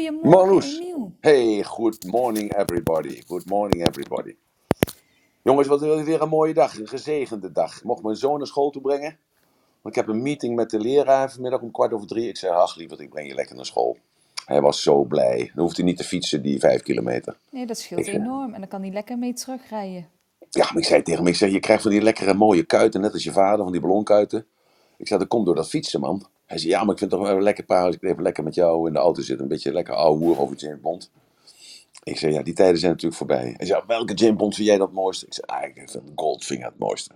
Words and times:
Goedemorgen, 0.00 0.30
Marloes. 0.30 0.78
Emiel. 0.78 1.12
Hey, 1.20 1.62
good 1.62 2.04
morning 2.04 2.54
everybody. 2.56 3.22
Good 3.26 3.46
morning 3.46 3.88
everybody. 3.88 4.34
Jongens, 5.42 5.68
wat 5.68 5.80
weer 5.80 6.22
een 6.22 6.28
mooie 6.28 6.54
dag. 6.54 6.78
Een 6.78 6.88
gezegende 6.88 7.52
dag. 7.52 7.76
Ik 7.76 7.84
mocht 7.84 8.02
mijn 8.02 8.16
zoon 8.16 8.38
naar 8.38 8.46
school 8.46 8.70
toe 8.70 8.82
brengen. 8.82 9.18
Want 9.82 9.96
ik 9.96 10.00
heb 10.04 10.08
een 10.08 10.22
meeting 10.22 10.56
met 10.56 10.70
de 10.70 10.78
leraar 10.78 11.30
vanmiddag 11.32 11.60
om 11.60 11.70
kwart 11.70 11.92
over 11.92 12.06
drie. 12.06 12.28
Ik 12.28 12.36
zei, 12.36 12.52
ach 12.52 12.76
lieverd, 12.76 13.00
ik 13.00 13.10
breng 13.10 13.28
je 13.28 13.34
lekker 13.34 13.56
naar 13.56 13.66
school. 13.66 13.98
Hij 14.44 14.60
was 14.60 14.82
zo 14.82 15.04
blij. 15.04 15.50
Dan 15.54 15.64
hoeft 15.64 15.76
hij 15.76 15.84
niet 15.84 15.96
te 15.96 16.04
fietsen, 16.04 16.42
die 16.42 16.58
vijf 16.58 16.82
kilometer. 16.82 17.36
Nee, 17.50 17.66
dat 17.66 17.78
scheelt 17.78 18.06
Ik, 18.06 18.14
enorm. 18.14 18.54
En 18.54 18.60
dan 18.60 18.68
kan 18.68 18.80
hij 18.80 18.92
lekker 18.92 19.18
mee 19.18 19.32
terugrijden. 19.32 20.08
ja, 20.50 20.64
maar 20.64 20.82
ik 20.82 20.84
zei 20.84 21.02
tegen 21.02 21.20
hem, 21.20 21.30
ik 21.30 21.36
zeg, 21.36 21.50
je 21.50 21.60
krijgt 21.60 21.82
van 21.82 21.90
die 21.90 22.02
lekkere 22.02 22.34
mooie 22.34 22.64
kuiten, 22.64 23.00
net 23.00 23.12
als 23.12 23.24
je 23.24 23.32
vader, 23.32 23.62
van 23.62 23.72
die 23.72 23.80
ballonkuiten. 23.80 24.46
Ik 24.96 25.06
zei, 25.06 25.18
dat 25.20 25.28
komt 25.28 25.46
door 25.46 25.54
dat 25.54 25.68
fietsen, 25.68 26.00
man. 26.00 26.26
Hij 26.50 26.58
zei, 26.58 26.70
ja, 26.70 26.84
maar 26.84 26.92
ik 26.92 26.98
vind 26.98 27.10
het 27.10 27.20
toch 27.20 27.30
wel 27.30 27.40
lekker 27.40 27.64
praten 27.64 27.86
als 27.86 27.94
ik 27.94 28.02
even 28.02 28.22
lekker 28.22 28.44
met 28.44 28.54
jou 28.54 28.86
in 28.86 28.92
de 28.92 28.98
auto 28.98 29.22
zit. 29.22 29.40
Een 29.40 29.48
beetje 29.48 29.72
lekker 29.72 29.94
ouwe 29.94 30.38
over 30.38 30.56
James 30.56 30.80
Bond. 30.80 31.10
Ik 32.02 32.18
zei, 32.18 32.32
ja, 32.32 32.42
die 32.42 32.54
tijden 32.54 32.78
zijn 32.78 32.90
natuurlijk 32.90 33.18
voorbij. 33.18 33.54
Hij 33.56 33.66
zei, 33.66 33.82
welke 33.86 34.14
James 34.14 34.36
Bond 34.36 34.54
vind 34.54 34.68
jij 34.68 34.78
dat 34.78 34.92
mooiste? 34.92 35.26
Ik 35.26 35.34
zei, 35.34 35.46
ah, 35.46 35.68
ik 35.68 35.90
vind 35.90 36.04
Goldfinger 36.14 36.66
het 36.66 36.78
mooiste. 36.78 37.14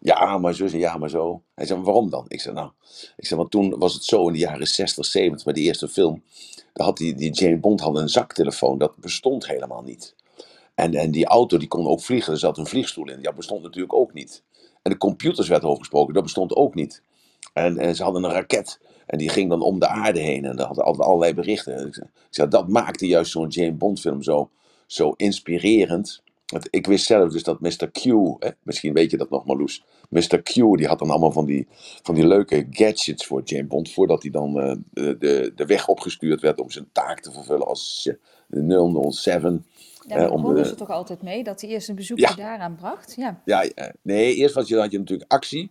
Ja, 0.00 0.38
maar 0.38 0.54
zo, 0.54 0.66
ja, 0.66 0.96
maar 0.96 1.10
zo. 1.10 1.42
Hij 1.54 1.66
zei, 1.66 1.80
waarom 1.80 2.10
dan? 2.10 2.24
Ik 2.28 2.40
zei, 2.40 2.54
nou, 2.54 2.70
ik 3.16 3.26
zei, 3.26 3.40
want 3.40 3.50
toen 3.50 3.78
was 3.78 3.94
het 3.94 4.04
zo 4.04 4.26
in 4.26 4.32
de 4.32 4.38
jaren 4.38 4.66
60, 4.66 5.04
70, 5.04 5.46
met 5.46 5.54
die 5.54 5.64
eerste 5.64 5.88
film. 5.88 6.22
Had 6.72 6.96
die, 6.96 7.14
die 7.14 7.30
James 7.30 7.60
Bond 7.60 7.80
had 7.80 7.96
een 7.96 8.08
zaktelefoon, 8.08 8.78
dat 8.78 8.96
bestond 8.96 9.46
helemaal 9.46 9.82
niet. 9.82 10.14
En, 10.74 10.94
en 10.94 11.10
die 11.10 11.26
auto 11.26 11.56
die 11.56 11.68
kon 11.68 11.86
ook 11.86 12.00
vliegen, 12.00 12.32
er 12.32 12.38
zat 12.38 12.58
een 12.58 12.66
vliegstoel 12.66 13.10
in. 13.10 13.22
Dat 13.22 13.34
bestond 13.34 13.62
natuurlijk 13.62 13.94
ook 13.94 14.12
niet. 14.12 14.42
En 14.82 14.90
de 14.90 14.98
computers 14.98 15.48
werd 15.48 15.64
overgesproken, 15.64 16.14
dat 16.14 16.22
bestond 16.22 16.54
ook 16.54 16.74
niet. 16.74 17.02
En, 17.54 17.78
en 17.78 17.96
ze 17.96 18.02
hadden 18.02 18.24
een 18.24 18.30
raket. 18.30 18.80
En 19.06 19.18
die 19.18 19.28
ging 19.28 19.50
dan 19.50 19.62
om 19.62 19.78
de 19.78 19.88
aarde 19.88 20.20
heen. 20.20 20.44
En 20.44 20.56
daar 20.56 20.66
hadden 20.66 20.84
altijd 20.84 21.06
allerlei 21.06 21.34
berichten. 21.34 21.76
En 21.76 21.86
Ik 21.86 22.04
zei, 22.30 22.48
dat 22.48 22.68
maakte 22.68 23.06
juist 23.06 23.30
zo'n 23.30 23.48
James 23.48 23.76
Bond 23.76 24.00
film 24.00 24.22
zo, 24.22 24.50
zo 24.86 25.14
inspirerend. 25.16 26.22
Want 26.46 26.68
ik 26.70 26.86
wist 26.86 27.06
zelf 27.06 27.32
dus 27.32 27.42
dat 27.42 27.60
Mr. 27.60 27.90
Q, 27.92 28.04
hè, 28.38 28.50
misschien 28.62 28.92
weet 28.92 29.10
je 29.10 29.16
dat 29.16 29.30
nog 29.30 29.44
Marloes. 29.44 29.84
Mr. 30.08 30.42
Q 30.42 30.52
die 30.52 30.86
had 30.86 30.98
dan 30.98 31.10
allemaal 31.10 31.32
van 31.32 31.44
die, 31.44 31.66
van 32.02 32.14
die 32.14 32.26
leuke 32.26 32.66
gadgets 32.70 33.26
voor 33.26 33.42
James 33.44 33.66
Bond. 33.66 33.90
Voordat 33.90 34.22
hij 34.22 34.30
dan 34.30 34.60
eh, 34.60 34.76
de, 34.92 35.52
de, 35.54 35.66
weg 35.66 35.88
opgestuurd 35.88 36.40
werd 36.40 36.60
om 36.60 36.70
zijn 36.70 36.88
taak 36.92 37.20
te 37.20 37.32
vervullen 37.32 37.66
als 37.66 38.10
eh, 38.50 38.60
007. 39.10 39.66
Ja, 40.06 40.14
eh, 40.14 40.20
daar 40.20 40.30
om 40.30 40.36
begonnen 40.36 40.62
de, 40.62 40.68
ze 40.68 40.74
toch 40.74 40.90
altijd 40.90 41.22
mee, 41.22 41.44
dat 41.44 41.60
hij 41.60 41.70
eerst 41.70 41.88
een 41.88 41.94
bezoekje 41.94 42.28
ja, 42.28 42.34
daaraan 42.34 42.76
bracht. 42.76 43.14
Ja, 43.16 43.40
ja, 43.44 43.64
nee, 44.02 44.34
eerst 44.34 44.54
was 44.54 44.68
je, 44.68 44.76
had 44.76 44.90
je 44.90 44.98
natuurlijk 44.98 45.32
actie. 45.32 45.70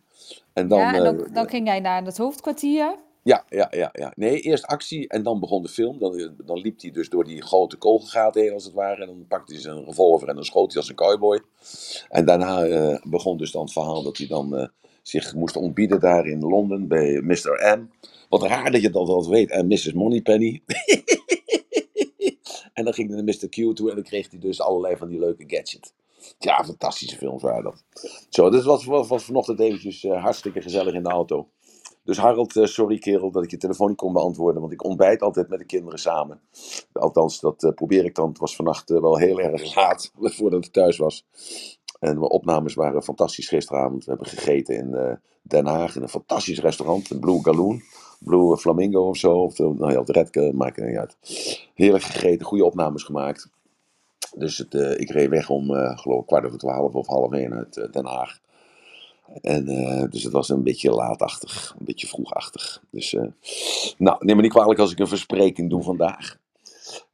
En 0.54 0.68
dan, 0.68 0.80
ja 0.80 0.94
en 0.94 1.04
dan, 1.04 1.26
eh, 1.26 1.34
dan 1.34 1.50
ging 1.50 1.68
hij 1.68 1.80
naar 1.80 2.06
het 2.06 2.18
hoofdkwartier. 2.18 2.96
Ja, 3.24 3.46
ja, 3.50 3.68
ja, 3.72 3.90
ja. 3.94 4.12
Nee, 4.16 4.40
eerst 4.40 4.66
actie 4.66 5.08
en 5.08 5.24
dan 5.24 5.40
begon 5.40 5.62
de 5.62 5.70
film. 5.70 6.00
Dan, 6.00 6.36
dan 6.46 6.60
liep 6.60 6.82
hij 6.82 6.92
dus 6.92 7.10
door 7.10 7.24
die 7.24 7.42
grote 7.42 7.78
kogelgaten 7.78 8.42
heen, 8.42 8.54
als 8.54 8.64
het 8.64 8.74
ware. 8.74 9.02
En 9.02 9.08
dan 9.08 9.26
pakte 9.28 9.54
hij 9.54 9.62
zijn 9.62 9.86
revolver 9.86 10.28
en 10.28 10.36
dan 10.36 10.44
schoot 10.44 10.72
hij 10.72 10.82
als 10.82 10.90
een 10.90 10.96
cowboy. 10.96 11.42
En 12.10 12.26
daarna 12.26 12.66
eh, 12.66 13.02
begon 13.04 13.38
dus 13.38 13.52
dan 13.52 13.62
het 13.62 13.72
verhaal 13.72 14.04
dat 14.04 14.18
hij 14.18 14.28
dan 14.28 14.58
eh, 14.58 14.68
zich 15.02 15.36
moest 15.36 15.56
ontbieden 15.56 16.00
daar 16.00 16.28
in 16.28 16.40
Londen 16.40 16.88
bij 16.88 17.22
Mr. 17.22 17.78
M. 17.78 17.90
Wat 18.30 18.44
raar 18.44 18.72
dat 18.72 18.82
je 18.82 18.90
dat 18.90 19.08
al 19.08 19.30
weet. 19.30 19.52
En 19.52 19.68
Mrs. 19.68 19.94
Moneypenny. 19.94 20.62
en 22.74 22.84
dan 22.84 22.94
ging 22.94 23.08
hij 23.08 23.22
naar 23.22 23.36
Mr. 23.36 23.50
Q 23.50 23.76
toe 23.76 23.90
en 23.90 23.96
dan 23.96 24.04
kreeg 24.04 24.30
hij 24.30 24.40
dus 24.40 24.62
allerlei 24.62 24.98
van 24.98 25.08
die 25.08 25.20
leuke 25.20 25.44
gadgets. 25.48 25.94
Ja, 26.40 26.64
fantastische 26.64 27.18
films 27.18 27.42
waren 27.42 27.64
dat. 27.64 27.84
Zo, 28.30 28.50
dus 28.50 28.64
was, 28.66 28.86
was, 28.86 29.24
vanochtend 29.24 29.60
eventjes 29.60 30.04
eh, 30.04 30.22
hartstikke 30.24 30.62
gezellig 30.62 30.94
in 30.94 31.04
de 31.04 31.10
auto. 31.10 31.50
Dus 32.04 32.18
Harold, 32.18 32.56
eh, 32.56 32.66
sorry 32.66 32.98
kerel 32.98 33.32
dat 33.32 33.44
ik 33.44 33.52
je 33.52 33.58
telefoon 33.58 33.88
niet 33.88 33.98
kon 33.98 34.14
beantwoorden, 34.14 34.62
want 34.62 34.74
ik 34.74 34.84
ontbijt 34.84 35.22
altijd 35.22 35.50
met 35.50 35.60
de 35.60 35.66
kinderen 35.66 36.00
samen. 36.00 36.42
Althans, 36.94 37.40
dat 37.40 37.64
eh, 37.64 37.72
probeer 37.72 38.06
ik 38.06 38.16
dan. 38.16 38.30
Het 38.30 38.40
was 38.40 38.56
vannacht 38.56 38.90
wel 38.90 39.18
heel 39.18 39.40
erg 39.40 39.76
laat, 39.76 40.12
voordat 40.38 40.66
ik 40.66 40.72
thuis 40.72 40.98
was. 40.98 41.26
En 42.00 42.20
mijn 42.20 42.32
opnames 42.32 42.74
waren 42.74 43.04
fantastisch 43.04 43.48
gisteravond. 43.48 44.06
We 44.06 44.10
hebben 44.12 44.28
gegeten 44.30 44.76
in 44.76 45.20
Den 45.42 45.66
Haag, 45.66 45.96
in 45.96 46.02
een 46.02 46.10
fantastisch 46.10 46.60
restaurant, 46.60 47.10
een 47.10 47.20
Blue 47.20 47.44
Galoon. 47.44 47.82
Blue 48.20 48.58
Flamingo 48.58 49.08
of 49.08 49.18
zo, 49.18 49.32
of, 49.32 49.54
de- 49.56 49.74
nou 49.78 49.92
ja, 49.92 50.00
of 50.00 50.06
de 50.06 50.12
Redke, 50.12 50.52
maakt 50.54 50.78
er 50.78 50.88
niet 50.88 50.98
uit. 50.98 51.18
Heerlijk 51.74 52.04
gegeten, 52.04 52.46
goede 52.46 52.66
opnames 52.66 53.04
gemaakt. 53.04 53.50
Dus 54.36 54.58
het, 54.58 54.76
eh, 54.76 55.00
ik 55.00 55.10
reed 55.10 55.30
weg 55.30 55.50
om, 55.50 55.76
eh, 55.76 55.98
geloof 55.98 56.22
ik, 56.22 56.28
kwart 56.28 56.46
over 56.46 56.58
twaalf 56.58 56.94
of 56.94 57.08
half 57.08 57.32
één 57.32 57.54
uit 57.54 57.78
eh, 57.78 57.92
Den 57.92 58.06
Haag. 58.06 58.42
En, 59.42 59.66
dus 60.10 60.24
het 60.24 60.34
was 60.34 60.50
een 60.50 60.64
beetje 60.64 60.92
laatachtig, 60.92 61.76
een 61.80 61.86
beetje 61.86 62.08
vroegachtig. 62.08 62.82
Dus, 62.90 63.16
nou, 63.98 64.26
neem 64.26 64.36
me 64.36 64.42
niet 64.42 64.52
kwalijk 64.52 64.80
als 64.80 64.92
ik 64.92 65.00
een 65.00 65.08
verspreking 65.08 65.70
doe 65.70 65.84
vandaag. 65.84 66.38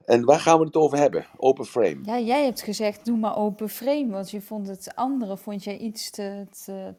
En 0.06 0.26
waar 0.26 0.40
gaan 0.40 0.60
we 0.60 0.66
het 0.66 0.76
over 0.76 0.98
hebben? 0.98 1.26
Open 1.38 1.66
frame. 1.66 2.00
Ja, 2.04 2.20
jij 2.20 2.44
hebt 2.44 2.62
gezegd, 2.62 3.06
doe 3.06 3.18
maar 3.18 3.38
open 3.38 3.70
frame, 3.70 4.10
want 4.10 4.32
je 4.32 4.42
vond 4.42 4.68
het 4.68 4.92
andere, 4.96 5.38
vond 5.38 5.64
jij 5.64 5.78
iets 5.78 6.10
te... 6.10 6.46
te, 6.66 6.72
Nou, 6.72 6.96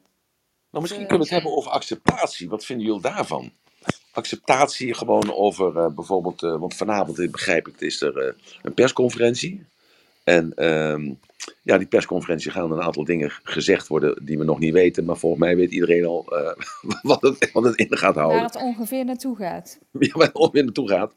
misschien 0.70 1.02
te... 1.02 1.08
kunnen 1.08 1.26
we 1.26 1.34
het 1.34 1.42
hebben 1.42 1.56
over 1.56 1.70
acceptatie. 1.70 2.48
Wat 2.48 2.64
vinden 2.64 2.86
jullie 2.86 3.02
daarvan? 3.02 3.50
Acceptatie 4.12 4.94
gewoon 4.94 5.34
over 5.34 5.94
bijvoorbeeld, 5.94 6.40
want 6.40 6.74
vanavond 6.74 7.30
begrijp 7.30 7.68
ik, 7.68 7.80
is 7.80 8.00
er 8.00 8.36
een 8.62 8.74
persconferentie. 8.74 9.66
En 10.30 10.54
ehm, 10.54 11.14
ja, 11.62 11.78
die 11.78 11.86
persconferentie 11.86 12.50
gaan 12.50 12.72
een 12.72 12.82
aantal 12.82 13.04
dingen 13.04 13.30
gezegd 13.42 13.88
worden 13.88 14.24
die 14.24 14.38
we 14.38 14.44
nog 14.44 14.58
niet 14.58 14.72
weten. 14.72 15.04
Maar 15.04 15.16
volgens 15.16 15.42
mij 15.42 15.56
weet 15.56 15.70
iedereen 15.70 16.04
al 16.04 16.24
eh, 16.26 16.52
wat, 17.02 17.22
het, 17.22 17.50
wat 17.52 17.64
het 17.64 17.76
in 17.76 17.96
gaat 17.96 18.14
Waar 18.14 18.24
houden. 18.24 18.42
het 18.42 18.56
ongeveer 18.56 19.04
naartoe 19.04 19.36
gaat. 19.36 19.78
Ja, 19.98 20.12
waar 20.12 20.26
het 20.26 20.36
ongeveer 20.36 20.64
naartoe 20.64 20.88
gaat. 20.88 21.12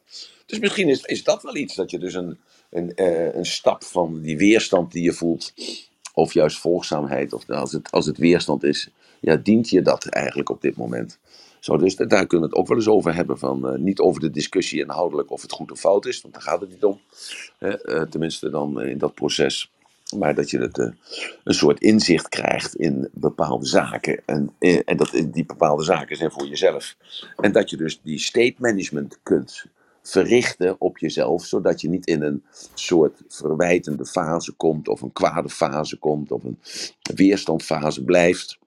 Dus 0.46 0.58
misschien 0.58 0.88
is, 0.88 1.02
is 1.02 1.24
dat 1.24 1.42
wel 1.42 1.56
iets. 1.56 1.74
Dat 1.74 1.90
je 1.90 1.98
dus 1.98 2.14
een, 2.14 2.38
een, 2.70 2.94
eh, 2.94 3.34
een 3.34 3.46
stap 3.46 3.84
van 3.84 4.20
die 4.20 4.36
weerstand 4.36 4.92
die 4.92 5.02
je 5.02 5.12
voelt. 5.12 5.52
Of 6.14 6.32
juist 6.32 6.58
volgzaamheid. 6.58 7.32
Of 7.32 7.50
als 7.50 7.72
het, 7.72 7.90
als 7.90 8.06
het 8.06 8.18
weerstand 8.18 8.64
is. 8.64 8.88
Ja, 9.20 9.36
dient 9.36 9.68
je 9.68 9.82
dat 9.82 10.06
eigenlijk 10.06 10.50
op 10.50 10.60
dit 10.60 10.76
moment? 10.76 11.18
Dus 11.64 11.96
da- 11.96 12.04
daar 12.04 12.26
kunnen 12.26 12.48
we 12.48 12.54
het 12.54 12.62
ook 12.62 12.68
wel 12.68 12.76
eens 12.76 12.88
over 12.88 13.14
hebben. 13.14 13.38
Van, 13.38 13.68
eh, 13.68 13.78
niet 13.78 13.98
over 13.98 14.20
de 14.20 14.30
discussie 14.30 14.80
inhoudelijk 14.80 15.30
of 15.30 15.42
het 15.42 15.52
goed 15.52 15.72
of 15.72 15.78
fout 15.80 16.06
is. 16.06 16.20
Want 16.20 16.34
daar 16.34 16.42
gaat 16.42 16.60
het 16.60 16.70
niet 16.70 16.84
om. 16.84 17.00
Eh, 17.58 18.02
tenminste 18.02 18.50
dan 18.50 18.80
eh, 18.80 18.90
in 18.90 18.98
dat 18.98 19.14
proces. 19.14 19.70
Maar 20.18 20.34
dat 20.34 20.50
je 20.50 20.58
het, 20.58 20.78
een 21.44 21.54
soort 21.54 21.80
inzicht 21.80 22.28
krijgt 22.28 22.76
in 22.76 23.08
bepaalde 23.12 23.66
zaken. 23.66 24.22
En, 24.26 24.54
en 24.58 24.96
dat 24.96 25.10
die 25.26 25.44
bepaalde 25.46 25.82
zaken 25.82 26.16
zijn 26.16 26.30
voor 26.30 26.46
jezelf. 26.46 26.96
En 27.36 27.52
dat 27.52 27.70
je 27.70 27.76
dus 27.76 28.00
die 28.02 28.18
state 28.18 28.54
management 28.58 29.18
kunt 29.22 29.64
verrichten 30.02 30.76
op 30.78 30.98
jezelf, 30.98 31.44
zodat 31.44 31.80
je 31.80 31.88
niet 31.88 32.06
in 32.06 32.22
een 32.22 32.42
soort 32.74 33.22
verwijtende 33.28 34.06
fase 34.06 34.52
komt, 34.52 34.88
of 34.88 35.02
een 35.02 35.12
kwade 35.12 35.48
fase 35.48 35.98
komt, 35.98 36.32
of 36.32 36.44
een 36.44 36.58
weerstandfase 37.14 38.04
blijft. 38.04 38.58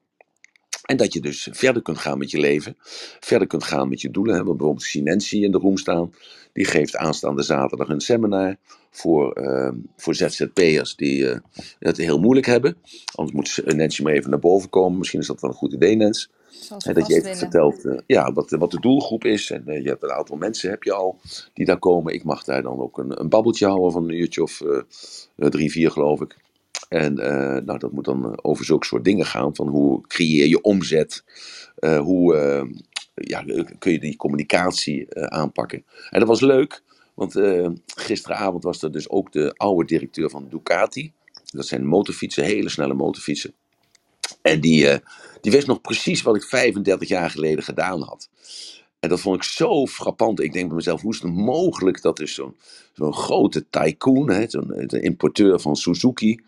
En 0.88 0.98
dat 0.98 1.14
je 1.14 1.20
dus 1.20 1.48
verder 1.52 1.82
kunt 1.82 1.98
gaan 1.98 2.18
met 2.18 2.32
je 2.32 2.40
leven, 2.40 2.76
verder 3.20 3.48
kunt 3.48 3.64
gaan 3.64 3.90
met 3.90 4.02
je 4.02 4.12
doelen. 4.12 4.32
We 4.32 4.38
hebben 4.38 4.58
bijvoorbeeld 4.58 4.88
Sinensi 4.88 5.44
in 5.44 5.52
de 5.52 5.58
room 5.58 5.78
staan, 5.78 6.14
die 6.54 6.66
geeft 6.66 6.96
aanstaande 6.96 7.44
zaterdag 7.44 7.90
een 7.90 8.02
seminar 8.02 8.56
voor, 8.92 9.32
eh, 9.32 9.72
voor 9.98 10.16
ZZP'ers 10.16 10.96
die 10.96 11.30
eh, 11.30 11.40
het 11.80 11.98
heel 11.98 12.20
moeilijk 12.20 12.46
hebben. 12.46 12.78
Anders 13.16 13.36
moet 13.36 13.76
Nancy 13.76 14.02
maar 14.02 14.14
even 14.14 14.30
naar 14.30 14.40
boven 14.40 14.70
komen. 14.70 14.98
Misschien 14.98 15.20
is 15.20 15.28
dat 15.28 15.42
wel 15.42 15.50
een 15.50 15.56
goed 15.56 15.74
idee, 15.74 15.96
Nens. 15.96 16.30
We 16.60 16.94
dat 16.94 17.08
je 17.08 17.14
even 17.14 17.24
willen. 17.24 17.38
vertelt 17.38 17.86
eh, 17.86 17.98
ja, 18.06 18.34
wat, 18.34 18.50
wat 18.50 18.72
de 18.72 18.80
doelgroep 18.80 19.26
is. 19.26 19.52
En 19.52 19.68
eh, 19.68 19.84
je 19.84 19.90
hebt 19.90 20.04
een 20.04 20.12
aantal 20.12 20.38
mensen 20.38 20.70
heb 20.70 20.84
je 20.84 20.94
al 20.94 21.20
die 21.54 21.66
daar 21.66 21.80
komen. 21.80 22.14
Ik 22.14 22.24
mag 22.24 22.44
daar 22.44 22.62
dan 22.62 22.80
ook 22.80 22.98
een, 22.98 23.20
een 23.20 23.30
babbeltje 23.30 23.66
houden 23.66 23.92
van 23.92 24.04
een 24.04 24.20
uurtje 24.20 24.42
of 24.42 24.62
eh, 24.62 24.82
eh, 25.36 25.50
drie, 25.50 25.72
vier 25.72 25.92
geloof 25.92 26.22
ik. 26.22 26.38
En 26.90 27.18
eh, 27.20 27.64
nou, 27.64 27.80
dat 27.80 27.92
moet 27.92 28.06
dan 28.06 28.26
eh, 28.26 28.34
over 28.42 28.66
zulke 28.66 28.86
soort 28.86 29.04
dingen 29.04 29.26
gaan. 29.26 29.56
Van 29.56 29.68
hoe 29.68 30.08
creëer 30.08 30.48
je 30.48 30.62
omzet? 30.62 31.24
Eh, 31.76 32.00
hoe 32.00 32.36
ja, 33.14 33.44
kun 33.80 33.92
je 33.92 34.00
die 34.00 34.16
communicatie 34.16 35.16
aanpakken? 35.16 35.86
En 36.10 36.20
dat 36.20 36.28
was 36.28 36.42
leuk. 36.42 36.84
Want 37.14 37.34
gisteravond 37.86 38.64
was 38.64 38.82
er 38.82 38.92
dus 38.92 39.10
ook 39.10 39.32
de 39.32 39.54
oude 39.56 39.86
directeur 39.86 40.30
van 40.30 40.48
Ducati. 40.50 41.12
Dat 41.46 41.68
zijn 41.68 41.86
motorfietsen, 41.86 42.44
hele 42.44 42.70
snelle 42.70 42.94
motorfietsen. 42.94 43.54
En 44.42 44.62
die, 44.62 45.00
die 45.42 45.52
wist 45.52 45.68
nog 45.68 45.82
precies 45.82 46.22
wat 46.22 46.36
ik 46.36 46.44
35 46.44 47.08
jaar 47.08 47.30
geleden 47.30 47.64
gedaan 47.64 48.02
had. 48.02 48.30
En 49.08 49.14
dat 49.14 49.22
vond 49.22 49.36
ik 49.36 49.44
zo 49.44 49.86
frappant. 49.86 50.40
Ik 50.40 50.54
denk 50.54 50.68
bij 50.68 50.76
mezelf, 50.76 51.02
hoe 51.02 51.14
is 51.14 51.22
het 51.22 51.34
mogelijk 51.34 52.02
dat 52.02 52.18
dus 52.18 52.34
zo'n 52.34 52.56
zo'n 52.94 53.14
grote 53.14 53.70
tycoon, 53.70 54.46
zo'n 54.48 54.72
eh, 54.72 55.04
importeur 55.04 55.60
van 55.60 55.76
Suzuki, 55.76 56.40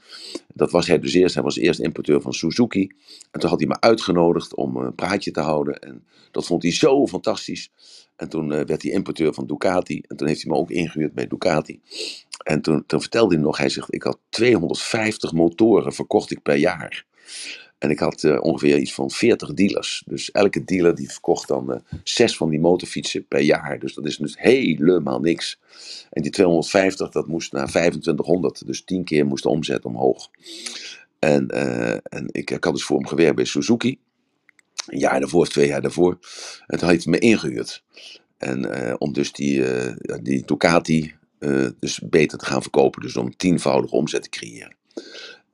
dat 0.53 0.71
was 0.71 0.87
hij 0.87 0.99
dus 0.99 1.13
eerst, 1.13 1.33
hij 1.33 1.43
was 1.43 1.57
eerst 1.57 1.79
importeur 1.79 2.21
van 2.21 2.33
Suzuki. 2.33 2.91
En 3.31 3.39
toen 3.39 3.49
had 3.49 3.59
hij 3.59 3.67
me 3.67 3.79
uitgenodigd 3.79 4.55
om 4.55 4.75
een 4.75 4.95
praatje 4.95 5.31
te 5.31 5.39
houden. 5.39 5.79
En 5.79 6.03
dat 6.31 6.45
vond 6.45 6.63
hij 6.63 6.71
zo 6.71 7.07
fantastisch. 7.07 7.71
En 8.15 8.29
toen 8.29 8.51
eh, 8.53 8.65
werd 8.65 8.81
hij 8.81 8.91
importeur 8.91 9.33
van 9.33 9.47
Ducati. 9.47 10.01
En 10.07 10.17
toen 10.17 10.27
heeft 10.27 10.41
hij 10.41 10.51
me 10.51 10.57
ook 10.57 10.71
ingehuurd 10.71 11.13
bij 11.13 11.27
Ducati. 11.27 11.81
En 12.43 12.61
toen, 12.61 12.83
toen 12.85 13.01
vertelde 13.01 13.33
hij 13.33 13.43
nog, 13.43 13.57
hij 13.57 13.69
zegt, 13.69 13.93
ik 13.93 14.03
had 14.03 14.19
250 14.29 15.31
motoren 15.31 15.93
verkocht 15.93 16.31
ik 16.31 16.41
per 16.41 16.55
jaar. 16.55 17.05
En 17.79 17.89
ik 17.89 17.99
had 17.99 18.23
eh, 18.23 18.37
ongeveer 18.41 18.77
iets 18.77 18.93
van 18.93 19.11
40 19.11 19.53
dealers. 19.53 20.03
Dus 20.05 20.31
elke 20.31 20.63
dealer 20.63 20.95
die 20.95 21.11
verkocht 21.11 21.47
dan 21.47 21.73
eh, 21.73 21.79
zes 22.03 22.37
van 22.37 22.49
die 22.49 22.59
motorfietsen 22.59 23.27
per 23.27 23.39
jaar. 23.39 23.79
Dus 23.79 23.93
dat 23.93 24.05
is 24.05 24.17
dus 24.17 24.35
helemaal 24.39 25.19
niks. 25.19 25.59
En 26.09 26.21
die 26.21 26.31
250, 26.31 27.09
dat 27.09 27.27
moest 27.27 27.51
naar 27.51 27.67
2500. 27.67 28.65
Dus 28.65 28.83
10 28.83 29.03
keer 29.03 29.25
moest 29.25 29.43
de 29.43 29.49
omzet 29.49 29.85
omhoog. 29.85 30.29
En, 31.19 31.47
eh, 31.47 31.91
en 31.93 32.27
ik, 32.31 32.51
ik 32.51 32.63
had 32.63 32.73
dus 32.73 32.83
voor 32.83 32.97
hem 32.97 33.07
gewerkt 33.07 33.35
bij 33.35 33.45
Suzuki. 33.45 33.99
Een 34.87 34.99
jaar 34.99 35.19
daarvoor, 35.19 35.47
twee 35.47 35.67
jaar 35.67 35.81
daarvoor. 35.81 36.17
En 36.67 36.79
toen 36.79 36.89
had 36.89 37.03
hij 37.03 37.11
me 37.11 37.19
ingehuurd. 37.19 37.83
En 38.37 38.99
om 38.99 39.13
dus 39.13 39.31
die, 39.31 39.63
die 40.21 40.45
Ducati 40.45 41.13
dus 41.79 41.99
beter 41.99 42.37
te 42.37 42.45
gaan 42.45 42.61
verkopen. 42.61 43.01
Dus 43.01 43.17
om 43.17 43.37
tienvoudige 43.37 43.95
omzet 43.95 44.23
te 44.23 44.29
creëren. 44.29 44.75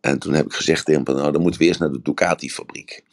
En 0.05 0.19
toen 0.19 0.33
heb 0.33 0.45
ik 0.45 0.53
gezegd 0.53 0.85
tegen 0.85 1.03
hem, 1.03 1.15
nou 1.15 1.31
dan 1.31 1.41
moeten 1.41 1.59
we 1.59 1.65
eerst 1.67 1.79
naar 1.79 1.91
de 1.91 2.01
Ducati-fabriek. 2.01 3.03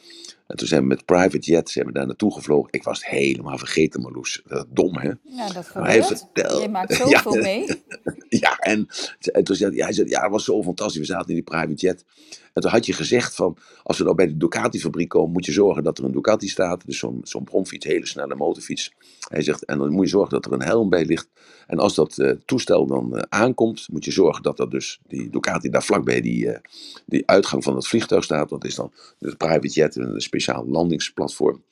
En 0.46 0.56
toen 0.56 0.66
zijn 0.66 0.80
we 0.80 0.86
met 0.86 1.04
private 1.04 1.38
jet 1.38 1.70
zijn 1.70 1.86
we 1.86 1.92
daar 1.92 2.06
naartoe 2.06 2.32
gevlogen. 2.32 2.68
Ik 2.72 2.82
was 2.82 3.06
helemaal 3.06 3.58
vergeten, 3.58 4.00
Marloes. 4.00 4.42
Dat 4.46 4.58
is 4.58 4.70
dom, 4.74 4.96
hè? 4.98 5.10
Ja, 5.22 5.52
dat 5.52 5.74
Maar 5.74 5.86
hij 5.86 6.02
gebeurt. 6.02 6.62
Je 6.62 6.68
maakt 6.68 6.96
Ja, 6.96 7.06
zoveel 7.06 7.42
mee. 7.42 7.66
Ja, 8.28 8.56
en, 8.56 8.88
en 9.20 9.44
toen 9.44 9.56
zei 9.56 9.74
hij, 9.74 9.84
hij 9.84 9.92
zei, 9.92 10.08
ja, 10.08 10.22
het 10.22 10.30
was 10.30 10.44
zo 10.44 10.62
fantastisch. 10.62 10.98
We 10.98 11.04
zaten 11.04 11.28
in 11.28 11.34
die 11.34 11.44
private 11.44 11.74
jet. 11.74 12.04
En 12.52 12.62
toen 12.62 12.70
had 12.70 12.86
je 12.86 12.92
gezegd 12.92 13.34
van, 13.34 13.56
als 13.82 13.98
we 13.98 14.04
nou 14.04 14.16
bij 14.16 14.26
de 14.26 14.36
Ducati-fabriek 14.36 15.08
komen, 15.08 15.32
moet 15.32 15.46
je 15.46 15.52
zorgen 15.52 15.82
dat 15.82 15.98
er 15.98 16.04
een 16.04 16.12
Ducati 16.12 16.48
staat. 16.48 16.86
Dus 16.86 16.98
zo'n 16.98 17.20
zo'n 17.22 17.44
bromfiets, 17.44 17.86
hele 17.86 18.06
snelle 18.06 18.34
motorfiets. 18.34 18.92
Hij 19.28 19.42
zegt, 19.42 19.64
en 19.64 19.78
dan 19.78 19.92
moet 19.92 20.04
je 20.04 20.10
zorgen 20.10 20.30
dat 20.30 20.46
er 20.46 20.52
een 20.52 20.62
helm 20.62 20.88
bij 20.88 21.04
ligt. 21.04 21.28
En 21.66 21.78
als 21.78 21.94
dat 21.94 22.18
eh, 22.18 22.30
toestel 22.44 22.86
dan 22.86 23.16
eh, 23.16 23.22
aankomt, 23.28 23.88
moet 23.92 24.04
je 24.04 24.10
zorgen 24.10 24.42
dat 24.42 24.58
er 24.58 24.70
dus 24.70 25.00
die 25.06 25.30
Ducati 25.30 25.68
daar 25.68 25.82
vlakbij 25.82 26.20
die, 26.20 26.50
eh, 26.50 26.60
die 27.06 27.26
uitgang 27.26 27.64
van 27.64 27.74
het 27.74 27.86
vliegtuig 27.86 28.24
staat. 28.24 28.48
Dat 28.48 28.64
is 28.64 28.74
dan 28.74 28.92
de 29.18 29.36
private 29.36 29.68
jet, 29.68 29.96
een 29.96 30.20
speciaal 30.20 30.66
landingsplatform. 30.68 31.62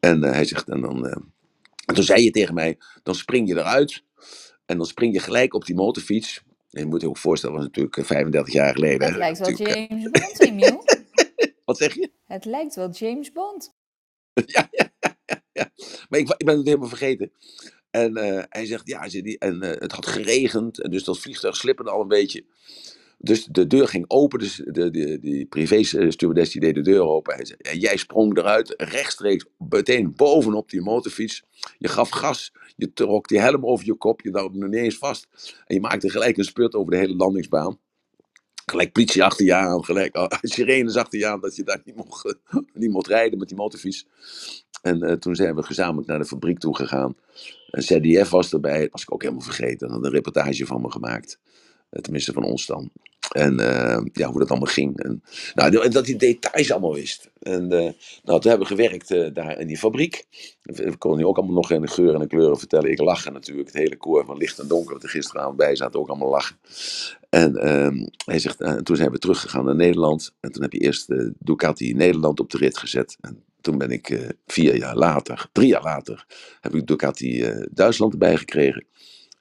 En 0.00 0.22
hij 0.22 0.44
zegt, 0.44 0.68
en 0.68 0.80
dan... 0.80 1.06
en 1.86 1.94
toen 1.94 2.04
zei 2.04 2.22
je 2.22 2.30
tegen 2.30 2.54
mij, 2.54 2.78
dan 3.02 3.14
spring 3.14 3.48
je 3.48 3.54
eruit. 3.54 4.04
En 4.66 4.76
dan 4.76 4.86
spring 4.86 5.12
je 5.12 5.20
gelijk 5.20 5.54
op 5.54 5.64
die 5.64 5.74
motorfiets. 5.74 6.42
En 6.76 6.82
je 6.82 6.88
moet 6.88 7.00
je 7.00 7.08
ook 7.08 7.18
voorstellen, 7.18 7.56
dat 7.56 7.64
was 7.64 7.74
natuurlijk 7.74 7.96
eh, 7.96 8.04
35 8.16 8.52
jaar 8.54 8.74
geleden. 8.74 9.08
Het 9.08 9.16
lijkt 9.16 9.38
wel 9.38 9.50
Natuurlijk, 9.50 9.78
James 9.88 10.10
Bond, 10.10 10.40
Emiel. 10.40 10.84
eh, 10.84 11.48
Wat 11.64 11.76
zeg 11.76 11.94
je? 11.94 12.10
Het 12.24 12.44
lijkt 12.44 12.74
wel 12.74 12.90
James 12.90 13.32
Bond. 13.32 13.74
ja, 14.46 14.68
ja, 14.70 14.90
ja, 15.00 15.42
ja. 15.52 15.70
Maar 16.08 16.20
ik, 16.20 16.28
ik 16.36 16.46
ben 16.46 16.56
het 16.56 16.66
helemaal 16.66 16.88
vergeten. 16.88 17.32
En 17.90 18.16
eh, 18.16 18.42
hij 18.48 18.66
zegt, 18.66 18.86
ja, 18.86 19.08
en 19.38 19.62
eh, 19.62 19.80
het 19.80 19.92
had 19.92 20.06
geregend. 20.06 20.82
En 20.82 20.90
dus 20.90 21.04
dat 21.04 21.18
vliegtuig 21.18 21.56
slipperde 21.56 21.90
al 21.90 22.00
een 22.00 22.08
beetje. 22.08 22.44
Dus 23.18 23.44
de 23.44 23.66
deur 23.66 23.88
ging 23.88 24.04
open. 24.08 24.38
Dus 24.38 24.62
de, 24.64 24.90
de, 24.90 25.18
die 25.20 25.46
privé 25.46 25.82
stewardess 25.82 26.52
die 26.52 26.60
deed 26.60 26.74
de 26.74 26.80
deur 26.80 27.02
open. 27.02 27.34
Hij 27.34 27.44
zei, 27.44 27.58
en 27.60 27.78
jij 27.78 27.96
sprong 27.96 28.38
eruit, 28.38 28.74
rechtstreeks, 28.76 29.44
meteen 29.68 30.14
bovenop 30.16 30.70
die 30.70 30.80
motorfiets. 30.80 31.42
Je 31.78 31.88
gaf 31.88 32.10
gas, 32.10 32.52
je 32.76 32.92
trok 32.92 33.28
die 33.28 33.40
helm 33.40 33.66
over 33.66 33.86
je 33.86 33.94
kop, 33.94 34.20
je 34.20 34.30
hem 34.30 34.58
nog 34.58 34.68
niet 34.68 34.80
eens 34.80 34.98
vast. 34.98 35.26
En 35.66 35.74
je 35.74 35.80
maakte 35.80 36.10
gelijk 36.10 36.36
een 36.36 36.44
spurt 36.44 36.74
over 36.74 36.90
de 36.90 36.98
hele 36.98 37.16
landingsbaan. 37.16 37.78
Gelijk 38.66 38.92
politie 38.92 39.24
achter 39.24 39.44
je 39.44 39.54
aan, 39.54 39.84
gelijk 39.84 40.16
uh, 40.16 40.26
sirenes 40.40 40.96
achter 40.96 41.18
je 41.18 41.26
aan, 41.26 41.40
dat 41.40 41.56
je 41.56 41.62
daar 41.62 41.82
niet 41.84 41.96
mocht, 41.96 42.36
niet 42.74 42.90
mocht 42.90 43.06
rijden 43.06 43.38
met 43.38 43.48
die 43.48 43.56
motorfiets. 43.56 44.06
En 44.82 45.02
eh, 45.02 45.12
toen 45.12 45.34
zijn 45.34 45.54
we 45.54 45.62
gezamenlijk 45.62 46.08
naar 46.08 46.18
de 46.18 46.24
fabriek 46.24 46.58
toe 46.58 46.76
gegaan. 46.76 47.16
En 47.70 47.82
ZDF 47.82 48.30
was 48.30 48.52
erbij, 48.52 48.80
dat 48.80 48.90
was 48.90 49.02
ik 49.02 49.12
ook 49.12 49.22
helemaal 49.22 49.44
vergeten. 49.44 49.90
Had 49.90 50.04
een 50.04 50.10
reportage 50.10 50.66
van 50.66 50.80
me 50.80 50.90
gemaakt. 50.90 51.38
Eh, 51.96 52.02
tenminste 52.02 52.32
van 52.32 52.44
ons 52.44 52.66
dan. 52.66 52.90
En 53.32 53.60
eh, 53.60 54.04
ja, 54.12 54.28
hoe 54.30 54.38
dat 54.38 54.50
allemaal 54.50 54.72
ging. 54.72 55.02
En, 55.02 55.22
nou, 55.54 55.70
dat- 55.70 55.92
dat 55.92 56.04
die 56.04 56.16
details 56.16 56.70
allemaal 56.72 56.94
wist. 56.94 57.30
En 57.42 57.72
eh, 57.72 57.92
nou, 58.24 58.40
toen 58.40 58.50
hebben 58.50 58.68
we 58.68 58.74
gewerkt 58.74 59.34
daar 59.34 59.58
in 59.60 59.66
die 59.66 59.78
fabriek. 59.78 60.24
We 60.62 60.96
konden 60.96 61.20
nu 61.20 61.26
ook 61.26 61.36
allemaal 61.36 61.54
nog 61.54 61.70
in 61.70 61.80
de 61.80 61.88
geuren 61.88 62.14
en 62.14 62.20
de 62.20 62.26
kleuren 62.26 62.58
vertellen. 62.58 62.90
Ik 62.90 63.00
lachen 63.00 63.32
natuurlijk, 63.32 63.66
het 63.68 63.76
hele 63.76 63.96
koor 63.96 64.24
van 64.24 64.36
licht 64.36 64.58
en 64.58 64.68
donker, 64.68 64.92
wat 64.94 65.02
er 65.02 65.08
gisteravond 65.08 65.56
bij 65.56 65.76
zaten, 65.76 66.00
ook 66.00 66.08
allemaal 66.08 66.28
lachen. 66.28 66.56
En 67.28 67.56
ehm, 67.56 68.06
hij 68.24 68.38
zegt, 68.38 68.58
toen 68.84 68.96
zijn 68.96 69.10
we 69.10 69.18
teruggegaan 69.18 69.64
naar 69.64 69.76
Nederland. 69.76 70.32
En 70.40 70.52
toen 70.52 70.62
heb 70.62 70.72
je 70.72 70.78
eerst 70.78 71.14
Ducati 71.38 71.92
Nederland 71.94 72.40
op 72.40 72.50
de 72.50 72.58
rit 72.58 72.78
gezet. 72.78 73.16
En 73.20 73.44
toen 73.60 73.78
ben 73.78 73.90
ik 73.90 74.34
vier 74.46 74.76
jaar 74.76 74.96
later, 74.96 75.48
drie 75.52 75.68
jaar 75.68 75.82
later, 75.82 76.26
heb 76.60 76.74
ik 76.74 76.86
Ducati 76.86 77.52
Duitsland 77.70 78.12
erbij 78.12 78.36
gekregen. 78.36 78.86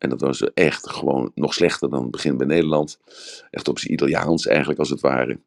En 0.06 0.12
dat 0.12 0.22
was 0.22 0.42
echt 0.54 0.90
gewoon 0.90 1.32
nog 1.36 1.54
slechter 1.54 1.90
dan 1.90 2.02
het 2.02 2.12
begin 2.12 2.38
bij 2.38 2.48
Nederland. 2.48 3.00
Echt 3.52 3.68
op 3.68 3.80
zijn 3.80 3.94
Italiaans 3.94 4.48
eigenlijk 4.48 4.80
als 4.80 4.90
het 4.90 5.00
ware. 5.00 5.40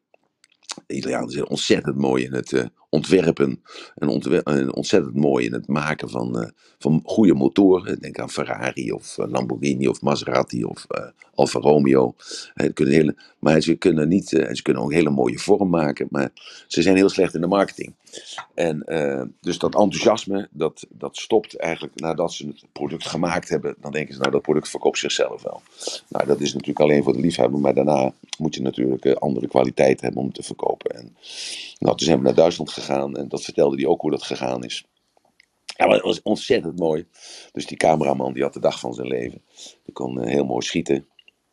De 0.85 0.93
Italianen 0.93 1.29
zijn 1.29 1.49
ontzettend 1.49 1.95
mooi 1.95 2.23
in 2.23 2.33
het 2.33 2.53
eh, 2.53 2.65
ontwerpen. 2.89 3.61
En, 3.95 4.73
ontzettend 4.73 5.15
mooi 5.15 5.45
in 5.45 5.53
het 5.53 5.67
maken 5.67 6.09
van, 6.09 6.39
eh, 6.39 6.49
van 6.79 7.01
goede 7.03 7.33
motoren. 7.33 7.99
Denk 7.99 8.19
aan 8.19 8.29
Ferrari 8.29 8.91
of 8.91 9.17
eh, 9.17 9.31
Lamborghini 9.31 9.87
of 9.87 10.01
Maserati 10.01 10.63
of 10.63 10.87
Alfa 11.33 11.59
Romeo. 11.59 12.15
Die 12.53 12.73
kunnen 12.73 12.93
hele, 12.93 13.15
maar 13.39 13.61
ze 13.61 13.75
kunnen, 13.75 14.07
niet, 14.07 14.33
eh, 14.33 14.53
ze 14.53 14.61
kunnen 14.61 14.83
ook 14.83 14.89
een 14.89 14.95
hele 14.95 15.09
mooie 15.09 15.39
vorm 15.39 15.69
maken. 15.69 16.07
Maar 16.09 16.31
ze 16.67 16.81
zijn 16.81 16.95
heel 16.95 17.09
slecht 17.09 17.33
in 17.33 17.41
de 17.41 17.47
marketing. 17.47 17.93
En 18.53 18.83
eh, 18.83 19.23
dus 19.41 19.57
dat 19.57 19.75
enthousiasme, 19.75 20.47
dat, 20.51 20.85
dat 20.89 21.17
stopt 21.17 21.57
eigenlijk 21.57 21.99
nadat 21.99 22.33
ze 22.33 22.47
het 22.47 22.63
product 22.71 23.07
gemaakt 23.07 23.49
hebben. 23.49 23.75
Dan 23.79 23.91
denken 23.91 24.13
ze, 24.13 24.19
nou 24.19 24.31
dat 24.31 24.41
product 24.41 24.69
verkoopt 24.69 24.97
zichzelf 24.97 25.41
wel. 25.41 25.61
Nou, 26.07 26.25
dat 26.25 26.39
is 26.39 26.53
natuurlijk 26.53 26.79
alleen 26.79 27.03
voor 27.03 27.13
de 27.13 27.19
liefhebber. 27.19 27.59
Maar 27.59 27.73
daarna 27.73 28.13
moet 28.37 28.55
je 28.55 28.61
natuurlijk 28.61 29.05
eh, 29.05 29.13
andere 29.13 29.47
kwaliteit 29.47 30.01
hebben 30.01 30.21
om 30.21 30.31
te 30.31 30.43
verkopen. 30.43 30.95
En 30.95 31.15
nou, 31.79 31.97
toen 31.97 32.07
zijn 32.07 32.17
we 32.17 32.23
naar 32.23 32.35
Duitsland 32.35 32.71
gegaan. 32.71 33.17
En 33.17 33.27
dat 33.27 33.43
vertelde 33.43 33.75
hij 33.75 33.85
ook 33.85 34.01
hoe 34.01 34.11
dat 34.11 34.23
gegaan 34.23 34.63
is. 34.63 34.85
Ja, 35.65 35.87
maar 35.87 36.01
was 36.01 36.21
ontzettend 36.21 36.79
mooi. 36.79 37.05
Dus 37.51 37.65
die 37.65 37.77
cameraman 37.77 38.33
die 38.33 38.43
had 38.43 38.53
de 38.53 38.59
dag 38.59 38.79
van 38.79 38.93
zijn 38.93 39.07
leven. 39.07 39.41
Die 39.83 39.93
kon 39.93 40.27
heel 40.27 40.45
mooi 40.45 40.65
schieten. 40.65 41.07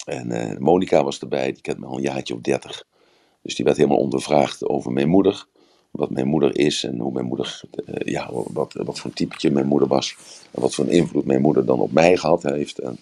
En 0.07 0.31
eh 0.31 0.59
Monica 0.59 1.05
was 1.05 1.19
erbij, 1.19 1.53
die 1.53 1.63
kent 1.63 1.79
me 1.79 1.87
al 1.87 1.97
een 1.97 2.03
jaartje 2.03 2.35
of 2.35 2.41
dertig. 2.41 2.85
Dus 3.43 3.55
die 3.55 3.65
werd 3.65 3.77
helemaal 3.77 3.99
ondervraagd 3.99 4.69
over 4.69 4.93
mijn 4.93 5.09
moeder. 5.09 5.47
Wat 5.91 6.11
mijn 6.11 6.27
moeder 6.27 6.59
is 6.59 6.85
en 6.85 6.99
hoe 6.99 7.13
mijn 7.13 7.27
moeder, 7.27 7.61
eh, 7.85 8.13
ja, 8.13 8.31
wat, 8.33 8.73
wat 8.73 8.99
voor 8.99 9.11
een 9.11 9.17
typetje 9.17 9.51
mijn 9.51 9.67
moeder 9.67 9.89
was. 9.89 10.17
En 10.51 10.61
wat 10.61 10.75
voor 10.75 10.85
een 10.85 10.91
invloed 10.91 11.25
mijn 11.25 11.41
moeder 11.41 11.65
dan 11.65 11.81
op 11.81 11.93
mij 11.93 12.17
gehad 12.17 12.43
heeft. 12.43 12.79
En 12.79 12.99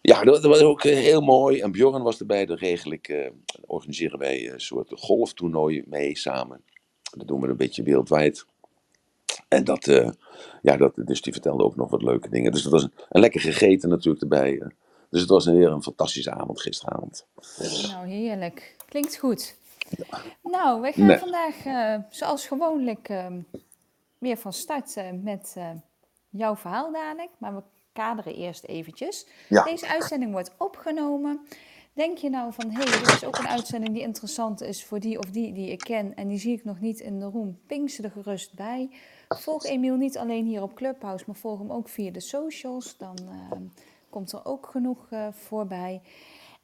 ja, 0.00 0.24
dat, 0.24 0.42
dat 0.42 0.44
was 0.44 0.60
ook 0.60 0.84
eh, 0.84 0.96
heel 0.96 1.20
mooi. 1.20 1.60
En 1.60 1.72
Bjorn 1.72 2.02
was 2.02 2.18
erbij, 2.18 2.46
daar 2.46 2.58
regel 2.58 2.92
ik, 2.92 3.30
organiseren 3.66 4.18
wij 4.18 4.52
een 4.52 4.60
soort 4.60 4.92
golftoernooi 4.94 5.84
mee 5.86 6.18
samen. 6.18 6.60
Dat 7.16 7.28
doen 7.28 7.40
we 7.40 7.48
een 7.48 7.56
beetje 7.56 7.82
wereldwijd. 7.82 8.46
En 9.48 9.64
dat, 9.64 9.84
ja, 10.62 10.76
dat, 10.76 10.92
dus 10.94 11.22
die 11.22 11.32
vertelde 11.32 11.64
ook 11.64 11.76
nog 11.76 11.90
wat 11.90 12.02
leuke 12.02 12.28
dingen. 12.28 12.52
Dus 12.52 12.62
het 12.62 12.72
was 12.72 12.82
een 12.82 13.20
lekker 13.20 13.40
gegeten 13.40 13.88
natuurlijk 13.88 14.22
erbij. 14.22 14.62
Dus 15.14 15.22
het 15.22 15.32
was 15.32 15.46
weer 15.46 15.70
een 15.70 15.82
fantastische 15.82 16.30
avond 16.30 16.60
gisteravond. 16.60 17.26
Nou, 17.88 18.06
heerlijk. 18.08 18.76
Klinkt 18.88 19.16
goed. 19.16 19.56
Nou, 20.42 20.80
wij 20.80 20.92
gaan 20.92 21.06
Nee. 21.06 21.18
vandaag 21.18 21.64
eh, 21.64 21.96
zoals 22.10 22.46
gewoonlijk 22.46 23.08
eh, 23.08 23.26
weer 24.18 24.36
van 24.36 24.52
start 24.52 24.96
eh, 24.96 25.04
met 25.22 25.54
eh, 25.56 25.70
jouw 26.30 26.56
verhaal 26.56 26.92
dadelijk. 26.92 27.30
Maar 27.38 27.54
we 27.54 27.62
kaderen 27.92 28.34
eerst 28.34 28.64
eventjes. 28.64 29.26
Ja. 29.48 29.62
Deze 29.64 29.88
uitzending 29.88 30.32
wordt 30.32 30.50
opgenomen. 30.58 31.40
Denk 31.92 32.18
je 32.18 32.30
nou 32.30 32.52
van, 32.52 32.70
hé, 32.70 32.82
hey, 32.82 32.98
dit 32.98 33.08
is 33.12 33.24
ook 33.24 33.38
een 33.38 33.48
uitzending 33.48 33.92
die 33.94 34.02
interessant 34.02 34.62
is 34.62 34.84
voor 34.84 35.00
die 35.00 35.18
of 35.18 35.24
die 35.30 35.52
die 35.52 35.70
ik 35.70 35.78
ken 35.78 36.16
en 36.16 36.28
die 36.28 36.38
zie 36.38 36.56
ik 36.56 36.64
nog 36.64 36.80
niet 36.80 37.00
in 37.00 37.18
de 37.18 37.24
room. 37.26 37.58
Ping 37.66 37.90
ze 37.90 38.02
er 38.02 38.10
gerust 38.10 38.54
bij. 38.54 38.90
Volg 39.28 39.64
Emiel 39.64 39.96
niet 39.96 40.18
alleen 40.18 40.44
hier 40.46 40.62
op 40.62 40.74
Clubhouse, 40.74 41.24
maar 41.26 41.36
volg 41.36 41.58
hem 41.58 41.72
ook 41.72 41.88
via 41.88 42.10
de 42.10 42.20
socials. 42.20 42.96
Dan 42.96 43.16
eh, 43.18 43.58
komt 44.14 44.32
er 44.32 44.44
ook 44.44 44.66
genoeg 44.66 45.06
eh, 45.10 45.26
voorbij. 45.32 46.02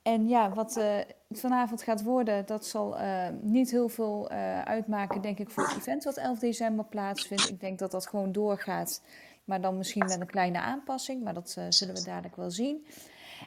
En 0.02 0.28
ja, 0.28 0.50
wat 0.50 0.76
eh, 0.76 0.94
vanavond 1.30 1.82
gaat 1.82 2.02
worden, 2.02 2.46
dat 2.46 2.66
zal 2.66 2.98
eh, 2.98 3.28
niet 3.40 3.70
heel 3.70 3.88
veel 3.88 4.30
eh, 4.30 4.62
uitmaken, 4.62 5.20
denk 5.20 5.38
ik, 5.38 5.50
voor 5.50 5.62
het 5.68 5.76
event 5.76 6.04
wat 6.04 6.16
11 6.16 6.38
december 6.38 6.84
plaatsvindt. 6.84 7.48
Ik 7.48 7.60
denk 7.60 7.78
dat 7.78 7.90
dat 7.90 8.06
gewoon 8.06 8.32
doorgaat, 8.32 9.02
maar 9.44 9.60
dan 9.60 9.76
misschien 9.76 10.06
met 10.06 10.20
een 10.20 10.26
kleine 10.26 10.58
aanpassing, 10.60 11.22
maar 11.24 11.34
dat 11.34 11.54
eh, 11.58 11.64
zullen 11.68 11.94
we 11.94 12.02
dadelijk 12.04 12.36
wel 12.36 12.50
zien. 12.50 12.86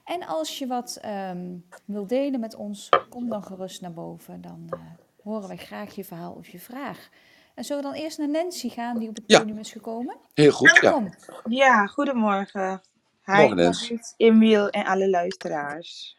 En 0.06 0.26
als 0.28 0.58
je 0.60 0.68
wat 0.68 0.98
ehm 1.02 1.58
wil 1.86 2.08
delen 2.08 2.40
met 2.40 2.56
ons, 2.56 2.90
kom 3.10 3.30
dan 3.30 3.44
gerust 3.44 3.82
naar 3.82 3.94
boven. 3.94 4.42
Dan 4.42 4.68
eh, 4.70 4.80
horen 5.24 5.48
wij 5.48 5.58
graag 5.58 5.96
je 5.96 6.04
verhaal 6.04 6.34
of 6.34 6.48
je 6.48 6.60
vraag. 6.60 7.10
En 7.56 7.64
zullen 7.64 7.84
we 7.84 7.90
dan 7.90 7.98
eerst 8.00 8.18
naar 8.18 8.30
Nancy 8.30 8.70
gaan, 8.70 9.00
die 9.00 9.10
op 9.10 9.16
het 9.16 9.24
Ja. 9.28 9.40
podium 9.40 9.58
is 9.58 9.72
gekomen? 9.72 10.16
Heel 10.34 10.52
goed, 10.52 10.78
ja. 10.82 10.92
Kom. 10.92 11.10
Ja, 11.50 11.86
goedemorgen. 11.86 12.82
Hi, 13.26 13.34
Morgen, 13.34 13.56
Nens. 13.56 13.82
Marit, 13.82 14.14
Emiel 14.18 14.70
en 14.70 14.86
alle 14.86 15.10
luisteraars. 15.10 16.18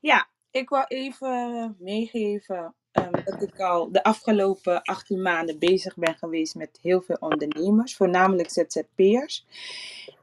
ja, 0.00 0.28
ik 0.50 0.68
wil 0.68 0.84
even 0.88 1.76
meegeven 1.78 2.74
ehm, 2.92 3.24
dat 3.24 3.42
ik 3.42 3.60
al 3.60 3.92
de 3.92 4.02
afgelopen 4.02 4.82
18 4.82 5.22
maanden 5.22 5.58
bezig 5.58 5.96
ben 5.96 6.14
geweest 6.14 6.54
met 6.54 6.78
heel 6.82 7.02
veel 7.02 7.16
ondernemers, 7.20 7.96
voornamelijk 7.96 8.50
ZZP'ers. 8.50 9.46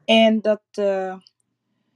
En 0.06 0.42
dat 0.42 0.62
eh, 0.72 1.16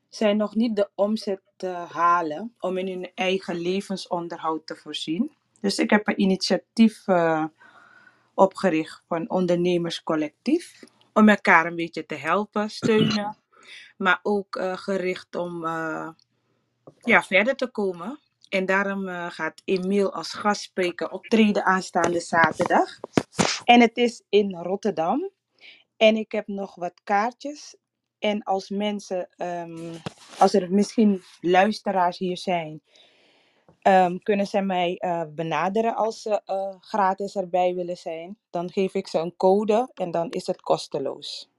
zij 0.10 0.34
nog 0.34 0.56
niet 0.56 0.75
de 0.75 0.89
omzet 0.96 1.41
eh, 1.58 1.91
halen 1.91 2.56
om 2.60 2.77
in 2.77 2.88
hun 2.88 3.12
eigen 3.15 3.56
levensonderhoud 3.56 4.67
te 4.67 4.75
voorzien. 4.75 5.32
Dus 5.62 5.79
ik 5.79 5.89
heb 5.89 6.08
een 6.08 6.22
initiatief 6.22 7.08
eh, 7.08 7.46
opgericht 8.34 9.03
van 9.08 9.29
ondernemerscollectief. 9.29 10.84
Om 11.13 11.29
elkaar 11.29 11.65
een 11.65 11.75
beetje 11.75 12.06
te 12.06 12.15
helpen, 12.15 12.70
steunen. 12.70 13.38
Maar 13.97 14.19
ook 14.24 14.55
eh, 14.55 14.77
gericht 14.77 15.36
om 15.36 15.65
eh, 15.65 16.09
ja, 17.00 17.24
verder 17.24 17.55
te 17.55 17.67
komen. 17.67 18.19
En 18.50 18.65
daarom 18.65 19.07
eh, 19.07 19.25
gaat 19.29 19.62
Emiel 19.65 20.13
als 20.13 20.33
gastspreker 20.33 21.09
optreden 21.09 21.65
aanstaande 21.65 22.19
zaterdag. 22.19 23.00
En 23.63 23.81
het 23.81 23.97
is 23.97 24.24
in 24.29 24.55
Rotterdam. 24.55 25.29
En 25.97 26.15
ik 26.15 26.31
heb 26.31 26.47
nog 26.47 26.75
wat 26.75 27.01
kaartjes. 27.03 27.75
En 28.19 28.43
als 28.43 28.69
mensen, 28.69 29.29
ehm, 29.38 29.93
als 30.39 30.53
er 30.53 30.71
misschien 30.71 31.21
luisteraars 31.41 32.17
hier 32.17 32.38
zijn, 32.38 32.81
ehm, 33.81 34.17
kunnen 34.17 34.47
ze 34.47 34.62
mij 34.62 35.01
benaderen 35.36 35.95
als 35.95 36.21
ze 36.21 36.41
gratis 36.79 37.36
erbij 37.36 37.75
willen 37.75 37.97
zijn. 37.97 38.38
Dan 38.50 38.71
geef 38.71 38.93
ik 38.93 39.07
ze 39.07 39.19
een 39.19 39.36
code 39.38 39.91
en 39.93 40.12
dan 40.12 40.29
is 40.29 40.47
het 40.47 40.62
kosteloos. 40.62 41.50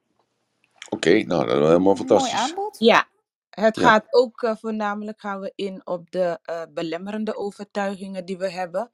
Oké, 0.91 1.23
nou, 1.23 1.47
dat 1.47 1.57
is 1.59 1.67
helemaal 1.67 1.97
Een 2.01 2.13
mooi 2.13 2.31
fantastisch. 2.31 2.41
aanbod. 2.41 2.77
Ja, 2.79 3.09
het 3.51 3.79
Ja. 3.79 3.89
gaat 3.89 4.07
ook 4.11 4.43
eh, 4.43 4.57
voornamelijk 4.57 5.21
gaan 5.21 5.41
we 5.41 5.53
in 5.57 5.83
op 5.87 6.11
de 6.11 6.39
eh, 6.43 6.63
belemmerende 6.71 7.37
overtuigingen 7.37 8.25
die 8.25 8.39
we 8.39 8.51
hebben. 8.51 8.91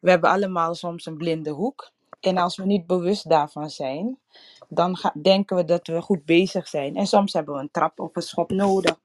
We 0.00 0.10
hebben 0.10 0.30
allemaal 0.30 0.74
soms 0.74 1.06
een 1.06 1.16
blinde 1.16 1.50
hoek. 1.50 1.92
En 2.20 2.38
als 2.38 2.56
we 2.56 2.66
niet 2.66 2.86
bewust 2.86 3.28
daarvan 3.28 3.70
zijn, 3.70 4.20
dan 4.68 4.96
ga- 4.96 5.14
denken 5.22 5.56
we 5.56 5.64
dat 5.64 5.86
we 5.86 6.02
goed 6.02 6.24
bezig 6.24 6.68
zijn. 6.68 6.96
En 6.96 7.06
soms 7.06 7.32
hebben 7.32 7.54
we 7.54 7.60
een 7.60 7.70
trap 7.70 8.00
of 8.00 8.16
een 8.16 8.22
schop 8.22 8.50
nodig. 8.50 9.00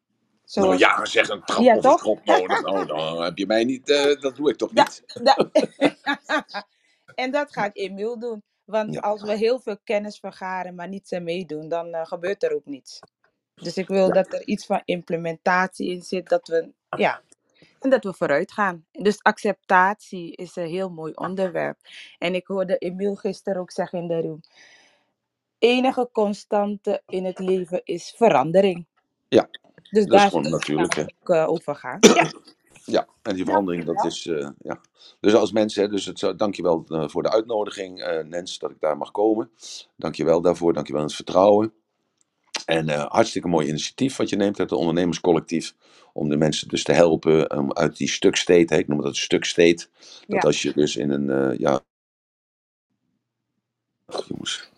Nou 0.56 0.78
Zoals, 0.78 0.80
ja, 0.80 1.06
zeg 1.06 1.30
een 1.30 1.44
trap 1.46 1.62
Ja, 1.64 1.74
of 1.74 1.88
een 1.88 1.92
toch? 1.92 2.00
schop 2.00 2.26
nodig. 2.26 2.62
Nou, 2.62 2.86
dan 2.88 3.24
heb 3.24 3.38
je 3.38 3.48
mij 3.48 3.64
niet, 3.64 3.90
eh, 3.90 4.22
dat 4.22 4.36
doe 4.36 4.50
ik 4.50 4.58
toch 4.58 4.74
niet? 4.74 5.06
da- 5.14 5.40
en 7.16 7.32
dat 7.32 7.54
gaat 7.54 7.76
Emiel 7.78 8.20
doen. 8.20 8.44
Want 8.70 8.94
Ja. 8.94 9.00
als 9.00 9.22
we 9.22 9.38
heel 9.38 9.60
veel 9.60 9.78
kennis 9.84 10.20
vergaren, 10.20 10.76
maar 10.76 10.88
niet 10.88 11.08
ze 11.08 11.20
meedoen, 11.20 11.70
dan 11.70 11.94
eh, 11.94 12.06
gebeurt 12.06 12.44
er 12.44 12.56
ook 12.56 12.66
niets. 12.66 13.00
Dus 13.56 13.78
ik 13.78 13.88
wil 13.88 14.08
Ja. 14.08 14.14
dat 14.14 14.34
er 14.34 14.48
iets 14.48 14.66
van 14.66 14.82
implementatie 14.86 15.90
in 15.92 16.02
zit, 16.02 16.30
dat 16.30 16.48
we, 16.48 16.74
ja, 16.90 17.22
en 17.80 17.90
dat 17.90 18.04
we 18.04 18.14
vooruit 18.14 18.52
gaan. 18.52 18.86
Dus 18.92 19.24
acceptatie 19.24 20.36
is 20.36 20.56
een 20.56 20.68
heel 20.68 20.90
mooi 20.90 21.14
onderwerp. 21.14 21.80
En 22.18 22.36
ik 22.36 22.48
hoorde 22.48 22.78
Emiel 22.78 23.16
gisteren 23.16 23.62
ook 23.62 23.72
zeggen 23.72 24.00
in 24.00 24.08
de 24.08 24.22
room, 24.22 24.42
enige 25.60 26.10
constante 26.12 27.04
in 27.08 27.26
het 27.26 27.40
leven 27.40 27.82
is 27.86 28.14
verandering. 28.18 28.88
Ja, 29.30 29.50
Dus 29.90 30.06
dat 30.06 30.22
is 30.22 30.22
daar 30.22 30.30
gewoon 30.30 30.44
gaan 30.44 30.52
natuurlijk, 30.52 31.00
ook 31.22 31.30
eh, 31.30 31.50
over 31.50 31.76
gaan. 31.76 32.00
Ja, 32.14 32.32
Ja, 32.92 33.08
en 33.22 33.36
die 33.36 33.46
verandering, 33.46 33.84
dat 33.84 34.06
is, 34.06 34.28
eh, 34.28 34.50
ja. 34.60 34.82
Dus 35.20 35.34
als 35.34 35.52
mensen, 35.52 35.90
dus 35.90 36.06
het, 36.06 36.34
dankjewel 36.38 36.86
eh, 36.88 37.08
voor 37.08 37.24
de 37.24 37.32
uitnodiging, 37.32 38.02
eh 38.02 38.24
Nens, 38.24 38.60
dat 38.60 38.72
ik 38.72 38.80
daar 38.80 38.98
mag 38.98 39.12
komen. 39.12 39.52
Dankjewel 39.96 40.42
daarvoor, 40.42 40.74
dankjewel 40.74 41.02
het 41.02 41.14
vertrouwen. 41.14 41.74
En 42.66 42.90
hartstikke 42.90 43.48
mooi 43.48 43.68
initiatief 43.68 44.16
wat 44.18 44.30
je 44.30 44.36
neemt 44.36 44.60
uit 44.60 44.70
het 44.70 44.80
ondernemerscollectief. 44.80 45.76
Om 46.14 46.30
de 46.30 46.38
mensen 46.38 46.68
dus 46.68 46.84
te 46.84 46.92
helpen 46.92 47.58
um, 47.58 47.74
uit 47.74 47.98
die 47.98 48.10
stuk 48.10 48.36
state, 48.36 48.74
hè, 48.74 48.80
ik 48.80 48.88
noem 48.88 49.02
dat 49.02 49.16
stuk 49.16 49.46
state. 49.46 49.88
Dat 50.00 50.24
Ja. 50.28 50.40
als 50.40 50.62
je 50.62 50.74
dus 50.74 50.96
in 50.96 51.10
een, 51.10 51.58
ja... 51.58 51.82
Ach, 54.06 54.28
jongens, 54.28 54.69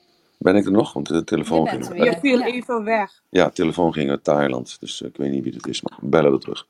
ben 0.42 0.56
ik 0.56 0.66
er 0.66 0.72
nog? 0.72 0.94
Want 0.94 1.08
de 1.08 1.24
telefoon 1.24 1.68
ging 1.68 2.04
je 2.04 2.18
viel 2.22 2.40
Ja. 2.40 2.46
even 2.46 2.84
weg. 2.84 3.22
Ja, 3.30 3.46
de 3.46 3.52
telefoon 3.54 3.94
ging 3.94 4.10
uit 4.10 4.24
Thailand, 4.24 4.78
dus 4.80 5.02
eh, 5.02 5.08
ik 5.08 5.18
weet 5.18 5.32
niet 5.32 5.44
wie 5.44 5.54
het 5.54 5.68
is, 5.68 5.82
maar 5.82 5.98
bellen 6.02 6.32
we 6.32 6.38
terug. 6.40 6.68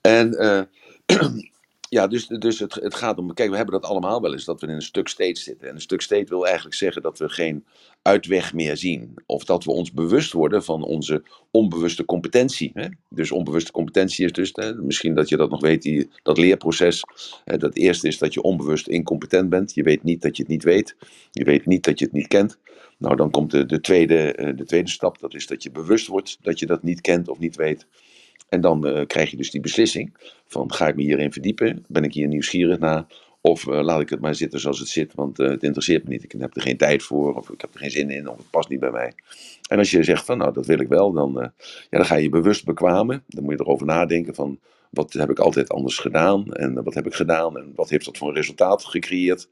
En 0.00 0.34
eh, 0.38 0.60
ja, 1.88 2.06
dus, 2.06 2.26
dus 2.26 2.58
het, 2.58 2.74
het 2.74 2.94
gaat 2.94 3.18
om, 3.18 3.34
kijk, 3.34 3.50
we 3.50 3.56
hebben 3.56 3.80
dat 3.80 3.90
allemaal 3.90 4.20
wel 4.20 4.32
eens, 4.32 4.44
dat 4.44 4.60
we 4.60 4.66
in 4.66 4.74
een 4.74 4.82
stuk 4.82 5.08
state 5.08 5.40
zitten. 5.40 5.68
En 5.68 5.74
een 5.74 5.80
stuk 5.80 6.00
state 6.00 6.24
wil 6.28 6.46
eigenlijk 6.46 6.76
zeggen 6.76 7.02
dat 7.02 7.18
we 7.18 7.28
geen 7.28 7.64
uitweg 8.02 8.54
meer 8.54 8.76
zien. 8.76 9.14
Of 9.26 9.44
dat 9.44 9.64
we 9.64 9.70
ons 9.70 9.92
bewust 9.92 10.32
worden 10.32 10.64
van 10.64 10.82
onze 10.82 11.22
onbewuste 11.50 12.04
competentie. 12.04 12.70
Hè? 12.74 12.88
Dus 13.08 13.32
onbewuste 13.32 13.72
competentie 13.72 14.24
is 14.24 14.32
dus, 14.32 14.52
misschien 14.76 15.14
dat 15.14 15.28
je 15.28 15.36
dat 15.36 15.50
nog 15.50 15.60
weet, 15.60 15.82
die, 15.82 16.10
dat 16.22 16.38
leerproces. 16.38 17.04
Hè, 17.44 17.56
dat 17.56 17.74
eerste 17.74 18.08
is 18.08 18.18
dat 18.18 18.34
je 18.34 18.42
onbewust 18.42 18.86
incompetent 18.86 19.48
bent. 19.48 19.74
Je 19.74 19.82
weet 19.82 20.02
niet 20.02 20.22
dat 20.22 20.36
je 20.36 20.42
het 20.42 20.52
niet 20.52 20.64
weet. 20.64 20.96
Je 21.30 21.44
weet 21.44 21.66
niet 21.66 21.84
dat 21.84 21.98
je 21.98 22.04
het 22.04 22.14
niet 22.14 22.28
kent. 22.28 22.58
Nou, 22.98 23.16
dan 23.16 23.30
komt 23.30 23.50
de, 23.50 23.66
de, 23.66 23.80
tweede, 23.80 24.32
eh, 24.32 24.56
de 24.56 24.64
tweede 24.64 24.90
stap, 24.90 25.18
dat 25.18 25.34
is 25.34 25.46
dat 25.46 25.62
je 25.62 25.70
bewust 25.70 26.06
wordt 26.06 26.38
dat 26.42 26.58
je 26.58 26.66
dat 26.66 26.82
niet 26.82 27.00
kent 27.00 27.28
of 27.28 27.38
niet 27.38 27.56
weet. 27.56 27.86
En 28.48 28.60
dan 28.60 28.86
eh, 28.86 29.06
krijg 29.06 29.30
je 29.30 29.36
dus 29.36 29.50
die 29.50 29.60
beslissing 29.60 30.16
van 30.46 30.72
ga 30.72 30.88
ik 30.88 30.96
me 30.96 31.02
hierin 31.02 31.32
verdiepen? 31.32 31.84
Ben 31.88 32.04
ik 32.04 32.14
hier 32.14 32.28
nieuwsgierig 32.28 32.78
naar? 32.78 33.06
Of 33.40 33.68
eh, 33.68 33.82
laat 33.82 34.00
ik 34.00 34.08
het 34.08 34.20
maar 34.20 34.34
zitten 34.34 34.60
zoals 34.60 34.78
het 34.78 34.88
zit, 34.88 35.14
want 35.14 35.38
eh, 35.38 35.48
het 35.48 35.62
interesseert 35.62 36.04
me 36.04 36.10
niet. 36.10 36.22
Ik 36.22 36.34
heb 36.38 36.56
er 36.56 36.62
geen 36.62 36.76
tijd 36.76 37.02
voor, 37.02 37.34
of 37.34 37.50
ik 37.50 37.60
heb 37.60 37.74
er 37.74 37.80
geen 37.80 37.90
zin 37.90 38.10
in, 38.10 38.28
of 38.28 38.36
het 38.36 38.50
past 38.50 38.68
niet 38.68 38.80
bij 38.80 38.90
mij. 38.90 39.12
En 39.68 39.78
als 39.78 39.90
je 39.90 40.02
zegt 40.02 40.24
van 40.24 40.38
nou, 40.38 40.52
dat 40.52 40.66
wil 40.66 40.80
ik 40.80 40.88
wel, 40.88 41.12
dan, 41.12 41.32
ja, 41.90 41.98
dan 41.98 42.04
ga 42.04 42.14
je 42.14 42.28
bewust 42.28 42.64
bekwamen. 42.64 43.22
Dan 43.26 43.44
moet 43.44 43.52
je 43.52 43.60
erover 43.60 43.86
nadenken 43.86 44.34
van 44.34 44.58
wat 44.90 45.12
heb 45.12 45.30
ik 45.30 45.38
altijd 45.38 45.68
anders 45.68 45.98
gedaan? 45.98 46.52
En 46.52 46.82
wat 46.82 46.94
heb 46.94 47.06
ik 47.06 47.14
gedaan? 47.14 47.58
En 47.58 47.72
wat 47.74 47.88
heeft 47.88 48.04
dat 48.04 48.16
voor 48.16 48.28
een 48.28 48.34
resultaat 48.34 48.84
gecreëerd? 48.84 49.48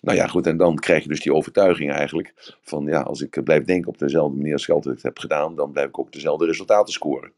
Nou 0.00 0.16
ja, 0.16 0.26
goed, 0.26 0.46
en 0.46 0.56
dan 0.56 0.76
krijg 0.76 1.02
je 1.02 1.08
dus 1.08 1.20
die 1.20 1.34
overtuiging 1.34 1.92
eigenlijk 1.92 2.56
van 2.62 2.84
ja, 2.84 3.00
als 3.00 3.20
ik 3.20 3.44
blijf 3.44 3.64
denken 3.64 3.88
op 3.88 3.98
dezelfde 3.98 4.36
manier 4.36 4.52
als 4.52 4.68
ik 4.68 4.74
altijd 4.74 5.02
heb 5.02 5.18
gedaan, 5.18 5.54
dan 5.54 5.72
blijf 5.72 5.88
ik 5.88 5.98
ook 5.98 6.12
dezelfde 6.12 6.46
resultaten 6.46 6.92
scoren. 6.92 7.32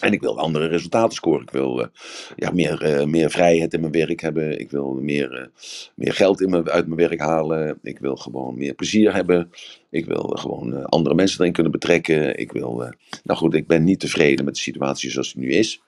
En 0.00 0.12
ik 0.12 0.20
wil 0.20 0.38
andere 0.38 0.66
resultaten 0.66 1.14
scoren. 1.14 1.42
Ik 1.42 1.50
wil 1.50 1.82
eh, 1.82 1.88
ja, 2.36 2.50
meer, 2.50 2.82
eh, 2.82 3.06
meer 3.06 3.30
vrijheid 3.30 3.74
in 3.74 3.80
mijn 3.80 3.92
werk 3.92 4.20
hebben. 4.20 4.60
Ik 4.60 4.70
wil 4.70 4.92
meer, 4.92 5.32
eh, 5.32 5.46
meer 5.94 6.12
geld 6.12 6.40
in 6.40 6.50
mijn, 6.50 6.70
uit 6.70 6.86
mijn 6.86 7.08
werk 7.08 7.20
halen. 7.20 7.78
Ik 7.82 7.98
wil 7.98 8.16
gewoon 8.16 8.56
meer 8.56 8.74
plezier 8.74 9.14
hebben. 9.14 9.50
Ik 9.90 10.06
wil 10.06 10.22
gewoon 10.22 10.84
andere 10.84 11.14
mensen 11.14 11.40
erin 11.40 11.52
kunnen 11.52 11.72
betrekken. 11.72 12.38
Ik 12.38 12.52
wil, 12.52 12.88
nou 13.24 13.38
goed, 13.38 13.54
ik 13.54 13.66
ben 13.66 13.84
niet 13.84 14.00
tevreden 14.00 14.44
met 14.44 14.54
de 14.54 14.60
situatie 14.60 15.10
zoals 15.10 15.32
die 15.32 15.44
nu 15.44 15.52
is. 15.52 15.80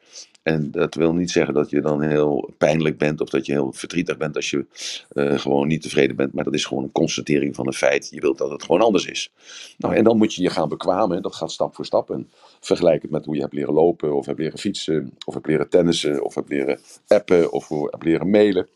En 0.48 0.70
dat 0.70 0.94
wil 0.94 1.14
niet 1.14 1.30
zeggen 1.30 1.54
dat 1.54 1.70
je 1.70 1.80
dan 1.80 2.02
heel 2.02 2.50
pijnlijk 2.58 2.98
bent 2.98 3.20
of 3.20 3.28
dat 3.28 3.46
je 3.46 3.52
heel 3.52 3.72
verdrietig 3.72 4.16
bent 4.16 4.36
als 4.36 4.50
je 4.50 4.66
eh, 5.08 5.38
gewoon 5.38 5.68
niet 5.68 5.82
tevreden 5.82 6.16
bent. 6.16 6.32
Maar 6.32 6.44
dat 6.44 6.54
is 6.54 6.64
gewoon 6.64 6.84
een 6.84 6.92
constatering 6.92 7.54
van 7.54 7.66
een 7.66 7.72
feit. 7.72 8.08
Je 8.10 8.20
wilt 8.20 8.38
dat 8.38 8.50
het 8.50 8.62
gewoon 8.62 8.80
anders 8.80 9.06
is. 9.06 9.32
Nou, 9.78 9.94
en 9.94 10.04
dan 10.04 10.16
moet 10.16 10.34
je 10.34 10.42
je 10.42 10.50
gaan 10.50 10.68
bekwamen. 10.68 11.22
Dat 11.22 11.34
gaat 11.34 11.52
stap 11.52 11.74
voor 11.74 11.84
stap. 11.84 12.10
En 12.10 12.30
vergelijk 12.60 13.02
het 13.02 13.10
met 13.10 13.24
hoe 13.24 13.34
je 13.34 13.40
hebt 13.40 13.52
leren 13.52 13.74
lopen, 13.74 14.16
of 14.16 14.26
hebt 14.26 14.38
leren 14.38 14.58
fietsen, 14.58 15.16
of 15.24 15.34
hebt 15.34 15.46
leren 15.46 15.68
tennissen, 15.68 16.24
of 16.24 16.34
hebt 16.34 16.48
leren 16.48 16.80
appen, 17.06 17.52
of 17.52 17.68
hebt 17.68 18.04
leren 18.04 18.30
mailen. 18.30 18.68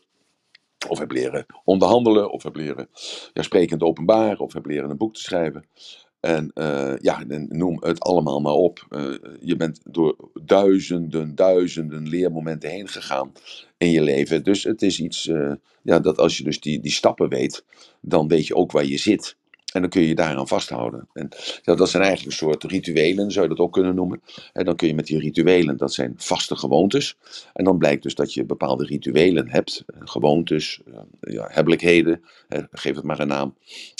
Of 0.87 0.99
hebt 0.99 1.11
leren 1.11 1.45
onderhandelen, 1.63 2.31
of 2.31 2.43
hebt 2.43 2.55
leren 2.55 2.87
ja, 3.33 3.41
sprekend 3.41 3.81
openbaren, 3.81 4.39
of 4.39 4.53
hebt 4.53 4.65
leren 4.65 4.89
een 4.89 4.97
boek 4.97 5.13
te 5.13 5.21
schrijven. 5.21 5.65
En 6.23 6.51
eh, 6.53 6.93
ja, 7.01 7.23
noem 7.47 7.77
het 7.79 7.99
allemaal 7.99 8.41
maar 8.41 8.53
op. 8.53 8.85
Eh, 8.89 9.13
je 9.39 9.55
bent 9.55 9.79
door 9.83 10.15
duizenden, 10.43 11.35
duizenden 11.35 12.07
leermomenten 12.07 12.69
heen 12.69 12.87
gegaan 12.87 13.31
in 13.77 13.89
je 13.89 14.01
leven. 14.01 14.43
Dus 14.43 14.63
het 14.63 14.81
is 14.81 14.99
iets 14.99 15.27
eh, 15.27 15.51
ja, 15.81 15.99
dat 15.99 16.17
als 16.17 16.37
je 16.37 16.43
dus 16.43 16.59
die, 16.59 16.79
die 16.79 16.91
stappen 16.91 17.29
weet, 17.29 17.65
dan 18.01 18.27
weet 18.27 18.47
je 18.47 18.55
ook 18.55 18.71
waar 18.71 18.85
je 18.85 18.97
zit. 18.97 19.37
En 19.73 19.81
dan 19.81 19.89
kun 19.89 20.01
je 20.01 20.07
je 20.07 20.15
daaraan 20.15 20.47
vasthouden. 20.47 21.07
En 21.13 21.29
dat 21.63 21.89
zijn 21.89 22.03
eigenlijk 22.03 22.31
een 22.31 22.47
soort 22.47 22.63
rituelen, 22.63 23.31
zou 23.31 23.43
je 23.43 23.55
dat 23.55 23.65
ook 23.65 23.73
kunnen 23.73 23.95
noemen. 23.95 24.21
En 24.53 24.65
dan 24.65 24.75
kun 24.75 24.87
je 24.87 24.95
met 24.95 25.05
die 25.05 25.19
rituelen, 25.19 25.77
dat 25.77 25.93
zijn 25.93 26.13
vaste 26.17 26.55
gewoontes. 26.55 27.17
En 27.53 27.63
dan 27.63 27.77
blijkt 27.77 28.03
dus 28.03 28.15
dat 28.15 28.33
je 28.33 28.45
bepaalde 28.45 28.85
rituelen 28.85 29.49
hebt, 29.49 29.83
eh, 29.85 30.01
gewoontes, 30.03 30.81
eh, 30.85 31.33
ja, 31.33 31.47
hebbelijkheden, 31.51 32.21
geef 32.71 32.95
het 32.95 33.03
maar 33.03 33.19
een 33.19 33.27
naam. 33.27 33.55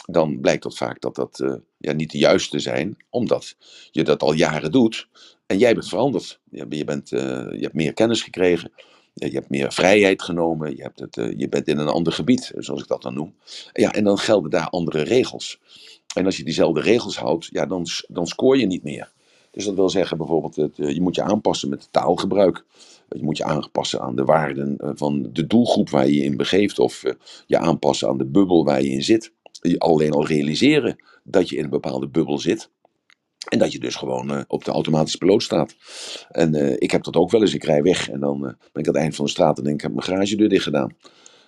Dan 0.05 0.39
blijkt 0.39 0.63
dat 0.63 0.77
vaak 0.77 1.01
dat 1.01 1.15
dat 1.15 1.39
eh, 1.39 1.53
ja, 1.77 1.91
niet 1.91 2.11
de 2.11 2.17
juiste 2.17 2.59
zijn, 2.59 2.97
omdat 3.09 3.55
je 3.91 4.03
dat 4.03 4.21
al 4.21 4.33
jaren 4.33 4.71
doet. 4.71 5.07
En 5.45 5.57
jij 5.57 5.73
bent 5.73 5.89
veranderd. 5.89 6.39
Je, 6.49 6.83
bent, 6.85 7.09
je 7.09 7.57
hebt 7.59 7.73
meer 7.73 7.93
kennis 7.93 8.21
gekregen. 8.21 8.71
Je 9.13 9.29
hebt 9.29 9.49
meer 9.49 9.73
vrijheid 9.73 10.21
genomen. 10.21 10.75
Je, 10.75 10.81
hebt 10.81 10.99
het, 10.99 11.17
eh, 11.17 11.37
je 11.37 11.49
bent 11.49 11.67
in 11.67 11.77
een 11.77 11.87
ander 11.87 12.13
gebied, 12.13 12.51
zoals 12.55 12.81
ik 12.81 12.87
dat 12.87 13.01
dan 13.01 13.13
noem. 13.13 13.33
Ja, 13.73 13.93
en 13.93 14.03
dan 14.03 14.17
gelden 14.17 14.51
daar 14.51 14.69
andere 14.69 15.01
regels. 15.01 15.59
En 16.15 16.25
als 16.25 16.37
je 16.37 16.43
diezelfde 16.43 16.81
regels 16.81 17.17
houdt, 17.17 17.49
ja, 17.51 17.65
dan, 17.65 17.85
dan 18.07 18.27
scoor 18.27 18.57
je 18.57 18.65
niet 18.65 18.83
meer. 18.83 19.11
Dus 19.51 19.65
dat 19.65 19.75
wil 19.75 19.89
zeggen 19.89 20.17
bijvoorbeeld, 20.17 20.55
het, 20.55 20.75
je 20.75 21.01
moet 21.01 21.15
je 21.15 21.21
aanpassen 21.21 21.69
met 21.69 21.87
taalgebruik. 21.91 22.65
Je 23.09 23.23
moet 23.23 23.37
je 23.37 23.43
aanpassen 23.43 24.01
aan 24.01 24.15
de 24.15 24.23
waarden 24.23 24.77
van 24.79 25.29
de 25.33 25.47
doelgroep 25.47 25.89
waar 25.89 26.07
je 26.07 26.15
je 26.15 26.23
in 26.23 26.37
begeeft. 26.37 26.79
Of 26.79 27.03
je 27.45 27.57
aanpassen 27.57 28.07
aan 28.07 28.17
de 28.17 28.25
bubbel 28.25 28.63
waar 28.63 28.81
je 28.81 28.89
in 28.89 29.03
zit. 29.03 29.31
Je 29.61 29.79
alleen 29.79 30.11
al 30.11 30.27
realiseren 30.27 30.95
dat 31.23 31.49
je 31.49 31.55
in 31.55 31.63
een 31.63 31.69
bepaalde 31.69 32.07
bubbel 32.07 32.39
zit. 32.39 32.69
En 33.53 33.59
dat 33.59 33.71
je 33.71 33.79
dus 33.79 33.95
gewoon 33.95 34.31
uh, 34.31 34.41
op 34.47 34.65
de 34.65 34.71
automatische 34.71 35.17
piloot 35.17 35.43
staat. 35.43 35.75
En 36.29 36.55
uh, 36.55 36.73
ik 36.77 36.91
heb 36.91 37.03
dat 37.03 37.15
ook 37.15 37.31
wel 37.31 37.41
eens. 37.41 37.53
Ik 37.53 37.63
rij 37.63 37.81
weg 37.81 38.09
en 38.09 38.19
dan 38.19 38.35
uh, 38.35 38.41
ben 38.41 38.57
ik 38.81 38.87
aan 38.87 38.93
het 38.93 38.95
eind 38.95 39.15
van 39.15 39.25
de 39.25 39.31
straat 39.31 39.57
en 39.57 39.63
denk 39.63 39.75
ik 39.75 39.81
heb 39.81 39.91
mijn 39.91 40.03
garagedeur 40.03 40.49
dicht 40.49 40.63
gedaan. 40.63 40.95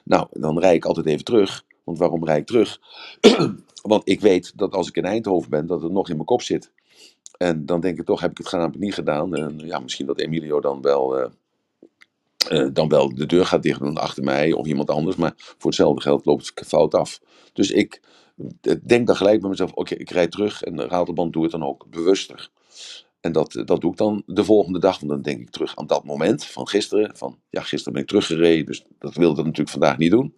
Nou, 0.04 0.28
dan 0.32 0.60
rij 0.60 0.76
ik 0.76 0.86
altijd 0.86 1.06
even 1.06 1.24
terug. 1.24 1.64
Want 1.84 1.98
waarom 1.98 2.26
rij 2.26 2.38
ik 2.38 2.46
terug? 2.46 2.80
Want 3.82 4.10
ik 4.10 4.22
weet 4.22 4.52
dat 4.56 4.74
als 4.74 4.88
ik 4.88 4.96
in 4.96 5.06
Eindhoven 5.06 5.50
ben, 5.50 5.66
dat 5.66 5.82
het 5.82 5.92
nog 5.92 6.10
in 6.10 6.16
mijn 6.16 6.28
kop 6.28 6.42
zit. 6.42 6.72
En 7.38 7.66
dan 7.66 7.80
denk 7.80 8.00
ik 8.00 8.06
toch, 8.06 8.22
heb 8.22 8.40
ik 8.40 8.48
het 8.50 8.76
ik 8.76 8.80
niet 8.80 8.94
gedaan. 8.94 9.36
En 9.36 9.60
ja, 9.60 9.80
misschien 9.80 10.06
dat 10.06 10.20
Emilio 10.20 10.62
dan 10.62 10.82
wel 10.82 11.32
eh, 12.50 12.68
dan 12.74 12.90
wel 12.90 13.16
de 13.16 13.26
deur 13.26 13.46
gaat 13.46 13.64
dicht 13.64 13.80
doen 13.80 13.98
achter 13.98 14.24
mij 14.24 14.52
of 14.52 14.66
iemand 14.66 14.90
anders. 14.90 15.16
Maar 15.16 15.34
voor 15.36 15.70
hetzelfde 15.70 16.02
geld 16.02 16.26
loopt 16.26 16.52
het 16.56 16.68
fout 16.68 16.94
af. 16.94 17.22
Dus 17.54 17.72
ik 17.72 18.02
eh, 18.02 18.25
denk 18.82 19.08
dan 19.08 19.16
gelijk 19.16 19.42
bij 19.42 19.50
mezelf: 19.50 19.74
oké, 19.74 19.96
ik 19.96 20.10
rijd 20.10 20.32
terug 20.32 20.64
en 20.64 20.76
de 20.76 20.88
ratelband 20.88 21.34
doe 21.34 21.44
het 21.44 21.52
dan 21.52 21.64
ook 21.64 21.86
bewuster. 21.90 22.50
En 23.26 23.32
dat, 23.32 23.62
dat 23.66 23.82
doe 23.82 23.92
ik 23.92 23.98
dan 23.98 24.24
de 24.26 24.44
volgende 24.44 24.80
dag. 24.80 25.00
Want 25.00 25.12
dan 25.12 25.22
denk 25.22 25.40
ik 25.40 25.50
terug 25.50 25.76
aan 25.76 25.88
dat 25.88 26.04
moment 26.04 26.46
van 26.46 26.68
gisteren. 26.68 27.18
Van 27.18 27.40
ja, 27.50 27.62
gisteren 27.62 27.94
ben 27.94 28.02
ik 28.02 28.08
teruggereden. 28.08 28.66
Dus 28.66 28.86
dat 29.00 29.16
wilde 29.16 29.40
ik 29.40 29.46
natuurlijk 29.46 29.70
vandaag 29.70 29.98
niet 29.98 30.12
doen. 30.12 30.36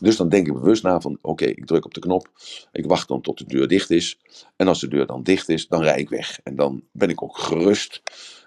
Dus 0.00 0.16
dan 0.16 0.28
denk 0.28 0.46
ik 0.46 0.52
bewust 0.52 0.82
na 0.82 1.00
van 1.00 1.18
oké, 1.20 1.44
ik 1.44 1.66
druk 1.66 1.84
op 1.84 1.94
de 1.94 2.00
knop. 2.00 2.30
Ik 2.72 2.86
wacht 2.86 3.08
dan 3.08 3.20
tot 3.20 3.38
de 3.38 3.44
deur 3.44 3.68
dicht 3.68 3.90
is. 3.90 4.18
En 4.56 4.68
als 4.68 4.80
de 4.80 4.88
deur 4.88 5.06
dan 5.06 5.22
dicht 5.22 5.48
is, 5.48 5.68
dan 5.68 5.82
rijd 5.82 5.98
ik 5.98 6.08
weg. 6.08 6.40
En 6.42 6.56
dan 6.56 6.82
ben 6.92 7.08
ik 7.08 7.22
ook 7.22 7.38
gerust. 7.38 8.02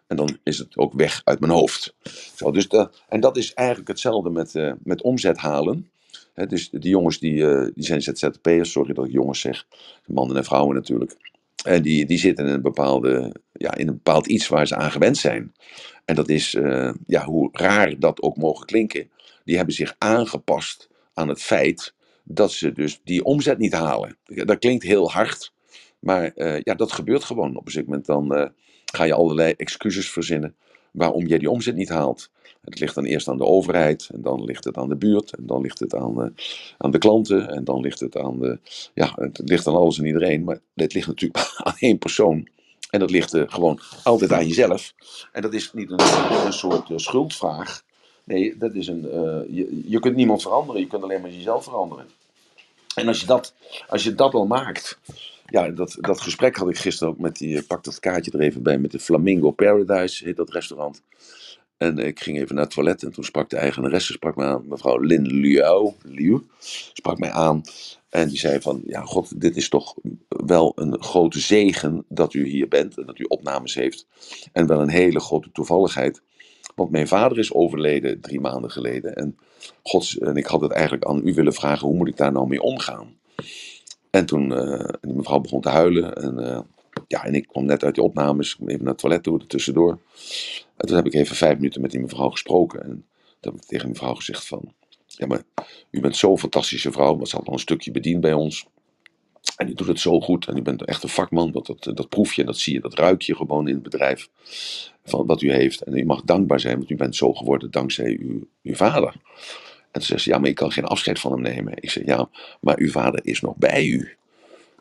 En 0.07 0.15
dan 0.15 0.38
is 0.43 0.57
het 0.57 0.77
ook 0.77 0.93
weg 0.93 1.21
uit 1.23 1.39
mijn 1.39 1.51
hoofd. 1.51 1.95
Zo, 2.35 2.51
dus 2.51 2.69
de, 2.69 2.89
en 3.09 3.19
dat 3.19 3.38
is 3.38 3.53
eigenlijk 3.53 3.88
hetzelfde 3.88 4.29
met, 4.29 4.53
uh, 4.53 4.73
met 4.83 5.01
omzet 5.01 5.38
halen. 5.38 5.91
Dus 6.33 6.69
die 6.69 6.89
jongens 6.89 7.19
die, 7.19 7.33
uh, 7.33 7.67
die 7.73 7.83
zijn 7.83 8.01
ZZP'ers, 8.01 8.71
sorry 8.71 8.93
dat 8.93 9.05
ik 9.05 9.11
jongens 9.11 9.39
zeg. 9.39 9.67
Mannen 10.05 10.37
en 10.37 10.43
vrouwen 10.43 10.75
natuurlijk. 10.75 11.15
En 11.63 11.81
die, 11.81 12.05
die 12.05 12.17
zitten 12.17 12.45
in 12.45 12.53
een, 12.53 12.61
bepaalde, 12.61 13.35
ja, 13.51 13.75
in 13.75 13.87
een 13.87 13.93
bepaald 13.93 14.27
iets 14.27 14.47
waar 14.47 14.67
ze 14.67 14.75
aan 14.75 14.91
gewend 14.91 15.17
zijn. 15.17 15.53
En 16.05 16.15
dat 16.15 16.29
is, 16.29 16.53
uh, 16.53 16.93
ja, 17.07 17.25
hoe 17.25 17.49
raar 17.51 17.99
dat 17.99 18.21
ook 18.21 18.37
mogen 18.37 18.65
klinken. 18.65 19.11
Die 19.43 19.55
hebben 19.55 19.75
zich 19.75 19.95
aangepast 19.97 20.89
aan 21.13 21.27
het 21.27 21.41
feit 21.41 21.93
dat 22.23 22.51
ze 22.51 22.71
dus 22.71 23.01
die 23.03 23.23
omzet 23.23 23.57
niet 23.57 23.73
halen. 23.73 24.17
Dat 24.25 24.59
klinkt 24.59 24.83
heel 24.83 25.11
hard, 25.11 25.53
maar 25.99 26.31
uh, 26.35 26.59
ja, 26.59 26.73
dat 26.73 26.91
gebeurt 26.91 27.23
gewoon. 27.23 27.49
Op 27.49 27.65
een 27.65 27.71
gegeven 27.71 27.89
moment 27.89 28.05
dan 28.05 28.51
ga 28.85 29.03
je 29.03 29.13
allerlei 29.13 29.53
excuses 29.57 30.11
verzinnen 30.11 30.55
waarom 30.93 31.25
jij 31.27 31.38
die 31.38 31.50
omzet 31.50 31.75
niet 31.75 31.89
haalt. 31.89 32.29
Het 32.62 32.79
ligt 32.79 32.95
dan 32.95 33.05
eerst 33.05 33.27
aan 33.27 33.38
de 33.38 33.45
overheid, 33.45 34.09
en 34.13 34.21
dan 34.21 34.43
ligt 34.43 34.63
het 34.63 34.77
aan 34.77 34.89
de 34.89 34.95
buurt, 34.95 35.35
en 35.35 35.45
dan 35.45 35.62
ligt 35.62 35.79
het 35.79 35.95
aan, 35.95 36.19
uh, 36.19 36.25
aan 36.77 36.91
de 36.91 36.97
klanten, 36.97 37.50
en 37.50 37.63
dan 37.63 37.81
ligt 37.81 38.00
het 38.00 38.17
aan 38.17 38.39
de, 38.39 38.59
ja, 38.93 39.13
het 39.15 39.41
ligt 39.43 39.67
aan 39.67 39.75
alles 39.75 39.97
en 39.97 40.05
iedereen, 40.05 40.43
maar 40.43 40.59
het 40.73 40.93
ligt 40.93 41.07
natuurlijk 41.07 41.53
aan 41.63 41.75
één 41.77 41.97
persoon. 41.97 42.47
En 42.89 43.00
dat 43.00 43.12
ligt 43.12 43.33
uh, 43.33 43.43
gewoon 43.47 43.79
altijd 44.03 44.31
aan 44.31 44.47
jezelf. 44.47 44.93
En 45.31 45.41
dat 45.41 45.53
is 45.53 45.73
niet 45.73 45.91
een, 45.91 46.00
een 46.45 46.53
soort 46.53 46.89
uh, 46.89 46.97
schuldvraag. 46.97 47.83
Nee, 48.23 48.57
dat 48.57 48.73
is 48.73 48.88
een, 48.88 49.01
je, 49.50 49.83
je 49.88 50.00
kunt 50.00 50.15
niemand 50.15 50.41
veranderen, 50.41 50.81
je 50.81 50.88
kunt 50.88 51.03
alleen 51.03 51.21
maar 51.21 51.31
jezelf 51.31 51.63
veranderen. 51.63 52.05
En 52.95 53.07
als 53.07 53.19
je 53.19 53.25
dat, 53.25 53.53
als 53.88 54.03
je 54.03 54.15
dat 54.15 54.33
al 54.33 54.45
maakt, 54.45 55.00
ja, 55.45 55.69
dat, 55.69 55.97
dat 56.00 56.21
gesprek 56.21 56.55
had 56.55 56.69
ik 56.69 56.77
gisteren 56.77 57.13
ook 57.13 57.19
met 57.19 57.35
die, 57.35 57.63
pak 57.63 57.83
dat 57.83 58.00
kaartje 58.00 58.31
er 58.31 58.39
even 58.39 58.63
bij, 58.63 58.77
met 58.77 58.91
de 58.91 59.00
Flamingo 59.00 59.51
Paradise, 59.51 60.23
heet 60.23 60.35
dat 60.35 60.50
restaurant. 60.50 61.01
En 61.77 61.97
ik 61.97 62.19
ging 62.19 62.39
even 62.39 62.55
naar 62.55 62.63
het 62.63 62.73
toilet 62.73 63.03
en 63.03 63.12
toen 63.12 63.23
sprak 63.23 63.50
de 63.50 63.57
eigenaresse 63.57 64.13
sprak 64.13 64.35
me 64.35 64.43
aan, 64.43 64.67
mevrouw 64.67 65.00
Lin 65.00 65.27
Liu, 65.27 65.91
Liu, 66.01 66.41
sprak 66.93 67.17
mij 67.17 67.31
aan. 67.31 67.62
En 68.09 68.27
die 68.27 68.38
zei 68.38 68.62
van, 68.62 68.81
ja 68.85 69.01
god, 69.01 69.41
dit 69.41 69.55
is 69.55 69.69
toch 69.69 69.95
wel 70.27 70.71
een 70.75 71.01
grote 71.03 71.39
zegen 71.39 72.05
dat 72.07 72.33
u 72.33 72.47
hier 72.47 72.67
bent 72.67 72.97
en 72.97 73.05
dat 73.05 73.19
u 73.19 73.23
opnames 73.23 73.73
heeft. 73.73 74.07
En 74.51 74.67
wel 74.67 74.81
een 74.81 74.89
hele 74.89 75.19
grote 75.19 75.51
toevalligheid. 75.51 76.21
Want 76.75 76.91
mijn 76.91 77.07
vader 77.07 77.38
is 77.38 77.53
overleden 77.53 78.21
drie 78.21 78.39
maanden 78.39 78.71
geleden. 78.71 79.15
En, 79.15 79.38
gods, 79.83 80.17
en 80.17 80.35
ik 80.35 80.45
had 80.45 80.62
het 80.62 80.71
eigenlijk 80.71 81.05
aan 81.05 81.27
u 81.27 81.33
willen 81.33 81.53
vragen, 81.53 81.88
hoe 81.88 81.97
moet 81.97 82.07
ik 82.07 82.17
daar 82.17 82.31
nou 82.31 82.47
mee 82.47 82.62
omgaan? 82.62 83.17
En 84.13 84.25
toen, 84.25 84.51
uh, 84.51 84.89
die 85.01 85.13
mevrouw 85.13 85.39
begon 85.39 85.62
te 85.62 85.70
huilen. 85.70 86.15
En, 86.15 86.39
uh, 86.39 86.60
ja, 87.08 87.24
en 87.24 87.36
ik 87.36 87.48
kwam 87.48 87.65
net 87.65 87.84
uit 87.84 87.96
die 87.96 88.03
opnames, 88.03 88.58
even 88.65 88.84
naar 88.84 88.91
het 88.91 88.98
toilet 88.98 89.24
toe, 89.24 89.39
er 89.39 89.48
tussendoor. 89.48 90.00
En 90.77 90.88
toen 90.88 90.96
heb 90.96 91.05
ik 91.05 91.13
even 91.13 91.36
vijf 91.36 91.55
minuten 91.55 91.82
met 91.82 91.91
die 91.91 92.00
mevrouw 92.00 92.29
gesproken. 92.29 92.84
En 92.84 93.05
toen 93.39 93.53
heb 93.53 93.55
ik 93.55 93.62
tegen 93.62 93.86
die 93.86 93.93
mevrouw 93.93 94.13
gezegd 94.13 94.48
van... 94.48 94.74
Ja, 95.08 95.27
maar 95.27 95.43
u 95.91 96.01
bent 96.01 96.15
zo'n 96.15 96.39
fantastische 96.39 96.91
vrouw, 96.91 97.15
maar 97.15 97.27
ze 97.27 97.36
had 97.36 97.48
al 97.48 97.53
een 97.53 97.60
stukje 97.60 97.91
bediend 97.91 98.22
bij 98.22 98.34
ons. 98.34 98.67
En 99.58 99.70
u 99.70 99.74
doet 99.74 99.88
het 99.88 100.00
zo 100.00 100.20
goed 100.20 100.48
en 100.48 100.58
u 100.58 100.62
bent 100.62 100.86
echt 100.86 101.03
een 101.03 101.10
vakman. 101.10 101.51
Dat, 101.51 101.65
dat, 101.65 101.84
dat 101.84 102.10
proef 102.10 102.34
je, 102.34 102.43
dat 102.43 102.58
zie 102.58 102.74
je, 102.74 102.79
dat 102.79 102.93
ruik 102.93 103.22
je 103.22 103.36
gewoon 103.36 103.67
in 103.67 103.74
het 103.74 103.84
bedrijf. 103.84 104.29
Van 105.05 105.25
wat 105.25 105.41
u 105.41 105.51
heeft. 105.51 105.82
En 105.82 105.98
u 105.98 106.05
mag 106.05 106.22
dankbaar 106.22 106.60
zijn, 106.60 106.77
want 106.77 106.89
u 106.89 106.96
bent 106.96 107.15
zo 107.15 107.34
geworden 107.34 107.72
dankzij 107.72 108.17
uw, 108.20 108.48
uw 108.64 108.75
vader. 108.75 109.16
En 109.94 110.00
toen 110.00 110.10
zegt 110.10 110.22
ze, 110.22 110.29
ja, 110.29 110.38
maar 110.38 110.50
ik 110.50 110.56
kan 110.56 110.72
geen 110.72 110.86
afscheid 110.86 111.20
van 111.20 111.32
hem 111.32 111.42
nemen. 111.42 111.74
Ik 111.75 111.90
zeg, 111.90 112.06
ja, 112.06 112.29
maar 112.60 112.77
uw 112.77 112.92
vader 112.92 113.20
is 113.24 113.42
nog 113.42 113.56
bij 113.56 113.86
u. 113.86 114.16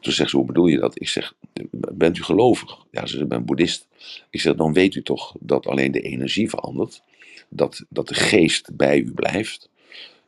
Toen 0.01 0.13
zegt 0.13 0.31
ze, 0.31 0.37
hoe 0.37 0.47
bedoel 0.47 0.67
je 0.67 0.79
dat? 0.79 1.01
Ik 1.01 1.09
zeg, 1.09 1.35
bent 1.71 2.19
u 2.19 2.23
gelovig? 2.23 2.77
Ja, 2.91 3.01
ze 3.01 3.07
zegt, 3.07 3.23
ik 3.23 3.29
ben 3.29 3.45
boeddhist. 3.45 3.87
Ik 4.31 4.41
zeg, 4.41 4.55
dan 4.55 4.73
weet 4.73 4.95
u 4.95 5.03
toch 5.03 5.35
dat 5.41 5.67
alleen 5.67 5.93
de 5.93 6.01
energie 6.01 6.49
verandert. 6.49 7.03
Dat, 7.49 7.85
dat 7.89 8.09
de 8.09 8.15
geest 8.15 8.77
bij 8.77 8.99
u 8.99 9.13
blijft. 9.13 9.69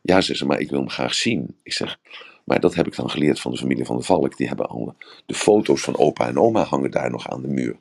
Ja, 0.01 0.21
zegt 0.21 0.39
ze, 0.39 0.45
maar 0.45 0.59
ik 0.59 0.69
wil 0.69 0.79
hem 0.79 0.89
graag 0.89 1.13
zien. 1.13 1.55
Ik 1.63 1.73
zeg, 1.73 1.99
maar 2.43 2.59
dat 2.59 2.75
heb 2.75 2.87
ik 2.87 2.95
dan 2.95 3.09
geleerd 3.09 3.39
van 3.39 3.51
de 3.51 3.57
familie 3.57 3.85
van 3.85 3.97
de 3.97 4.03
Valk. 4.03 4.37
Die 4.37 4.47
hebben 4.47 4.67
al 4.67 4.95
de 5.25 5.33
foto's 5.33 5.81
van 5.81 5.97
opa 5.97 6.27
en 6.27 6.39
oma 6.39 6.63
hangen 6.63 6.91
daar 6.91 7.11
nog 7.11 7.29
aan 7.29 7.41
de 7.41 7.47
muur. 7.47 7.75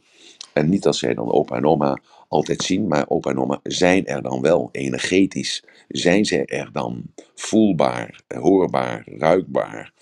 En 0.53 0.69
niet 0.69 0.83
dat 0.83 0.97
zij 0.97 1.15
dan 1.15 1.33
opa 1.33 1.57
en 1.57 1.67
oma 1.67 1.99
altijd 2.35 2.63
zien, 2.63 2.87
maar 2.87 3.09
opa 3.09 3.31
en 3.31 3.39
oma 3.39 3.61
zijn 3.63 4.07
er 4.07 4.23
dan 4.23 4.41
wel 4.41 4.69
energetisch. 4.73 5.65
Zijn 5.89 6.25
zij 6.25 6.45
er 6.45 6.73
dan 6.73 7.03
voelbaar, 7.35 8.21
hoorbaar, 8.29 9.03
ruikbaar 9.07 9.93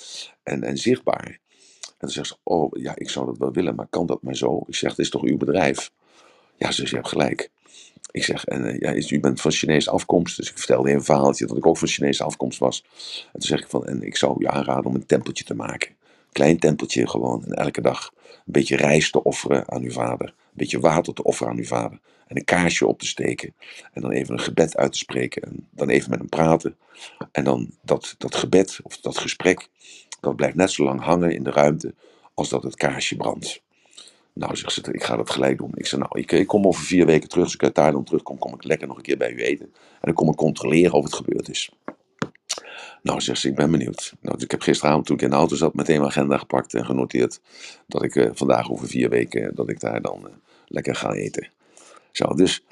en, 0.42 0.62
en 0.62 0.77
zichtbaar. 0.77 1.27
En 1.27 2.09
dan 2.09 2.11
zegt 2.11 2.29
ze, 2.29 2.37
oh 2.42 2.71
ja, 2.73 2.92
ik 2.97 3.11
zou 3.11 3.27
dat 3.27 3.38
wel 3.38 3.53
willen, 3.53 3.75
maar 3.75 3.87
kan 3.90 4.07
dat 4.07 4.23
maar 4.23 4.37
zo? 4.37 4.64
Ik 4.66 4.75
zeg, 4.75 4.90
het 4.90 4.99
is 4.99 5.11
toch 5.11 5.23
uw 5.23 5.37
bedrijf? 5.37 5.90
Ja, 6.57 6.71
ze 6.71 6.75
zegt, 6.75 6.90
je 6.90 6.97
hebt 6.97 7.09
gelijk. 7.09 7.51
Ik 8.11 8.25
zeg, 8.25 8.45
en, 8.45 8.77
ja, 8.79 9.11
u 9.11 9.21
bent 9.21 9.40
van 9.40 9.51
Chinese 9.51 9.90
afkomst. 9.90 10.37
Dus 10.37 10.51
ik 10.51 10.59
vertelde 10.59 10.90
een 10.90 11.05
verhaaltje 11.05 11.47
dat 11.47 11.57
ik 11.57 11.66
ook 11.66 11.79
van 11.79 11.88
Chinese 11.88 12.25
afkomst 12.25 12.59
was. 12.59 12.85
En 13.25 13.40
toen 13.40 13.49
zeg 13.49 13.61
ik 13.61 13.68
van, 13.68 13.87
en 13.87 14.03
ik 14.03 14.16
zou 14.16 14.37
u 14.38 14.47
aanraden 14.47 14.85
om 14.85 14.95
een 14.95 15.07
tempeltje 15.07 15.45
te 15.45 15.55
maken. 15.55 15.90
Klein 16.33 16.59
tempeltje 16.59 17.09
gewoon. 17.09 17.45
En 17.45 17.53
elke 17.53 17.81
dag 17.81 18.12
een 18.14 18.53
beetje 18.53 18.77
rijst 18.77 19.12
te 19.12 19.23
offeren 19.23 19.71
aan 19.71 19.83
uw 19.83 19.90
vader. 19.90 20.35
Beetje 20.53 20.81
water 20.81 21.15
te 21.15 21.23
offeren 21.23 21.53
aan 21.53 21.59
uw 21.59 21.65
vader. 21.65 22.01
En 22.27 22.37
een 22.37 22.45
kaarsje 22.45 22.87
op 22.87 22.99
te 22.99 23.07
steken. 23.07 23.55
En 23.93 24.03
dan 24.03 24.11
even 24.11 24.35
een 24.35 24.41
gebed 24.41 24.77
uit 24.77 24.93
te 24.93 24.99
spreken. 24.99 25.43
En 25.43 25.69
dan 25.71 25.88
even 25.88 26.11
met 26.11 26.19
hem 26.19 26.29
praten. 26.29 26.77
En 27.33 27.45
dan 27.45 27.71
dat, 27.83 28.15
dat 28.19 28.35
gebed 28.35 28.81
of 28.83 29.01
dat 29.01 29.19
gesprek. 29.19 29.69
Dat 30.21 30.37
blijft 30.37 30.57
net 30.57 30.71
zo 30.71 30.85
lang 30.85 31.01
hangen 31.01 31.35
in 31.35 31.43
de 31.43 31.51
ruimte. 31.51 31.95
Als 32.35 32.49
dat 32.49 32.62
het 32.62 32.77
kaarsje 32.77 33.17
brandt. 33.17 33.62
Nou, 34.35 34.57
zegt 34.57 34.73
ze, 34.73 34.93
ik 34.93 35.05
ga 35.05 35.17
dat 35.17 35.31
gelijk 35.31 35.59
doen. 35.59 35.73
Ik 35.75 35.87
zeg, 35.87 36.01
nou, 36.01 36.19
ik, 36.19 36.33
ik 36.33 36.47
kom 36.47 36.67
over 36.67 36.85
vier 36.85 37.07
weken 37.07 37.29
terug. 37.29 37.45
Als 37.45 37.55
ik 37.55 37.62
uit 37.62 37.75
Thailand 37.75 38.07
terugkom, 38.07 38.38
kom 38.38 38.55
ik 38.55 38.65
lekker 38.65 38.87
nog 38.87 38.97
een 38.97 39.03
keer 39.03 39.17
bij 39.17 39.33
u 39.33 39.43
eten. 39.43 39.67
En 39.75 40.01
dan 40.01 40.15
kom 40.15 40.29
ik 40.29 40.37
controleren 40.37 40.93
of 40.93 41.05
het 41.05 41.15
gebeurd 41.15 41.49
is. 41.49 41.71
Nou, 43.03 43.21
zegt 43.21 43.41
ze, 43.41 43.49
ik 43.49 43.55
ben 43.55 43.71
benieuwd. 43.71 44.15
Nou, 44.21 44.35
dus 44.35 44.45
ik 44.45 44.51
heb 44.51 44.61
gisteravond, 44.61 45.07
toen 45.07 45.17
ik 45.17 45.23
in 45.23 45.31
de 45.31 45.37
auto 45.37 45.57
zat, 45.57 45.75
meteen 45.75 45.97
mijn 45.97 46.11
agenda 46.11 46.38
gepakt 46.38 46.75
en 46.75 46.85
genoteerd. 46.85 47.41
Dat 47.87 48.03
ik 48.03 48.15
uh, 48.15 48.31
vandaag 48.33 48.71
over 48.71 48.88
vier 48.88 49.09
weken, 49.09 49.55
dat 49.55 49.69
ik 49.69 49.81
daar 49.81 50.03
dan 50.03 50.21
uh, 50.27 50.33
lekker 50.67 50.95
ga 50.95 51.12
eten. 51.12 51.51
Zo, 52.12 52.35
dus, 52.35 52.65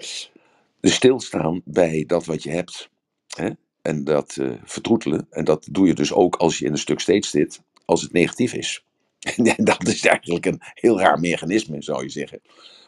dus 0.81 0.95
stilstaan 0.95 1.61
bij 1.65 2.05
dat 2.07 2.27
wat 2.27 2.43
je 2.43 2.51
hebt. 2.51 2.91
Hè? 3.27 3.51
En 3.83 4.05
dat 4.05 4.37
uh, 4.41 4.53
vertroetelen. 4.65 5.27
En 5.31 5.45
dat 5.45 5.69
doe 5.71 5.87
je 5.87 5.95
dus 5.95 6.13
ook 6.13 6.37
als 6.37 6.59
je 6.59 6.65
in 6.65 6.73
een 6.73 6.79
stuk 6.79 7.01
steeds 7.01 7.31
zit, 7.31 7.63
als 7.85 8.03
het 8.03 8.13
negatief 8.13 8.53
is. 8.53 8.85
En 9.57 9.65
dat 9.65 9.89
is 9.89 10.07
eigenlijk 10.07 10.47
een 10.47 10.61
heel 10.75 10.99
raar 10.99 11.21
mechanisme, 11.21 11.83
zou 11.83 12.03
je 12.03 12.09
zeggen. 12.09 12.41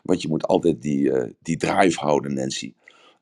Want 0.02 0.22
je 0.22 0.28
moet 0.28 0.46
altijd 0.46 0.82
die, 0.82 1.00
uh, 1.00 1.24
die 1.42 1.56
drive 1.56 2.00
houden, 2.00 2.34
Nancy. 2.34 2.72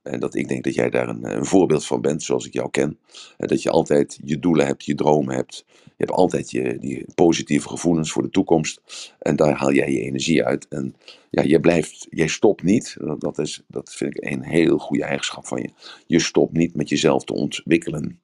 En 0.02 0.20
dat 0.20 0.34
ik 0.34 0.48
denk 0.48 0.64
dat 0.64 0.74
jij 0.74 0.90
daar 0.90 1.08
een, 1.08 1.36
een 1.36 1.44
voorbeeld 1.44 1.86
van 1.86 2.00
bent, 2.00 2.22
zoals 2.22 2.46
ik 2.46 2.52
jou 2.52 2.70
ken. 2.70 2.98
En 3.36 3.48
dat 3.48 3.62
je 3.62 3.70
altijd 3.70 4.18
je 4.24 4.38
doelen 4.38 4.66
hebt, 4.66 4.84
je 4.84 4.94
dromen 4.94 5.34
hebt. 5.34 5.64
Je 5.66 6.06
hebt 6.06 6.18
altijd 6.18 6.50
je, 6.50 6.78
die 6.78 7.04
positieve 7.14 7.68
gevoelens 7.68 8.12
voor 8.12 8.22
de 8.22 8.30
toekomst. 8.30 8.80
En 9.18 9.36
daar 9.36 9.54
haal 9.54 9.72
jij 9.72 9.92
je 9.92 10.00
energie 10.00 10.44
uit. 10.44 10.68
En 10.68 10.94
ja, 11.30 11.42
je 11.42 11.60
blijft, 11.60 12.06
jij 12.10 12.26
stopt 12.26 12.62
niet. 12.62 12.96
Dat, 13.18 13.38
is, 13.38 13.62
dat 13.66 13.94
vind 13.94 14.16
ik 14.16 14.30
een 14.30 14.42
heel 14.42 14.78
goede 14.78 15.04
eigenschap 15.04 15.46
van 15.46 15.62
je. 15.62 15.70
Je 16.06 16.20
stopt 16.20 16.52
niet 16.52 16.74
met 16.74 16.88
jezelf 16.88 17.24
te 17.24 17.32
ontwikkelen. 17.32 18.20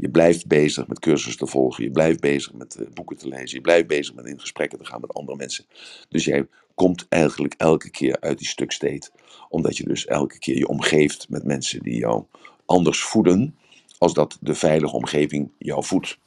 Je 0.00 0.08
blijft 0.10 0.46
bezig 0.46 0.86
met 0.86 0.98
cursussen 0.98 1.38
te 1.38 1.46
volgen. 1.46 1.84
Je 1.84 1.90
blijft 1.90 2.20
bezig 2.20 2.52
met 2.52 2.78
boeken 2.94 3.16
te 3.16 3.28
lezen. 3.28 3.56
Je 3.56 3.60
blijft 3.60 3.86
bezig 3.86 4.14
met 4.14 4.26
in 4.26 4.40
gesprekken 4.40 4.78
te 4.78 4.84
gaan 4.84 5.00
met 5.00 5.14
andere 5.14 5.36
mensen. 5.36 5.64
Dus 6.08 6.24
jij 6.24 6.46
komt 6.76 7.06
eigenlijk 7.08 7.54
elke 7.56 7.90
keer 7.90 8.20
uit 8.20 8.38
die 8.38 8.46
stuk 8.48 8.72
state. 8.72 9.10
Omdat 9.48 9.76
je 9.76 9.84
dus 9.84 10.06
elke 10.06 10.38
keer 10.38 10.56
je 10.58 10.68
omgeeft 10.68 11.28
met 11.28 11.44
mensen 11.44 11.82
die 11.82 11.98
jou 11.98 12.24
anders 12.66 13.02
voeden. 13.02 13.56
Als 13.98 14.14
dat 14.14 14.38
de 14.40 14.54
veilige 14.54 14.96
omgeving 14.96 15.50
jou 15.58 15.84
voedt. 15.84 16.18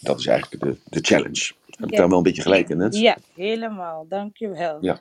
Dat 0.00 0.18
is 0.18 0.26
eigenlijk 0.26 0.62
de, 0.62 0.76
de 0.90 1.00
challenge. 1.00 1.52
Heb 1.66 1.84
ik 1.84 1.90
Ja. 1.90 1.96
daar 1.96 2.08
wel 2.08 2.16
een 2.18 2.22
beetje 2.24 2.42
gelijk 2.42 2.68
in, 2.68 2.76
Nens? 2.76 2.98
Ja, 3.00 3.16
helemaal. 3.34 4.06
Dankjewel. 4.08 4.78
Ja. 4.80 5.00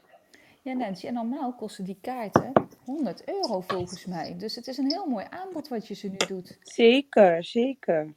Ja, 0.62 0.74
Nancy, 0.74 1.08
en 1.08 1.14
normaal 1.14 1.54
kosten 1.56 1.84
die 1.84 1.98
kaarten 2.02 2.52
100 2.86 3.24
euro 3.28 3.62
volgens 3.68 4.06
mij. 4.06 4.36
Dus 4.38 4.56
het 4.56 4.68
is 4.68 4.78
een 4.78 4.92
heel 4.92 5.06
mooi 5.06 5.26
aanbod 5.30 5.68
wat 5.68 5.88
je 5.88 5.94
ze 5.94 6.08
nu 6.08 6.18
doet. 6.28 6.58
Zeker, 6.62 7.44
zeker. 7.44 8.14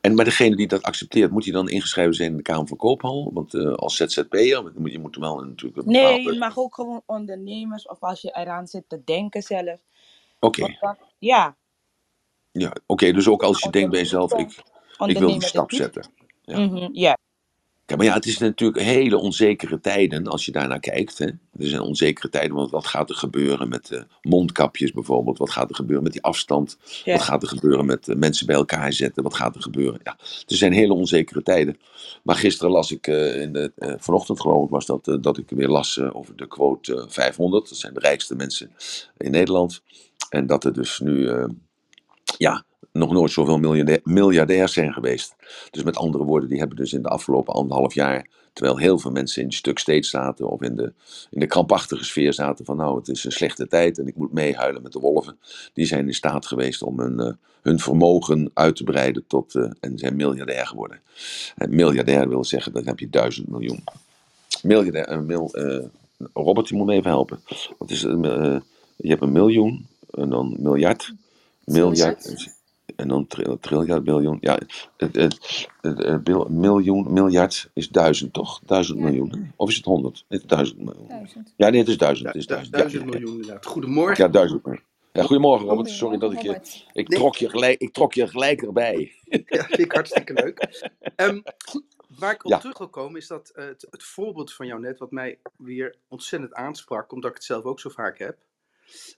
En 0.00 0.14
maar 0.14 0.24
degene 0.24 0.56
die 0.56 0.68
dat 0.68 0.82
accepteert, 0.82 1.30
moet 1.30 1.44
hij 1.44 1.52
dan 1.52 1.68
ingeschreven 1.68 2.14
zijn 2.14 2.30
in 2.30 2.36
de 2.36 2.42
Kamer 2.42 2.66
van 2.66 2.76
Koophandel? 2.76 3.30
Want 3.32 3.54
eh, 3.54 3.72
als 3.72 3.96
ZZP'er, 3.96 4.72
moet, 4.76 4.92
je 4.92 4.98
moet 4.98 5.16
wel 5.16 5.40
natuurlijk 5.40 5.86
een 5.86 5.92
Nee, 5.92 6.02
bepaalde... 6.02 6.32
je 6.32 6.38
mag 6.38 6.58
ook 6.58 6.74
gewoon 6.74 7.02
ondernemers 7.06 7.88
of 7.88 8.00
als 8.00 8.20
je 8.20 8.30
eraan 8.34 8.66
zit 8.66 8.84
te 8.88 9.02
denken 9.04 9.42
zelf. 9.42 9.80
Oké, 10.40 10.76
ja, 11.18 11.56
ja, 12.52 12.72
oké. 12.86 13.12
dus 13.12 13.28
ook 13.28 13.42
als 13.42 13.62
je 13.62 13.70
denkt 13.70 13.90
bij 13.90 14.00
jezelf, 14.00 14.32
ik, 14.32 14.62
ik 15.06 15.18
wil 15.18 15.28
die 15.28 15.42
stap 15.42 15.72
zetten. 15.72 16.06
Ja. 16.42 16.58
Mhm, 16.58 16.88
ja. 17.90 17.96
Maar 17.96 18.06
ja, 18.06 18.14
het 18.14 18.26
is 18.26 18.38
natuurlijk 18.38 18.84
hele 18.84 19.16
onzekere 19.16 19.80
tijden 19.80 20.26
als 20.26 20.44
je 20.44 20.52
daarnaar 20.52 20.80
kijkt. 20.80 21.18
Hè? 21.18 21.26
Er 21.26 21.66
zijn 21.66 21.80
onzekere 21.80 22.28
tijden, 22.28 22.56
want 22.56 22.70
wat 22.70 22.86
gaat 22.86 23.10
er 23.10 23.16
gebeuren 23.16 23.68
met 23.68 23.90
eh, 23.90 24.02
mondkapjes 24.22 24.92
bijvoorbeeld? 24.92 25.38
Wat 25.38 25.50
gaat 25.50 25.68
er 25.68 25.74
gebeuren 25.74 26.04
met 26.04 26.12
die 26.12 26.22
afstand? 26.22 26.78
Ja. 27.04 27.12
Wat 27.12 27.22
gaat 27.22 27.42
er 27.42 27.48
gebeuren 27.48 27.86
met 27.86 28.08
eh, 28.08 28.16
mensen 28.16 28.46
bij 28.46 28.56
elkaar 28.56 28.92
zetten? 28.92 29.22
Wat 29.22 29.34
gaat 29.34 29.54
er 29.54 29.62
gebeuren? 29.62 30.00
Ja, 30.04 30.16
er 30.46 30.56
zijn 30.56 30.72
hele 30.72 30.94
onzekere 30.94 31.42
tijden. 31.42 31.78
Maar 32.22 32.36
gisteren 32.36 32.72
las 32.72 32.90
ik, 32.90 33.06
eh, 33.06 33.40
in 33.40 33.52
de, 33.52 33.72
vanochtend 33.98 34.40
geloof 34.40 34.64
ik 34.64 34.70
was 34.70 34.86
dat, 34.86 35.18
dat 35.20 35.38
ik 35.38 35.50
weer 35.50 35.68
las 35.68 36.00
over 36.00 36.36
de 36.36 36.46
quote 36.46 36.96
eh, 36.96 37.04
500. 37.08 37.68
Dat 37.68 37.78
zijn 37.78 37.94
de 37.94 38.00
rijkste 38.00 38.34
mensen 38.34 38.70
in 39.16 39.30
Nederland. 39.30 39.82
En 40.28 40.46
dat 40.46 40.64
er 40.64 40.72
dus 40.72 40.98
nu, 40.98 41.30
ja, 42.36 42.64
nog 42.92 43.12
nooit 43.12 43.30
zoveel 43.30 43.58
miljardair, 43.58 44.00
miljardairs 44.04 44.72
zijn 44.72 44.92
geweest. 44.92 45.34
Dus 45.70 45.82
met 45.82 45.96
andere 45.96 46.24
woorden, 46.24 46.48
die 46.48 46.58
hebben 46.58 46.76
dus 46.76 46.92
in 46.92 47.02
de 47.02 47.08
afgelopen 47.08 47.54
anderhalf 47.54 47.94
jaar, 47.94 48.28
terwijl 48.52 48.76
heel 48.76 48.98
veel 48.98 49.10
mensen 49.10 49.42
in 49.42 49.52
stuk 49.52 49.78
steeds 49.78 50.10
zaten 50.10 50.48
of 50.48 50.62
in 50.62 50.76
de, 50.76 50.92
in 51.30 51.40
de 51.40 51.46
krampachtige 51.46 52.04
sfeer 52.04 52.34
zaten 52.34 52.64
van 52.64 52.76
nou 52.76 52.98
het 52.98 53.08
is 53.08 53.24
een 53.24 53.32
slechte 53.32 53.68
tijd 53.68 53.98
en 53.98 54.06
ik 54.06 54.16
moet 54.16 54.32
meehuilen 54.32 54.82
met 54.82 54.92
de 54.92 54.98
wolven, 54.98 55.38
die 55.72 55.86
zijn 55.86 56.06
in 56.06 56.14
staat 56.14 56.46
geweest 56.46 56.82
om 56.82 57.00
hun, 57.00 57.20
eh, 57.20 57.32
hun 57.62 57.78
vermogen 57.78 58.50
uit 58.54 58.76
te 58.76 58.84
breiden 58.84 59.24
tot, 59.26 59.54
eh, 59.54 59.70
en 59.80 59.98
zijn 59.98 60.16
miljardair 60.16 60.66
geworden. 60.66 61.00
En 61.56 61.74
miljardair 61.74 62.28
wil 62.28 62.44
zeggen, 62.44 62.72
dan 62.72 62.86
heb 62.86 62.98
je 62.98 63.10
duizend 63.10 63.48
miljoen. 63.48 63.84
Miljardair, 64.62 65.10
een 65.10 65.26
mil, 65.26 65.50
eh, 65.52 65.84
Robert, 66.32 66.68
je 66.68 66.74
moet 66.74 66.86
me 66.86 66.94
even 66.94 67.10
helpen. 67.10 67.40
Wat 67.78 67.90
is 67.90 68.04
je 69.02 69.08
hebt 69.08 69.22
een 69.22 69.32
miljoen 69.32 69.86
en 70.10 70.28
dan 70.30 70.56
miljard. 70.58 71.12
Miljard. 71.64 72.58
En 73.00 73.08
dan 73.08 73.26
tri- 73.26 73.56
triljard, 73.60 74.04
biljoen. 74.04 74.38
Ja, 74.40 74.54
het, 74.54 74.88
het, 74.96 75.14
het, 75.80 75.98
het 75.98 76.24
bil- 76.24 76.46
miljoen, 76.50 77.12
miljard 77.12 77.70
is 77.74 77.88
duizend, 77.88 78.32
toch? 78.32 78.60
Duizend 78.66 78.98
Ja. 78.98 79.04
miljoen. 79.04 79.52
Of 79.56 79.68
is 79.68 79.76
het 79.76 79.84
honderd? 79.84 80.24
Het 80.28 80.40
is 80.40 80.46
duizend 80.46 80.78
miljoen. 80.78 81.08
Duizend. 81.08 81.54
Ja, 81.56 81.68
nee, 81.68 81.80
het 81.80 81.88
is 81.88 81.98
duizend. 81.98 82.32
Du- 82.32 82.38
Het 82.38 82.40
is 82.40 82.46
du- 82.46 82.52
duizend. 82.54 82.76
duizend 82.76 83.02
ja, 83.02 83.08
miljoen 83.10 83.34
inderdaad. 83.40 83.66
Goedemorgen. 83.66 84.24
Ja, 84.24 84.30
duizend 84.30 84.64
miljoen. 84.64 84.84
Ja, 85.12 85.22
goedemorgen, 85.22 85.66
Robert. 85.68 85.88
Sorry 85.90 86.18
dat 86.18 86.32
ik 86.32 86.40
je. 86.42 86.60
Ik 86.92 87.08
Nee. 87.08 87.18
trok 87.18 87.36
je 87.36 87.48
gelijk, 87.48 87.80
ik 87.80 87.92
trok 87.92 88.14
je 88.14 88.26
gelijk 88.28 88.62
erbij. 88.62 89.12
Ja, 89.46 89.64
vind 89.64 89.78
ik 89.78 89.92
hartstikke 89.92 90.32
leuk. 90.32 90.84
Ehm, 91.16 91.40
waar 92.18 92.32
ik 92.32 92.44
op 92.44 92.50
Ja. 92.50 92.58
terug 92.58 92.78
wil 92.78 92.88
komen 92.88 93.20
is 93.20 93.26
dat 93.26 93.48
eh, 93.54 93.64
het, 93.64 93.86
het 93.90 94.02
voorbeeld 94.02 94.52
van 94.52 94.66
jou 94.66 94.80
net, 94.80 94.98
wat 94.98 95.10
mij 95.10 95.38
weer 95.56 95.94
ontzettend 96.08 96.54
aansprak, 96.54 97.12
omdat 97.12 97.30
ik 97.30 97.36
het 97.36 97.44
zelf 97.46 97.64
ook 97.64 97.80
zo 97.80 97.88
vaak 97.88 98.18
heb. 98.18 98.36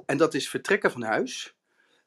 En 0.06 0.16
dat 0.16 0.34
is 0.34 0.48
vertrekken 0.48 0.90
van 0.90 1.02
huis 1.02 1.54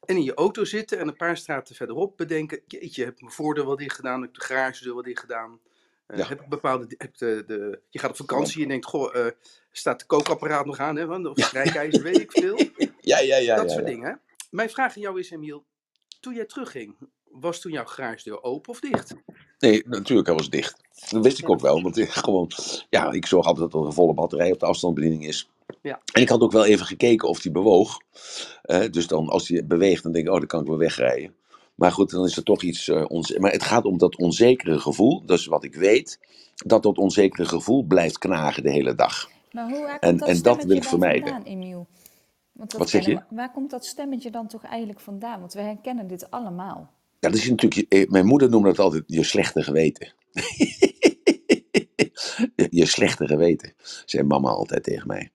en 0.04 0.16
in 0.16 0.22
je 0.22 0.34
auto 0.34 0.64
zitten 0.64 0.98
en 0.98 1.08
een 1.08 1.16
paar 1.16 1.36
straten 1.36 1.74
verderop 1.74 2.16
bedenken, 2.16 2.60
jeetje, 2.66 3.04
heb 3.04 3.14
ik 3.14 3.20
mijn 3.20 3.32
voordeur 3.32 3.66
wel 3.66 3.76
dicht 3.76 3.96
gedaan, 3.96 4.20
heb 4.20 4.30
ik 4.30 4.36
de 4.36 4.44
garagedeur 4.44 4.94
wel 4.94 5.02
dicht 5.02 5.20
gedaan. 5.20 5.60
Eh, 6.06 6.18
Ja. 6.18 6.26
Heb 6.28 6.40
ik 6.40 6.48
bepaalde, 6.48 6.94
heb 6.98 7.16
de, 7.16 7.44
de, 7.46 7.80
je 7.90 7.98
gaat 7.98 8.10
op 8.10 8.16
vakantie 8.16 8.62
en 8.62 8.68
denkt, 8.68 8.86
goh, 8.86 9.16
eh, 9.16 9.32
staat 9.72 9.98
de 10.00 10.06
kookapparaat 10.06 10.66
nog 10.66 10.78
aan, 10.78 10.96
hè, 10.96 11.06
want- 11.06 11.26
of 11.26 11.38
strijkijzer, 11.38 12.02
weet 12.02 12.20
ik 12.20 12.30
veel. 12.32 12.58
Ja, 13.00 13.18
ja, 13.18 13.36
ja. 13.36 13.56
dat 13.56 13.64
ja, 13.64 13.70
soort 13.70 13.86
ja. 13.88 13.92
dingen. 13.94 14.20
Mijn 14.50 14.70
vraag 14.70 14.96
aan 14.96 15.02
jou 15.02 15.18
is, 15.18 15.30
Emiel, 15.30 15.66
toen 16.20 16.34
jij 16.34 16.44
terugging, 16.44 16.96
was 17.24 17.60
toen 17.60 17.72
jouw 17.72 17.84
garagedeur 17.84 18.42
open 18.42 18.70
of 18.70 18.80
dicht? 18.80 19.14
Nee, 19.58 19.82
natuurlijk, 19.86 20.26
hij 20.28 20.36
was 20.36 20.50
dicht. 20.50 20.76
Dat 21.10 21.22
wist 21.22 21.38
ik 21.38 21.50
ook 21.50 21.60
wel, 21.60 21.82
want 21.82 21.96
ik, 21.98 22.08
gewoon, 22.10 22.50
ja, 22.90 23.10
ik 23.10 23.26
zorg 23.26 23.46
altijd 23.46 23.70
dat 23.72 23.80
er 23.80 23.86
een 23.86 23.92
volle 23.92 24.14
batterij 24.14 24.52
op 24.52 24.60
de 24.60 24.66
afstandsbediening 24.66 25.26
is. 25.26 25.48
Ja. 25.82 26.00
En 26.12 26.22
ik 26.22 26.28
had 26.28 26.40
ook 26.40 26.52
wel 26.52 26.64
even 26.64 26.86
gekeken 26.86 27.28
of 27.28 27.40
die 27.40 27.52
bewoog. 27.52 27.98
Eh, 28.62 28.90
dus 28.90 29.06
dan, 29.06 29.28
als 29.28 29.46
die 29.46 29.64
beweegt, 29.64 30.02
dan 30.02 30.12
denk 30.12 30.26
ik, 30.26 30.32
oh, 30.32 30.38
dan 30.38 30.46
kan 30.46 30.60
ik 30.60 30.66
wel 30.66 30.78
wegrijden. 30.78 31.34
Maar 31.74 31.92
goed, 31.92 32.10
dan 32.10 32.24
is 32.24 32.36
er 32.36 32.42
toch 32.42 32.62
iets 32.62 32.88
uh, 32.88 33.04
onzeker. 33.08 33.42
Maar 33.42 33.52
het 33.52 33.62
gaat 33.62 33.84
om 33.84 33.98
dat 33.98 34.16
onzekere 34.16 34.78
gevoel. 34.78 35.22
Dat 35.24 35.38
is 35.38 35.46
wat 35.46 35.64
ik 35.64 35.74
weet. 35.74 36.18
Dat 36.54 36.82
dat 36.82 36.98
onzekere 36.98 37.44
gevoel 37.44 37.82
blijft 37.82 38.18
knagen 38.18 38.62
de 38.62 38.70
hele 38.70 38.94
dag. 38.94 39.30
Maar 39.52 39.68
hoe, 39.70 39.80
waar 39.80 39.98
komt 39.98 40.02
En- 40.02 40.16
dat 40.16 40.28
en 40.28 40.42
dat 40.42 40.64
wil 40.64 40.76
ik 40.76 40.84
vermijden. 40.84 41.28
vandaan, 41.28 41.42
Emiel? 41.52 41.86
Want 42.52 42.70
dat 42.70 42.80
Wat 42.80 42.88
zeg 42.88 43.06
we- 43.06 43.22
Waar 43.30 43.52
komt 43.52 43.70
dat 43.70 43.84
stemmetje 43.86 44.30
dan 44.30 44.46
toch 44.46 44.62
eigenlijk 44.64 45.00
vandaan? 45.00 45.40
Want 45.40 45.52
we 45.52 45.60
herkennen 45.60 46.06
dit 46.06 46.30
allemaal. 46.30 46.90
Dat 47.20 47.34
is 47.34 47.48
natuurlijk, 47.48 47.92
eh, 47.92 48.08
mijn 48.08 48.26
moeder 48.26 48.48
noemde 48.48 48.68
dat 48.68 48.78
altijd 48.78 49.04
je 49.06 49.22
slechte 49.22 49.62
geweten. 49.62 50.12
je, 52.70 52.86
slechte 52.86 53.26
geweten, 53.26 53.72
zei 54.04 54.22
mama 54.22 54.48
altijd 54.50 54.82
tegen 54.82 55.06
mij. 55.06 55.30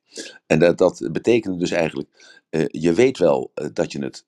En 0.47 0.59
dat, 0.59 0.77
dat 0.77 1.09
betekent 1.11 1.59
dus 1.59 1.71
eigenlijk, 1.71 2.09
eh, 2.49 2.65
je 2.67 2.93
weet 2.93 3.17
wel 3.17 3.51
eh, 3.53 3.67
dat 3.73 3.91
je 3.91 4.03
het 4.03 4.25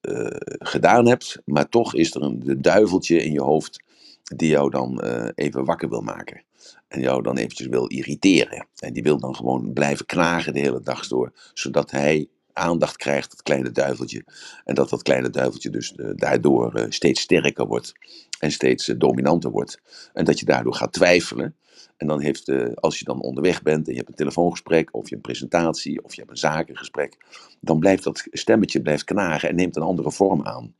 gedaan 0.59 1.07
hebt, 1.07 1.41
maar 1.45 1.69
toch 1.69 1.95
is 1.95 2.15
er 2.15 2.21
een 2.21 2.57
duiveltje 2.61 3.23
in 3.23 3.31
je 3.31 3.41
hoofd 3.41 3.83
die 4.23 4.49
jou 4.49 4.69
dan 4.69 5.01
even 5.35 5.65
wakker 5.65 5.89
wil 5.89 6.01
maken. 6.01 6.43
En 6.87 7.01
jou 7.01 7.21
dan 7.21 7.37
eventjes 7.37 7.67
wil 7.67 7.87
irriteren. 7.87 8.67
En 8.79 8.93
die 8.93 9.03
wil 9.03 9.17
dan 9.17 9.35
gewoon 9.35 9.73
blijven 9.73 10.05
knagen 10.05 10.53
de 10.53 10.59
hele 10.59 10.81
dag 10.81 11.07
door, 11.07 11.31
zodat 11.53 11.91
hij 11.91 12.29
aandacht 12.53 12.97
krijgt, 12.97 13.29
dat 13.29 13.43
kleine 13.43 13.71
duiveltje. 13.71 14.23
En 14.65 14.75
dat 14.75 14.89
dat 14.89 15.01
kleine 15.01 15.29
duiveltje 15.29 15.69
dus 15.69 15.95
eh, 15.95 16.09
daardoor 16.15 16.73
eh, 16.73 16.85
steeds 16.89 17.21
sterker 17.21 17.67
wordt 17.67 17.93
en 18.39 18.51
steeds 18.51 18.87
eh, 18.87 18.95
dominanter 18.97 19.51
wordt. 19.51 19.81
En 20.13 20.25
dat 20.25 20.39
je 20.39 20.45
daardoor 20.45 20.75
gaat 20.75 20.93
twijfelen. 20.93 21.55
En 21.97 22.07
dan 22.07 22.21
heeft, 22.21 22.51
als 22.75 22.99
je 22.99 23.05
dan 23.05 23.21
onderweg 23.21 23.61
bent 23.61 23.85
en 23.85 23.91
je 23.91 23.97
hebt 23.97 24.09
een 24.09 24.15
telefoongesprek, 24.15 24.89
of 24.91 25.09
je 25.09 25.15
een 25.15 25.21
presentatie, 25.21 26.03
of 26.03 26.13
je 26.13 26.19
hebt 26.19 26.31
een 26.31 26.37
zakengesprek, 26.37 27.17
dan 27.59 27.79
blijft 27.79 28.03
dat 28.03 28.27
stemmetje 28.31 28.81
blijft 28.81 29.03
knagen 29.03 29.49
en 29.49 29.55
neemt 29.55 29.75
een 29.75 29.81
andere 29.81 30.11
vorm 30.11 30.45
aan. 30.45 30.73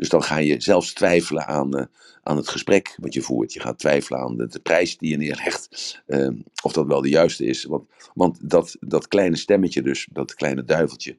Dus 0.00 0.08
dan 0.08 0.22
ga 0.22 0.36
je 0.38 0.60
zelfs 0.60 0.92
twijfelen 0.92 1.46
aan, 1.46 1.74
eh, 1.74 1.84
aan 2.22 2.36
het 2.36 2.48
gesprek 2.48 2.96
wat 3.00 3.14
je 3.14 3.22
voert. 3.22 3.52
Je 3.52 3.60
gaat 3.60 3.78
twijfelen 3.78 4.20
aan 4.20 4.36
de, 4.36 4.60
prijs 4.62 4.98
die 4.98 5.10
je 5.10 5.16
neerlegt. 5.16 6.02
eh, 6.06 6.28
of 6.62 6.72
dat 6.72 6.86
wel 6.86 7.00
de 7.00 7.08
juiste 7.08 7.44
is. 7.44 7.64
Want, 7.64 7.88
want 8.14 8.50
dat, 8.50 8.76
dat 8.80 9.08
kleine 9.08 9.36
stemmetje 9.36 9.82
dus, 9.82 10.08
dat 10.12 10.34
kleine 10.34 10.64
duiveltje, 10.64 11.16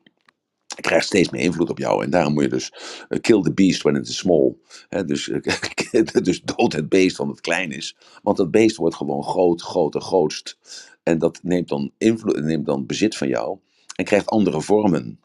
krijgt 0.75 1.05
steeds 1.05 1.29
meer 1.29 1.41
invloed 1.41 1.69
op 1.69 1.77
jou. 1.77 2.03
En 2.03 2.09
daarom 2.09 2.33
moet 2.33 2.43
je 2.43 2.49
dus 2.49 2.73
eh, 3.09 3.19
kill 3.19 3.41
the 3.41 3.53
beast 3.53 3.81
when 3.81 3.95
it 3.95 4.07
is 4.07 4.17
small. 4.17 4.55
Hè, 4.89 5.05
dus, 5.05 5.29
eh, 5.29 6.03
dus 6.23 6.41
dood 6.41 6.73
het 6.73 6.89
beest 6.89 7.17
wanneer 7.17 7.35
het 7.35 7.45
klein 7.45 7.71
is. 7.71 7.95
Want 8.23 8.37
dat 8.37 8.51
beest 8.51 8.75
wordt 8.75 8.95
gewoon 8.95 9.23
groot, 9.23 9.61
groter, 9.61 10.01
grootst. 10.01 10.57
En 11.03 11.19
dat 11.19 11.39
neemt 11.43 11.67
dan, 11.67 11.91
invloed, 11.97 12.43
neemt 12.43 12.65
dan 12.65 12.85
bezit 12.85 13.17
van 13.17 13.27
jou 13.27 13.57
en 13.95 14.05
krijgt 14.05 14.29
andere 14.29 14.61
vormen. 14.61 15.19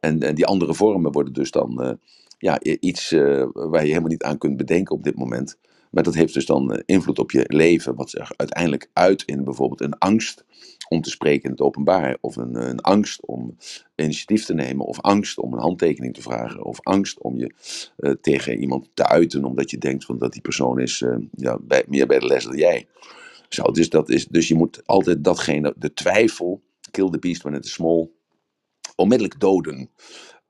En, 0.00 0.22
en 0.22 0.34
die 0.34 0.46
andere 0.46 0.74
vormen 0.74 1.12
worden 1.12 1.32
dus 1.32 1.50
dan 1.50 1.98
ja, 2.40 2.60
iets 2.62 3.12
eh, 3.12 3.44
waar 3.52 3.82
je 3.82 3.88
helemaal 3.88 4.10
niet 4.10 4.22
aan 4.22 4.38
kunt 4.38 4.56
bedenken 4.56 4.94
op 4.94 5.04
dit 5.04 5.16
moment. 5.16 5.58
Maar 5.90 6.02
dat 6.02 6.14
heeft 6.14 6.34
dus 6.34 6.46
dan 6.46 6.72
eh, 6.72 6.82
invloed 6.86 7.18
op 7.18 7.30
je 7.30 7.44
leven, 7.46 7.94
wat 7.94 8.10
zich 8.10 8.32
uiteindelijk 8.36 8.90
uit 8.92 9.22
in 9.22 9.44
bijvoorbeeld 9.44 9.80
een 9.80 9.98
angst 9.98 10.44
om 10.88 11.00
te 11.00 11.10
spreken 11.10 11.44
in 11.44 11.50
het 11.50 11.60
openbaar, 11.60 12.16
of 12.20 12.36
een, 12.36 12.56
eh, 12.56 12.68
een 12.68 12.80
angst 12.80 13.26
om 13.26 13.56
initiatief 13.96 14.44
te 14.44 14.54
nemen, 14.54 14.86
of 14.86 15.00
angst 15.00 15.38
om 15.38 15.52
een 15.52 15.60
handtekening 15.60 16.14
te 16.14 16.22
vragen, 16.22 16.64
of 16.64 16.80
angst 16.80 17.20
om 17.20 17.38
je 17.38 17.54
tegen 18.20 18.60
iemand 18.60 18.90
te 18.94 19.06
uiten, 19.06 19.44
omdat 19.44 19.70
je 19.70 19.78
denkt 19.78 20.04
van 20.04 20.18
dat 20.18 20.32
die 20.32 20.42
persoon 20.42 20.80
is 20.80 21.04
ja, 21.30 21.58
bij, 21.60 21.84
meer 21.88 22.06
bij 22.06 22.18
de 22.18 22.26
les 22.26 22.44
dan 22.44 22.56
jij. 22.56 22.86
Zo, 23.48 23.62
dus, 23.62 23.88
dat 23.88 24.08
is, 24.08 24.26
dus 24.26 24.48
je 24.48 24.54
moet 24.54 24.86
altijd 24.86 25.24
datgene, 25.24 25.74
de 25.76 25.92
twijfel, 25.92 26.62
kill 26.90 27.10
the 27.10 27.18
beast 27.18 27.42
when 27.42 27.54
it 27.54 27.64
is 27.64 27.72
small, 27.72 28.10
onmiddellijk 28.96 29.40
doden. 29.40 29.90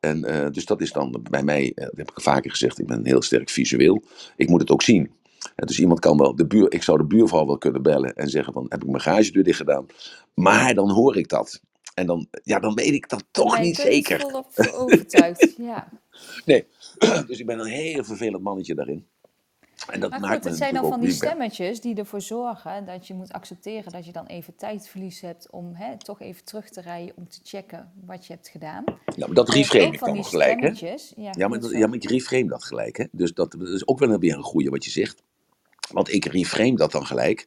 En 0.00 0.24
eh, 0.24 0.50
dus 0.50 0.64
dat 0.64 0.80
is 0.80 0.92
dan 0.92 1.20
bij 1.30 1.42
mij, 1.42 1.72
eh, 1.74 1.84
dat 1.84 1.96
heb 1.96 2.10
ik 2.10 2.20
vaker 2.20 2.50
gezegd, 2.50 2.78
ik 2.78 2.86
ben 2.86 3.06
heel 3.06 3.22
sterk 3.22 3.50
visueel. 3.50 4.02
Ik 4.36 4.48
moet 4.48 4.60
het 4.60 4.70
ook 4.70 4.82
zien. 4.82 5.10
Dus 5.54 5.80
iemand 5.80 6.00
kan 6.00 6.16
wel, 6.18 6.34
de 6.36 6.46
buur, 6.46 6.72
ik 6.72 6.82
zou 6.82 6.98
de 6.98 7.04
buurvrouw 7.04 7.46
wel 7.46 7.58
kunnen 7.58 7.82
bellen 7.82 8.14
en 8.14 8.28
zeggen 8.28 8.52
van, 8.52 8.66
heb 8.68 8.82
ik 8.82 8.88
mijn 8.88 9.02
garagedeur 9.02 9.44
dicht 9.44 9.56
gedaan? 9.56 9.86
Maar 10.34 10.74
dan 10.74 10.90
hoor 10.90 11.16
ik 11.16 11.28
dat. 11.28 11.60
En 11.94 12.06
dan, 12.06 12.26
ja, 12.42 12.58
dan 12.58 12.74
weet 12.74 12.92
ik 12.92 13.08
dat 13.08 13.24
toch 13.30 13.54
Ben 13.54 13.62
niet 13.62 13.78
er 13.78 13.82
zeker. 13.82 14.20
volop 14.20 14.46
voor 14.50 14.72
overtuigd. 14.72 15.54
ja. 15.72 15.88
Nee, 16.44 16.66
dus 17.26 17.38
ik 17.38 17.46
ben 17.46 17.58
een 17.58 17.66
heel 17.66 18.04
vervelend 18.04 18.42
mannetje 18.42 18.74
daarin. 18.74 19.06
En 19.88 20.00
dat 20.00 20.10
Maar 20.10 20.20
maakt 20.20 20.34
goed, 20.34 20.44
het 20.44 20.56
zijn 20.56 20.74
dan 20.74 20.88
van 20.88 21.00
die 21.00 21.10
stemmetjes 21.12 21.80
die 21.80 21.94
ervoor 21.94 22.20
zorgen 22.20 22.84
dat 22.84 23.06
je 23.06 23.14
moet 23.14 23.32
accepteren 23.32 23.92
dat 23.92 24.04
je 24.06 24.12
dan 24.12 24.26
even 24.26 24.56
tijdverlies 24.56 25.20
hebt 25.20 25.50
om 25.50 25.74
hè, 25.74 25.98
toch 25.98 26.20
even 26.20 26.44
terug 26.44 26.68
te 26.68 26.80
rijden 26.80 27.16
om 27.16 27.28
te 27.28 27.40
checken 27.42 27.92
wat 28.06 28.26
je 28.26 28.32
hebt 28.32 28.48
gedaan. 28.48 28.84
Ja, 29.16 29.26
maar 29.26 29.34
dat 29.34 29.48
reframe 29.48 29.92
ik 29.92 30.00
dan 30.00 30.24
gelijk, 30.24 30.60
hè? 30.60 30.68
Ja, 31.16 31.30
Ja, 31.36 31.48
maar, 31.48 31.60
dat, 31.60 31.70
ja, 31.70 31.86
maar 31.86 31.96
ik 31.96 32.10
reframe 32.10 32.48
dat 32.48 32.64
gelijk, 32.64 32.96
hè? 32.96 33.04
Dus 33.12 33.34
dat, 33.34 33.52
dat 33.58 33.68
is 33.68 33.86
ook 33.86 33.98
wel 33.98 34.18
weer 34.18 34.36
een 34.36 34.42
goeie 34.42 34.70
wat 34.70 34.84
je 34.84 34.90
zegt. 34.90 35.22
Want 35.92 36.12
ik 36.12 36.24
reframe 36.24 36.76
dat 36.76 36.92
dan 36.92 37.06
gelijk. 37.06 37.46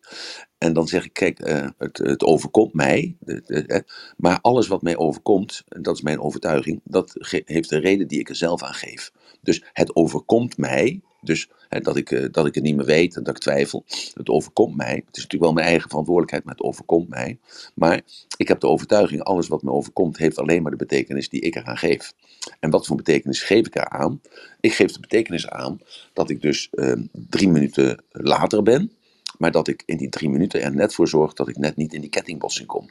En 0.58 0.74
dan 0.74 0.88
zeg 0.88 1.06
ik, 1.06 1.14
kijk, 1.14 1.40
eh, 1.40 1.68
het, 1.78 1.98
het 1.98 2.24
overkomt 2.24 2.74
mij. 2.74 3.16
de- 3.20 3.42
de- 3.46 3.84
maar 4.18 4.40
alles 4.42 4.68
wat 4.68 4.82
mij 4.82 4.98
overkomt, 4.98 5.64
en 5.68 5.82
dat 5.82 5.96
is 5.96 6.02
mijn 6.02 6.20
overtuiging, 6.20 6.82
dat 6.84 7.14
heeft 7.46 7.72
een 7.72 7.80
reden 7.80 8.08
die 8.08 8.20
ik 8.20 8.30
er 8.30 8.36
zelf 8.36 8.64
aan 8.64 8.74
geef. 8.74 9.12
Dus 9.42 9.64
het 9.74 9.96
overkomt 9.96 10.58
mij, 10.58 11.02
Dus 11.24 11.50
hè, 11.70 11.80
dat, 11.80 11.98
ik, 11.98 12.12
eh, 12.12 12.26
dat 12.32 12.46
ik 12.46 12.56
het 12.56 12.64
niet 12.64 12.76
meer 12.76 12.86
weet, 12.86 13.14
dat 13.14 13.28
ik 13.28 13.38
twijfel. 13.38 13.84
Het 14.14 14.30
overkomt 14.30 14.76
mij. 14.76 14.96
Het 15.06 15.18
is 15.18 15.24
natuurlijk 15.24 15.44
wel 15.44 15.54
mijn 15.54 15.68
eigen 15.68 15.90
verantwoordelijkheid, 15.90 16.44
maar 16.44 16.54
het 16.54 16.64
overkomt 16.64 17.10
mij. 17.10 17.38
Maar 17.76 18.02
ik 18.38 18.48
heb 18.48 18.60
de 18.60 18.68
overtuiging, 18.68 19.22
alles 19.24 19.48
wat 19.48 19.62
me 19.62 19.72
overkomt, 19.72 20.18
heeft 20.18 20.38
alleen 20.38 20.62
maar 20.62 20.72
de 20.72 20.78
betekenis 20.78 21.30
die 21.30 21.42
ik 21.42 21.56
eraan 21.56 21.78
geef. 21.78 22.14
En 22.60 22.70
wat 22.70 22.86
voor 22.86 22.96
betekenis 22.96 23.42
geef 23.42 23.68
ik 23.68 23.76
eraan? 23.76 24.22
Ik 24.60 24.74
geef 24.74 24.92
de 24.92 25.00
betekenis 25.00 25.50
aan 25.50 25.80
dat 26.14 26.30
ik 26.30 26.42
dus 26.42 26.70
eh, 26.72 26.94
drie 27.12 27.50
minuten 27.50 28.04
later 28.12 28.64
ben. 28.64 28.92
Maar 29.38 29.52
dat 29.52 29.68
ik 29.68 29.84
in 29.86 29.98
die 29.98 30.10
drie 30.10 30.30
minuten 30.30 30.62
er 30.62 30.76
net 30.76 30.94
voor 30.94 31.08
zorg 31.08 31.34
dat 31.34 31.48
ik 31.48 31.58
net 31.58 31.76
niet 31.76 31.94
in 31.94 32.02
die 32.02 32.10
kettingbossing 32.10 32.68
kom. 32.68 32.90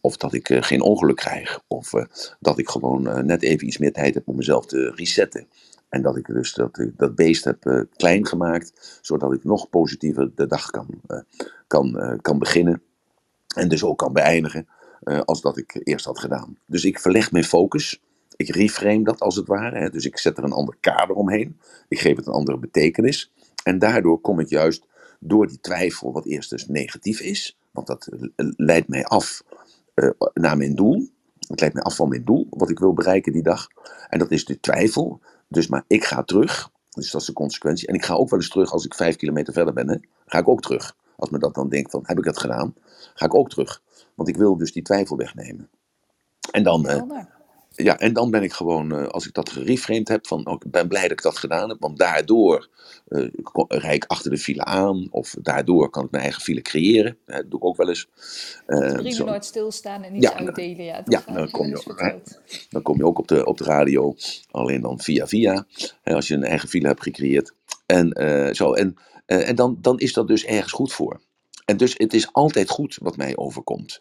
Of 0.00 0.16
dat 0.16 0.32
ik 0.32 0.50
eh, 0.50 0.62
geen 0.62 0.82
ongeluk 0.82 1.16
krijg. 1.16 1.60
Of 1.66 1.94
eh, 1.94 2.04
dat 2.40 2.58
ik 2.58 2.68
gewoon 2.68 3.26
net 3.26 3.42
even 3.42 3.66
iets 3.66 3.78
meer 3.78 3.92
tijd 3.92 4.14
heb 4.14 4.28
om 4.28 4.36
mezelf 4.36 4.66
te 4.66 4.92
resetten. 4.94 5.46
En 5.88 6.02
dat 6.02 6.16
ik 6.16 6.26
dus 6.26 6.54
dat, 6.54 6.78
ik 6.78 6.92
dat 6.96 7.14
beest 7.14 7.44
heb 7.44 7.66
eh, 7.66 7.80
klein 7.96 8.26
gemaakt. 8.26 8.98
Zodat 9.02 9.32
ik 9.32 9.44
nog 9.44 9.70
positiever 9.70 10.30
de 10.34 10.46
dag 10.46 10.70
kan, 10.70 10.86
eh, 11.06 11.20
kan, 11.66 11.98
eh, 11.98 12.18
kan 12.20 12.38
beginnen. 12.38 12.82
En 13.54 13.68
dus 13.68 13.84
ook 13.84 13.98
kan 13.98 14.12
beëindigen 14.12 14.66
eh, 15.02 15.20
als 15.20 15.40
dat 15.40 15.56
ik 15.56 15.80
eerst 15.82 16.04
had 16.04 16.18
gedaan. 16.18 16.58
Dus 16.66 16.84
ik 16.84 17.00
verleg 17.00 17.32
mijn 17.32 17.44
focus. 17.44 18.02
Ik 18.36 18.48
reframe 18.48 19.04
dat 19.04 19.20
als 19.20 19.36
het 19.36 19.46
ware. 19.46 19.78
Hè. 19.78 19.90
Dus 19.90 20.04
ik 20.04 20.18
zet 20.18 20.38
er 20.38 20.44
een 20.44 20.52
ander 20.52 20.76
kader 20.80 21.16
omheen. 21.16 21.60
Ik 21.88 21.98
geef 21.98 22.16
het 22.16 22.26
een 22.26 22.32
andere 22.32 22.58
betekenis. 22.58 23.32
En 23.62 23.78
daardoor 23.78 24.20
kom 24.20 24.40
ik 24.40 24.48
juist 24.48 24.86
door 25.20 25.46
die 25.46 25.60
twijfel, 25.60 26.12
wat 26.12 26.26
eerst 26.26 26.50
dus 26.50 26.66
negatief 26.66 27.20
is. 27.20 27.58
Want 27.70 27.86
dat 27.86 28.06
eh, 28.06 28.48
leidt 28.56 28.88
mij 28.88 29.04
af 29.04 29.42
eh, 29.94 30.10
naar 30.34 30.56
mijn 30.56 30.74
doel. 30.74 31.08
Het 31.48 31.60
leidt 31.60 31.74
mij 31.74 31.84
af 31.84 31.96
van 31.96 32.08
mijn 32.08 32.24
doel, 32.24 32.46
wat 32.50 32.70
ik 32.70 32.78
wil 32.78 32.92
bereiken 32.92 33.32
die 33.32 33.42
dag. 33.42 33.68
En 34.08 34.18
dat 34.18 34.30
is 34.30 34.44
de 34.44 34.60
twijfel. 34.60 35.20
Dus 35.48 35.66
maar 35.66 35.84
ik 35.86 36.04
ga 36.04 36.22
terug. 36.22 36.70
Dus 36.90 37.10
dat 37.10 37.20
is 37.20 37.26
de 37.26 37.32
consequentie. 37.32 37.88
En 37.88 37.94
ik 37.94 38.04
ga 38.04 38.14
ook 38.14 38.30
wel 38.30 38.38
eens 38.38 38.48
terug 38.48 38.72
als 38.72 38.84
ik 38.84 38.94
vijf 38.94 39.16
kilometer 39.16 39.52
verder 39.52 39.74
ben. 39.74 39.88
Hè. 39.88 39.96
Ga 40.26 40.38
ik 40.38 40.48
ook 40.48 40.60
terug. 40.60 40.96
Als 41.16 41.30
me 41.30 41.38
dat 41.38 41.54
dan 41.54 41.68
denkt 41.68 41.90
van, 41.90 42.02
heb 42.06 42.18
ik 42.18 42.24
dat 42.24 42.38
gedaan? 42.38 42.74
Ga 43.14 43.24
ik 43.24 43.34
ook 43.34 43.50
terug. 43.50 43.82
Want 44.14 44.28
ik 44.28 44.36
wil 44.36 44.56
dus 44.56 44.72
die 44.72 44.82
twijfel 44.82 45.16
wegnemen. 45.16 45.70
En 46.50 46.62
dan, 46.62 46.88
eh. 46.88 47.02
Ja, 47.84 47.98
en 47.98 48.12
dan 48.12 48.30
ben 48.30 48.42
ik 48.42 48.52
gewoon, 48.52 48.92
eh, 48.94 49.06
als 49.06 49.26
ik 49.26 49.32
dat 49.34 49.50
gereframed 49.50 50.08
heb, 50.08 50.26
van 50.26 50.46
oh, 50.46 50.54
ik 50.64 50.70
ben 50.70 50.88
blij 50.88 51.02
dat 51.02 51.10
ik 51.10 51.22
dat 51.22 51.38
gedaan 51.38 51.68
heb, 51.68 51.76
want 51.80 51.98
daardoor 51.98 52.68
eh, 53.08 53.28
ko- 53.42 53.64
rijd 53.68 53.94
ik 54.04 54.10
achter 54.10 54.30
de 54.30 54.38
file 54.38 54.64
aan, 54.64 55.08
of 55.10 55.34
daardoor 55.42 55.90
kan 55.90 56.04
ik 56.04 56.10
mijn 56.10 56.22
eigen 56.22 56.42
file 56.42 56.62
creëren. 56.62 57.16
Eh, 57.26 57.36
dat 57.36 57.50
doe 57.50 57.58
ik 57.60 57.64
ook 57.64 57.76
wel 57.76 57.88
eens. 57.88 58.08
Eh, 58.66 58.98
zo- 59.10 59.24
nooit 59.24 59.44
stilstaan 59.44 60.02
en 60.02 60.16
iets 60.16 60.26
Ja, 60.26 60.34
uitdelen. 60.38 60.84
Ja, 60.86 61.02
ja, 61.04 61.22
dan 61.32 61.50
kom 61.50 61.66
je 61.66 61.76
ook- 61.76 62.20
dan 62.70 62.82
kom 62.82 62.96
je 62.96 63.04
ook 63.06 63.18
op 63.18 63.28
de, 63.28 63.44
op 63.44 63.58
de 63.58 63.64
radio, 63.64 64.14
alleen 64.50 64.80
dan 64.80 65.00
via 65.00 65.26
via, 65.26 65.66
hè, 66.02 66.14
als 66.14 66.28
je 66.28 66.34
een 66.34 66.44
eigen 66.44 66.68
file 66.68 66.86
hebt 66.86 67.02
gecreëerd. 67.02 67.52
En, 67.86 68.12
eh, 68.12 68.54
zo, 68.54 68.72
en, 68.72 68.96
eh, 69.26 69.48
en 69.48 69.54
dan, 69.54 69.78
dan 69.80 69.98
is 69.98 70.12
dat 70.12 70.28
dus 70.28 70.44
ergens 70.44 70.72
goed 70.72 70.92
voor. 70.92 71.20
En 71.64 71.76
dus 71.76 71.94
het 71.96 72.14
is 72.14 72.32
altijd 72.32 72.68
goed 72.70 72.98
wat 73.02 73.16
mij 73.16 73.36
overkomt. 73.36 74.00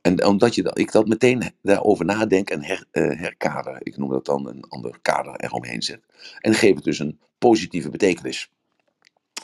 En 0.00 0.24
omdat 0.24 0.54
je 0.54 0.62
dat, 0.62 0.78
ik 0.78 0.92
dat 0.92 1.08
meteen 1.08 1.52
daarover 1.62 2.04
nadenk 2.04 2.50
en 2.50 2.62
her, 2.62 2.84
eh, 2.90 3.18
herkader. 3.18 3.76
Ik 3.78 3.96
noem 3.96 4.10
dat 4.10 4.24
dan 4.24 4.48
een 4.48 4.64
ander 4.68 4.98
kader 5.02 5.36
eromheen 5.36 5.82
zet. 5.82 6.00
En 6.40 6.54
geef 6.54 6.74
het 6.74 6.84
dus 6.84 6.98
een 6.98 7.18
positieve 7.38 7.90
betekenis. 7.90 8.50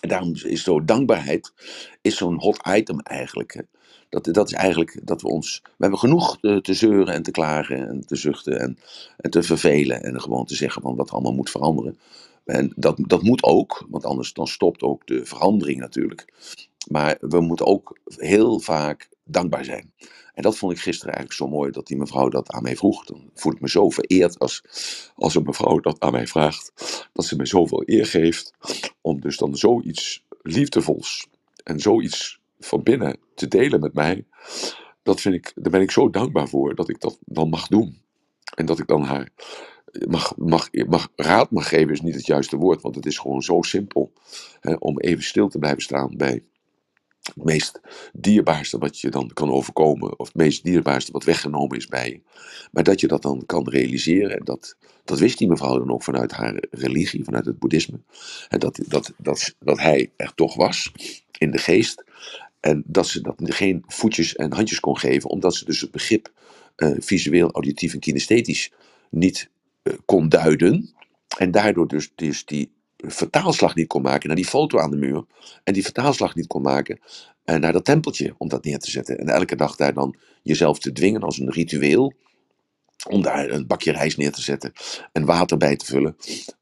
En 0.00 0.08
daarom 0.08 0.34
is 0.34 0.62
zo 0.62 0.84
dankbaarheid 0.84 1.52
is 2.00 2.16
zo'n 2.16 2.40
hot 2.40 2.68
item 2.68 3.00
eigenlijk. 3.00 3.64
Dat, 4.08 4.24
dat 4.24 4.46
is 4.46 4.52
eigenlijk 4.52 5.00
dat 5.02 5.22
we 5.22 5.28
ons. 5.28 5.60
We 5.62 5.70
hebben 5.78 5.98
genoeg 5.98 6.38
te, 6.40 6.74
zeuren 6.74 7.14
en 7.14 7.22
te 7.22 7.30
klagen 7.30 7.88
en 7.88 8.06
te 8.06 8.16
zuchten 8.16 8.60
en, 8.60 8.78
en 9.16 9.30
te 9.30 9.42
vervelen. 9.42 10.02
En 10.02 10.20
gewoon 10.20 10.44
te 10.44 10.54
zeggen 10.54 10.82
van 10.82 10.96
wat 10.96 11.10
allemaal 11.10 11.34
moet 11.34 11.50
veranderen. 11.50 11.98
En 12.44 12.72
dat, 12.76 12.96
dat 13.06 13.22
moet 13.22 13.42
ook, 13.42 13.86
want 13.88 14.04
anders 14.04 14.32
dan 14.32 14.46
stopt 14.46 14.82
ook 14.82 15.06
de 15.06 15.24
verandering 15.24 15.80
natuurlijk. 15.80 16.32
Maar 16.90 17.16
we 17.20 17.40
moeten 17.40 17.66
ook 17.66 17.98
heel 18.04 18.60
vaak 18.60 19.08
dankbaar 19.24 19.64
zijn. 19.64 19.92
En 20.34 20.42
dat 20.42 20.56
vond 20.56 20.72
ik 20.72 20.78
gisteren 20.78 21.14
eigenlijk 21.14 21.44
zo 21.44 21.56
mooi 21.56 21.70
dat 21.70 21.86
die 21.86 21.96
mevrouw 21.96 22.28
dat 22.28 22.50
aan 22.50 22.62
mij 22.62 22.76
vroeg. 22.76 23.04
Dan 23.04 23.30
voel 23.34 23.52
ik 23.52 23.60
me 23.60 23.68
zo 23.68 23.90
vereerd 23.90 24.38
als, 24.38 24.62
als 25.14 25.34
een 25.34 25.42
mevrouw 25.42 25.80
dat 25.80 26.00
aan 26.00 26.12
mij 26.12 26.26
vraagt. 26.26 26.72
Dat 27.12 27.24
ze 27.24 27.36
me 27.36 27.46
zoveel 27.46 27.82
eer 27.86 28.06
geeft 28.06 28.52
om 29.00 29.20
dus 29.20 29.36
dan 29.36 29.56
zoiets 29.56 30.24
liefdevols 30.42 31.26
en 31.64 31.80
zoiets 31.80 32.40
van 32.58 32.82
binnen 32.82 33.18
te 33.34 33.48
delen 33.48 33.80
met 33.80 33.94
mij. 33.94 34.26
Dat 35.02 35.20
vind 35.20 35.34
ik, 35.34 35.52
daar 35.54 35.72
ben 35.72 35.80
ik 35.80 35.90
zo 35.90 36.10
dankbaar 36.10 36.48
voor 36.48 36.74
dat 36.74 36.88
ik 36.88 37.00
dat 37.00 37.18
dan 37.24 37.48
mag 37.48 37.66
doen. 37.66 38.02
En 38.54 38.66
dat 38.66 38.78
ik 38.78 38.86
dan 38.86 39.02
haar 39.02 39.28
mag, 40.08 40.36
mag, 40.36 40.68
mag, 40.86 41.08
raad 41.16 41.50
mag 41.50 41.68
geven, 41.68 41.92
is 41.92 42.00
niet 42.00 42.14
het 42.14 42.26
juiste 42.26 42.56
woord, 42.56 42.82
want 42.82 42.94
het 42.94 43.06
is 43.06 43.18
gewoon 43.18 43.42
zo 43.42 43.62
simpel 43.62 44.12
hè, 44.60 44.74
om 44.74 44.98
even 44.98 45.24
stil 45.24 45.48
te 45.48 45.58
blijven 45.58 45.82
staan 45.82 46.16
bij 46.16 46.44
het 47.24 47.44
meest 47.44 47.80
dierbaarste 48.12 48.78
wat 48.78 49.00
je 49.00 49.10
dan 49.10 49.30
kan 49.34 49.50
overkomen, 49.50 50.18
of 50.18 50.26
het 50.26 50.36
meest 50.36 50.64
dierbaarste 50.64 51.12
wat 51.12 51.24
weggenomen 51.24 51.76
is 51.76 51.86
bij 51.86 52.08
je. 52.08 52.20
Maar 52.72 52.82
dat 52.82 53.00
je 53.00 53.06
dat 53.06 53.22
dan 53.22 53.42
kan 53.46 53.68
realiseren, 53.68 54.38
en 54.38 54.44
dat, 54.44 54.76
dat 55.04 55.18
wist 55.18 55.38
die 55.38 55.48
mevrouw 55.48 55.78
dan 55.78 55.92
ook 55.92 56.02
vanuit 56.02 56.32
haar 56.32 56.64
religie, 56.70 57.24
vanuit 57.24 57.46
het 57.46 57.58
boeddhisme, 57.58 58.00
en 58.48 58.58
dat, 58.58 58.80
dat, 58.86 59.12
dat, 59.18 59.54
dat 59.58 59.78
hij 59.78 60.10
er 60.16 60.34
toch 60.34 60.54
was 60.54 60.92
in 61.38 61.50
de 61.50 61.58
geest. 61.58 62.04
En 62.60 62.82
dat 62.86 63.06
ze 63.06 63.20
dat 63.20 63.34
geen 63.38 63.82
voetjes 63.86 64.36
en 64.36 64.52
handjes 64.52 64.80
kon 64.80 64.98
geven, 64.98 65.30
omdat 65.30 65.54
ze 65.54 65.64
dus 65.64 65.80
het 65.80 65.90
begrip 65.90 66.32
eh, 66.76 66.92
visueel, 66.98 67.50
auditief 67.50 67.92
en 67.92 67.98
kinesthetisch 68.00 68.72
niet 69.10 69.50
eh, 69.82 69.92
kon 70.04 70.28
duiden. 70.28 70.94
En 71.38 71.50
daardoor 71.50 71.88
dus, 71.88 72.12
dus 72.14 72.44
die 72.44 72.70
vertaalslag 73.06 73.74
niet 73.74 73.86
kon 73.86 74.02
maken 74.02 74.26
naar 74.26 74.36
die 74.36 74.46
foto 74.46 74.78
aan 74.78 74.90
de 74.90 74.96
muur. 74.96 75.24
En 75.64 75.72
die 75.72 75.82
vertaalslag 75.82 76.34
niet 76.34 76.46
kon 76.46 76.62
maken 76.62 77.00
eh, 77.44 77.56
naar 77.56 77.72
dat 77.72 77.84
tempeltje 77.84 78.34
om 78.38 78.48
dat 78.48 78.64
neer 78.64 78.78
te 78.78 78.90
zetten. 78.90 79.18
En 79.18 79.28
elke 79.28 79.56
dag 79.56 79.76
daar 79.76 79.94
dan 79.94 80.16
jezelf 80.42 80.78
te 80.78 80.92
dwingen 80.92 81.22
als 81.22 81.38
een 81.38 81.50
ritueel. 81.50 82.12
Om 83.08 83.22
daar 83.22 83.50
een 83.50 83.66
bakje 83.66 83.92
rijst 83.92 84.16
neer 84.16 84.32
te 84.32 84.42
zetten 84.42 84.72
en 85.12 85.24
water 85.24 85.56
bij 85.56 85.76
te 85.76 85.84
vullen. 85.84 86.16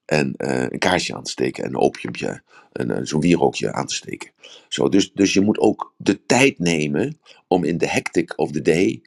En 0.04 0.34
eh, 0.36 0.66
een 0.68 0.78
kaarsje 0.78 1.14
aan 1.14 1.22
te 1.22 1.30
steken 1.30 1.64
en 1.64 1.70
een 1.70 1.80
opiumpje, 1.80 2.42
eh, 2.72 2.96
zo'n 3.02 3.20
wierookje 3.20 3.72
aan 3.72 3.86
te 3.86 3.94
steken. 3.94 4.30
Zo, 4.68 4.88
dus, 4.88 5.12
dus 5.12 5.32
je 5.32 5.40
moet 5.40 5.58
ook 5.58 5.94
de 5.96 6.26
tijd 6.26 6.58
nemen 6.58 7.20
om 7.46 7.64
in 7.64 7.78
de 7.78 7.88
hectic 7.88 8.38
of 8.38 8.50
the 8.50 8.62
day, 8.62 9.02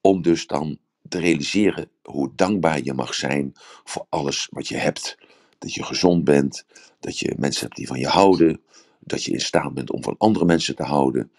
om 0.00 0.22
dus 0.22 0.46
dan 0.46 0.78
te 1.08 1.18
realiseren 1.18 1.90
hoe 2.02 2.32
dankbaar 2.34 2.82
je 2.82 2.92
mag 2.92 3.14
zijn 3.14 3.52
voor 3.84 4.06
alles 4.08 4.48
wat 4.50 4.68
je 4.68 4.76
hebt. 4.76 5.16
Dat 5.58 5.74
je 5.74 5.82
gezond 5.82 6.24
bent, 6.24 6.64
dat 7.00 7.18
je 7.18 7.34
mensen 7.38 7.62
hebt 7.62 7.76
die 7.76 7.86
van 7.86 7.98
je 7.98 8.08
houden, 8.08 8.60
dat 9.00 9.24
je 9.24 9.32
in 9.32 9.40
staat 9.40 9.74
bent 9.74 9.90
om 9.90 10.02
van 10.02 10.14
andere 10.18 10.44
mensen 10.44 10.76
te 10.76 10.82
houden, 10.82 11.30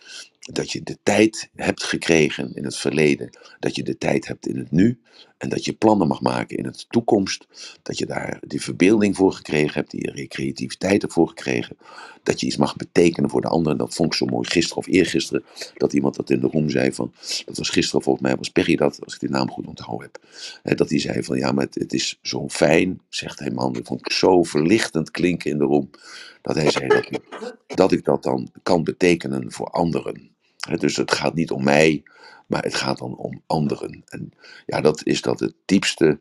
dat 0.52 0.72
je 0.72 0.84
de 0.84 0.98
tijd 1.04 1.50
hebt 1.56 1.84
gekregen 1.84 2.54
in 2.54 2.64
het 2.64 2.78
verleden, 2.78 3.38
dat 3.60 3.76
je 3.76 3.84
de 3.84 3.98
tijd 3.98 4.28
hebt 4.28 4.48
in 4.48 4.58
het 4.58 4.72
nu 4.72 5.00
en 5.38 5.50
dat 5.50 5.66
je 5.66 5.74
plannen 5.74 6.08
mag 6.08 6.22
maken 6.22 6.58
in 6.58 6.64
de 6.64 6.86
toekomst, 6.88 7.48
dat 7.82 7.98
je 7.98 8.06
daar 8.06 8.40
die 8.48 8.62
verbeelding 8.62 9.16
voor 9.16 9.34
gekregen 9.34 9.74
hebt, 9.74 9.92
die 9.92 10.28
creativiteit 10.28 11.04
ervoor 11.04 11.28
gekregen, 11.28 11.78
dat 12.24 12.40
je 12.40 12.46
iets 12.46 12.58
mag 12.58 12.76
betekenen 12.76 13.30
voor 13.30 13.42
de 13.42 13.48
ander. 13.48 13.72
En 13.72 13.78
dat 13.78 13.94
vond 13.94 14.12
ik 14.12 14.18
zo 14.18 14.26
mooi 14.26 14.48
gisteren 14.48 14.78
of 14.78 14.88
eergisteren, 14.88 15.44
dat 15.74 15.94
iemand 15.94 16.16
dat 16.16 16.30
in 16.30 16.40
de 16.40 16.48
room 16.48 16.70
zei 16.70 16.92
van, 16.94 17.14
dat 17.46 17.58
was 17.58 17.70
gisteren 17.70 18.02
volgens 18.02 18.26
mij, 18.26 18.36
was 18.36 18.50
Perry 18.50 18.76
dat, 18.76 19.04
als 19.04 19.14
ik 19.14 19.20
die 19.20 19.30
naam 19.30 19.52
goed 19.52 19.68
onthouden 19.68 20.10
heb, 20.62 20.78
dat 20.78 20.90
hij 20.90 21.00
zei 21.00 21.24
van, 21.24 21.38
ja, 21.38 21.52
maar 21.52 21.66
het, 21.66 21.76
het 21.76 21.94
is 21.94 22.20
zo 22.22 22.50
fijn, 22.50 23.02
zegt 23.10 23.40
hij 23.40 23.52
man, 23.52 23.74
dat 23.74 23.88
vond 23.88 24.00
ik 24.00 24.12
zo 24.12 24.44
verlichtend 24.44 25.12
klinken 25.12 25.52
in 25.52 25.58
de 25.58 25.64
room, 25.64 25.90
dat 26.42 26.56
hij 26.56 26.72
zei 26.72 26.88
dat 27.68 27.92
ik 27.92 28.04
dat 28.06 28.24
dan 28.24 28.52
kan 28.64 28.84
betekenen 28.84 29.52
voor 29.52 29.68
anderen. 29.68 30.37
Dus 30.76 30.96
het 30.96 31.12
gaat 31.12 31.34
niet 31.34 31.52
om 31.52 31.64
mij, 31.64 32.04
maar 32.48 32.64
het 32.64 32.76
gaat 32.76 32.98
dan 32.98 33.18
om 33.18 33.42
anderen. 33.46 34.04
En 34.06 34.32
ja, 34.66 34.82
dat 34.82 35.06
is 35.06 35.22
dat 35.22 35.40
het 35.40 35.54
diepste 35.66 36.20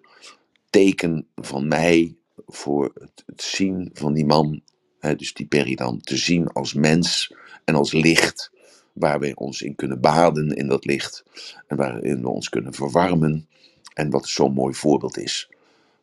teken 0.71 1.27
van 1.35 1.69
mij 1.69 2.17
voor 2.47 2.91
het, 2.95 3.23
het 3.27 3.43
zien 3.43 3.91
van 3.93 4.13
die 4.13 4.27
man, 4.27 4.63
hè, 4.99 5.17
dus 5.17 5.35
die 5.35 5.47
Perry 5.47 5.75
dan, 5.75 6.01
te 6.01 6.17
zien 6.17 6.49
als 6.49 6.75
mens 6.75 7.35
en 7.65 7.75
als 7.75 7.93
licht, 7.93 8.51
waar 8.93 9.21
we 9.21 9.35
ons 9.35 9.63
in 9.63 9.75
kunnen 9.75 10.01
baden 10.01 10.57
in 10.57 10.69
dat 10.69 10.85
licht 10.85 11.25
en 11.67 11.77
waarin 11.77 12.21
we 12.21 12.29
ons 12.29 12.49
kunnen 12.49 12.75
verwarmen 12.75 13.49
en 13.95 14.11
wat 14.11 14.29
zo'n 14.29 14.53
mooi 14.53 14.75
voorbeeld 14.75 15.19
is. 15.19 15.51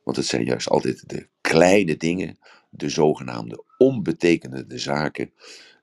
Want 0.03 0.17
het 0.17 0.25
zijn 0.25 0.45
juist 0.45 0.69
altijd 0.69 1.09
de 1.09 1.27
kleine 1.41 1.97
dingen, 1.97 2.37
de 2.69 2.89
zogenaamde 2.89 3.63
onbetekenende 3.77 4.77
zaken, 4.77 5.31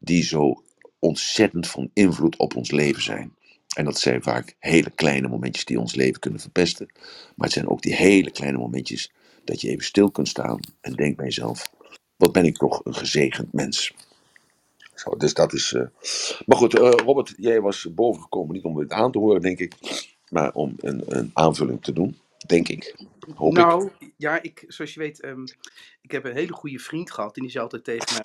die 0.01 0.23
zo 0.23 0.63
ontzettend 1.01 1.69
van 1.69 1.91
invloed 1.95 2.37
op 2.39 2.57
ons 2.57 2.73
leven 2.73 3.03
zijn. 3.03 3.35
En 3.77 3.87
dat 3.87 4.01
zijn 4.01 4.23
vaak 4.25 4.57
hele 4.61 4.91
kleine 4.91 5.29
momentjes 5.29 5.67
die 5.67 5.81
ons 5.81 5.97
leven 5.97 6.21
kunnen 6.21 6.41
verpesten. 6.41 6.89
Maar 7.37 7.47
het 7.47 7.53
zijn 7.53 7.69
ook 7.69 7.83
die 7.83 7.97
hele 7.97 8.33
kleine 8.33 8.59
momentjes 8.59 9.13
dat 9.45 9.63
je 9.63 9.71
even 9.71 9.85
stil 9.85 10.11
kunt 10.13 10.29
staan 10.29 10.61
en 10.83 10.95
denkt 10.95 11.17
bij 11.17 11.27
jezelf: 11.27 11.71
wat 12.17 12.33
ben 12.33 12.47
ik 12.47 12.57
toch 12.59 12.85
een 12.85 12.95
gezegend 12.97 13.55
mens. 13.55 13.95
Zo, 14.95 15.17
dus 15.17 15.35
dat 15.35 15.53
is. 15.53 15.73
eh, 15.75 15.83
Maar 16.47 16.59
goed, 16.59 16.75
eh, 16.79 16.91
Robert, 16.91 17.35
jij 17.37 17.61
was 17.61 17.89
bovengekomen 17.95 18.55
niet 18.55 18.65
om 18.65 18.77
dit 18.81 18.93
aan 18.93 19.13
te 19.13 19.19
horen, 19.19 19.41
denk 19.43 19.59
ik, 19.59 19.75
maar 20.31 20.53
om 20.55 20.75
een, 20.79 21.03
een 21.07 21.31
aanvulling 21.35 21.83
te 21.83 21.93
doen, 21.95 22.19
denk 22.47 22.69
ik. 22.69 22.97
hoop. 23.35 23.55
Nou, 23.55 23.91
ja, 24.17 24.43
ik, 24.43 24.65
zoals 24.69 24.95
je 24.95 25.01
weet, 25.01 25.21
ehm, 25.21 25.45
ik 26.03 26.11
heb 26.13 26.25
een 26.25 26.35
hele 26.35 26.53
goede 26.53 26.79
vriend 26.79 27.13
gehad 27.13 27.37
en 27.37 27.43
die 27.43 27.51
zei 27.51 27.65
altijd 27.65 27.85
tegen 27.85 28.13
mij. 28.13 28.23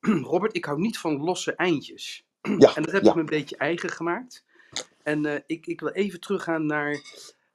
Robert, 0.30 0.56
ik 0.56 0.64
hou 0.64 0.80
niet 0.80 0.98
van 0.98 1.20
losse 1.20 1.54
eindjes. 1.54 2.26
Ja, 2.58 2.74
En 2.76 2.82
dat 2.82 2.92
heb 2.92 3.02
ja. 3.02 3.08
ik 3.08 3.14
me 3.14 3.20
een 3.20 3.26
beetje 3.26 3.56
eigen 3.56 3.90
gemaakt. 3.90 4.44
En 5.02 5.26
eh, 5.26 5.40
ik, 5.46 5.66
ik 5.66 5.80
wil 5.80 5.90
even 5.90 6.20
teruggaan 6.20 6.66
naar 6.66 7.00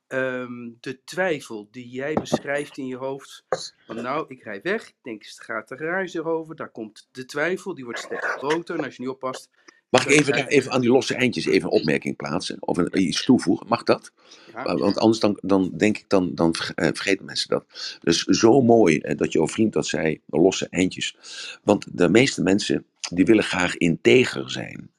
ehm, 0.08 0.70
de 0.80 1.04
twijfel 1.04 1.68
die 1.72 1.90
jij 1.90 2.14
beschrijft 2.14 2.78
in 2.78 2.88
je 2.88 2.96
hoofd. 2.96 3.46
Van 3.86 3.96
nou, 3.96 4.26
ik 4.28 4.44
rij 4.44 4.62
weg, 4.62 4.88
ik 4.88 4.96
denk, 5.02 5.26
het 5.26 5.42
gaat 5.42 5.68
de 5.68 5.78
garage 5.78 6.18
erover, 6.18 6.56
daar 6.56 6.72
komt 6.72 7.08
de 7.12 7.26
twijfel, 7.26 7.74
die 7.74 7.84
wordt 7.84 8.00
steeds 8.00 8.28
groter. 8.28 8.78
En 8.78 8.84
als 8.84 8.96
je 8.96 9.02
niet 9.02 9.12
oppast, 9.12 9.50
Mag 9.94 10.06
ik 10.06 10.12
even, 10.12 10.34
daar 10.34 10.48
even 10.48 10.72
aan 10.72 10.82
die 10.82 10.90
losse 10.90 11.16
eindjes 11.16 11.46
even 11.46 11.64
een 11.64 11.80
opmerking 11.80 12.16
plaatsen? 12.16 12.58
Of 12.60 12.78
een, 12.78 13.02
iets 13.02 13.26
toevoegen? 13.26 13.68
Mag 13.68 13.84
dat? 13.84 14.12
ja, 14.54 14.76
Want 14.76 14.98
anders 14.98 15.20
dan, 15.20 15.38
dan 15.42 15.72
denk 15.78 15.98
ik, 15.98 16.06
dan, 16.08 16.36
dan 16.36 16.56
eh, 16.76 16.88
vergeten 16.94 17.26
mensen 17.26 17.50
dat. 17.50 17.66
Dus 18.02 18.24
zo 18.24 18.62
mooi 18.62 18.98
eh, 18.98 19.18
dat 19.18 19.32
jouw 19.32 19.48
vriend 19.48 19.74
dat 19.74 19.88
zei, 19.88 20.20
losse 20.26 20.68
eindjes. 20.70 21.18
Want 21.64 21.86
de 21.92 22.10
meeste 22.10 22.42
mensen, 22.42 22.86
die 23.12 23.26
willen 23.26 23.44
graag 23.44 23.78
integer 23.78 24.52
zijn. 24.52 24.90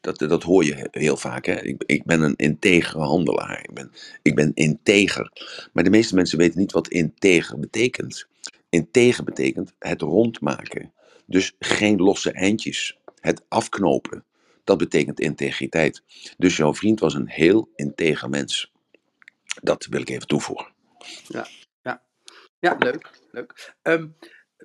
Dat, 0.00 0.18
dat 0.18 0.42
hoor 0.42 0.64
je 0.64 0.88
heel 0.90 1.16
vaak. 1.16 1.46
Hè? 1.46 1.62
Ik, 1.62 1.82
ik 1.86 2.04
ben 2.04 2.20
een 2.20 2.36
integere 2.36 3.04
handelaar. 3.04 3.60
Ik 3.62 3.74
ben, 3.74 3.92
ik 4.22 4.34
ben 4.34 4.50
integer. 4.54 5.32
Maar 5.72 5.84
de 5.84 5.90
meeste 5.90 6.14
mensen 6.14 6.38
weten 6.38 6.58
niet 6.58 6.72
wat 6.72 6.88
integer 6.88 7.58
betekent. 7.58 8.26
Integer 8.68 9.24
betekent 9.24 9.72
het 9.78 10.00
rondmaken. 10.00 10.92
Dus 11.26 11.54
geen 11.58 11.96
losse 11.96 12.32
eindjes. 12.32 12.98
Het 13.20 13.42
afknopen. 13.48 14.24
Dat 14.70 14.78
betekent 14.78 15.20
integriteit. 15.20 16.02
Dus 16.38 16.56
jouw 16.56 16.74
vriend 16.74 17.00
was 17.00 17.14
een 17.14 17.28
heel 17.28 17.70
integer 17.74 18.28
mens. 18.28 18.72
Dat 19.62 19.86
wil 19.86 20.00
ik 20.00 20.08
even 20.08 20.26
toevoegen. 20.26 20.72
ja 22.58 22.76
leuk. 22.78 23.10
leuk. 23.30 23.74
Ehm, 23.82 24.08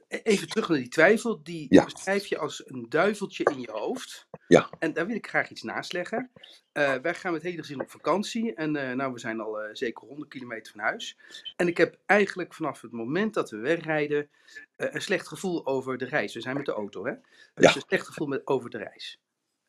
e- 0.08 0.20
even 0.24 0.48
terug 0.48 0.70
naar 0.70 0.78
die 0.78 0.88
twijfel, 0.88 1.44
die 1.44 1.66
Ja. 1.70 1.84
beschrijf 1.84 2.26
je 2.26 2.38
als 2.38 2.64
een 2.66 2.86
duiveltje 2.90 3.44
in 3.44 3.62
je 3.62 3.72
hoofd. 3.72 4.28
Ja. 4.48 4.70
En 4.80 4.94
daar 4.94 5.08
wil 5.08 5.16
ik 5.16 5.28
graag 5.28 5.50
iets 5.50 5.62
naast 5.64 5.94
leggen. 5.94 6.32
Eh, 6.72 6.96
wij 6.96 7.14
gaan 7.14 7.34
met 7.34 7.42
hele 7.42 7.58
gezin 7.62 7.82
op 7.82 7.90
vakantie. 7.90 8.54
En 8.54 8.76
eh, 8.76 8.96
nou, 8.96 9.14
we 9.14 9.20
zijn 9.20 9.40
al 9.40 9.62
eh, 9.62 9.70
zeker 9.74 10.08
100 10.08 10.30
kilometer 10.30 10.72
van 10.72 10.82
huis. 10.82 11.18
En 11.56 11.68
ik 11.68 11.78
heb 11.78 11.98
eigenlijk 12.06 12.54
vanaf 12.54 12.82
het 12.82 12.92
moment 12.92 13.34
dat 13.34 13.50
we 13.50 13.58
wegrijden 13.58 14.30
een 14.76 15.02
slecht 15.02 15.28
gevoel 15.28 15.66
over 15.66 15.98
de 15.98 16.06
reis. 16.06 16.34
We 16.34 16.42
zijn 16.42 16.58
met 16.58 16.66
de 16.66 16.72
auto, 16.72 17.06
hè? 17.06 17.14
Dus 17.54 17.70
Ja. 17.70 17.76
een 17.76 17.84
slecht 17.88 18.06
gevoel 18.08 18.28
met, 18.28 18.48
over 18.48 18.70
de 18.70 18.78
reis. 18.78 19.20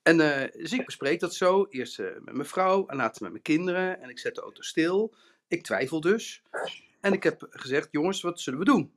En 0.07 0.21
eh, 0.21 0.53
dus 0.53 0.73
ik 0.73 0.85
bespreek 0.85 1.21
dat 1.21 1.35
zo. 1.35 1.67
Eerst 1.71 1.99
eh, 1.99 2.07
met 2.21 2.35
mijn 2.35 2.49
vrouw 2.49 2.87
en 2.87 2.97
later 2.97 3.23
met 3.23 3.31
mijn 3.31 3.43
kinderen. 3.43 4.01
En 4.01 4.09
ik 4.09 4.19
zet 4.19 4.35
de 4.35 4.41
auto 4.41 4.63
stil. 4.63 5.15
Ik 5.49 5.63
twijfel 5.63 6.01
dus. 6.01 6.43
En 7.01 7.13
ik 7.13 7.23
heb 7.23 7.47
gezegd, 7.51 7.89
jongens, 7.91 8.21
wat 8.21 8.41
zullen 8.41 8.59
we 8.59 8.65
doen? 8.65 8.93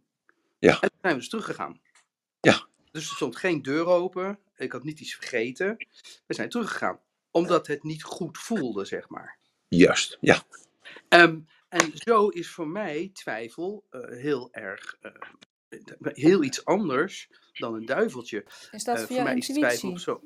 Ja. 0.60 0.74
En 0.74 0.90
toen 0.90 1.00
zijn 1.02 1.14
we 1.14 1.20
dus 1.20 1.30
teruggegaan. 1.30 1.82
Ja. 2.40 2.68
Dus 2.92 3.10
er 3.10 3.16
stond 3.16 3.36
geen 3.36 3.62
deur 3.62 3.86
open. 3.86 4.40
Ik 4.56 4.72
had 4.72 4.84
niet 4.84 5.00
iets 5.00 5.16
vergeten. 5.16 5.78
We 6.26 6.34
zijn 6.34 6.50
teruggegaan. 6.50 7.00
Omdat 7.32 7.68
het 7.68 7.84
niet 7.84 8.04
goed 8.04 8.38
voelde, 8.38 8.86
zeg 8.86 9.10
maar. 9.10 9.38
Juist, 9.68 10.18
ja. 10.22 10.44
Ehm, 11.08 11.40
en 11.70 11.92
zo 11.94 12.28
is 12.28 12.50
voor 12.50 12.68
mij 12.68 13.10
twijfel 13.14 13.86
eh, 13.90 14.02
heel 14.10 14.50
erg, 14.52 14.98
eh, 15.02 15.12
heel 16.00 16.44
iets 16.44 16.66
anders 16.66 17.30
dan 17.54 17.74
een 17.74 17.86
duiveltje. 17.86 18.46
Is 18.72 18.84
dat 18.84 19.06
via 19.06 19.24
mij 19.24 19.38
is 19.38 19.48
twijfel 19.48 19.98
zo. 19.98 20.22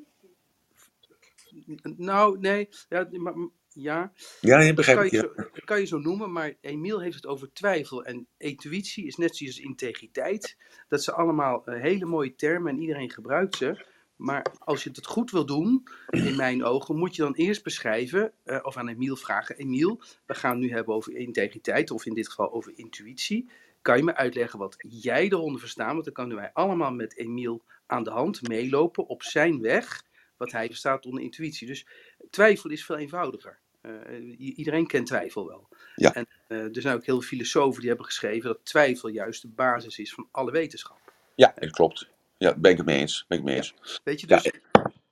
Nou, 1.97 2.39
nee, 2.39 2.69
ja, 2.89 3.07
maar, 3.11 3.33
ja 3.69 4.11
Ja, 4.41 4.59
je 4.59 4.65
dat 4.65 4.75
begrijp 4.75 4.97
kan 4.97 5.05
ik. 5.05 5.11
je, 5.11 5.17
zo, 5.17 5.33
dat 5.35 5.63
kan 5.63 5.79
je 5.79 5.85
zo 5.85 5.97
noemen, 5.97 6.31
maar 6.31 6.53
Emiel 6.61 7.01
heeft 7.01 7.15
het 7.15 7.25
over 7.25 7.53
twijfel. 7.53 8.05
En 8.05 8.27
intuïtie 8.37 9.05
is 9.05 9.15
net 9.15 9.35
zoals 9.37 9.59
integriteit. 9.59 10.57
Dat 10.87 11.03
zijn 11.03 11.15
allemaal 11.15 11.65
eh, 11.65 11.81
hele 11.81 12.05
mooie 12.05 12.35
termen 12.35 12.73
en 12.73 12.81
iedereen 12.81 13.11
gebruikt 13.11 13.55
ze. 13.55 13.85
Maar 14.15 14.45
als 14.59 14.83
je 14.83 14.89
het 14.93 15.05
goed 15.05 15.31
wil 15.31 15.45
doen, 15.45 15.83
in 16.09 16.35
mijn 16.35 16.63
ogen, 16.63 16.97
moet 16.97 17.15
je 17.15 17.21
dan 17.21 17.33
eerst 17.33 17.63
beschrijven, 17.63 18.33
eh, 18.43 18.59
of 18.61 18.77
aan 18.77 18.87
Emiel 18.87 19.15
vragen: 19.15 19.57
Emiel, 19.57 20.01
we 20.25 20.33
gaan 20.33 20.51
het 20.51 20.59
nu 20.59 20.71
hebben 20.71 20.95
over 20.95 21.15
integriteit, 21.15 21.91
of 21.91 22.05
in 22.05 22.13
dit 22.13 22.29
geval 22.29 22.53
over 22.53 22.71
intuïtie. 22.75 23.49
Kan 23.81 23.97
je 23.97 24.03
me 24.03 24.15
uitleggen 24.15 24.59
wat 24.59 24.75
jij 24.87 25.23
eronder 25.23 25.59
verstaat? 25.59 25.91
Want 25.91 26.03
dan 26.05 26.13
kunnen 26.13 26.37
wij 26.37 26.49
allemaal 26.53 26.91
met 26.91 27.17
Emiel 27.17 27.63
aan 27.85 28.03
de 28.03 28.09
hand 28.09 28.47
meelopen 28.47 29.07
op 29.07 29.23
zijn 29.23 29.61
weg, 29.61 30.03
wat 30.43 30.51
hij 30.51 30.67
verstaat 30.67 31.05
onder 31.05 31.23
intuïtie. 31.23 31.67
Dus 31.67 31.85
twijfel 32.29 32.69
is 32.69 32.85
veel 32.85 32.97
eenvoudiger. 32.97 33.59
Eh, 33.81 33.91
iedereen 34.37 34.87
kent 34.87 35.07
twijfel 35.07 35.47
wel. 35.47 35.67
Ja. 35.95 36.13
En 36.13 36.27
eh, 36.47 36.57
er 36.75 36.81
zijn 36.81 36.95
ook 36.95 37.05
heel 37.05 37.19
veel 37.19 37.27
filosofen 37.27 37.79
die 37.79 37.87
hebben 37.87 38.05
geschreven 38.05 38.47
dat 38.49 38.59
twijfel 38.63 39.09
juist 39.09 39.41
de 39.41 39.47
basis 39.47 39.99
is 39.99 40.13
van 40.13 40.27
alle 40.31 40.51
wetenschap. 40.51 40.97
ja, 41.35 41.53
dat 41.55 41.71
klopt. 41.71 42.07
Ja, 42.37 42.55
ben 42.57 42.71
ik 42.71 42.77
het 42.77 42.85
mee 42.85 42.99
eens. 42.99 43.25
Ben 43.27 43.37
ik 43.37 43.43
mee 43.43 43.55
eens. 43.55 43.73
Weet 44.03 44.21
je, 44.21 44.27
Ja, 44.29 44.37
dus 44.37 44.51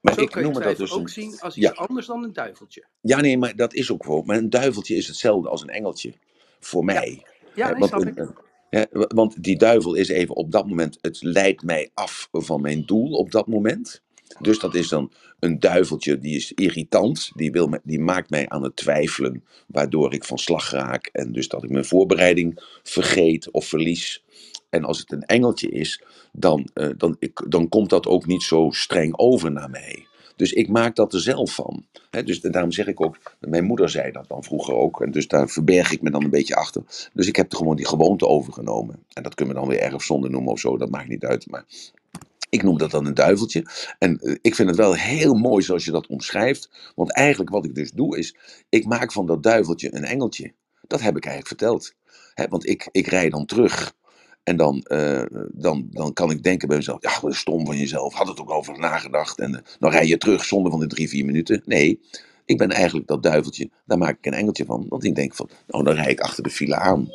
Maar 0.01 0.13
zo 0.13 0.21
ik 0.21 0.29
kan 0.29 0.41
je 0.41 0.47
noem 0.47 0.55
het 0.55 0.63
dat 0.65 0.77
dus 0.77 0.91
ook 0.91 1.01
een... 1.01 1.09
zien 1.09 1.39
als 1.39 1.55
iets 1.57 1.65
Ja. 1.65 1.71
anders 1.71 2.05
dan 2.07 2.23
een 2.23 2.33
duiveltje. 2.33 2.85
Ja, 3.01 3.21
nee, 3.21 3.37
maar 3.37 3.55
dat 3.55 3.73
is 3.73 3.91
ook 3.91 4.03
wel. 4.05 4.21
Maar 4.21 4.37
een 4.37 4.49
duiveltje 4.49 4.95
is 4.95 5.07
hetzelfde 5.07 5.49
als 5.49 5.61
een 5.61 5.69
engeltje. 5.69 6.13
Voor 6.59 6.85
mij. 6.85 7.25
Ja, 7.55 7.69
nee, 7.69 7.79
want, 7.79 7.91
snap 7.91 8.29
ik. 8.69 9.07
want 9.11 9.43
die 9.43 9.57
duivel 9.57 9.93
is 9.95 10.07
even 10.07 10.35
op 10.35 10.51
dat 10.51 10.67
moment, 10.67 10.97
het 11.01 11.21
leidt 11.21 11.63
mij 11.63 11.89
af 11.93 12.27
van 12.31 12.61
mijn 12.61 12.85
doel 12.85 13.11
op 13.11 13.31
dat 13.31 13.47
moment. 13.47 14.01
Dus 14.39 14.59
dat 14.59 14.75
is 14.75 14.87
dan 14.87 15.11
een 15.39 15.59
duiveltje, 15.59 16.17
die 16.17 16.35
is 16.35 16.51
irritant, 16.51 17.31
die, 17.35 17.51
wil 17.51 17.69
die 17.83 17.99
maakt 17.99 18.29
mij 18.29 18.49
aan 18.49 18.63
het 18.63 18.75
twijfelen, 18.75 19.43
waardoor 19.67 20.13
ik 20.13 20.23
van 20.23 20.37
slag 20.37 20.71
raak 20.71 21.05
en 21.05 21.31
dus 21.31 21.47
dat 21.47 21.63
ik 21.63 21.69
mijn 21.69 21.85
voorbereiding 21.85 22.63
vergeet 22.83 23.51
of 23.51 23.65
verlies. 23.65 24.23
En 24.69 24.83
als 24.83 24.99
het 24.99 25.11
een 25.11 25.25
engeltje 25.25 25.69
is, 25.69 26.03
dan, 26.31 26.69
eh, 26.73 26.89
dan, 26.97 27.15
ik, 27.19 27.45
dan 27.47 27.69
komt 27.69 27.89
dat 27.89 28.07
ook 28.07 28.25
niet 28.25 28.43
zo 28.43 28.69
streng 28.71 29.17
over 29.17 29.51
naar 29.51 29.69
mij. 29.69 30.05
Dus 30.35 30.53
ik 30.53 30.67
maak 30.67 30.95
dat 30.95 31.13
er 31.13 31.19
zelf 31.19 31.53
van. 31.53 31.85
Dus 32.25 32.41
daarom 32.41 32.71
zeg 32.71 32.87
ik 32.87 33.01
ook, 33.01 33.17
mijn 33.39 33.63
moeder 33.63 33.89
zei 33.89 34.11
dat 34.11 34.27
dan 34.27 34.43
vroeger 34.43 34.73
ook. 34.73 35.01
En 35.01 35.11
dus 35.11 35.27
daar 35.27 35.49
verberg 35.49 35.91
ik 35.91 36.01
me 36.01 36.11
dan 36.11 36.23
een 36.23 36.29
beetje 36.29 36.55
achter. 36.55 37.09
Dus 37.13 37.27
ik 37.27 37.35
heb 37.35 37.51
er 37.51 37.57
gewoon 37.57 37.75
die 37.75 37.87
gewoonte 37.87 38.27
overgenomen. 38.27 39.03
En 39.13 39.23
dat 39.23 39.35
kunnen 39.35 39.53
we 39.53 39.59
dan 39.61 39.69
weer 39.69 39.79
erfzonde 39.79 40.29
noemen 40.29 40.51
of 40.51 40.59
zo, 40.59 40.77
dat 40.77 40.89
maakt 40.89 41.07
niet 41.07 41.25
uit. 41.25 41.49
Maar 41.49 41.65
ik 42.51 42.63
noem 42.63 42.77
dat 42.77 42.91
dan 42.91 43.05
een 43.05 43.13
duiveltje. 43.13 43.65
En 43.99 44.19
eh, 44.19 44.35
ik 44.41 44.55
vind 44.55 44.69
het 44.69 44.77
wel 44.77 44.93
heel 44.93 45.33
mooi 45.33 45.63
zoals 45.63 45.85
je 45.85 45.91
dat 45.91 46.07
omschrijft. 46.07 46.69
Want 46.95 47.13
eigenlijk 47.13 47.49
wat 47.49 47.65
ik 47.65 47.75
dus 47.75 47.91
doe 47.91 48.17
is, 48.17 48.35
ik 48.69 48.85
maak 48.85 49.11
van 49.11 49.25
dat 49.25 49.43
duiveltje 49.43 49.95
een 49.95 50.03
engeltje. 50.03 50.53
Dat 50.87 51.01
heb 51.01 51.17
ik 51.17 51.25
eigenlijk 51.25 51.47
verteld. 51.47 51.93
Want 52.49 52.67
ik, 52.67 52.89
ik 52.91 53.07
rij 53.07 53.29
dan 53.29 53.45
terug. 53.45 53.93
En 54.43 54.57
dan, 54.57 54.81
eh, 54.81 55.23
dan, 55.51 55.87
dan 55.91 56.13
kan 56.13 56.31
ik 56.31 56.43
denken 56.43 56.67
bij 56.67 56.77
mezelf, 56.77 57.01
ja, 57.01 57.19
wat 57.21 57.35
stom 57.35 57.65
van 57.65 57.77
jezelf. 57.77 58.13
Had 58.13 58.27
het 58.27 58.39
ook 58.39 58.51
over 58.51 58.79
nagedacht. 58.79 59.39
En 59.39 59.55
eh, 59.55 59.61
dan 59.79 59.91
rij 59.91 60.07
je 60.07 60.17
terug 60.17 60.45
zonder 60.45 60.71
van 60.71 60.79
de 60.79 60.87
drie, 60.87 61.09
vier 61.09 61.25
minuten. 61.25 61.61
Nee, 61.65 61.99
ik 62.45 62.57
ben 62.57 62.69
eigenlijk 62.69 63.07
dat 63.07 63.23
duiveltje. 63.23 63.69
Daar 63.85 63.97
maak 63.97 64.17
ik 64.17 64.25
een 64.25 64.33
engeltje 64.33 64.65
van. 64.65 64.85
Want 64.89 65.03
ik 65.03 65.15
denk 65.15 65.35
van, 65.35 65.49
nou 65.67 65.83
dan 65.83 65.95
rij 65.95 66.11
ik 66.11 66.19
achter 66.19 66.43
de 66.43 66.49
file 66.49 66.75
aan. 66.75 67.09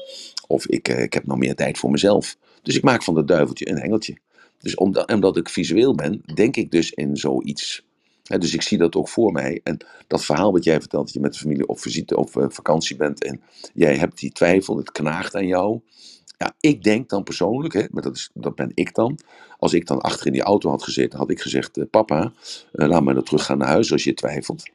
Of 0.47 0.67
ik, 0.67 0.89
ik 0.89 1.13
heb 1.13 1.27
nog 1.27 1.39
meer 1.39 1.55
tijd 1.55 1.79
voor 1.79 1.91
mezelf. 1.91 2.37
Dus 2.63 2.77
ik 2.77 2.83
maak 2.83 3.03
van 3.03 3.15
dat 3.15 3.29
duiveltje 3.29 3.69
een 3.69 3.79
engeltje. 3.79 4.19
Dus 4.59 4.75
omdat, 4.75 5.13
omdat 5.13 5.37
ik 5.37 5.49
visueel 5.49 5.95
ben, 5.95 6.23
denk 6.35 6.57
ik 6.57 6.71
dus 6.71 6.91
in 6.91 7.17
zoiets. 7.17 7.85
Dus 8.23 8.55
ik 8.55 8.63
zie 8.63 8.79
dat 8.79 8.97
ook 8.97 9.09
voor 9.09 9.33
mij. 9.33 9.61
En 9.65 9.87
dat 10.07 10.25
verhaal 10.25 10.53
wat 10.53 10.65
jij 10.65 10.81
vertelt, 10.81 11.05
dat 11.05 11.15
je 11.15 11.21
met 11.21 11.33
de 11.33 11.39
familie 11.39 11.67
op 11.67 11.81
visite 11.81 12.17
of 12.17 12.37
eh, 12.37 12.45
vakantie 12.49 12.97
bent. 12.97 13.25
En 13.25 13.41
jij 13.75 13.97
hebt 13.97 14.19
die 14.19 14.33
twijfel, 14.33 14.77
het 14.77 14.93
knaagt 14.93 15.35
aan 15.35 15.47
jou. 15.47 15.81
Ja, 16.39 16.55
ik 16.61 16.83
denk 16.83 17.09
dan 17.09 17.23
persoonlijk, 17.23 17.75
hè, 17.75 17.85
maar 17.91 18.03
dat, 18.03 18.17
is, 18.17 18.31
dat 18.35 18.55
ben 18.55 18.71
ik 18.75 18.95
dan. 18.95 19.19
Als 19.59 19.73
ik 19.73 19.87
dan 19.87 20.01
achter 20.01 20.27
in 20.27 20.33
die 20.33 20.43
auto 20.43 20.71
had 20.71 20.83
gezeten, 20.83 21.19
had 21.19 21.31
ik 21.31 21.41
gezegd: 21.41 21.77
eh, 21.77 21.85
Papa, 21.91 22.33
eh, 22.73 22.89
laat 22.89 23.03
me 23.03 23.15
dan 23.15 23.23
teruggaan 23.23 23.59
naar 23.59 23.69
huis 23.69 23.93
als 23.93 24.05
je 24.05 24.15
twijfelt. 24.15 24.71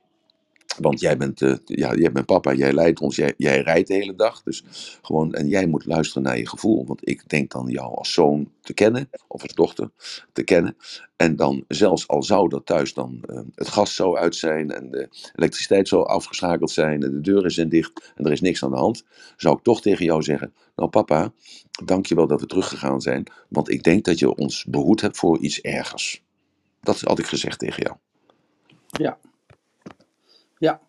Want 0.80 1.00
jij 1.00 1.18
bent, 1.18 1.42
eh, 1.42 1.56
ja, 1.66 1.96
jij 1.96 2.12
bent 2.12 2.26
papa, 2.26 2.54
jij 2.54 2.74
leidt 2.74 3.00
ons, 3.00 3.16
jij, 3.16 3.34
jij 3.38 3.62
rijdt 3.62 3.88
de 3.88 3.94
hele 3.94 4.16
dag. 4.16 4.44
Dus 4.44 4.64
gewoon, 5.02 5.34
en 5.34 5.48
jij 5.48 5.68
moet 5.68 5.86
luisteren 5.86 6.24
naar 6.24 6.38
je 6.38 6.48
gevoel. 6.48 6.86
Want 6.86 7.10
ik 7.10 7.30
denk 7.30 7.52
dan 7.52 7.68
jou 7.68 7.96
als 7.96 8.14
zoon 8.14 8.52
te 8.62 8.74
kennen, 8.74 9.10
of 9.28 9.42
als 9.42 9.54
dochter 9.54 9.92
te 10.34 10.44
kennen. 10.44 10.76
En 11.16 11.36
dan, 11.36 11.64
zelfs 11.68 12.08
al 12.08 12.24
zou 12.24 12.50
dat 12.50 12.66
thuis 12.66 12.94
dan 12.94 13.24
eh, 13.26 13.40
het 13.56 13.68
gas 13.68 13.96
zo 13.96 14.16
uit 14.16 14.36
zijn 14.36 14.72
en 14.72 14.92
de 14.92 15.10
elektriciteit 15.36 15.88
zo 15.88 16.02
afgeschakeld 16.02 16.72
zijn 16.72 17.04
en 17.04 17.12
de 17.12 17.22
deuren 17.22 17.52
zijn 17.52 17.70
dicht 17.70 18.14
en 18.16 18.26
er 18.26 18.32
is 18.32 18.42
niks 18.42 18.64
aan 18.64 18.72
de 18.72 18.78
hand, 18.78 19.04
zou 19.38 19.58
ik 19.58 19.64
toch 19.64 19.82
tegen 19.82 20.06
jou 20.06 20.24
zeggen: 20.24 20.54
Nou, 20.76 20.90
papa, 20.90 21.34
dank 21.86 22.06
je 22.06 22.16
wel 22.16 22.28
dat 22.28 22.42
we 22.42 22.48
teruggegaan 22.48 23.02
zijn, 23.02 23.24
want 23.48 23.70
ik 23.70 23.84
denk 23.84 24.06
dat 24.06 24.20
je 24.20 24.36
ons 24.36 24.66
behoed 24.66 25.02
hebt 25.02 25.18
voor 25.18 25.40
iets 25.40 25.62
ergers. 25.62 26.24
Dat 26.82 27.02
had 27.02 27.20
ik 27.20 27.26
gezegd 27.26 27.60
tegen 27.60 27.84
jou. 27.84 27.96
Ja. 28.88 29.18
Ja. 30.62 30.82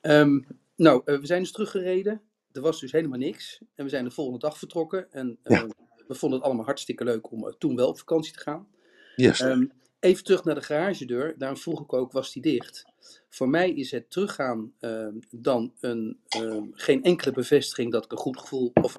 Ehm, 0.00 0.40
nou, 0.76 1.02
eh, 1.04 1.18
we 1.18 1.26
zijn 1.26 1.40
dus 1.42 1.52
teruggereden. 1.52 2.20
Er 2.52 2.60
was 2.60 2.80
dus 2.80 2.92
helemaal 2.92 3.18
niks. 3.18 3.60
En 3.74 3.84
we 3.84 3.90
zijn 3.90 4.04
de 4.04 4.10
volgende 4.10 4.38
dag 4.38 4.58
vertrokken. 4.58 5.12
En 5.12 5.38
eh, 5.42 5.56
Ja. 5.56 5.66
we 6.06 6.14
vonden 6.14 6.38
het 6.38 6.46
allemaal 6.46 6.64
hartstikke 6.64 7.04
leuk 7.04 7.30
om 7.30 7.46
eh, 7.46 7.54
toen 7.58 7.76
wel 7.76 7.88
op 7.88 7.98
vakantie 7.98 8.32
te 8.32 8.38
gaan. 8.38 8.68
Yes. 9.16 9.40
Ehm, 9.40 9.66
even 10.00 10.24
terug 10.24 10.44
naar 10.44 10.54
de 10.54 10.62
garagedeur. 10.62 11.34
Daarom 11.38 11.58
vroeg 11.58 11.80
ik 11.82 11.92
ook, 11.92 12.12
was 12.12 12.32
die 12.32 12.42
dicht? 12.42 12.84
Voor 13.28 13.48
mij 13.48 13.70
is 13.70 13.90
het 13.90 14.10
teruggaan 14.10 14.72
ehm, 14.78 15.14
dan 15.30 15.72
een, 15.80 16.20
geen 16.72 17.02
enkele 17.02 17.32
bevestiging 17.32 17.92
dat 17.92 18.04
ik 18.04 18.12
een 18.12 18.18
goed 18.18 18.38
gevoel 18.38 18.70
of 18.74 18.98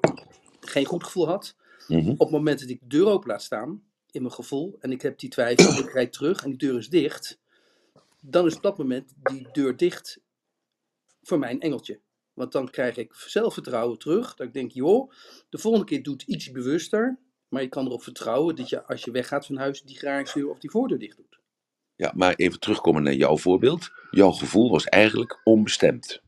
geen 0.60 0.84
goed 0.84 1.04
gevoel 1.04 1.26
had. 1.26 1.56
Mhm. 1.88 2.10
Op 2.10 2.18
het 2.18 2.30
moment 2.30 2.60
dat 2.60 2.68
ik 2.68 2.80
de 2.80 2.86
deur 2.86 3.06
open 3.06 3.28
laat 3.28 3.42
staan, 3.42 3.82
in 4.10 4.22
mijn 4.22 4.34
gevoel, 4.34 4.76
en 4.80 4.92
ik 4.92 5.02
heb 5.02 5.18
die 5.18 5.30
twijfel, 5.30 5.78
ik 5.84 5.92
rijd 5.92 6.12
terug 6.12 6.42
en 6.42 6.48
die 6.50 6.58
deur 6.58 6.78
is 6.78 6.88
dicht, 6.88 7.38
dan 8.28 8.46
is 8.46 8.56
op 8.56 8.62
dat 8.62 8.78
moment 8.78 9.12
die 9.22 9.48
deur 9.52 9.76
dicht 9.76 10.20
voor 11.22 11.38
mij 11.38 11.50
een 11.50 11.60
engeltje. 11.60 12.00
Want 12.32 12.52
dan 12.52 12.70
krijg 12.70 12.96
ik 12.96 13.14
zelfvertrouwen 13.14 13.98
terug. 13.98 14.34
Dat 14.34 14.46
ik 14.46 14.52
denk, 14.52 14.72
joh, 14.72 15.12
de 15.48 15.58
volgende 15.58 15.86
keer 15.86 16.02
doet 16.02 16.22
iets 16.22 16.50
bewuster. 16.50 17.18
Maar 17.48 17.62
je 17.62 17.68
kan 17.68 17.86
erop 17.86 18.02
vertrouwen 18.02 18.56
dat 18.56 18.68
je 18.68 18.84
als 18.84 19.04
je 19.04 19.10
weggaat 19.10 19.46
van 19.46 19.56
huis 19.56 19.82
die 19.82 19.98
garagedeur 19.98 20.50
of 20.50 20.58
die 20.58 20.70
voordeur 20.70 20.98
dicht 20.98 21.16
doet. 21.16 21.38
Ja, 21.94 22.12
maar 22.14 22.34
even 22.34 22.60
terugkomen 22.60 23.02
naar 23.02 23.14
jouw 23.14 23.36
voorbeeld. 23.36 23.90
Jouw 24.10 24.30
gevoel 24.30 24.70
was 24.70 24.84
eigenlijk 24.84 25.40
onbestemd. 25.44 26.22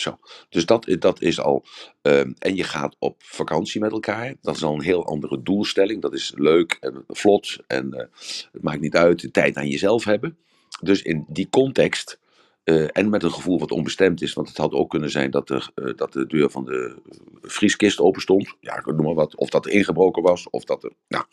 Zo, 0.00 0.18
dus 0.48 0.66
dat, 0.66 0.96
dat 0.98 1.20
is 1.22 1.40
al. 1.40 1.64
ehm, 2.02 2.32
en 2.38 2.56
je 2.56 2.64
gaat 2.64 2.96
op 2.98 3.16
vakantie 3.18 3.80
met 3.80 3.92
elkaar. 3.92 4.34
Dat 4.42 4.56
is 4.56 4.62
al 4.64 4.74
een 4.74 4.82
heel 4.82 5.06
andere 5.06 5.42
doelstelling. 5.42 6.02
Dat 6.02 6.14
is 6.14 6.32
leuk 6.36 6.76
en 6.80 7.04
vlot. 7.08 7.56
En 7.66 7.92
eh, 7.94 8.06
het 8.52 8.62
maakt 8.62 8.80
niet 8.80 8.96
uit. 8.96 9.20
De 9.20 9.30
tijd 9.30 9.56
aan 9.56 9.68
jezelf 9.68 10.04
hebben. 10.04 10.38
Dus 10.82 11.02
in 11.02 11.26
die 11.28 11.48
context. 11.50 12.18
eh, 12.64 12.86
en 12.92 13.08
met 13.10 13.22
een 13.22 13.32
gevoel 13.32 13.58
wat 13.58 13.70
onbestemd 13.70 14.22
is. 14.22 14.32
Want 14.32 14.48
het 14.48 14.56
had 14.56 14.72
ook 14.72 14.90
kunnen 14.90 15.10
zijn 15.10 15.30
dat 15.30 15.48
de, 15.48 15.62
eh, 15.74 15.94
dat 15.96 16.12
de 16.12 16.26
deur 16.26 16.50
van 16.50 16.64
de 16.64 16.96
vrieskist 17.42 18.00
open 18.00 18.22
stond. 18.22 18.54
Ja, 18.60 18.82
noem 18.86 19.04
maar 19.06 19.14
wat. 19.14 19.36
Of 19.36 19.50
dat 19.50 19.66
er 19.66 19.72
ingebroken 19.72 20.22
was. 20.22 20.50
Of 20.50 20.64
dat, 20.64 20.84
er, 20.84 20.92
nou, 21.08 21.24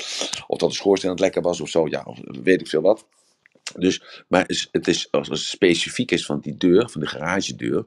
of 0.47 0.57
dat 0.57 0.69
de 0.69 0.75
schoorsteen 0.75 1.09
aan 1.09 1.15
het 1.15 1.25
lekken 1.25 1.41
was 1.41 1.61
of 1.61 1.69
zo. 1.69 1.87
Ja, 1.87 2.03
of 2.05 2.19
weet 2.43 2.61
ik 2.61 2.67
veel 2.67 2.81
wat. 2.81 3.07
Dus, 3.75 4.23
maar 4.27 4.45
het 4.71 4.87
is, 4.87 5.11
als 5.11 5.27
het 5.27 5.37
specifiek 5.39 6.11
is 6.11 6.25
van 6.25 6.39
die 6.39 6.57
deur, 6.57 6.89
van 6.89 7.01
de 7.01 7.07
garagedeur. 7.07 7.85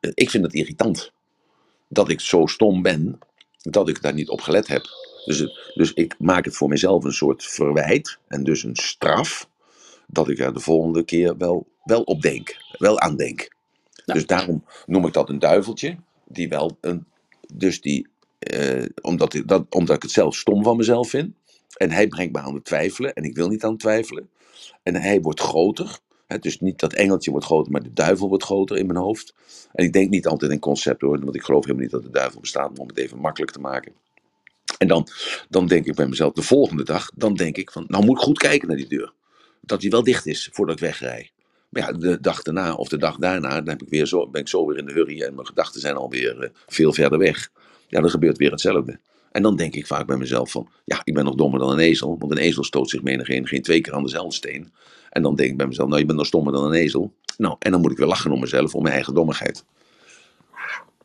Ik 0.00 0.30
vind 0.30 0.44
het 0.44 0.54
irritant. 0.54 1.12
Dat 1.88 2.08
ik 2.10 2.20
zo 2.20 2.46
stom 2.46 2.82
ben, 2.82 3.18
dat 3.62 3.88
ik 3.88 4.02
daar 4.02 4.14
niet 4.14 4.28
op 4.28 4.40
gelet 4.40 4.68
heb. 4.68 4.82
Dus, 5.24 5.72
dus 5.74 5.92
ik 5.92 6.14
maak 6.18 6.44
het 6.44 6.56
voor 6.56 6.68
mezelf 6.68 7.04
een 7.04 7.12
soort 7.12 7.44
verwijt. 7.44 8.18
En 8.28 8.44
dus 8.44 8.62
een 8.62 8.76
straf. 8.76 9.48
Dat 10.06 10.28
ik 10.28 10.38
er 10.38 10.54
de 10.54 10.60
volgende 10.60 11.04
keer 11.04 11.36
wel, 11.36 11.66
wel 11.84 12.02
op 12.02 12.22
denk. 12.22 12.56
Wel 12.78 13.00
aan 13.00 13.16
denk. 13.16 13.56
Ja. 14.04 14.14
Dus 14.14 14.26
daarom 14.26 14.64
noem 14.86 15.06
ik 15.06 15.12
dat 15.12 15.28
een 15.28 15.38
duiveltje. 15.38 15.96
Die 16.24 16.48
wel 16.48 16.76
een. 16.80 17.06
Dus 17.54 17.80
die. 17.80 18.08
eh, 18.38 18.84
omdat, 19.02 19.34
ik, 19.34 19.48
dat, 19.48 19.66
omdat 19.70 19.96
ik 19.96 20.02
het 20.02 20.10
zelf 20.10 20.36
stom 20.36 20.62
van 20.62 20.76
mezelf 20.76 21.08
vind. 21.10 21.34
En 21.76 21.90
hij 21.90 22.08
brengt 22.08 22.32
me 22.34 22.40
aan 22.40 22.54
het 22.54 22.64
twijfelen. 22.64 23.14
En 23.14 23.24
ik 23.24 23.36
wil 23.36 23.48
niet 23.48 23.64
aan 23.64 23.70
het 23.70 23.80
twijfelen. 23.80 24.30
En 24.82 24.94
hij 24.94 25.20
wordt 25.20 25.40
groter. 25.40 25.98
Dus 26.40 26.60
niet 26.60 26.78
dat 26.78 26.92
engeltje 26.92 27.30
wordt 27.30 27.46
groter, 27.46 27.72
maar 27.72 27.82
de 27.82 27.92
duivel 27.92 28.28
wordt 28.28 28.44
groter 28.44 28.76
in 28.76 28.86
mijn 28.86 28.98
hoofd. 28.98 29.34
En 29.72 29.84
ik 29.84 29.92
denk 29.92 30.10
niet 30.10 30.26
altijd 30.26 30.52
in 30.52 30.58
concepten 30.58 31.08
hoor, 31.08 31.20
want 31.20 31.34
ik 31.34 31.42
geloof 31.42 31.64
helemaal 31.64 31.82
niet 31.82 31.92
dat 31.92 32.02
de 32.02 32.10
duivel 32.10 32.40
bestaat, 32.40 32.78
om 32.78 32.88
het 32.88 32.98
even 32.98 33.18
makkelijk 33.18 33.52
te 33.52 33.60
maken. 33.60 33.92
En 34.78 34.88
dan, 34.88 35.06
dan 35.48 35.66
denk 35.66 35.86
ik 35.86 35.94
bij 35.94 36.06
mezelf, 36.06 36.32
de 36.32 36.42
volgende 36.42 36.84
dag, 36.84 37.10
dan 37.14 37.34
denk 37.34 37.56
ik 37.56 37.70
van, 37.70 37.84
nou 37.88 38.04
moet 38.04 38.16
ik 38.16 38.22
goed 38.22 38.38
kijken 38.38 38.68
naar 38.68 38.76
die 38.76 38.88
deur. 38.88 39.12
Dat 39.60 39.80
die 39.80 39.90
wel 39.90 40.02
dicht 40.02 40.26
is 40.26 40.48
voordat 40.52 40.74
ik 40.74 40.80
wegrij. 40.80 41.30
Maar 41.68 41.82
ja, 41.82 41.92
de 41.92 42.20
dag 42.20 42.42
daarna 42.42 42.74
of 42.74 42.88
de 42.88 42.96
dag 42.96 43.16
daarna, 43.16 43.54
dan 43.54 43.68
heb 43.68 43.82
ik 43.82 43.88
weer 43.88 44.06
zo, 44.06 44.28
ben 44.28 44.40
ik 44.40 44.48
zo 44.48 44.66
weer 44.66 44.78
in 44.78 44.86
de 44.86 44.92
hurry 44.92 45.22
en 45.22 45.34
mijn 45.34 45.46
gedachten 45.46 45.80
zijn 45.80 45.96
alweer 45.96 46.40
eh, 46.40 46.50
veel 46.66 46.92
verder 46.92 47.18
weg. 47.18 47.50
Ja, 47.88 48.00
dan 48.00 48.10
gebeurt 48.10 48.38
weer 48.38 48.50
hetzelfde. 48.50 48.98
En 49.32 49.42
dan 49.42 49.56
denk 49.56 49.74
ik 49.74 49.86
vaak 49.86 50.06
bij 50.06 50.16
mezelf 50.16 50.50
van, 50.50 50.68
ja, 50.84 51.00
ik 51.04 51.14
ben 51.14 51.24
nog 51.24 51.34
dommer 51.34 51.60
dan 51.60 51.70
een 51.70 51.78
ezel, 51.78 52.16
want 52.18 52.32
een 52.32 52.38
ezel 52.38 52.64
stoot 52.64 52.90
zich 52.90 53.02
menig 53.02 53.28
een 53.28 53.46
geen 53.46 53.62
twee 53.62 53.80
keer 53.80 53.92
aan 53.92 54.02
dezelfde 54.02 54.34
steen. 54.34 54.72
En 55.10 55.22
dan 55.22 55.34
denk 55.34 55.50
ik 55.50 55.56
bij 55.56 55.66
mezelf, 55.66 55.88
nou, 55.88 56.00
je 56.00 56.06
bent 56.06 56.18
nog 56.18 56.26
stommer 56.26 56.52
dan 56.52 56.64
een 56.64 56.72
ezel. 56.72 57.12
Nou, 57.36 57.56
en 57.58 57.70
dan 57.70 57.80
moet 57.80 57.90
ik 57.90 57.96
weer 57.96 58.06
lachen 58.06 58.32
om 58.32 58.40
mezelf, 58.40 58.74
om 58.74 58.82
mijn 58.82 58.94
eigen 58.94 59.14
dommigheid. 59.14 59.64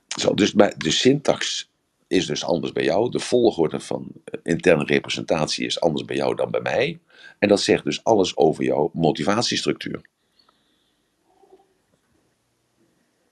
Zo, 0.08 0.34
dus 0.34 0.52
de 0.78 0.92
syntax 0.92 1.70
is 2.08 2.26
dus 2.26 2.44
anders 2.44 2.72
bij 2.72 2.84
jou. 2.84 3.12
De 3.12 3.20
volgorde 3.20 3.80
van 3.80 4.08
eh, 4.24 4.40
interne 4.44 4.84
representatie 4.84 5.66
is 5.66 5.80
anders 5.80 6.06
bij 6.06 6.16
jou 6.16 6.36
dan 6.36 6.52
bij 6.52 6.62
mij. 6.62 7.00
En 7.40 7.48
dat 7.48 7.62
zegt 7.62 7.84
dus 7.84 8.04
alles 8.04 8.38
over 8.38 8.64
jouw 8.64 8.90
motivatiestructuur. 8.94 10.02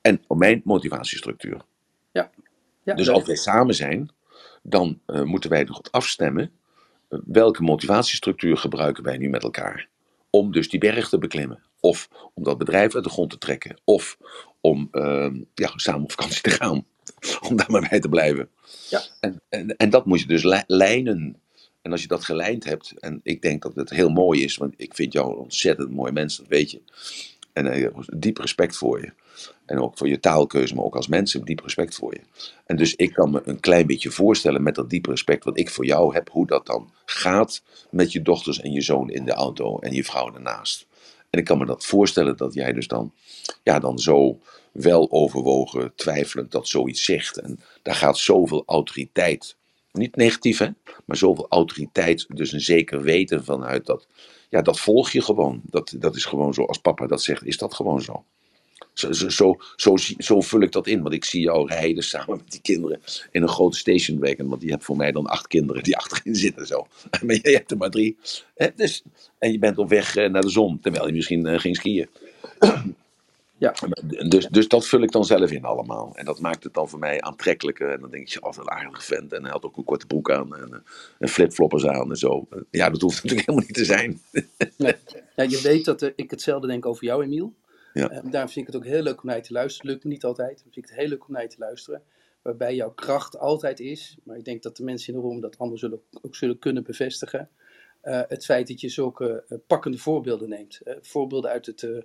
En 0.01 0.21
mijn 0.28 0.61
motivatiestructuur. 0.63 1.61
Ja. 2.11 2.32
ja 2.84 2.93
Dus 2.93 3.09
als 3.09 3.26
wij 3.26 3.36
samen 3.36 3.76
zijn, 3.76 4.09
dan 4.61 4.99
eh, 5.05 5.21
moeten 5.21 5.49
wij 5.49 5.63
nog 5.63 5.82
afstemmen. 5.91 6.51
eh, 7.09 7.19
welke 7.26 7.63
motivatiestructuur 7.63 8.57
gebruiken 8.57 9.03
wij 9.03 9.17
nu 9.17 9.30
met 9.30 9.43
elkaar? 9.43 9.88
Om 10.36 10.52
dus 10.52 10.70
die 10.70 10.80
berg 10.80 11.10
te 11.10 11.18
beklimmen. 11.18 11.64
Of 11.80 12.10
om 12.34 12.44
dat 12.44 12.58
bedrijf 12.58 12.96
uit 12.96 13.04
de 13.04 13.10
grond 13.10 13.30
te 13.30 13.38
trekken. 13.38 13.82
Of 13.84 14.18
om 14.62 14.88
ehm, 14.92 15.42
ja, 15.54 15.72
samen 15.76 16.04
op 16.04 16.12
vakantie 16.12 16.42
te 16.42 16.50
gaan. 16.50 16.86
Om 17.50 17.56
daar 17.56 17.72
maar 17.72 17.88
bij 17.90 18.00
te 18.00 18.10
blijven. 18.10 18.50
Ja. 18.90 19.02
En, 19.20 19.42
en, 19.50 19.76
en 19.76 19.90
dat 19.90 20.06
moet 20.06 20.20
je 20.20 20.28
dus 20.28 20.44
li- 20.44 20.64
lijnen. 20.68 21.42
En 21.82 21.92
als 21.92 22.02
je 22.02 22.08
dat 22.08 22.26
gelijnd 22.26 22.64
hebt, 22.64 23.00
en 23.00 23.20
ik 23.24 23.42
denk 23.42 23.62
dat 23.62 23.76
het 23.76 23.90
heel 23.90 24.10
mooi 24.10 24.44
is, 24.44 24.58
want 24.58 24.74
ik 24.78 24.96
vind 24.96 25.14
jou 25.14 25.32
een 25.32 25.38
ontzettend 25.38 25.90
mooi 25.90 26.12
mens, 26.12 26.38
dat 26.38 26.48
weet 26.48 26.72
je. 26.72 26.82
En 27.54 27.68
eh, 27.68 27.90
diep 28.16 28.38
respect 28.38 28.78
voor 28.78 29.02
je. 29.02 29.14
En 29.66 29.80
ook 29.80 29.97
voor 29.97 30.07
je 30.07 30.20
taalkeuze, 30.20 30.76
maar 30.76 30.84
ook 30.84 30.95
als 30.95 31.07
mens 31.07 31.34
heb 31.34 31.41
ik 31.41 31.47
diep 31.47 31.59
respect 31.59 31.95
voor 31.95 32.14
je. 32.14 32.22
En 32.66 32.76
dus 32.76 32.95
ik 32.95 33.14
kan 33.14 33.32
me 33.32 33.41
een 33.45 33.59
klein 33.59 33.88
beetje 33.88 34.11
voorstellen 34.11 34.64
met 34.64 34.76
dat 34.76 34.89
diepe 34.89 35.09
respect 35.09 35.43
wat 35.43 35.59
ik 35.59 35.70
voor 35.70 35.86
jou 35.86 36.14
heb, 36.14 36.30
hoe 36.30 36.47
dat 36.47 36.66
dan 36.66 36.91
gaat 37.05 37.64
met 37.89 38.11
je 38.11 38.22
dochters 38.22 38.59
en 38.61 38.72
je 38.72 38.82
zoon 38.82 39.09
in 39.09 39.26
de 39.26 39.34
auto 39.34 39.80
en 39.80 39.93
je 39.93 40.03
vrouw 40.03 40.34
ernaast. 40.34 40.88
En 41.30 41.39
ik 41.39 41.45
kan 41.45 41.57
me 41.57 41.66
dat 41.66 41.86
voorstellen 41.86 42.38
dat 42.38 42.53
jij 42.53 42.74
dus 42.74 42.88
dan, 42.88 43.14
ja, 43.64 43.80
dan 43.80 43.99
zo 43.99 44.39
wel 44.72 45.11
overwogen, 45.11 45.95
twijfelend 45.95 46.51
dat 46.51 46.68
zoiets 46.68 47.03
zegt. 47.03 47.38
En 47.38 47.59
daar 47.82 47.95
gaat 47.95 48.18
zoveel 48.18 48.64
autoriteit, 48.66 49.55
niet 49.91 50.16
negatief 50.16 50.57
hè, 50.57 50.68
maar 51.05 51.18
zoveel 51.18 51.45
autoriteit, 51.49 52.26
dus 52.28 52.51
een 52.51 52.61
zeker 52.61 53.01
weten 53.01 53.43
vanuit 53.43 53.86
dat, 53.86 54.07
ja, 54.49 54.61
dat 54.61 54.80
volg 54.80 55.11
je 55.11 55.22
gewoon. 55.22 55.61
Dat, 55.64 55.95
dat 55.97 56.16
is 56.16 56.26
gewoon 56.26 56.53
zo, 56.53 56.64
als 56.64 56.78
papa 56.78 57.07
dat 57.07 57.22
zegt, 57.22 57.45
is 57.45 57.57
dat 57.57 57.74
gewoon 57.74 58.01
zo. 58.01 58.24
Zo, 58.94 59.12
zo, 59.12 59.56
zo, 59.76 59.96
zo, 60.18 60.41
vul 60.41 60.62
ik 60.62 60.72
dat 60.72 60.88
in, 60.88 61.02
want 61.02 61.14
ik 61.14 61.26
zie 61.26 61.41
jou 61.41 61.68
rijden 61.68 62.04
samen 62.04 62.38
met 62.38 62.52
die 62.52 62.62
kinderen 62.62 63.02
in 63.32 63.41
een 63.41 63.48
grote 63.48 63.78
stationwagon, 63.78 64.50
want 64.50 64.62
die 64.62 64.72
hebt 64.72 64.84
voor 64.84 64.98
mij 64.98 65.12
dan 65.12 65.26
acht 65.26 65.48
kinderen 65.48 65.84
die 65.84 65.98
achterin 66.04 66.36
zitten 66.36 66.68
zo. 66.68 66.88
Maar 67.26 67.36
jij 67.36 67.54
hebt 67.54 67.72
er 67.72 67.78
maar 67.78 67.89
drie. 67.89 68.18
Dus, 68.76 69.04
en 69.39 69.52
je 69.52 69.60
bent 69.60 69.78
op 69.78 69.89
weg 69.89 70.16
eh, 70.16 70.30
naar 70.30 70.41
de 70.41 70.50
zon, 70.50 70.80
terwijl 70.80 71.08
je 71.08 71.14
misschien 71.14 71.46
eh, 71.46 71.60
ging 71.60 71.76
skiën. 71.76 72.10
Ja. 73.58 73.74
Dus, 74.28 74.48
dus 74.48 74.68
dat 74.68 74.88
vul 74.88 75.02
ik 75.02 75.12
dan 75.12 75.26
zelf 75.26 75.52
in 75.52 75.64
allemaal. 75.64 76.12
En 76.16 76.26
dat 76.26 76.39
maakt 76.39 76.64
het 76.64 76.74
dan 76.74 76.89
voor 76.89 77.00
mij 77.00 77.22
aantrekkelijker. 77.22 77.89
En 77.89 78.02
dan 78.02 78.10
denk 78.10 78.28
je, 78.28 78.44
oh, 78.44 78.54
een 78.58 78.70
aardige 78.70 79.02
vent. 79.02 79.34
En 79.34 79.41
hij 79.41 79.52
had 79.52 79.64
ook 79.64 79.78
een 79.78 79.84
korte 79.84 80.06
broek 80.06 80.32
aan 80.32 80.56
en, 80.56 80.74
eh, 80.74 80.80
en 81.20 81.30
flipfloppers 81.30 81.86
aan 81.86 82.10
en 82.10 82.18
zo. 82.18 82.48
Ja, 82.72 82.89
dat 82.89 83.02
hoeft 83.02 83.16
natuurlijk 83.24 83.48
helemaal 83.48 83.68
niet 83.68 83.78
te 83.78 83.86
zijn. 83.86 84.22
Nee. 84.78 84.96
Ja, 85.36 85.44
je 85.44 85.62
weet 85.62 85.86
dat 85.86 86.12
ik 86.16 86.32
hetzelfde 86.32 86.68
denk 86.68 86.86
over 86.86 87.04
jou, 87.04 87.24
Emiel. 87.24 87.54
Ja. 87.94 88.10
Eh, 88.10 88.32
daarom 88.32 88.50
vind 88.52 88.68
ik 88.68 88.74
het 88.74 88.76
ook 88.76 88.86
heel 88.86 89.02
leuk 89.02 89.22
om 89.22 89.28
naar 89.28 89.36
je 89.36 89.41
te 89.41 89.54
luisteren. 89.54 89.91
Lukt 89.91 90.04
me 90.04 90.10
niet 90.10 90.24
altijd. 90.24 90.54
Dan 90.64 90.74
vind 90.74 90.78
ik 90.78 90.86
het 90.86 91.00
heel 91.00 91.08
leuk 91.08 91.28
om 91.28 91.34
naar 91.34 91.41
je 91.41 91.48
te 91.48 91.60
luisteren. 91.60 92.04
Waarbij 92.41 92.76
jouw 92.76 92.91
kracht 92.91 93.39
altijd 93.39 93.80
is. 93.80 94.18
Maar 94.24 94.38
ik 94.38 94.46
denk 94.46 94.64
dat 94.64 94.78
de 94.78 94.84
mensen 94.84 95.14
in 95.14 95.20
de 95.20 95.26
room 95.26 95.41
dat 95.41 95.58
allemaal 95.58 95.78
zullen, 95.78 96.02
ook 96.22 96.36
zullen 96.36 96.60
kunnen 96.60 96.84
bevestigen. 96.84 97.50
Eh, 98.02 98.22
het 98.28 98.46
feit 98.46 98.68
dat 98.68 98.82
je 98.82 98.89
zulke 98.89 99.44
eh, 99.48 99.58
pakkende 99.68 99.98
voorbeelden 99.98 100.50
neemt. 100.50 100.82
Eh, 100.84 100.96
voorbeelden 101.02 101.52
uit 101.52 101.66
het 101.66 101.84
eh, 101.84 101.98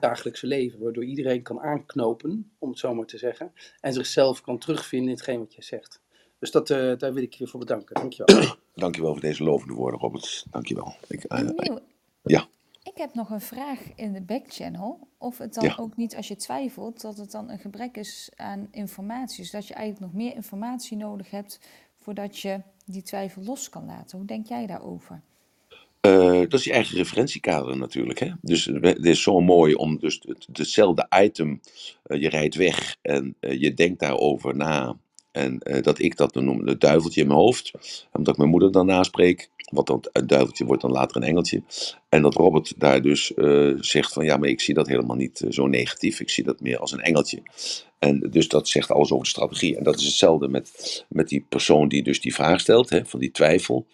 dagelijkse 0.00 0.46
leven. 0.46 0.80
Waardoor 0.80 1.04
iedereen 1.04 1.42
kan 1.42 1.60
aanknopen, 1.60 2.52
om 2.58 2.68
het 2.68 2.78
zo 2.78 2.94
maar 2.94 3.06
te 3.06 3.18
zeggen. 3.18 3.52
En 3.80 3.92
zichzelf 3.92 4.40
kan 4.40 4.58
terugvinden 4.58 5.08
in 5.08 5.14
hetgeen 5.14 5.38
wat 5.38 5.54
jij 5.54 5.62
zegt. 5.62 6.00
Dus 6.38 6.50
dat, 6.50 6.70
eh, 6.70 6.96
daar 6.98 7.12
wil 7.12 7.22
ik 7.22 7.34
je 7.34 7.46
voor 7.46 7.60
bedanken. 7.60 7.94
Dankjewel. 7.94 8.56
Dankjewel 8.74 9.12
voor 9.12 9.20
deze 9.20 9.44
lovende 9.44 9.74
woorden, 9.74 10.00
Robert. 10.00 10.46
Dankjewel. 10.50 10.94
Ik, 11.08 11.24
ja. 12.22 12.48
Ik 12.94 13.00
heb 13.00 13.14
nog 13.14 13.30
een 13.30 13.40
vraag 13.40 13.80
in 13.94 14.12
de 14.12 14.20
backchannel. 14.20 15.08
Of 15.18 15.38
het 15.38 15.54
dan 15.54 15.64
Ja. 15.64 15.76
ook 15.80 15.96
niet, 15.96 16.16
als 16.16 16.28
je 16.28 16.36
twijfelt, 16.36 17.00
dat 17.00 17.16
het 17.16 17.30
dan 17.30 17.50
een 17.50 17.58
gebrek 17.58 17.96
is 17.96 18.30
aan 18.36 18.68
informatie. 18.70 19.42
Dus 19.42 19.50
dat 19.50 19.66
je 19.68 19.74
eigenlijk 19.74 20.12
nog 20.12 20.22
meer 20.22 20.34
informatie 20.34 20.96
nodig 20.96 21.30
hebt 21.30 21.60
voordat 22.00 22.38
je 22.38 22.60
die 22.86 23.02
twijfel 23.02 23.42
los 23.42 23.68
kan 23.68 23.86
laten. 23.86 24.18
Hoe 24.18 24.26
denk 24.26 24.46
jij 24.46 24.66
daarover? 24.66 25.20
Eh, 26.00 26.40
dat 26.40 26.52
is 26.52 26.64
je 26.64 26.72
eigen 26.72 26.96
referentiekader 26.96 27.76
natuurlijk. 27.76 28.18
Hè? 28.18 28.30
Dus 28.40 28.66
we- 28.66 28.88
het 28.88 29.04
is 29.04 29.22
zo 29.22 29.40
mooi 29.40 29.74
om 29.74 29.98
dus 29.98 30.20
het, 30.26 30.48
hetzelfde 30.52 31.06
item, 31.22 31.60
eh, 32.02 32.20
je 32.20 32.28
rijdt 32.28 32.54
weg 32.54 32.96
en 33.02 33.34
eh, 33.40 33.60
je 33.60 33.74
denkt 33.74 34.00
daarover 34.00 34.56
na. 34.56 34.96
En 35.34 35.58
eh, 35.58 35.82
dat 35.82 35.98
ik 35.98 36.16
dat 36.16 36.32
dan 36.32 36.44
noem, 36.44 36.66
het 36.66 36.80
duiveltje 36.80 37.20
in 37.20 37.26
mijn 37.26 37.38
hoofd. 37.38 37.70
Omdat 38.12 38.32
ik 38.32 38.38
mijn 38.38 38.50
moeder 38.50 38.72
dan 38.72 38.86
naspreek. 38.86 39.50
Want 39.56 39.86
dan, 39.86 40.04
het 40.12 40.28
duiveltje 40.28 40.64
wordt 40.64 40.82
dan 40.82 40.90
later 40.90 41.16
een 41.16 41.28
engeltje. 41.28 41.62
En 42.08 42.22
dat 42.22 42.34
Robert 42.34 42.72
daar 42.76 43.02
dus 43.02 43.34
eh, 43.34 43.72
zegt 43.76 44.12
van 44.12 44.24
ja, 44.24 44.36
maar 44.36 44.48
ik 44.48 44.60
zie 44.60 44.74
dat 44.74 44.88
helemaal 44.88 45.16
niet 45.16 45.40
eh, 45.40 45.50
zo 45.50 45.66
negatief. 45.66 46.20
Ik 46.20 46.30
zie 46.30 46.44
dat 46.44 46.60
meer 46.60 46.78
als 46.78 46.92
een 46.92 47.00
engeltje. 47.00 47.42
En 47.98 48.20
dus 48.30 48.48
dat 48.48 48.68
zegt 48.68 48.90
alles 48.90 49.10
over 49.10 49.24
de 49.24 49.30
strategie. 49.30 49.76
En 49.76 49.84
dat 49.84 49.98
is 49.98 50.04
hetzelfde 50.04 50.48
met, 50.48 51.04
met 51.08 51.28
die 51.28 51.46
persoon 51.48 51.88
die 51.88 52.02
dus 52.02 52.20
die 52.20 52.34
vraag 52.34 52.60
stelt, 52.60 52.90
hè, 52.90 53.04
van 53.06 53.20
die 53.20 53.30
twijfel. 53.30 53.86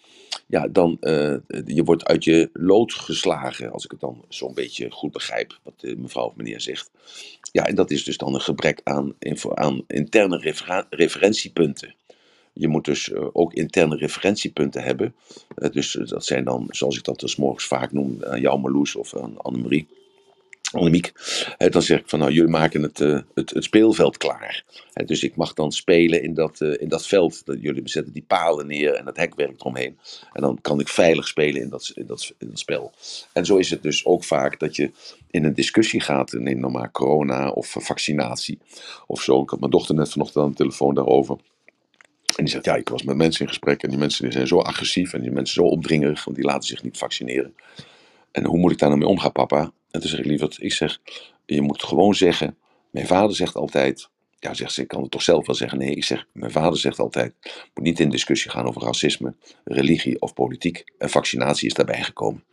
ja, 0.47 0.67
dan 0.67 0.97
uh, 1.01 1.35
je 1.65 1.83
wordt 1.83 2.05
uit 2.05 2.23
je 2.23 2.49
lood 2.53 2.93
geslagen, 2.93 3.71
als 3.71 3.85
ik 3.85 3.91
het 3.91 3.99
dan 3.99 4.25
zo'n 4.29 4.53
beetje 4.53 4.91
goed 4.91 5.11
begrijp, 5.11 5.59
wat 5.63 5.79
de 5.79 5.95
mevrouw 5.95 6.25
of 6.25 6.35
meneer 6.35 6.61
zegt. 6.61 6.91
Ja, 7.51 7.65
en 7.65 7.75
dat 7.75 7.91
is 7.91 8.03
dus 8.03 8.17
dan 8.17 8.33
een 8.33 8.41
gebrek 8.41 8.81
aan, 8.83 9.13
aan 9.53 9.83
interne 9.87 10.37
refer 10.37 10.85
referentiepunten. 10.89 11.95
Je 12.53 12.67
moet 12.67 12.85
dus 12.85 13.09
uh, 13.09 13.27
ook 13.33 13.53
interne 13.53 13.95
referentiepunten 13.95 14.83
hebben. 14.83 15.15
Uh, 15.55 15.69
dus 15.69 15.91
dat 15.91 16.25
zijn 16.25 16.43
dan, 16.43 16.67
zoals 16.69 16.97
ik 16.97 17.03
dat 17.03 17.19
dus 17.19 17.35
morgens 17.35 17.65
vaak 17.65 17.91
noem, 17.91 18.23
aan 18.23 18.41
jou 18.41 18.59
Marloes 18.59 18.95
of 18.95 19.17
aan 19.17 19.37
Annemarie 19.37 19.87
Annemiek, 20.71 21.11
dan 21.57 21.81
zeg 21.81 21.99
ik 21.99 22.09
van 22.09 22.19
nou, 22.19 22.31
jullie 22.31 22.49
maken 22.49 22.81
het, 22.81 22.99
uh, 22.99 23.19
het, 23.33 23.53
speelveld 23.55 24.17
klaar. 24.17 24.63
dus 25.05 25.23
ik 25.23 25.35
mag 25.35 25.53
dan 25.53 25.71
spelen 25.71 26.23
in 26.23 26.33
dat, 26.33 26.59
uh, 26.59 26.81
in 26.81 26.89
dat 26.89 27.07
veld. 27.07 27.43
Jullie 27.45 27.81
zetten 27.89 28.13
die 28.13 28.23
palen 28.27 28.67
neer 28.67 28.93
en 28.93 29.05
het 29.05 29.17
hekwerk 29.17 29.59
eromheen. 29.59 29.97
En 30.33 30.41
dan 30.41 30.61
kan 30.61 30.79
ik 30.79 30.87
veilig 30.87 31.27
spelen 31.27 31.61
in 31.61 31.69
dat, 31.69 31.91
in, 31.95 32.05
dat, 32.05 32.33
dat 32.39 32.59
spel. 32.59 32.91
En 33.33 33.45
zo 33.45 33.57
is 33.57 33.69
het 33.69 33.83
dus 33.83 34.05
ook 34.05 34.23
vaak 34.23 34.59
dat 34.59 34.75
je 34.75 34.91
in 35.31 35.43
een 35.43 35.53
discussie 35.53 36.01
gaat. 36.01 36.31
Neem 36.31 36.61
dan 36.61 36.71
maar 36.71 36.91
corona 36.91 37.49
of 37.49 37.75
vaccinatie 37.79 38.59
of 39.07 39.21
zo. 39.21 39.41
Ik 39.41 39.49
had 39.49 39.59
mijn 39.59 39.71
dochter 39.71 39.95
net 39.95 40.11
vanochtend 40.11 40.43
aan 40.43 40.49
de 40.49 40.55
telefoon 40.55 40.95
daarover. 40.95 41.37
En 42.35 42.43
die 42.43 42.53
zegt, 42.53 42.65
ja, 42.65 42.75
ik 42.75 42.89
was 42.89 43.03
met 43.03 43.15
mensen 43.15 43.41
in 43.41 43.47
gesprek 43.47 43.83
en 43.83 43.89
die 43.89 43.99
mensen 43.99 44.31
zijn 44.31 44.47
zo 44.47 44.59
agressief 44.59 45.13
en 45.13 45.21
die 45.21 45.31
mensen 45.31 45.53
zo 45.53 45.69
opdringerig, 45.69 46.23
want 46.23 46.37
die 46.37 46.45
laten 46.45 46.67
zich 46.67 46.83
niet 46.83 46.97
vaccineren. 46.97 47.55
En 48.31 48.45
hoe 48.45 48.57
moet 48.57 48.71
ik 48.71 48.77
daar 48.77 48.89
nou 48.89 49.01
mee 49.01 49.09
omgaan, 49.09 49.31
papa? 49.31 49.71
En 49.91 49.99
toen 49.99 50.09
zeg 50.09 50.19
ik 50.19 50.25
liever, 50.25 50.55
ik 50.57 50.73
zeg, 50.73 51.01
je 51.45 51.61
moet 51.61 51.83
gewoon 51.83 52.15
zeggen, 52.15 52.57
mijn 52.89 53.07
vader 53.07 53.35
zegt 53.35 53.55
altijd, 53.55 54.09
ja, 54.39 54.53
zegt 54.53 54.73
ze, 54.73 54.81
ik 54.81 54.87
kan 54.87 55.01
het 55.01 55.11
toch 55.11 55.21
zelf 55.21 55.45
wel 55.45 55.55
zeggen. 55.55 55.77
Nee, 55.77 55.95
ik 55.95 56.03
zeg, 56.03 56.27
mijn 56.33 56.51
vader 56.51 56.79
zegt 56.79 56.99
altijd, 56.99 57.33
moet 57.73 57.85
niet 57.85 57.99
in 57.99 58.09
discussie 58.09 58.51
gaan 58.51 58.67
over 58.67 58.81
racisme, 58.81 59.33
religie 59.63 60.21
of 60.21 60.33
politiek. 60.33 60.83
En 60.97 61.09
vaccinatie 61.09 61.67
is 61.67 61.73
daarbij 61.73 62.03
gekomen. 62.03 62.43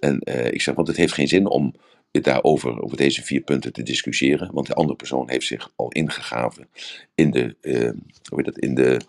En 0.00 0.20
uh, 0.24 0.46
ik 0.46 0.60
zeg, 0.60 0.74
want 0.74 0.88
het 0.88 0.96
heeft 0.96 1.12
geen 1.12 1.28
zin 1.28 1.46
om 1.46 1.74
daarover, 2.10 2.82
over 2.82 2.96
deze 2.96 3.22
vier 3.22 3.40
punten 3.40 3.72
te 3.72 3.82
discussiëren. 3.82 4.50
Want 4.52 4.66
de 4.66 4.74
andere 4.74 4.96
persoon 4.96 5.30
heeft 5.30 5.46
zich 5.46 5.72
al 5.76 5.88
ingegaven 5.92 6.68
in 7.14 7.30
de, 7.30 7.56
uh, 7.60 7.90
hoe 8.28 8.42
heet 8.42 8.44
dat, 8.44 8.58
in 8.58 8.74
de, 8.74 9.00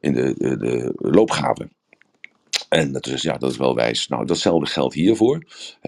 in 0.00 0.12
de, 0.12 0.34
de, 0.38 0.56
de. 0.56 0.92
En 2.70 2.92
dat 2.92 3.06
is, 3.06 3.22
ja, 3.22 3.38
dat 3.38 3.50
is 3.50 3.56
wel 3.56 3.74
wijs. 3.74 4.08
Nou, 4.08 4.26
datzelfde 4.26 4.66
geldt 4.66 4.94
hiervoor. 4.94 5.44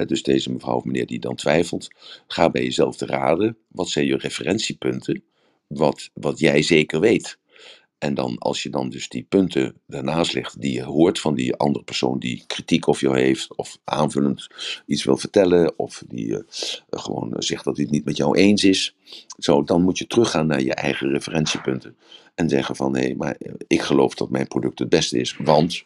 dus 0.07 0.23
deze 0.23 0.53
mevrouw 0.53 0.77
of 0.77 0.85
meneer 0.85 1.07
die 1.07 1.19
dan 1.19 1.35
twijfelt, 1.35 1.89
ga 2.27 2.51
bij 2.51 2.63
jezelf 2.63 2.97
te 2.97 3.07
raden. 3.07 3.57
Wat 3.69 3.89
zijn 3.89 4.07
je 4.07 4.17
referentiepunten? 4.17 5.23
Wat, 5.67 6.11
wat 6.15 6.39
jij 6.39 6.63
zeker 6.63 7.01
weet. 7.01 7.39
En 7.99 8.15
dan, 8.15 8.39
als 8.39 8.63
je 8.63 8.71
dan 8.71 8.91
dus 8.91 9.09
die 9.09 9.27
punten 9.29 9.81
daarnaast 9.87 10.33
legt 10.33 10.61
die 10.61 10.73
je 10.73 10.83
hoort 10.83 11.21
van 11.21 11.35
die 11.35 11.55
andere 11.55 11.85
persoon 11.85 12.19
die 12.19 12.45
kritiek 12.47 12.87
op 12.87 12.99
jou 12.99 13.19
heeft, 13.19 13.57
of 13.57 13.79
aanvullend 13.85 14.47
iets 14.87 15.05
wil 15.05 15.17
vertellen, 15.17 15.79
of 15.79 16.03
die 16.09 16.27
uh, 16.27 16.39
gewoon 16.91 17.35
zegt 17.39 17.65
dat 17.65 17.77
hij 17.77 17.85
het 17.85 17.95
niet 17.95 18.05
met 18.05 18.17
jou 18.17 18.37
eens 18.37 18.65
is, 18.65 18.95
zo, 19.39 19.63
dan 19.63 19.83
moet 19.83 19.99
je 19.99 20.07
teruggaan 20.07 20.47
naar 20.47 20.63
je 20.63 20.75
eigen 20.75 21.11
referentiepunten. 21.11 21.97
En 22.35 22.49
zeggen 22.49 22.77
van, 22.77 22.97
hé, 22.97 23.15
maar 23.15 23.37
ik 23.67 23.83
geloof 23.83 24.15
dat 24.15 24.31
mijn 24.31 24.49
product 24.49 24.79
het 24.79 24.89
beste 24.89 25.19
is, 25.19 25.37
want 25.37 25.85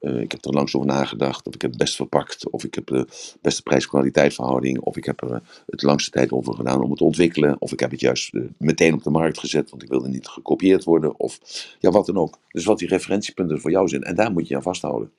uh, 0.00 0.20
ik 0.20 0.32
heb 0.32 0.44
er 0.44 0.52
langs 0.52 0.74
over 0.74 0.88
nagedacht, 0.88 1.46
of 1.46 1.54
ik 1.54 1.62
heb 1.62 1.70
het 1.70 1.80
best 1.80 1.96
verpakt, 1.96 2.50
of 2.50 2.64
ik 2.64 2.74
heb 2.74 2.86
de 2.86 3.06
beste 3.40 3.62
prijs-kwaliteit 3.62 4.34
verhouding, 4.34 4.78
of 4.78 4.96
ik 4.96 5.04
heb 5.04 5.22
er 5.22 5.42
het 5.66 5.82
langste 5.82 6.10
tijd 6.10 6.32
over 6.32 6.54
gedaan 6.54 6.82
om 6.82 6.88
het 6.88 6.98
te 6.98 7.04
ontwikkelen, 7.04 7.60
of 7.60 7.72
ik 7.72 7.80
heb 7.80 7.90
het 7.90 8.00
juist 8.00 8.34
uh, 8.34 8.44
meteen 8.58 8.94
op 8.94 9.02
de 9.02 9.10
markt 9.10 9.38
gezet, 9.38 9.70
want 9.70 9.82
ik 9.82 9.88
wilde 9.88 10.08
niet 10.08 10.28
gekopieerd 10.28 10.84
worden, 10.84 11.18
of 11.18 11.38
ja, 11.78 11.90
wat 11.90 12.06
dan 12.06 12.16
ook. 12.16 12.38
Dus 12.48 12.64
wat 12.64 12.78
die 12.78 12.88
referentiepunten 12.88 13.60
voor 13.60 13.70
jou 13.70 13.88
zijn, 13.88 14.02
en 14.02 14.14
daar 14.14 14.32
moet 14.32 14.48
je 14.48 14.56
aan 14.56 14.62
vasthouden. 14.62 15.12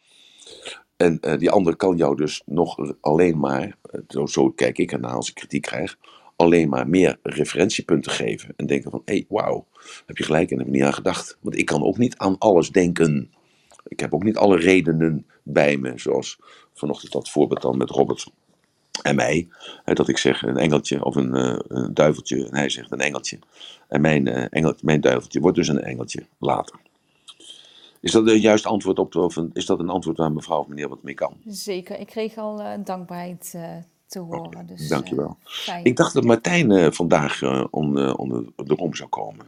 En 0.98 1.20
die 1.38 1.52
ander 1.52 1.76
kan 1.76 1.98
jou 1.98 2.16
dus 2.16 2.42
nog 2.46 2.94
alleen 3.02 3.40
maar, 3.40 3.78
zo, 4.08 4.26
zo 4.26 4.50
kijk 4.50 4.78
ik 4.78 4.92
ernaar 4.92 5.16
als 5.16 5.30
ik 5.30 5.36
kritiek 5.36 5.62
krijg, 5.62 5.98
alleen 6.36 6.70
maar 6.70 6.90
meer 6.90 7.18
referentiepunten 7.24 8.12
geven. 8.12 8.54
En 8.56 8.66
denken 8.66 8.92
van, 8.92 9.02
hé, 9.06 9.14
hey, 9.14 9.26
wauw, 9.30 9.66
heb 10.06 10.18
je 10.18 10.24
gelijk 10.24 10.52
en 10.52 10.58
heb 10.58 10.68
ik 10.68 10.74
niet 10.74 10.84
aan 10.84 10.94
gedacht. 10.94 11.38
Want 11.42 11.58
ik 11.58 11.66
kan 11.66 11.84
ook 11.84 11.98
niet 11.98 12.18
aan 12.18 12.38
alles 12.38 12.70
denken. 12.72 13.32
Ik 13.88 14.00
heb 14.00 14.14
ook 14.14 14.24
niet 14.24 14.38
alle 14.38 14.58
redenen 14.58 15.26
bij 15.44 15.78
me, 15.78 15.94
zoals 15.96 16.40
vanochtend 16.74 17.12
dat 17.12 17.30
voorbeeld 17.30 17.62
dan 17.62 17.78
met 17.78 17.90
Robert 17.90 18.32
en 19.02 19.16
mij. 19.16 19.48
Hè, 19.84 19.94
dat 19.94 20.08
ik 20.08 20.18
zeg 20.18 20.42
een 20.42 20.58
engeltje 20.58 21.06
of 21.06 21.16
een, 21.16 21.36
uh, 21.36 21.60
een, 21.68 21.94
duiveltje 21.94 22.48
en 22.48 22.56
hij 22.56 22.70
zegt 22.70 22.92
een 22.92 23.00
engeltje. 23.00 23.40
En 23.88 24.02
mijn, 24.02 24.28
uh, 24.28 24.46
engeltje, 24.50 24.86
mijn 24.86 25.02
duiveltje 25.02 25.40
wordt 25.40 25.58
dus 25.58 25.68
een 25.68 25.82
engeltje 25.82 26.26
later. 26.38 26.80
Is 28.00 28.12
dat 28.12 28.28
een 28.28 28.40
juist 28.40 28.66
antwoord 28.66 29.00
op, 29.00 29.16
of 29.16 29.38
is 29.54 29.66
dat 29.66 29.80
een 29.80 29.90
antwoord 29.90 30.18
waar 30.18 30.32
mevrouw 30.32 30.60
of 30.60 30.68
meneer 30.68 30.90
wat 30.90 31.04
mee 31.04 31.14
kan? 31.14 31.38
Zeker, 31.46 32.00
ik 32.00 32.08
kreeg 32.08 32.38
al 32.38 32.60
uh, 32.60 32.72
dankbaarheid 32.84 33.56
te 34.08 34.20
horen. 34.20 34.46
Okay, 34.46 34.66
dus, 34.66 34.88
dankjewel. 34.88 35.38
Ik 35.84 35.96
dacht 35.96 36.14
dat 36.14 36.24
Martijn 36.24 36.94
vandaag 36.94 37.44
onder, 37.72 38.16
onder 38.16 38.44
de 38.56 38.74
rom 38.74 38.96
zou 38.96 39.10
komen. 39.10 39.48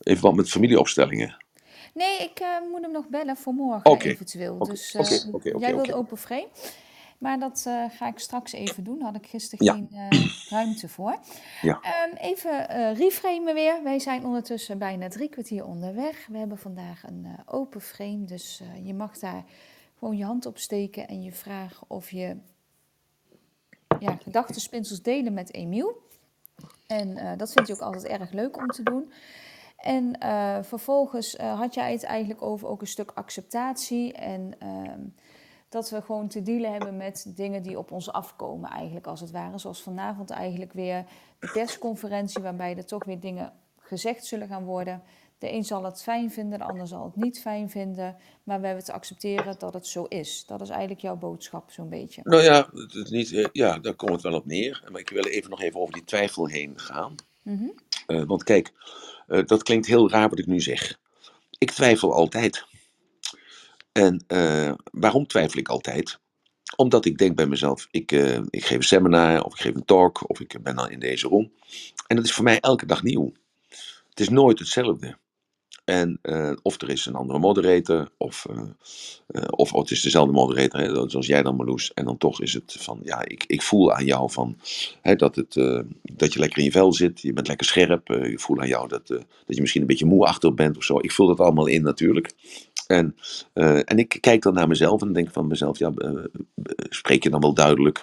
Even 0.00 0.22
wat 0.22 0.34
met 0.34 0.48
familieopstellingen. 0.48 1.36
Nee, 1.96 2.22
ik 2.22 2.40
uh, 2.40 2.70
moet 2.70 2.82
hem 2.82 2.90
nog 2.90 3.08
bellen 3.08 3.36
voor 3.36 3.54
morgen 3.54 3.90
okay. 3.90 4.10
eventueel. 4.10 4.54
Okay. 4.54 4.68
Dus 4.68 4.94
uh, 4.94 5.00
okay. 5.34 5.52
Okay. 5.52 5.60
jij 5.60 5.74
wilde 5.74 5.94
open 5.94 6.16
frame. 6.16 6.48
Maar 7.18 7.38
dat 7.38 7.64
uh, 7.68 7.84
ga 7.90 8.06
ik 8.06 8.18
straks 8.18 8.52
even 8.52 8.84
doen. 8.84 8.98
Daar 8.98 9.12
had 9.12 9.16
ik 9.16 9.26
gisteren 9.26 9.64
ja. 9.64 9.72
geen 9.72 9.88
ruimte 10.58 10.88
voor. 10.88 11.18
Ja. 11.62 11.80
Um, 12.10 12.16
even 12.16 12.66
reframen 12.94 13.54
weer. 13.54 13.82
Wij 13.82 13.98
zijn 13.98 14.24
ondertussen 14.24 14.78
bijna 14.78 15.08
drie 15.08 15.28
kwartier 15.28 15.64
onderweg. 15.64 16.26
We 16.26 16.38
hebben 16.38 16.58
vandaag 16.58 17.02
een 17.06 17.26
open 17.46 17.80
frame. 17.80 18.24
Dus 18.24 18.62
je 18.82 18.94
mag 18.94 19.18
daar 19.18 19.44
gewoon 19.98 20.16
je 20.16 20.24
hand 20.24 20.46
op 20.46 20.58
steken 20.58 21.08
en 21.08 21.22
je 21.22 21.32
vragen 21.32 21.86
of 21.88 22.10
je 22.10 22.36
ja, 23.98 24.18
gedachtenspinsels 24.22 25.02
delen 25.02 25.32
met 25.32 25.54
Emiel. 25.54 26.02
En 26.86 27.36
dat 27.36 27.52
vind 27.52 27.66
je 27.66 27.72
ook 27.72 27.80
altijd 27.80 28.04
erg 28.04 28.32
leuk 28.32 28.56
om 28.56 28.66
te 28.66 28.82
doen. 28.82 29.12
En 29.76 30.16
uh, 30.22 30.58
vervolgens 30.62 31.34
uh, 31.34 31.58
had 31.58 31.74
jij 31.74 31.92
het 31.92 32.04
eigenlijk 32.04 32.42
over 32.42 32.68
ook 32.68 32.80
een 32.80 32.86
stuk 32.86 33.10
acceptatie 33.14 34.12
en 34.12 34.52
uh, 34.62 34.90
dat 35.68 35.90
we 35.90 36.02
gewoon 36.02 36.28
te 36.28 36.42
dealen 36.42 36.72
hebben 36.72 36.96
met 36.96 37.32
dingen 37.36 37.62
die 37.62 37.78
op 37.78 37.90
ons 37.90 38.12
afkomen 38.12 38.70
eigenlijk 38.70 39.06
als 39.06 39.20
het 39.20 39.30
ware. 39.30 39.58
Zoals 39.58 39.82
vanavond 39.82 40.30
eigenlijk 40.30 40.72
weer 40.72 41.04
de 41.38 41.50
persconferentie 41.52 42.42
waarbij 42.42 42.76
er 42.76 42.86
toch 42.86 43.04
weer 43.04 43.20
dingen 43.20 43.52
gezegd 43.78 44.24
zullen 44.24 44.48
gaan 44.48 44.64
worden. 44.64 45.02
De 45.38 45.52
een 45.52 45.64
zal 45.64 45.84
het 45.84 46.02
fijn 46.02 46.30
vinden, 46.30 46.58
de 46.58 46.64
ander 46.64 46.86
zal 46.86 47.04
het 47.04 47.16
niet 47.16 47.40
fijn 47.40 47.70
vinden. 47.70 48.16
Maar 48.42 48.60
we 48.60 48.66
hebben 48.66 48.84
te 48.84 48.92
accepteren 48.92 49.58
dat 49.58 49.74
het 49.74 49.86
zo 49.86 50.04
is. 50.04 50.44
Dat 50.46 50.60
is 50.60 50.68
eigenlijk 50.68 51.00
jouw 51.00 51.16
boodschap 51.16 51.70
zo'n 51.70 51.88
beetje. 51.88 52.20
Nou 52.24 52.42
ja, 52.42 52.68
het 52.72 52.94
is 52.94 53.10
niet, 53.10 53.48
ja, 53.52 53.78
daar 53.78 53.94
komt 53.94 54.12
het 54.12 54.22
wel 54.22 54.34
op 54.34 54.46
neer. 54.46 54.84
Maar 54.90 55.00
ik 55.00 55.08
wil 55.08 55.24
even 55.24 55.50
nog 55.50 55.60
even 55.60 55.80
over 55.80 55.94
die 55.94 56.04
twijfel 56.04 56.46
heen 56.46 56.72
gaan. 56.78 57.14
Mm 57.42 57.58
-hmm. 57.58 57.74
uh, 58.06 58.26
want 58.26 58.42
kijk, 58.44 58.72
uh, 59.28 59.44
dat 59.44 59.62
klinkt 59.62 59.86
heel 59.86 60.10
raar 60.10 60.28
wat 60.28 60.38
ik 60.38 60.46
nu 60.46 60.60
zeg. 60.60 60.98
Ik 61.58 61.70
twijfel 61.70 62.12
altijd. 62.12 62.64
En 63.92 64.24
uh, 64.28 64.72
waarom 64.92 65.26
twijfel 65.26 65.58
ik 65.58 65.68
altijd? 65.68 66.18
Omdat 66.76 67.04
ik 67.04 67.18
denk 67.18 67.36
bij 67.36 67.46
mezelf, 67.46 67.88
ik, 67.90 68.12
uh, 68.12 68.38
ik 68.50 68.64
geef 68.64 68.76
een 68.76 68.82
seminar 68.82 69.42
of 69.42 69.54
ik 69.54 69.60
geef 69.60 69.74
een 69.74 69.84
talk 69.84 70.30
of 70.30 70.40
ik 70.40 70.62
ben 70.62 70.76
dan 70.76 70.90
in 70.90 70.98
deze 70.98 71.28
room. 71.28 71.52
En 72.06 72.16
dat 72.16 72.24
is 72.24 72.32
voor 72.32 72.44
mij 72.44 72.60
elke 72.60 72.86
dag 72.86 73.02
nieuw. 73.02 73.32
Het 74.08 74.20
is 74.20 74.28
nooit 74.28 74.58
hetzelfde. 74.58 75.18
En 75.86 76.18
uh, 76.22 76.52
of 76.62 76.80
er 76.80 76.90
is 76.90 77.06
een 77.06 77.14
andere 77.14 77.38
moderator, 77.38 78.08
of, 78.16 78.46
uh, 78.50 78.62
uh, 79.28 79.42
of 79.50 79.72
oh, 79.72 79.80
het 79.80 79.90
is 79.90 80.02
dezelfde 80.02 80.32
moderator, 80.32 80.80
hè, 80.80 81.08
zoals 81.10 81.26
jij 81.26 81.42
dan 81.42 81.56
Marloes. 81.56 81.92
En 81.94 82.04
dan 82.04 82.18
toch 82.18 82.40
is 82.40 82.54
het 82.54 82.76
van, 82.78 83.00
ja, 83.02 83.24
ik, 83.24 83.44
ik 83.46 83.62
voel 83.62 83.92
aan 83.92 84.04
jou 84.04 84.30
van, 84.30 84.58
hè, 85.00 85.14
dat, 85.14 85.36
het, 85.36 85.54
dat 86.02 86.32
je 86.32 86.38
lekker 86.38 86.58
in 86.58 86.64
je 86.64 86.70
vel 86.70 86.92
zit, 86.92 87.20
je 87.20 87.32
bent 87.32 87.48
lekker 87.48 87.66
scherp. 87.66 88.10
ik 88.10 88.40
voel 88.40 88.60
aan 88.60 88.68
jou 88.68 88.88
dat, 88.88 89.06
dat 89.06 89.24
je 89.46 89.60
misschien 89.60 89.80
een 89.80 89.86
beetje 89.86 90.06
moe 90.06 90.26
achter 90.26 90.54
bent 90.54 90.76
of 90.76 90.84
zo. 90.84 90.98
Ik 91.00 91.12
voel 91.12 91.26
dat 91.26 91.40
allemaal 91.40 91.66
in 91.66 91.82
natuurlijk. 91.82 92.32
En, 92.86 93.16
en 93.84 93.98
ik 93.98 94.18
kijk 94.20 94.42
dan 94.42 94.54
naar 94.54 94.68
mezelf 94.68 95.02
en 95.02 95.12
denk 95.12 95.32
van 95.32 95.46
mezelf, 95.46 95.78
ja, 95.78 95.92
spreek 96.88 97.22
je 97.22 97.30
dan 97.30 97.40
wel 97.40 97.54
duidelijk? 97.54 98.02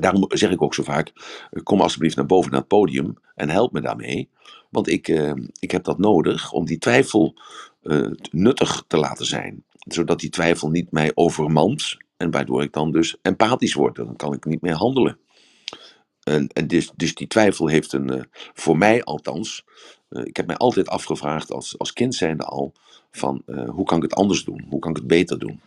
Daarom 0.00 0.24
zeg 0.28 0.50
ik 0.50 0.62
ook 0.62 0.74
zo 0.74 0.82
vaak, 0.82 1.12
kom 1.62 1.80
alsjeblieft 1.80 2.16
naar 2.16 2.26
boven 2.26 2.50
naar 2.50 2.60
het 2.60 2.68
podium 2.68 3.14
en 3.34 3.48
help 3.50 3.72
me 3.72 3.80
daarmee. 3.80 4.28
Want 4.68 4.88
ik, 4.88 5.08
uh, 5.08 5.32
ik 5.58 5.70
heb 5.70 5.84
dat 5.84 5.98
nodig 5.98 6.52
om 6.52 6.64
die 6.66 6.78
twijfel 6.78 7.34
uh, 7.82 8.10
nuttig 8.30 8.84
te 8.86 8.96
laten 8.96 9.26
zijn. 9.26 9.64
Zodat 9.78 10.20
die 10.20 10.30
twijfel 10.30 10.70
niet 10.70 10.92
mij 10.92 11.10
overmand. 11.14 11.96
En 12.16 12.30
waardoor 12.30 12.62
ik 12.62 12.72
dan 12.72 12.92
dus 12.92 13.16
empathisch 13.22 13.74
word. 13.74 13.96
Dan 13.96 14.16
kan 14.16 14.32
ik 14.32 14.44
niet 14.44 14.60
meer 14.60 14.74
handelen. 14.74 15.18
En, 16.22 16.48
en 16.48 16.66
dus, 16.66 16.90
dus 16.96 17.14
die 17.14 17.26
twijfel 17.26 17.66
heeft 17.66 17.92
een, 17.92 18.12
uh, 18.12 18.22
voor 18.54 18.78
mij 18.78 19.02
althans. 19.02 19.64
ik 20.08 20.36
heb 20.36 20.46
mij 20.46 20.56
altijd 20.56 20.88
afgevraagd 20.88 21.52
als, 21.52 21.78
als 21.78 21.92
kind 21.92 22.14
zijnde 22.14 22.44
al. 22.44 22.72
Van 23.10 23.42
hoe 23.66 23.84
kan 23.84 23.96
ik 23.96 24.02
het 24.02 24.14
anders 24.14 24.44
doen? 24.44 24.66
Hoe 24.68 24.78
kan 24.78 24.90
ik 24.90 24.96
het 24.96 25.06
beter 25.06 25.38
doen? 25.38 25.60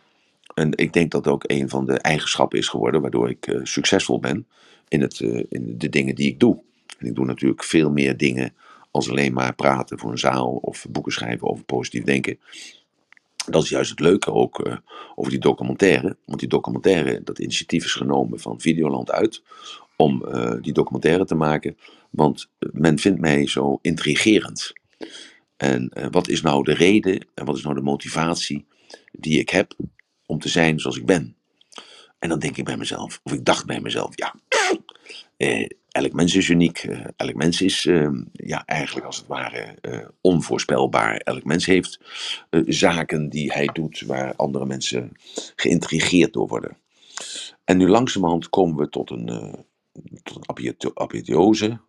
En 0.53 0.77
ik 0.77 0.93
denk 0.93 1.11
dat 1.11 1.27
ook 1.27 1.43
een 1.47 1.69
van 1.69 1.85
de 1.85 1.97
eigenschappen 1.97 2.59
is 2.59 2.67
geworden. 2.67 3.01
Waardoor 3.01 3.29
ik 3.29 3.59
succesvol 3.63 4.19
ben 4.19 4.47
in, 4.87 5.01
het, 5.01 5.19
in 5.49 5.77
de 5.77 5.89
dingen 5.89 6.15
die 6.15 6.27
ik 6.27 6.39
doe. 6.39 6.63
En 6.97 7.07
ik 7.07 7.15
doe 7.15 7.25
natuurlijk 7.25 7.63
veel 7.63 7.91
meer 7.91 8.17
dingen 8.17 8.53
als 8.91 9.09
alleen 9.09 9.33
maar 9.33 9.55
praten 9.55 9.99
voor 9.99 10.11
een 10.11 10.17
zaal 10.17 10.51
of 10.51 10.85
boeken 10.89 11.11
schrijven 11.11 11.49
over 11.49 11.63
positief 11.63 12.03
denken. 12.03 12.39
Dat 13.45 13.63
is 13.63 13.69
juist 13.69 13.89
het 13.89 13.99
leuke 13.99 14.31
ook 14.31 14.59
eh, 14.59 14.77
over 15.15 15.31
die 15.31 15.39
documentaire. 15.39 16.17
Want 16.25 16.39
die 16.39 16.49
documentaire, 16.49 17.23
dat 17.23 17.39
initiatief 17.39 17.85
is 17.85 17.93
genomen 17.93 18.39
van 18.39 18.59
Videoland 18.59 19.11
uit. 19.11 19.43
Om 19.97 20.25
eh, 20.25 20.61
die 20.61 20.73
documentaire 20.73 21.25
te 21.25 21.35
maken. 21.35 21.77
Want 22.09 22.49
men 22.59 22.99
vindt 22.99 23.19
mij 23.19 23.47
zo 23.47 23.79
intrigerend. 23.81 24.73
En 25.57 25.89
eh, 25.89 26.07
wat 26.11 26.27
is 26.27 26.41
nou 26.41 26.63
de 26.63 26.73
reden 26.73 27.27
en 27.33 27.45
wat 27.45 27.57
is 27.57 27.63
nou 27.63 27.75
de 27.75 27.81
motivatie 27.81 28.65
die 29.11 29.39
ik 29.39 29.49
heb 29.49 29.73
om 30.25 30.39
te 30.39 30.49
zijn 30.49 30.79
zoals 30.79 30.97
ik 30.97 31.05
ben? 31.05 31.35
En 32.19 32.29
dan 32.29 32.39
denk 32.39 32.57
ik 32.57 32.65
bij 32.65 32.77
mezelf, 32.77 33.19
of 33.23 33.33
ik 33.33 33.45
dacht 33.45 33.65
bij 33.65 33.79
mezelf, 33.79 34.09
ja, 34.15 34.35
eh, 35.37 35.69
elk 35.91 36.13
mens 36.13 36.35
is 36.35 36.49
uniek. 36.49 36.79
eh, 36.79 37.05
elk 37.17 37.35
mens 37.35 37.61
is 37.61 37.85
eh, 37.85 38.09
ja, 38.33 38.65
eigenlijk 38.65 39.05
als 39.07 39.17
het 39.17 39.27
ware 39.27 39.77
eh, 39.81 40.07
onvoorspelbaar. 40.21 41.17
Elk 41.17 41.45
mens 41.45 41.67
heeft 41.67 41.99
eh, 42.51 42.61
zaken 42.67 43.29
die 43.29 43.53
hij 43.53 43.69
doet 43.73 44.01
waar 44.01 44.35
andere 44.35 44.65
mensen 44.67 45.11
geïntrigeerd 45.55 46.33
door 46.33 46.47
worden. 46.47 46.77
En 47.65 47.77
nu 47.77 47.89
langzamerhand 47.89 48.49
komen 48.49 48.77
we 48.77 48.89
tot 48.89 49.11
een, 49.11 49.25
tot 50.23 50.35
een 50.37 50.49
apotheo- 50.49 50.91
apotheose. 50.95 51.79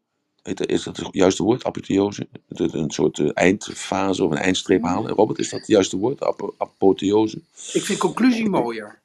Is 0.43 0.85
dat 0.85 0.99
het 0.99 1.09
juiste 1.13 1.43
woord? 1.43 1.65
Apotheose? 1.65 2.29
Een 2.49 2.91
soort 2.91 3.33
eindfase 3.35 4.25
of 4.25 4.31
een 4.31 4.39
eindstreep 4.39 4.83
halen. 4.85 5.13
Robert, 5.15 5.41
is 5.41 5.51
dat 5.51 5.61
het 5.61 5.69
juiste 5.69 5.99
woord? 5.99 6.23
Apo- 6.23 6.55
apotheose? 6.59 7.43
Ik 7.73 7.85
vind 7.85 8.01
conclusie 8.01 8.49
mooier. 8.51 9.02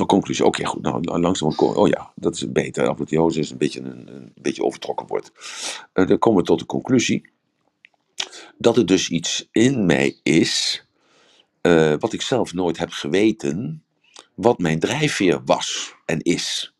Een 0.00 0.06
conclusie. 0.06 0.44
Oké, 0.44 0.64
goed. 0.64 0.82
Nou, 0.82 1.20
langzaam. 1.20 1.52
Oh 1.56 1.88
ja, 1.88 2.12
dat 2.14 2.34
is 2.34 2.52
beter. 2.52 2.88
Apotheose 2.88 3.38
is 3.38 3.50
een 3.50 3.58
beetje 3.58 3.80
een, 3.80 4.14
een 4.14 4.32
beetje 4.34 4.62
overtrokken 4.62 5.06
woord. 5.06 5.32
Eh, 5.92 6.06
dan 6.06 6.18
komen 6.18 6.40
we 6.40 6.46
tot 6.46 6.58
de 6.58 6.66
conclusie 6.66 7.30
dat 8.58 8.76
er 8.76 8.86
dus 8.86 9.08
iets 9.08 9.48
in 9.52 9.86
mij 9.86 10.18
is, 10.22 10.84
eh, 11.60 11.94
wat 11.98 12.12
ik 12.12 12.22
zelf 12.22 12.52
nooit 12.52 12.78
heb 12.78 12.90
geweten, 12.90 13.82
wat 14.34 14.58
mijn 14.58 14.78
drijfveer 14.78 15.40
was 15.44 15.94
en 16.04 16.20
is. 16.20 16.74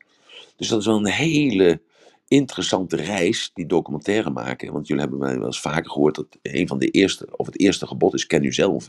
Dus 0.57 0.69
dat 0.69 0.81
is 0.81 0.87
wel 0.87 0.97
een 0.97 1.07
hele 1.07 1.81
interessante 2.29 2.97
reis, 2.97 3.51
die 3.55 3.67
documentaire 3.67 4.31
maken. 4.31 4.73
Want 4.73 4.87
jullie 4.87 5.03
hebben 5.03 5.21
mij 5.21 5.37
wel 5.37 5.47
eens 5.47 5.61
vaker 5.61 5.91
gehoord 5.91 6.15
dat 6.15 6.27
een 6.43 6.69
van 6.69 6.79
de 6.79 6.91
eerste, 6.91 7.29
of 7.37 7.47
het 7.47 7.61
eerste 7.61 7.87
gebod 7.87 8.15
is, 8.15 8.27
ken 8.27 8.45
u 8.45 8.53
zelf. 8.53 8.87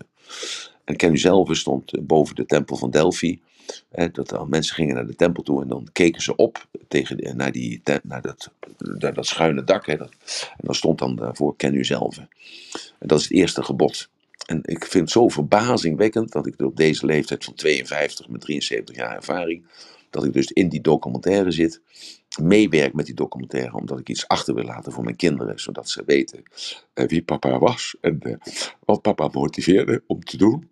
En 0.83 0.95
ken 0.95 1.13
u 1.13 1.17
zelf 1.17 1.55
stond 1.57 1.93
eh, 1.93 2.01
boven 2.03 2.35
de 2.35 2.45
tempel 2.45 2.75
van 2.75 2.91
Delphi. 2.91 3.41
Dat 4.11 4.29
dan 4.29 4.49
mensen 4.49 4.75
gingen 4.75 4.95
naar 4.95 5.07
de 5.07 5.15
tempel 5.15 5.43
toe 5.43 5.61
en 5.61 5.67
dan 5.67 5.87
keken 5.91 6.21
ze 6.21 6.35
op 6.35 6.65
tegen, 6.87 7.37
naar, 7.37 7.51
die, 7.51 7.81
naar, 8.03 8.21
dat, 8.21 8.51
naar 8.77 9.13
dat 9.13 9.25
schuine 9.25 9.63
dak. 9.63 9.85
Hè, 9.85 9.97
dat, 9.97 10.11
en 10.57 10.65
dan 10.65 10.75
stond 10.75 10.99
dan 10.99 11.15
daarvoor, 11.15 11.55
ken 11.55 11.75
u 11.75 11.85
zelf. 11.85 12.17
En 12.17 12.27
dat 13.07 13.19
is 13.19 13.23
het 13.23 13.33
eerste 13.33 13.63
gebod. 13.63 14.09
En 14.45 14.59
ik 14.63 14.85
vind 14.85 15.03
het 15.03 15.11
zo 15.11 15.27
verbazingwekkend 15.27 16.31
dat 16.31 16.47
ik 16.47 16.61
op 16.61 16.75
deze 16.75 17.05
leeftijd 17.05 17.43
van 17.43 17.53
52 17.53 18.29
met 18.29 18.41
73 18.41 18.95
jaar 18.95 19.15
ervaring, 19.15 19.65
dat 20.09 20.25
ik 20.25 20.33
dus 20.33 20.51
in 20.51 20.69
die 20.69 20.81
documentaire 20.81 21.51
zit, 21.51 21.81
meewerk 22.41 22.93
met 22.93 23.05
die 23.05 23.15
documentaire, 23.15 23.75
omdat 23.75 23.99
ik 23.99 24.09
iets 24.09 24.27
achter 24.27 24.53
wil 24.53 24.63
laten 24.63 24.91
voor 24.91 25.03
mijn 25.03 25.15
kinderen, 25.15 25.59
zodat 25.59 25.89
ze 25.89 26.03
weten 26.05 26.43
eh, 26.93 27.07
wie 27.07 27.23
papa 27.23 27.59
was 27.59 27.95
en 28.01 28.19
eh, 28.21 28.35
wat 28.85 29.01
papa 29.01 29.29
motiveerde 29.31 30.03
om 30.07 30.23
te 30.23 30.37
doen 30.37 30.69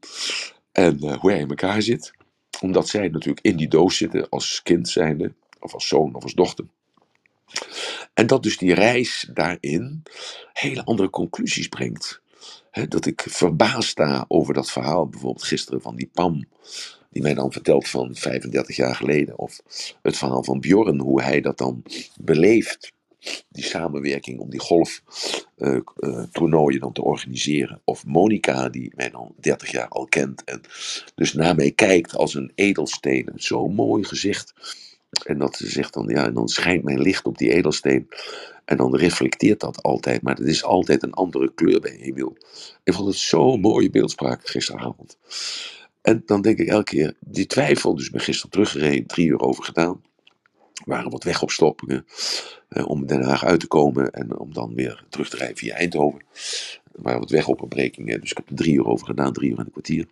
en 0.72 1.00
eh, 1.00 1.18
hoe 1.20 1.32
hij 1.32 1.40
in 1.40 1.50
elkaar 1.50 1.82
zit. 1.82 2.14
Omdat 2.62 2.88
zij 2.88 3.08
natuurlijk 3.08 3.46
in 3.46 3.58
die 3.58 3.68
doos 3.68 3.98
zitten 3.98 4.30
als 4.30 4.62
kind 4.64 4.90
zijnde, 4.90 5.34
of 5.60 5.74
als 5.74 5.88
zoon 5.88 6.16
of 6.16 6.24
als 6.24 6.34
dochter. 6.34 6.66
En 8.14 8.28
dat 8.28 8.44
dus 8.44 8.58
die 8.58 8.74
reis 8.74 9.30
daarin 9.34 10.04
hele 10.54 10.86
andere 10.86 11.10
conclusies 11.10 11.68
brengt. 11.68 12.22
Dat 12.88 13.06
ik 13.06 13.26
verbaasd 13.30 13.90
sta 13.90 14.26
over 14.28 14.54
dat 14.54 14.72
verhaal, 14.72 15.08
bijvoorbeeld 15.08 15.46
gisteren 15.46 15.82
van 15.82 15.96
die 15.96 16.10
Pam, 16.14 16.46
die 17.10 17.22
mij 17.22 17.34
dan 17.34 17.52
vertelt 17.52 17.88
van 17.88 18.16
35 18.16 18.76
jaar 18.76 18.96
geleden. 18.96 19.38
Of 19.38 19.60
het 20.02 20.18
verhaal 20.18 20.44
van 20.44 20.60
Bjorn, 20.60 21.00
hoe 21.00 21.22
hij 21.22 21.42
dat 21.42 21.58
dan 21.58 21.84
beleeft. 22.20 22.92
Die 23.50 23.64
samenwerking 23.64 24.40
om 24.40 24.50
die 24.50 24.60
golftoernooien 24.60 26.80
dan 26.80 26.94
te 26.94 27.04
organiseren. 27.04 27.82
Of 27.84 28.06
Monica, 28.06 28.70
die 28.70 28.92
mij 28.96 29.10
dan 29.10 29.34
30 29.40 29.72
jaar 29.72 29.88
al 29.88 30.06
kent. 30.06 30.44
En 30.44 30.62
dus 31.16 31.34
naar 31.34 31.56
mij 31.56 31.72
kijkt 31.72 32.16
als 32.16 32.34
een 32.34 32.52
edelsteen. 32.56 33.32
Zo'n 33.36 33.74
mooi 33.74 34.04
gezicht. 34.04 34.54
En 35.26 35.38
dat 35.38 35.56
ze 35.56 35.68
zegt 35.68 35.94
dan, 35.94 36.08
ja, 36.08 36.26
en 36.26 36.34
dan 36.34 36.48
schijnt 36.48 36.84
mijn 36.84 37.02
licht 37.02 37.26
op 37.26 37.38
die 37.38 37.54
edelsteen. 37.54 38.08
En 38.66 38.78
dan 38.78 38.96
reflecteert 38.96 39.60
dat 39.60 39.84
altijd. 39.84 40.22
Maar 40.22 40.36
het 40.36 40.48
is 40.48 40.64
altijd 40.64 41.04
een 41.04 41.14
andere 41.14 41.54
kleur 41.54 41.80
bij 41.80 41.98
Emiel. 41.98 42.38
Ik 42.84 42.94
vond 42.94 43.08
het 43.08 43.18
zo'n 43.18 43.60
mooie 43.60 43.90
beeldspraak 43.90 44.48
gisteravond. 44.48 45.18
En 46.02 46.24
dan 46.26 46.42
denk 46.42 46.58
ik 46.58 46.68
elke 46.68 46.84
keer, 46.84 47.16
die 47.20 47.46
twijfel, 47.46 47.96
dus 47.96 48.10
ben 48.10 48.22
gisteren 48.22 48.52
teruggereden, 48.52 49.06
drie 49.06 49.28
uur 49.28 49.40
over 49.40 49.64
gedaan. 49.64 50.02
Waren 50.90 51.12
wat 51.12 51.24
wegopstoppingen 51.24 52.06
eh, 52.70 52.88
om 52.88 53.06
Den 53.06 53.24
Haag 53.24 53.46
uit 53.46 53.60
te 53.60 53.68
komen 53.68 54.12
en 54.12 54.40
om 54.40 54.54
dan 54.54 54.74
weer 54.74 55.04
terug 55.10 55.30
te 55.30 55.38
rijden 55.38 55.58
via 55.58 55.76
Eindhoven. 55.76 56.20
Er 56.96 57.02
waren 57.02 57.20
wat 57.20 57.30
wegopbrekingen, 57.30 58.22
dus 58.22 58.32
ik 58.32 58.38
heb 58.38 58.50
er 58.50 58.56
drie 58.56 58.74
uur 58.74 58.86
over 58.86 59.06
gedaan, 59.06 59.34
drie 59.34 59.50
uur 59.50 59.58
en 59.58 59.66
een 59.66 59.72
kwartier. 59.72 60.06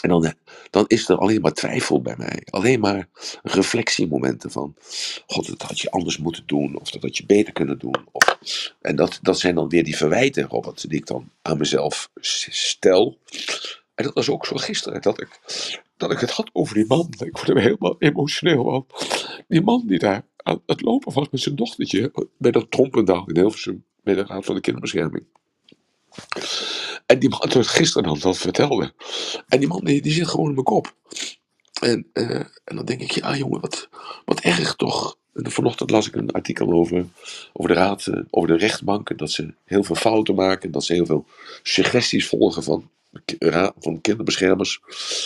En 0.00 0.08
dan, 0.08 0.24
eh, 0.24 0.32
dan 0.70 0.84
is 0.86 1.08
er 1.08 1.18
alleen 1.18 1.40
maar 1.40 1.52
twijfel 1.52 2.02
bij 2.02 2.14
mij. 2.18 2.42
Alleen 2.50 2.80
maar 2.80 3.08
reflectiemomenten 3.42 4.50
van... 4.50 4.74
God, 5.26 5.46
dat 5.46 5.62
had 5.62 5.80
je 5.80 5.90
anders 5.90 6.18
moeten 6.18 6.42
doen. 6.46 6.80
Of 6.80 6.90
dat 6.90 7.02
had 7.02 7.16
je 7.16 7.26
beter 7.26 7.52
kunnen 7.52 7.78
doen. 7.78 8.06
Of, 8.12 8.38
en 8.80 8.96
dat, 8.96 9.18
dat 9.22 9.38
zijn 9.38 9.54
dan 9.54 9.68
weer 9.68 9.84
die 9.84 9.96
verwijten, 9.96 10.44
Robert, 10.48 10.88
die 10.88 10.98
ik 10.98 11.06
dan 11.06 11.30
aan 11.42 11.58
mezelf 11.58 12.10
stel. 12.20 13.18
En 13.98 14.04
dat 14.04 14.14
was 14.14 14.30
ook 14.30 14.46
zo 14.46 14.56
gisteren, 14.56 15.02
dat 15.02 15.20
ik, 15.20 15.40
dat 15.96 16.10
ik 16.10 16.18
het 16.18 16.30
had 16.30 16.50
over 16.52 16.74
die 16.74 16.86
man. 16.86 17.14
Ik 17.18 17.36
word 17.36 17.48
er 17.48 17.60
helemaal 17.60 17.96
emotioneel 17.98 18.64
van. 18.64 18.86
Die 19.48 19.62
man 19.62 19.82
die 19.86 19.98
daar 19.98 20.24
aan 20.36 20.62
het 20.66 20.80
lopen 20.82 21.12
was 21.12 21.28
met 21.30 21.40
zijn 21.40 21.56
dochtertje... 21.56 22.12
bij 22.36 22.50
dat 22.50 22.70
Trompendaal 22.70 23.26
in 23.26 23.36
Hilversum. 23.36 23.84
Bij 24.02 24.14
de 24.14 24.24
Raad 24.24 24.44
van 24.44 24.54
de 24.54 24.60
Kinderbescherming. 24.60 25.24
En 27.06 27.18
die 27.18 27.28
man 27.28 27.48
dat 27.48 27.66
gisteren 27.66 28.08
dan 28.08 28.18
dat 28.18 28.38
vertelde. 28.38 28.92
En 29.48 29.58
die 29.58 29.68
man 29.68 29.84
die, 29.84 30.02
die 30.02 30.12
zit 30.12 30.28
gewoon 30.28 30.48
in 30.48 30.54
mijn 30.54 30.64
kop. 30.64 30.94
En, 31.80 32.06
eh, 32.12 32.44
en 32.64 32.76
dan 32.76 32.84
denk 32.84 33.00
ik, 33.00 33.10
ja 33.10 33.36
jongen, 33.36 33.60
wat, 33.60 33.88
wat 34.24 34.40
erg 34.40 34.74
toch. 34.74 35.16
En 35.34 35.50
vanochtend 35.50 35.90
las 35.90 36.08
ik 36.08 36.14
een 36.14 36.30
artikel 36.30 36.72
over, 36.72 37.06
over 37.52 37.74
de 37.74 37.80
raad, 37.80 38.06
eh, 38.06 38.20
over 38.30 38.48
de 38.48 38.56
rechtbanken. 38.56 39.16
Dat 39.16 39.30
ze 39.30 39.54
heel 39.64 39.84
veel 39.84 39.94
fouten 39.94 40.34
maken. 40.34 40.70
Dat 40.70 40.84
ze 40.84 40.92
heel 40.92 41.06
veel 41.06 41.26
suggesties 41.62 42.28
volgen 42.28 42.62
van, 42.62 42.90
van 43.78 44.00
kinderbeschermers. 44.00 44.80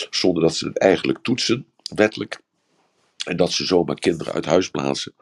Zonder 0.09 0.43
dat 0.43 0.55
ze 0.55 0.67
het 0.67 0.77
eigenlijk 0.77 1.19
toetsen, 1.21 1.65
wettelijk. 1.95 2.41
En 3.25 3.37
dat 3.37 3.51
ze 3.51 3.65
zomaar 3.65 3.99
kinderen 3.99 4.33
uit 4.33 4.45
huis 4.45 4.69
plaatsen. 4.69 5.13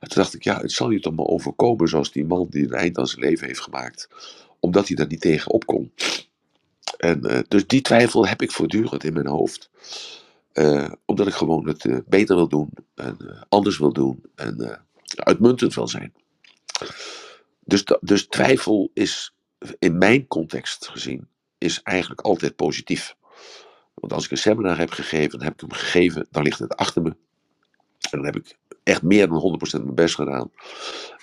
En 0.00 0.08
toen 0.08 0.22
dacht 0.22 0.34
ik, 0.34 0.44
ja, 0.44 0.60
het 0.60 0.72
zal 0.72 0.90
je 0.90 1.00
toch 1.00 1.14
maar 1.14 1.26
overkomen 1.26 1.88
zoals 1.88 2.12
die 2.12 2.24
man 2.24 2.46
die 2.50 2.64
een 2.64 2.72
eind 2.72 2.98
aan 2.98 3.06
zijn 3.06 3.20
leven 3.20 3.46
heeft 3.46 3.60
gemaakt. 3.60 4.08
Omdat 4.60 4.86
hij 4.86 4.96
daar 4.96 5.06
niet 5.06 5.20
tegen 5.20 5.50
op 5.50 5.66
kon. 5.66 5.92
En 6.96 7.24
eh, 7.24 7.38
dus 7.48 7.66
die 7.66 7.80
twijfel 7.80 8.26
heb 8.26 8.42
ik 8.42 8.50
voortdurend 8.50 9.04
in 9.04 9.12
mijn 9.12 9.26
hoofd. 9.26 9.70
Eh, 10.52 10.92
omdat 11.04 11.26
ik 11.26 11.34
gewoon 11.34 11.68
het 11.68 11.84
eh, 11.84 11.96
beter 12.06 12.36
wil 12.36 12.48
doen 12.48 12.70
en 12.94 13.46
anders 13.48 13.78
wil 13.78 13.92
doen 13.92 14.22
en 14.34 14.80
uitmuntend 15.14 15.74
wil 15.74 15.88
zijn. 15.88 16.12
Dus, 17.64 17.84
dus 18.00 18.26
twijfel 18.26 18.90
is 18.92 19.34
in 19.78 19.98
mijn 19.98 20.26
context 20.26 20.88
gezien 20.88 21.28
is 21.64 21.80
eigenlijk 21.82 22.20
altijd 22.20 22.56
positief. 22.56 23.16
Want 23.94 24.12
als 24.12 24.24
ik 24.24 24.30
een 24.30 24.36
seminar 24.36 24.78
heb 24.78 24.90
gegeven, 24.90 25.30
dan 25.30 25.42
heb 25.42 25.52
ik 25.54 25.60
hem 25.60 25.72
gegeven, 25.72 26.26
dan 26.30 26.42
ligt 26.42 26.58
het 26.58 26.76
achter 26.76 27.02
me. 27.02 27.08
En 28.10 28.18
dan 28.18 28.24
heb 28.24 28.36
ik 28.36 28.58
echt 28.82 29.02
meer 29.02 29.28
dan 29.28 29.58
100% 29.78 29.82
mijn 29.82 29.94
best 29.94 30.14
gedaan. 30.14 30.50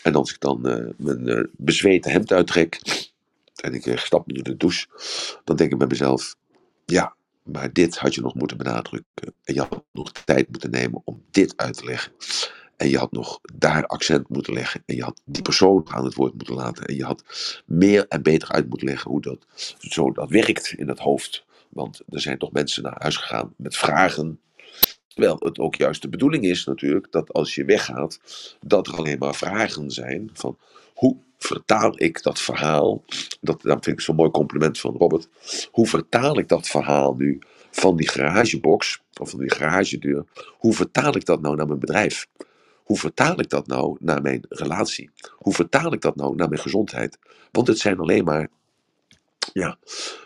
En 0.04 0.16
als 0.16 0.34
ik 0.34 0.40
dan 0.40 0.68
eh, 0.68 0.86
mijn 0.98 1.28
eh, 1.28 1.44
bezweten 1.52 2.12
hemd 2.12 2.32
uittrek 2.32 2.82
en 3.56 3.74
ik 3.74 3.86
eh, 3.86 3.98
stap 3.98 4.28
onder 4.28 4.44
de 4.44 4.58
douche, 4.58 4.88
dan 5.44 5.56
denk 5.56 5.72
ik 5.72 5.78
bij 5.78 5.88
mezelf, 5.88 6.36
ja, 6.86 7.16
maar 7.44 7.74
dit 7.74 7.98
had 7.98 8.16
je 8.16 8.22
nog 8.22 8.36
moeten 8.36 8.58
benadrukken. 8.58 9.34
En 9.44 9.54
je 9.54 9.60
had 9.60 9.84
nog 9.92 10.12
tijd 10.12 10.50
moeten 10.50 10.72
nemen 10.72 11.02
om 11.04 11.24
dit 11.32 11.58
uit 11.58 11.78
te 11.78 11.86
leggen. 11.86 12.12
En 12.82 12.90
je 12.90 12.98
had 12.98 13.12
nog 13.12 13.40
daar 13.54 13.86
accent 13.86 14.30
moeten 14.30 14.54
leggen. 14.54 14.84
En 14.86 14.96
je 14.96 15.04
had 15.04 15.22
die 15.26 15.42
persoon 15.42 15.86
aan 15.90 16.06
het 16.06 16.14
woord 16.14 16.34
moeten 16.34 16.56
laten. 16.56 16.86
En 16.86 16.96
je 16.96 17.04
had 17.04 17.24
meer 17.66 18.06
en 18.08 18.22
beter 18.22 18.50
uit 18.50 18.70
moeten 18.70 18.88
leggen 18.88 19.12
hoe 19.12 19.22
dat, 19.22 19.46
zo 19.80 20.12
dat 20.12 20.30
werkt 20.30 20.74
in 20.78 20.88
het 20.88 21.00
hoofd. 21.00 21.46
Want 21.70 22.02
er 22.10 22.22
zijn 22.22 22.38
toch 22.38 22.52
mensen 22.52 22.84
naar 22.84 22.96
huis 22.98 23.18
gegaan 23.18 23.54
met 23.58 23.78
vragen. 23.78 24.40
Terwijl 25.08 25.36
het 25.40 25.60
ook 25.60 25.76
juist 25.76 26.02
de 26.02 26.10
bedoeling 26.10 26.44
is 26.44 26.66
natuurlijk 26.66 27.12
dat 27.12 27.34
als 27.34 27.56
je 27.56 27.66
weggaat, 27.66 28.20
dat 28.60 28.88
er 28.88 28.96
alleen 28.96 29.20
maar 29.20 29.36
vragen 29.36 29.92
zijn 29.92 30.30
van 30.34 30.58
hoe 30.94 31.18
vertaal 31.38 31.94
ik 31.96 32.24
dat 32.24 32.40
verhaal. 32.40 33.04
Dat, 33.42 33.62
dat 33.62 33.84
vind 33.84 33.98
ik 33.98 34.02
zo'n 34.02 34.16
mooi 34.16 34.32
compliment 34.32 34.80
van 34.80 34.96
Robert. 34.98 35.28
Hoe 35.72 35.88
vertaal 35.88 36.38
ik 36.38 36.48
dat 36.48 36.68
verhaal 36.68 37.16
nu 37.16 37.40
van 37.72 37.96
die 37.96 38.08
garagebox 38.08 39.02
of 39.20 39.30
van 39.30 39.40
die 39.40 39.52
garagedeur? 39.52 40.26
Hoe 40.58 40.74
vertaal 40.74 41.16
ik 41.16 41.26
dat 41.26 41.42
nou 41.42 41.56
naar 41.56 41.68
mijn 41.68 41.80
bedrijf? 41.80 42.28
Hoe 42.92 43.00
vertaal 43.00 43.40
ik 43.40 43.50
dat 43.50 43.68
nou 43.68 43.98
naar 44.00 44.22
mijn 44.22 44.46
relatie? 44.50 45.10
Hoe 45.32 45.54
vertaal 45.54 45.94
ik 45.94 46.02
dat 46.02 46.16
nou 46.16 46.36
naar 46.36 46.50
mijn 46.50 46.62
gezondheid? 46.62 47.18
Want 47.52 47.68
het 47.68 47.80
zijn 47.80 48.00
alleen 48.00 48.24
maar 48.24 48.50
ja, 49.54 49.78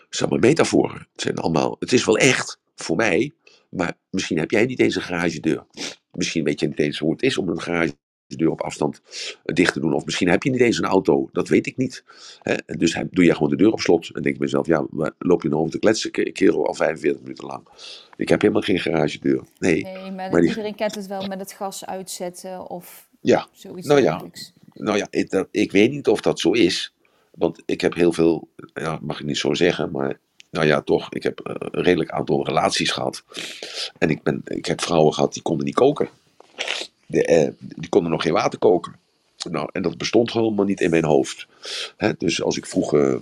zijn 0.09 0.30
allemaal 0.30 0.49
metaforen. 0.49 1.07
Het, 1.11 1.22
zijn 1.22 1.36
allemaal, 1.36 1.76
het 1.80 1.93
is 1.93 2.05
wel 2.05 2.18
echt, 2.18 2.59
voor 2.76 2.95
mij, 2.95 3.34
maar 3.70 3.97
misschien 4.09 4.38
heb 4.38 4.51
jij 4.51 4.66
niet 4.66 4.80
eens 4.80 4.95
een 4.95 5.01
garagedeur. 5.01 5.66
Misschien 6.11 6.43
weet 6.43 6.59
je 6.59 6.68
niet 6.68 6.80
eens 6.80 6.99
hoe 6.99 7.11
het 7.11 7.22
is 7.22 7.38
om 7.38 7.49
een 7.49 7.61
garagedeur 8.28 8.51
op 8.51 8.61
afstand 8.61 9.01
eh, 9.45 9.55
dicht 9.55 9.73
te 9.73 9.80
doen. 9.80 9.93
Of 9.93 10.05
misschien 10.05 10.30
heb 10.30 10.43
je 10.43 10.49
niet 10.49 10.61
eens 10.61 10.78
een 10.78 10.86
auto, 10.86 11.30
dat 11.32 11.47
weet 11.47 11.67
ik 11.67 11.78
niet. 11.78 12.03
Hè? 12.41 12.55
Dus 12.78 12.95
heb- 12.95 13.07
doe 13.15 13.26
je 13.26 13.34
gewoon 13.34 13.49
de 13.49 13.55
deur 13.55 13.71
op 13.71 13.80
slot 13.80 14.05
en 14.15 14.21
denk 14.21 14.38
bij 14.38 14.45
mezelf, 14.45 14.67
ja, 14.67 14.86
waar 14.89 15.11
loop 15.19 15.41
je 15.41 15.47
nou 15.49 15.59
over 15.59 15.71
te 15.73 15.80
kletsen, 15.80 16.11
ke- 16.11 16.32
kerel, 16.32 16.67
al 16.67 16.73
45 16.73 17.21
minuten 17.21 17.45
lang. 17.45 17.67
Ik 18.15 18.30
heb 18.30 18.41
helemaal 18.41 18.61
geen 18.63 18.80
garagedeur. 18.80 19.41
Nee, 19.59 19.84
Nee, 19.84 19.93
maar, 20.11 20.32
Maar 20.32 20.39
die- 20.41 20.49
iedereen 20.49 20.76
kent 20.76 20.95
het 20.95 21.07
wel 21.07 21.28
met 21.28 21.39
het 21.39 21.51
gas 21.53 21.86
uitzetten 21.86 22.69
of 22.69 23.07
ja. 23.21 23.47
zoiets 23.51 23.88
Nou 23.88 24.01
ja. 24.01 24.21
Nou 24.73 24.97
ja, 24.97 25.07
ik, 25.09 25.30
dat- 25.30 25.47
ik 25.51 25.71
weet 25.71 25.91
niet 25.91 26.07
of 26.07 26.21
dat 26.21 26.39
zo 26.39 26.51
is. 26.51 26.93
Want 27.32 27.61
ik 27.65 27.82
heb 27.82 27.93
heel 27.93 28.11
veel, 28.13 28.47
ja, 28.73 28.99
mag 29.01 29.19
ik 29.19 29.26
niet 29.26 29.38
zo 29.38 29.53
zeggen, 29.53 29.91
maar 29.91 30.19
nou 30.51 30.65
ja, 30.67 30.82
toch. 30.82 31.13
Ik 31.13 31.23
heb 31.23 31.39
eh, 31.39 31.55
een 31.59 31.84
redelijk 31.84 32.09
aantal 32.09 32.45
relaties 32.45 32.91
gehad. 32.91 33.23
En 33.97 34.09
ik, 34.09 34.23
ben, 34.23 34.41
ik 34.45 34.65
heb 34.65 34.82
vrouwen 34.82 35.13
gehad 35.13 35.34
die 35.34 35.41
konden 35.41 35.65
niet 35.65 35.76
koken. 35.76 36.09
De, 37.07 37.25
eh, 37.25 37.49
die 37.59 37.89
konden 37.89 38.11
nog 38.11 38.21
geen 38.21 38.33
water 38.33 38.59
koken. 38.59 38.95
Nou, 39.49 39.69
en 39.71 39.81
dat 39.81 39.97
bestond 39.97 40.55
maar 40.55 40.65
niet 40.65 40.81
in 40.81 40.89
mijn 40.89 41.05
hoofd. 41.05 41.47
Dus 42.17 42.43
als 42.43 42.57
ik 42.57 42.65
vroeg 42.65 42.93
eh, 42.93 43.15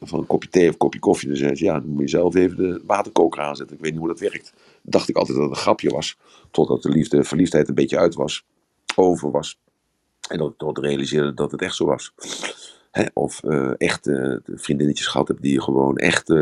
van 0.00 0.18
een 0.18 0.26
kopje 0.26 0.48
thee 0.48 0.66
of 0.66 0.72
een 0.72 0.78
kopje 0.78 0.98
koffie, 0.98 1.28
dan 1.28 1.36
zei 1.36 1.54
ze, 1.54 1.64
ja, 1.64 1.80
dan 1.80 1.88
moet 1.88 2.00
je 2.00 2.08
zelf 2.08 2.34
even 2.34 2.56
de 2.56 2.80
waterkoker 2.84 3.40
aanzetten. 3.40 3.76
Ik 3.76 3.82
weet 3.82 3.90
niet 3.90 4.00
hoe 4.00 4.08
dat 4.08 4.20
werkt. 4.20 4.52
Dacht 4.82 5.08
ik 5.08 5.16
altijd 5.16 5.36
dat 5.38 5.46
het 5.46 5.56
een 5.56 5.62
grapje 5.62 5.90
was. 5.90 6.16
Totdat 6.50 6.82
de 6.82 6.88
liefde, 6.88 7.24
verliefdheid 7.24 7.68
een 7.68 7.74
beetje 7.74 7.98
uit 7.98 8.14
was. 8.14 8.44
Over 8.96 9.30
was. 9.30 9.58
En 10.28 10.38
dat 10.38 10.50
ik 10.50 10.58
tot 10.58 10.78
realiseerde 10.78 11.34
dat 11.34 11.50
het 11.50 11.62
echt 11.62 11.74
zo 11.74 11.84
was. 11.84 12.12
Of 13.12 13.44
eh, 13.44 13.72
echt 13.76 14.10
vriendinnetjes 14.46 15.06
gehad 15.06 15.28
heb 15.28 15.40
die 15.40 15.60
gewoon 15.62 15.96
echt, 15.96 16.32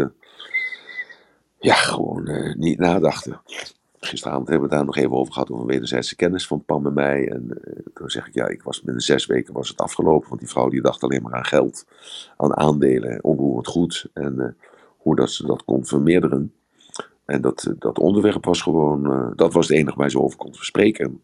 ja, 1.58 1.74
gewoon 1.74 2.54
niet 2.58 2.78
nadachten. 2.78 3.40
Gisteravond 4.08 4.48
hebben 4.48 4.68
we 4.68 4.74
daar 4.74 4.84
nog 4.84 4.96
even 4.96 5.12
over 5.12 5.32
gehad, 5.32 5.50
over 5.50 5.66
wederzijdse 5.66 6.16
kennis 6.16 6.46
van 6.46 6.64
Pam 6.64 6.86
en 6.86 6.92
mij. 6.92 7.28
En 7.28 7.62
eh, 7.64 7.72
toen 7.94 8.10
zeg 8.10 8.26
ik, 8.26 8.34
ja, 8.34 8.46
ik 8.46 8.62
was 8.62 8.82
binnen 8.82 9.02
zes 9.02 9.26
weken 9.26 9.54
was 9.54 9.68
het 9.68 9.80
afgelopen. 9.80 10.28
Want 10.28 10.40
die 10.40 10.50
vrouw 10.50 10.68
die 10.68 10.80
dacht 10.82 11.02
alleen 11.02 11.22
maar 11.22 11.34
aan 11.34 11.44
geld, 11.44 11.86
aan 12.36 12.56
aandelen, 12.56 13.24
onroerend 13.24 13.66
goed. 13.66 14.06
En 14.12 14.40
eh, 14.40 14.48
hoe 14.96 15.16
dat 15.16 15.30
ze 15.30 15.46
dat 15.46 15.64
kon 15.64 15.86
vermeerderen. 15.86 16.52
En 17.24 17.40
dat, 17.40 17.64
eh, 17.64 17.72
dat 17.78 17.98
onderwerp 17.98 18.44
was 18.44 18.62
gewoon, 18.62 19.32
dat 19.36 19.52
was 19.52 19.68
het 19.68 19.76
enige 19.76 19.96
waar 19.98 20.10
ze 20.10 20.20
over 20.20 20.38
kon 20.38 20.54
spreken. 20.54 21.22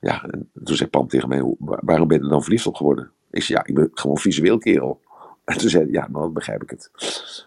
Ja, 0.00 0.24
en 0.24 0.50
toen 0.64 0.76
zei 0.76 0.90
Pam 0.90 1.08
tegen 1.08 1.28
mij, 1.28 1.38
"Hoe- 1.40 1.56
waar- 1.58 1.82
waarom 1.84 2.08
ben 2.08 2.22
je 2.22 2.28
dan 2.28 2.42
verliefd 2.42 2.66
op 2.66 2.74
geworden? 2.74 3.10
Ik 3.30 3.42
zei, 3.42 3.58
ja, 3.58 3.66
ik 3.66 3.74
ben 3.74 3.90
gewoon 3.94 4.18
visueel 4.18 4.58
kerel. 4.58 5.00
En 5.44 5.58
toen 5.58 5.68
zei 5.70 5.82
hij, 5.84 5.92
ja, 5.92 6.08
nou, 6.10 6.30
begrijp 6.30 6.62
ik 6.62 6.70
het. 6.70 6.90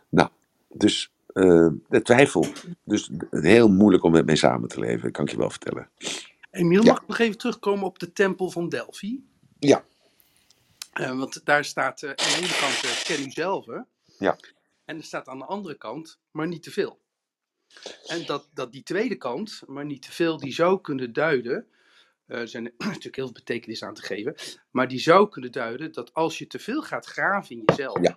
Nou, 0.10 0.30
dus 0.70 1.14
eh, 1.36 1.68
de 1.90 2.02
twijfel. 2.02 2.46
Dus 2.84 3.10
heel 3.30 3.68
moeilijk 3.68 4.04
om 4.04 4.12
met 4.12 4.26
mij 4.26 4.36
samen 4.36 4.70
te 4.70 4.80
leven, 4.80 5.12
kan 5.12 5.26
ik 5.26 5.32
je 5.32 5.38
wel 5.38 5.50
vertellen. 5.50 5.90
Emiel, 6.52 6.84
Ja. 6.84 6.92
mag 6.92 7.02
ik 7.02 7.08
nog 7.08 7.20
even 7.20 7.38
terugkomen 7.38 7.86
op 7.86 8.00
de 8.00 8.14
tempel 8.14 8.50
van 8.50 8.70
Delphi? 8.70 9.24
Ja. 9.60 9.86
Eh, 10.92 11.18
want 11.18 11.46
daar 11.46 11.66
staat 11.66 12.02
eh, 12.04 12.10
aan 12.10 12.16
de 12.16 12.38
ene 12.38 12.58
kant 12.60 13.04
ken 13.04 13.24
u 13.28 13.32
zelf. 13.32 13.66
Ja. 14.20 14.38
En 14.86 14.98
er 14.98 15.04
staat 15.04 15.28
aan 15.28 15.40
de 15.40 15.46
andere 15.46 15.76
kant, 15.78 16.20
maar 16.32 16.48
niet 16.48 16.64
te 16.64 16.72
veel. 16.72 17.00
En 18.06 18.26
dat, 18.26 18.50
dat 18.54 18.72
die 18.72 18.84
tweede 18.84 19.16
kant, 19.16 19.62
maar 19.68 19.86
niet 19.86 20.02
te 20.02 20.12
veel, 20.12 20.38
die 20.38 20.54
zou 20.54 20.82
kunnen 20.82 21.14
duiden. 21.14 21.68
Er 22.26 22.48
zijn 22.48 22.64
natuurlijk 22.78 23.16
heel 23.16 23.26
veel 23.26 23.34
betekenis 23.34 23.84
aan 23.84 23.94
te 23.94 24.02
geven. 24.02 24.36
Maar 24.72 24.88
die 24.88 25.00
zou 25.00 25.30
kunnen 25.30 25.52
duiden 25.52 25.92
dat 25.92 26.14
als 26.14 26.38
je 26.38 26.48
te 26.48 26.60
veel 26.60 26.82
gaat 26.82 27.06
graven 27.06 27.56
in 27.56 27.64
jezelf. 27.66 28.02
Ja. 28.02 28.15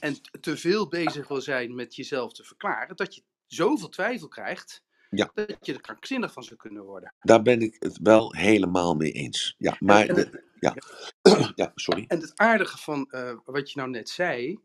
En 0.00 0.16
te 0.40 0.56
veel 0.56 0.88
bezig 0.88 1.28
wil 1.28 1.40
zijn 1.40 1.74
met 1.74 1.96
jezelf 1.96 2.32
te 2.32 2.44
verklaren. 2.44 2.96
Dat 2.96 3.14
je 3.14 3.22
zoveel 3.46 3.88
twijfel 3.88 4.28
krijgt. 4.28 4.82
Ja. 5.10 5.30
Dat 5.34 5.66
je 5.66 5.74
er 5.74 5.80
krankzinnig 5.80 6.32
van 6.32 6.42
zou 6.42 6.56
kunnen 6.56 6.84
worden. 6.84 7.14
Daar 7.20 7.42
ben 7.42 7.60
ik 7.62 7.76
het 7.78 7.98
wel 8.02 8.34
helemaal 8.34 8.94
mee 8.94 9.12
eens. 9.12 9.54
Ja, 9.58 9.76
maar... 9.78 10.00
En- 10.08 10.08
en 10.08 10.14
de- 10.14 10.44
ja. 10.60 10.74
ja, 11.64 11.72
sorry. 11.74 12.04
En 12.08 12.20
het 12.20 12.32
aardige 12.38 12.78
van 12.78 13.10
eh, 13.10 13.36
wat 13.44 13.70
je 13.70 13.78
nou 13.78 13.90
net 13.90 14.08
zei, 14.08 14.58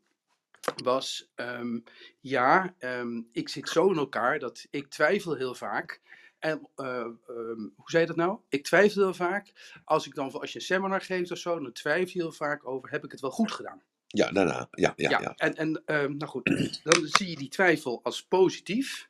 was, 0.84 1.32
ehm, 1.36 1.80
ja, 2.20 2.76
ehm, 2.78 3.22
ik 3.32 3.50
zit 3.50 3.70
zo 3.70 3.90
in 3.90 3.98
elkaar 3.98 4.40
dat 4.40 4.66
ik 4.70 4.88
twijfel 4.88 5.36
heel 5.36 5.56
vaak. 5.56 6.02
En 6.40 6.70
eh, 6.76 6.86
ehm, 7.00 7.60
hoe 7.76 7.90
zei 7.90 8.02
je 8.02 8.08
dat 8.08 8.16
nou? 8.16 8.40
Ik 8.50 8.64
twijfel 8.64 9.02
heel 9.04 9.14
vaak. 9.14 9.52
Als 9.84 10.08
ik 10.08 10.16
dan, 10.16 10.32
als 10.32 10.52
je 10.52 10.60
een 10.60 10.66
seminar 10.66 11.02
geeft 11.02 11.32
of 11.32 11.38
zo, 11.38 11.60
dan 11.60 11.72
twijfel 11.72 12.12
je 12.14 12.20
heel 12.22 12.32
vaak 12.32 12.68
over, 12.68 12.90
heb 12.92 13.04
ik 13.04 13.12
het 13.12 13.22
wel 13.22 13.32
goed 13.32 13.52
gedaan? 13.52 13.82
Ja, 14.12 14.32
daarna. 14.32 14.68
Ja, 14.72 14.94
ja, 14.96 15.10
ja. 15.10 15.34
En, 15.38 15.56
en 15.56 15.82
ehm, 15.86 16.18
nou 16.18 16.32
goed, 16.32 16.46
dan 16.84 17.08
zie 17.08 17.30
je 17.30 17.36
die 17.36 17.50
twijfel 17.50 18.00
als 18.04 18.24
positief. 18.26 19.08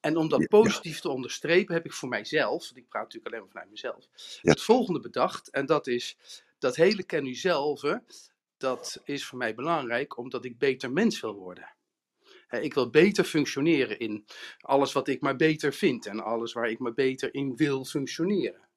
En 0.00 0.16
om 0.16 0.28
dat 0.28 0.40
Ja, 0.40 0.46
positief 0.46 1.00
te 1.00 1.08
onderstrepen, 1.08 1.74
heb 1.74 1.84
ik 1.84 1.92
voor 1.92 2.08
mijzelf, 2.08 2.62
want 2.64 2.76
ik 2.76 2.88
praat 2.88 3.02
natuurlijk 3.02 3.26
alleen 3.34 3.40
maar 3.44 3.52
vanuit 3.52 3.70
mezelf, 3.70 4.08
Ja. 4.42 4.50
het 4.50 4.62
volgende 4.62 5.00
bedacht. 5.00 5.50
En 5.50 5.66
dat 5.66 5.86
is 5.86 6.16
dat 6.58 6.76
hele 6.76 7.02
ken 7.02 7.26
u 7.26 7.34
zelf. 7.34 7.82
Dat 8.56 9.00
is 9.04 9.24
voor 9.26 9.38
mij 9.38 9.54
belangrijk, 9.54 10.18
omdat 10.18 10.44
ik 10.44 10.58
beter 10.58 10.92
mens 10.92 11.20
wil 11.20 11.34
worden. 11.34 11.74
Ik 12.50 12.74
wil 12.74 12.90
beter 12.90 13.24
functioneren 13.24 13.98
in 13.98 14.24
alles 14.60 14.92
wat 14.92 15.08
ik 15.08 15.20
maar 15.20 15.36
beter 15.36 15.72
vind 15.72 16.06
en 16.06 16.20
alles 16.20 16.52
waar 16.52 16.70
ik 16.70 16.78
maar 16.78 16.94
beter 16.94 17.34
in 17.34 17.56
wil 17.56 17.84
functioneren. 17.84 18.68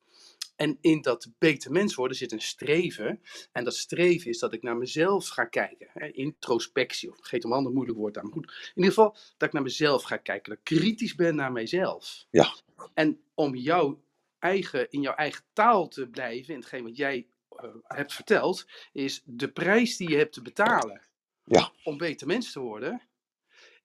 En 0.58 0.78
in 0.82 1.02
dat 1.02 1.28
beter 1.38 1.72
mens 1.72 1.96
worden 1.96 2.18
zit 2.18 2.32
een 2.32 2.42
streven. 2.42 3.22
En 3.52 3.64
dat 3.64 3.76
streven 3.76 4.30
is 4.30 4.40
dat 4.40 4.54
ik 4.54 4.62
naar 4.62 4.78
mezelf 4.78 5.28
ga 5.28 5.46
kijken. 5.46 5.88
Hè, 5.94 6.08
introspectie, 6.12 7.10
of 7.10 7.16
vergeet 7.18 7.44
een 7.44 7.52
ander 7.52 7.72
moeilijk 7.74 7.98
woord 7.98 8.18
aan. 8.18 8.24
Maar 8.24 8.34
goed, 8.34 8.52
in 8.52 8.72
ieder 8.76 8.94
geval 8.94 9.16
dat 9.38 9.48
ik 9.48 9.54
naar 9.54 9.64
mezelf 9.64 10.04
ga 10.04 10.18
kijken. 10.18 10.50
Dat 10.50 10.58
ik 10.58 10.78
kritisch 10.78 11.16
ben 11.16 11.36
naar 11.36 11.52
mijzelf. 11.52 12.26
Ja. 12.30 12.56
En 12.94 13.22
om 13.34 13.56
jouw 13.56 14.04
eigen, 14.40 14.92
in 14.92 15.02
jouw 15.02 15.16
eigen 15.16 15.44
taal 15.54 15.88
te 15.88 16.08
blijven, 16.08 16.54
in 16.54 16.60
hetgeen 16.60 16.84
wat 16.84 16.98
jij 16.98 17.28
eh, 17.50 17.70
hebt 17.84 18.14
verteld, 18.14 18.66
is 18.92 19.22
de 19.26 19.52
prijs 19.52 19.98
die 19.98 20.10
je 20.10 20.18
hebt 20.18 20.34
te 20.34 20.42
betalen 20.42 21.02
Ja. 21.44 21.72
om 21.84 21.98
beter 21.98 22.28
mens 22.28 22.52
te 22.52 22.60
worden, 22.60 23.02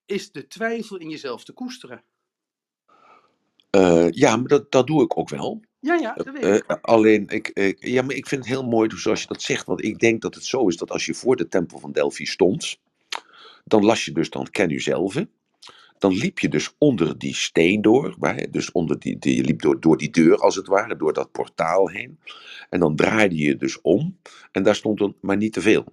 is 0.05 0.31
de 0.31 0.47
twijfel 0.47 0.97
in 0.97 1.09
jezelf 1.09 1.43
te 1.43 1.53
koesteren. 1.53 2.03
Eh, 3.69 4.09
ja, 4.11 4.35
maar 4.35 4.47
dat, 4.47 4.71
dat 4.71 4.87
doe 4.87 5.03
ik 5.03 5.17
ook 5.17 5.29
wel. 5.29 5.61
Ja, 5.83 5.93
ja, 5.95 6.13
dat 6.13 6.29
weet 6.31 6.43
Eh, 6.43 6.55
ik. 6.55 6.65
alleen, 6.81 7.27
ik, 7.27 7.49
ik, 7.49 7.85
ja, 7.87 8.01
maar 8.01 8.15
ik 8.15 8.27
vind 8.27 8.41
het 8.45 8.53
heel 8.53 8.67
mooi 8.67 8.89
zoals 8.95 9.21
je 9.21 9.27
dat 9.27 9.41
zegt. 9.41 9.65
Want 9.65 9.83
ik 9.83 9.99
denk 9.99 10.21
dat 10.21 10.35
het 10.35 10.45
zo 10.45 10.67
is 10.67 10.77
dat 10.77 10.91
als 10.91 11.05
je 11.05 11.13
voor 11.13 11.35
de 11.35 11.47
tempel 11.47 11.79
van 11.79 11.91
Delphi 11.91 12.25
stond, 12.25 12.79
dan 13.65 13.85
las 13.85 14.05
je 14.05 14.11
dus 14.11 14.29
dan 14.29 14.49
ken 14.51 14.69
u 14.71 14.79
zelf. 14.79 15.15
Dan 15.97 16.13
liep 16.13 16.39
je 16.39 16.49
dus 16.49 16.75
onder 16.77 17.17
die 17.17 17.35
steen 17.35 17.81
door. 17.81 18.15
Waar, 18.19 18.51
dus 18.51 18.71
onder 18.71 18.99
die, 18.99 19.19
die, 19.19 19.35
je 19.35 19.43
liep 19.43 19.61
door, 19.61 19.79
door 19.79 19.97
die 19.97 20.09
deur 20.09 20.37
als 20.37 20.55
het 20.55 20.67
ware, 20.67 20.97
door 20.97 21.13
dat 21.13 21.31
portaal 21.31 21.89
heen. 21.89 22.19
En 22.69 22.79
dan 22.79 22.95
draaide 22.95 23.37
je 23.37 23.57
dus 23.57 23.81
om. 23.81 24.17
En 24.51 24.63
daar 24.63 24.75
stond 24.75 24.99
dan 24.99 25.15
maar 25.21 25.37
niet 25.37 25.53
te 25.53 25.61
veel. 25.61 25.85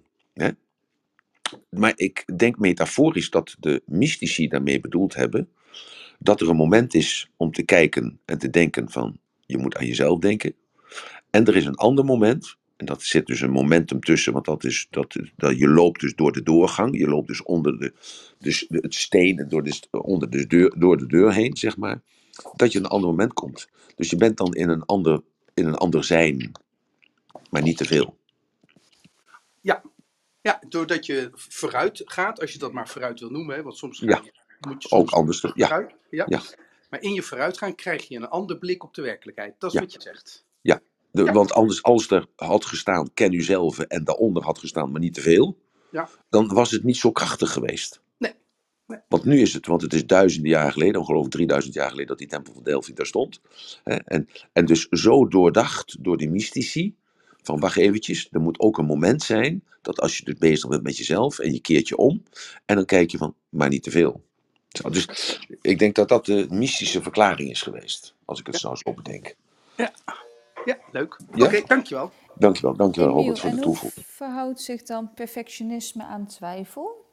Maar 1.69 1.93
ik 1.95 2.37
denk 2.37 2.57
metaforisch 2.59 3.29
dat 3.29 3.55
de 3.59 3.81
mystici 3.85 4.47
daarmee 4.47 4.79
bedoeld 4.79 5.13
hebben. 5.15 5.49
Dat 6.19 6.41
er 6.41 6.49
een 6.49 6.55
moment 6.55 6.93
is 6.93 7.29
om 7.37 7.51
te 7.51 7.63
kijken 7.63 8.19
en 8.25 8.37
te 8.37 8.49
denken 8.49 8.91
van 8.91 9.19
je 9.51 9.57
moet 9.57 9.75
aan 9.77 9.85
jezelf 9.85 10.19
denken. 10.19 10.55
En 11.29 11.45
er 11.45 11.55
is 11.55 11.65
een 11.65 11.75
ander 11.75 12.05
moment, 12.05 12.55
en 12.77 12.85
dat 12.85 13.03
zit 13.03 13.25
dus 13.25 13.41
een 13.41 13.51
momentum 13.51 13.99
tussen, 13.99 14.33
want 14.33 14.45
dat 14.45 14.63
is 14.63 14.87
dat, 14.89 15.15
dat 15.35 15.57
je 15.57 15.67
loopt 15.67 15.99
dus 15.99 16.15
door 16.15 16.31
de 16.31 16.43
doorgang, 16.43 16.97
je 16.97 17.07
loopt 17.07 17.27
dus 17.27 17.43
onder 17.43 17.79
de, 17.79 17.93
dus 18.39 18.65
de, 18.69 18.77
het 18.81 18.95
steen 18.95 19.39
en 19.39 19.49
door 19.49 19.63
de, 19.63 19.79
onder 19.91 20.29
de 20.29 20.47
deur, 20.47 20.79
door 20.79 20.97
de 20.97 21.07
deur 21.07 21.33
heen, 21.33 21.57
zeg 21.57 21.77
maar, 21.77 22.01
dat 22.55 22.71
je 22.71 22.79
een 22.79 22.85
ander 22.85 23.09
moment 23.09 23.33
komt. 23.33 23.67
Dus 23.95 24.09
je 24.09 24.15
bent 24.15 24.37
dan 24.37 24.53
in 24.53 24.69
een 24.69 24.83
ander, 24.85 25.21
in 25.53 25.65
een 25.65 25.75
ander 25.75 26.03
zijn, 26.03 26.51
maar 27.49 27.61
niet 27.61 27.77
te 27.77 27.85
veel. 27.85 28.19
Ja, 30.41 30.61
doordat 30.69 31.05
je 31.05 31.29
vooruit 31.33 32.01
gaat, 32.05 32.41
als 32.41 32.53
je 32.53 32.59
dat 32.59 32.71
maar 32.71 32.87
vooruit 32.87 33.19
wil 33.19 33.29
noemen, 33.29 33.55
hè, 33.55 33.63
want 33.63 33.77
soms 33.77 33.99
Ja. 33.99 34.21
moet 34.59 34.83
je 34.83 34.87
soms 34.87 35.01
Ook 35.01 35.09
anders. 35.09 35.41
Ja, 35.41 35.67
vooruit. 35.67 35.95
Ja. 36.09 36.25
Ja. 36.27 36.41
Maar 36.91 37.01
in 37.01 37.13
je 37.13 37.21
vooruitgaan 37.21 37.75
krijg 37.75 38.07
je 38.07 38.15
een 38.15 38.27
ander 38.29 38.57
blik 38.57 38.83
op 38.83 38.93
de 38.93 39.01
werkelijkheid. 39.01 39.55
Dat 39.59 39.69
is 39.69 39.75
Ja. 39.75 39.81
wat 39.85 39.93
je 39.93 40.01
zegt. 40.01 40.45
de, 41.13 41.23
Ja. 41.23 41.31
want 41.31 41.53
anders, 41.53 41.83
als 41.83 42.09
er 42.11 42.25
had 42.35 42.65
gestaan, 42.65 43.13
ken 43.13 43.33
u 43.33 43.41
zelf, 43.41 43.79
en 43.79 44.03
daaronder 44.03 44.43
had 44.43 44.59
gestaan, 44.59 44.91
maar 44.91 45.01
niet 45.01 45.13
te 45.13 45.21
veel, 45.21 45.57
Ja. 45.91 46.09
dan 46.29 46.47
was 46.53 46.71
het 46.71 46.83
niet 46.83 46.97
zo 46.97 47.11
krachtig 47.11 47.51
geweest. 47.51 48.01
Nee. 48.17 48.33
Nee. 48.87 48.99
Want 49.07 49.23
nu 49.23 49.41
is 49.41 49.53
het, 49.53 49.65
want 49.67 49.81
het 49.81 49.93
is 49.93 50.05
duizenden 50.05 50.51
jaren 50.51 50.71
geleden, 50.71 51.01
ongeveer 51.01 51.29
3000 51.29 51.73
jaar 51.73 51.89
geleden, 51.89 52.07
dat 52.07 52.17
die 52.17 52.27
tempel 52.27 52.53
van 52.53 52.63
Delphi 52.63 52.93
daar 52.93 53.05
stond. 53.05 53.41
Hè, 53.83 53.95
En, 53.95 54.27
en 54.53 54.65
dus 54.65 54.87
zo 54.89 55.27
doordacht 55.27 56.03
door 56.03 56.17
die 56.17 56.29
mystici, 56.29 56.95
van 57.41 57.59
wacht 57.59 57.77
eventjes, 57.77 58.27
er 58.31 58.41
moet 58.41 58.59
ook 58.59 58.77
een 58.77 58.85
moment 58.85 59.23
zijn, 59.23 59.63
dat 59.81 59.99
als 59.99 60.17
je 60.17 60.23
dus 60.23 60.37
bezig 60.37 60.69
bent 60.69 60.83
met 60.83 60.97
jezelf, 60.97 61.39
en 61.39 61.53
je 61.53 61.61
keert 61.61 61.87
je 61.87 61.97
om, 61.97 62.23
en 62.65 62.75
dan 62.75 62.85
kijk 62.85 63.11
je 63.11 63.17
van, 63.17 63.35
maar 63.49 63.69
niet 63.69 63.83
te 63.83 63.91
veel. 63.91 64.23
Zo, 64.71 64.89
dus 64.89 65.39
ik 65.61 65.79
denk 65.79 65.95
dat 65.95 66.09
dat 66.09 66.25
de 66.25 66.47
mystische 66.49 67.01
verklaring 67.01 67.49
is 67.49 67.61
geweest, 67.61 68.13
als 68.25 68.39
ik 68.39 68.47
het 68.47 68.55
zo 68.55 68.75
zo 68.75 68.93
bedenk. 68.93 69.35
Ja, 70.65 70.77
leuk. 70.91 71.17
Ja? 71.33 71.45
Oké, 71.45 71.61
dankjewel. 71.67 72.11
Dankjewel, 72.35 72.75
dankjewel 72.75 73.09
Emiel, 73.09 73.21
Robert 73.23 73.39
voor 73.39 73.49
de 73.49 73.55
en 73.55 73.63
hoe 73.63 73.71
toevoeging. 73.71 74.05
verhoudt 74.05 74.61
zich 74.61 74.83
dan 74.83 75.13
perfectionisme 75.13 76.03
aan 76.03 76.27
twijfel? 76.27 77.05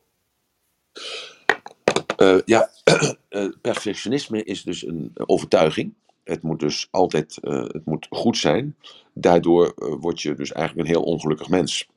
Eh, 2.17 2.39
ja, 2.45 2.71
eh, 3.29 3.49
perfectionisme 3.61 4.45
is 4.45 4.63
dus 4.63 4.87
een 4.87 5.13
overtuiging. 5.15 5.95
Het 6.25 6.43
moet 6.43 6.61
dus 6.61 6.89
altijd 6.91 7.39
eh, 7.39 7.63
het 7.63 7.85
moet 7.85 8.07
goed 8.11 8.37
zijn. 8.37 8.77
Daardoor 9.13 9.73
word 10.01 10.23
je 10.23 10.35
dus 10.35 10.53
eigenlijk 10.53 10.89
een 10.89 10.95
heel 10.95 11.05
ongelukkig 11.05 11.49
mens. 11.49 11.89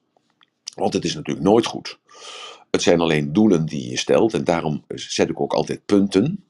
Want 0.76 0.94
het 0.94 1.04
is 1.04 1.16
natuurlijk 1.16 1.46
nooit 1.46 1.66
goed. 1.66 2.00
Het 2.72 2.82
zijn 2.82 3.02
alleen 3.02 3.34
doelen 3.34 3.66
die 3.66 3.90
je 3.90 3.98
stelt 3.98 4.34
en 4.34 4.44
daarom 4.44 4.84
zet 4.88 5.30
ik 5.30 5.40
ook 5.40 5.54
altijd 5.54 5.86
punten. 5.86 6.44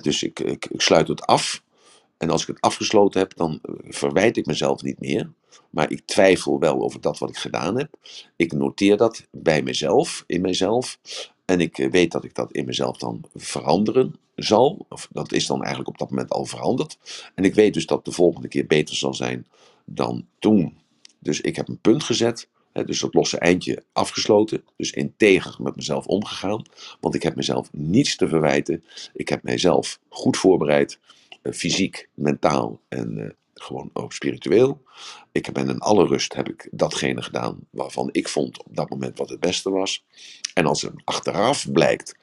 Dus 0.00 0.22
ik, 0.22 0.40
ik, 0.40 0.66
ik 0.66 0.80
sluit 0.80 1.08
het 1.08 1.26
af. 1.26 1.62
En 2.22 2.30
als 2.30 2.42
ik 2.42 2.48
het 2.48 2.60
afgesloten 2.60 3.20
heb, 3.20 3.36
dan 3.36 3.58
eh, 3.62 3.74
verwijt 3.88 4.36
ik 4.36 4.46
mezelf 4.46 4.82
niet 4.82 5.00
meer. 5.00 5.30
Maar 5.70 5.90
ik 5.90 6.02
twijfel 6.04 6.58
wel 6.58 6.82
over 6.82 7.00
dat 7.00 7.18
wat 7.18 7.28
ik 7.28 7.36
gedaan 7.36 7.78
heb. 7.78 7.94
Ik 8.36 8.52
noteer 8.52 8.96
dat 8.96 9.26
bij 9.30 9.62
mezelf, 9.62 10.24
in 10.26 10.40
mezelf. 10.40 10.98
En 11.44 11.60
ik 11.60 11.78
eh, 11.78 11.90
weet 11.90 12.12
dat 12.12 12.24
ik 12.24 12.34
dat 12.34 12.52
in 12.52 12.64
mezelf 12.64 12.98
dan 12.98 13.24
veranderen 13.34 14.16
zal. 14.34 14.86
Of 14.88 15.08
dat 15.12 15.32
is 15.32 15.46
dan 15.46 15.58
eigenlijk 15.58 15.88
op 15.88 15.98
dat 15.98 16.10
moment 16.10 16.30
al 16.30 16.44
veranderd. 16.44 16.98
En 17.34 17.44
ik 17.44 17.54
weet 17.54 17.74
dus 17.74 17.86
dat 17.86 18.04
de 18.04 18.12
volgende 18.12 18.48
keer 18.48 18.66
beter 18.66 18.96
zal 18.96 19.14
zijn 19.14 19.46
dan 19.84 20.26
toen. 20.38 20.78
Dus 21.18 21.40
ik 21.40 21.56
heb 21.56 21.68
een 21.68 21.80
punt 21.80 22.04
gezet. 22.04 22.48
Dus 22.72 23.00
dat 23.00 23.14
losse 23.14 23.38
eindje 23.38 23.84
afgesloten. 23.92 24.64
Dus 24.76 24.90
integer 24.90 25.62
met 25.62 25.76
mezelf 25.76 26.06
omgegaan. 26.06 26.62
Want 27.00 27.14
ik 27.14 27.22
heb 27.22 27.36
mezelf 27.36 27.68
niets 27.72 28.16
te 28.16 28.28
verwijten. 28.28 28.84
Ik 29.14 29.28
heb 29.28 29.42
mijzelf 29.42 29.98
goed 30.08 30.36
voorbereid. 30.36 30.98
eh, 31.42 31.52
fysiek, 31.52 32.08
mentaal 32.14 32.80
en 32.88 33.18
eh, 33.18 33.30
gewoon 33.54 33.90
ook 33.92 34.12
spiritueel. 34.12 34.82
Ik 35.32 35.52
ben 35.52 35.68
in 35.68 35.78
alle 35.78 36.06
rust 36.06 36.34
heb 36.34 36.48
ik 36.48 36.68
datgene 36.70 37.22
gedaan 37.22 37.58
waarvan 37.70 38.08
ik 38.12 38.28
vond 38.28 38.58
op 38.64 38.76
dat 38.76 38.90
moment 38.90 39.18
wat 39.18 39.28
het 39.28 39.40
beste 39.40 39.70
was. 39.70 40.04
En 40.54 40.66
als 40.66 40.82
er 40.82 40.92
achteraf 41.04 41.72
blijkt, 41.72 42.14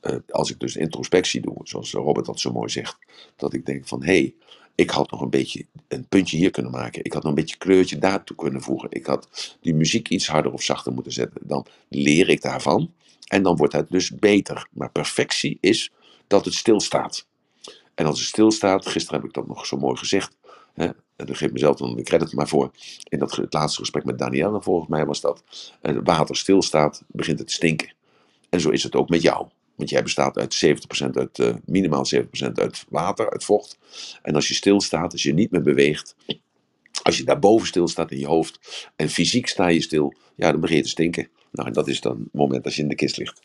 eh, 0.00 0.16
als 0.28 0.50
ik 0.50 0.60
dus 0.60 0.76
introspectie 0.76 1.40
doe, 1.40 1.56
zoals 1.62 1.92
Robert 1.92 2.26
dat 2.26 2.40
zo 2.40 2.52
mooi 2.52 2.68
zegt, 2.68 2.98
dat 3.36 3.52
ik 3.54 3.66
denk 3.66 3.86
van 3.86 4.02
hé, 4.04 4.18
hey, 4.18 4.34
ik 4.74 4.90
had 4.90 5.10
nog 5.10 5.20
een 5.20 5.30
beetje 5.30 5.66
een 5.88 6.06
puntje 6.08 6.36
hier 6.36 6.50
kunnen 6.50 6.72
maken. 6.72 7.04
Ik 7.04 7.12
had 7.12 7.22
nog 7.22 7.32
een 7.32 7.38
beetje 7.38 7.56
kleurtje 7.56 7.98
daartoe 7.98 8.36
kunnen 8.36 8.62
voegen. 8.62 8.88
Ik 8.90 9.06
had 9.06 9.56
die 9.60 9.74
muziek 9.74 10.08
iets 10.08 10.26
harder 10.26 10.52
of 10.52 10.62
zachter 10.62 10.92
moeten 10.92 11.12
zetten. 11.12 11.40
Dan 11.44 11.66
leer 11.88 12.28
ik 12.28 12.42
daarvan 12.42 12.92
en 13.28 13.42
dan 13.42 13.56
wordt 13.56 13.72
het 13.72 13.90
dus 13.90 14.10
beter. 14.10 14.66
Maar 14.70 14.90
perfectie 14.90 15.58
is 15.60 15.92
dat 16.26 16.44
het 16.44 16.54
stilstaat. 16.54 17.26
En 17.94 18.06
als 18.06 18.18
het 18.18 18.28
stilstaat, 18.28 18.86
gisteren 18.86 19.20
heb 19.20 19.28
ik 19.28 19.34
dat 19.34 19.46
nog 19.46 19.66
zo 19.66 19.76
mooi 19.76 19.96
gezegd. 19.96 20.36
Hè, 20.74 20.84
en 21.16 21.26
daar 21.26 21.36
geef 21.36 21.46
ik 21.46 21.52
mezelf 21.52 21.76
dan 21.76 21.96
de 21.96 22.02
credit 22.02 22.32
maar 22.32 22.48
voor. 22.48 22.70
In 23.04 23.18
dat, 23.18 23.36
het 23.36 23.52
laatste 23.52 23.80
gesprek 23.80 24.04
met 24.04 24.18
Danielle, 24.18 24.62
volgens 24.62 24.88
mij 24.88 25.06
was 25.06 25.20
dat. 25.20 25.44
eh, 25.80 25.96
water 26.04 26.36
stilstaat, 26.36 27.02
begint 27.06 27.38
het 27.38 27.48
te 27.48 27.54
stinken. 27.54 27.94
En 28.50 28.60
zo 28.60 28.70
is 28.70 28.82
het 28.82 28.94
ook 28.94 29.08
met 29.08 29.22
jou. 29.22 29.46
Want 29.74 29.90
jij 29.90 30.02
bestaat 30.02 30.38
uit 30.38 30.54
70% 30.54 31.16
uit, 31.16 31.38
eh, 31.38 31.54
minimaal 31.64 32.06
70% 32.06 32.58
uit 32.58 32.84
water, 32.88 33.30
uit 33.30 33.44
vocht. 33.44 33.78
En 34.22 34.34
als 34.34 34.48
je 34.48 34.54
stilstaat, 34.54 35.12
als 35.12 35.22
je 35.22 35.34
niet 35.34 35.50
meer 35.50 35.62
beweegt, 35.62 36.16
als 37.02 37.16
je 37.16 37.24
daarboven 37.24 37.66
stilstaat 37.66 38.10
in 38.10 38.18
je 38.18 38.26
hoofd 38.26 38.90
en 38.96 39.08
fysiek 39.08 39.46
sta 39.46 39.68
je 39.68 39.82
stil, 39.82 40.14
ja, 40.34 40.50
dan 40.50 40.60
begin 40.60 40.76
je 40.76 40.82
te 40.82 40.88
stinken. 40.88 41.28
Nou, 41.50 41.68
en 41.68 41.74
dat 41.74 41.88
is 41.88 42.00
dan 42.00 42.18
het 42.18 42.32
moment 42.32 42.64
als 42.64 42.76
je 42.76 42.82
in 42.82 42.88
de 42.88 42.94
kist 42.94 43.16
ligt. 43.16 43.40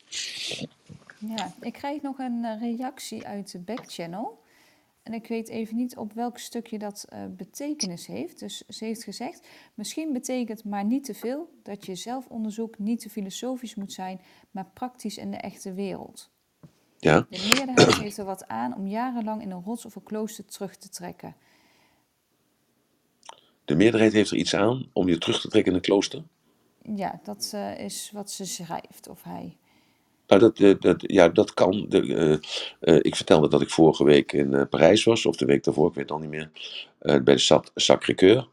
Ja, 1.17 1.53
ik 1.61 1.73
krijg 1.73 2.01
nog 2.01 2.19
een 2.19 2.45
eh, 2.45 2.59
reactie 2.61 3.25
uit 3.25 3.51
de 3.51 3.59
backchannel. 3.59 4.39
En 5.09 5.15
ik 5.15 5.27
weet 5.27 5.49
even 5.49 5.75
niet 5.75 5.97
op 5.97 6.13
welk 6.13 6.37
stukje 6.37 6.79
dat 6.79 7.05
eh, 7.09 7.25
betekenis 7.29 8.07
heeft. 8.07 8.39
Dus 8.39 8.57
ze 8.67 8.85
heeft 8.85 9.03
gezegd, 9.03 9.47
misschien 9.73 10.13
betekent 10.13 10.63
maar 10.63 10.85
niet 10.85 11.03
te 11.03 11.13
veel 11.13 11.49
dat 11.63 11.85
je 11.85 11.95
zelfonderzoek 11.95 12.79
niet 12.79 12.99
te 12.99 13.09
filosofisch 13.09 13.75
moet 13.75 13.93
zijn, 13.93 14.21
maar 14.51 14.69
praktisch 14.73 15.17
in 15.17 15.31
de 15.31 15.37
echte 15.37 15.73
wereld. 15.73 16.29
Ja, 16.97 17.25
De 17.29 17.51
meerderheid 17.53 17.97
heeft 17.97 18.17
er 18.17 18.25
wat 18.25 18.47
aan 18.47 18.75
om 18.75 18.87
jarenlang 18.87 19.41
in 19.41 19.51
een 19.51 19.63
rots 19.63 19.85
of 19.85 19.95
een 19.95 20.03
klooster 20.03 20.45
terug 20.45 20.75
te 20.75 20.89
trekken. 20.89 21.35
de 23.65 23.75
meerderheid 23.75 24.13
heeft 24.13 24.31
er 24.31 24.37
iets 24.37 24.55
aan 24.55 24.89
om 24.93 25.07
je 25.07 25.17
terug 25.17 25.41
te 25.41 25.49
trekken 25.49 25.71
in 25.71 25.77
een 25.77 25.83
klooster. 25.83 26.23
Ja, 26.95 27.19
dat 27.23 27.51
eh, 27.53 27.79
is 27.79 28.11
wat 28.13 28.31
ze 28.31 28.45
schrijft, 28.45 29.07
of 29.07 29.23
hij. 29.23 29.57
Nou, 30.29 30.41
dat, 30.41 30.59
eh, 30.59 30.73
dat, 30.79 31.03
ja, 31.07 31.29
dat 31.29 31.53
kan. 31.53 31.85
De, 31.89 32.15
eh, 32.15 32.93
eh, 32.95 32.99
ik 33.01 33.15
vertelde 33.15 33.47
dat 33.47 33.61
ik 33.61 33.69
vorige 33.69 34.03
week 34.03 34.31
in 34.31 34.67
Parijs 34.69 35.03
was, 35.03 35.25
of 35.25 35.35
de 35.35 35.45
week 35.45 35.63
daarvoor, 35.63 35.87
ik 35.87 35.93
weet 35.93 36.03
het 36.03 36.13
al 36.13 36.19
niet 36.19 36.29
meer, 36.29 36.49
bij 37.23 37.35
de 37.35 37.61
Sacré-Cœur. 37.75 38.47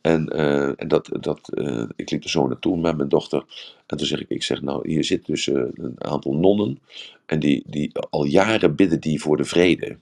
En, 0.00 0.28
en 0.76 0.88
dat, 0.88 1.08
dat, 1.20 1.50
ik 1.96 2.10
liep 2.10 2.24
er 2.24 2.30
zo 2.30 2.46
naartoe 2.46 2.76
met 2.76 2.96
mijn 2.96 3.08
dochter. 3.08 3.44
En 3.86 3.96
toen 3.96 4.06
zeg 4.06 4.20
ik, 4.20 4.28
ik 4.28 4.42
zeg 4.42 4.62
nou, 4.62 4.88
hier 4.88 5.04
zit 5.04 5.26
dus 5.26 5.46
een 5.46 5.94
aantal 5.98 6.34
nonnen. 6.34 6.78
En 7.26 7.38
die, 7.38 7.62
die 7.66 7.92
al 8.10 8.24
jaren 8.24 8.76
bidden 8.76 9.00
die 9.00 9.20
voor 9.20 9.36
de 9.36 9.44
vrede. 9.44 9.98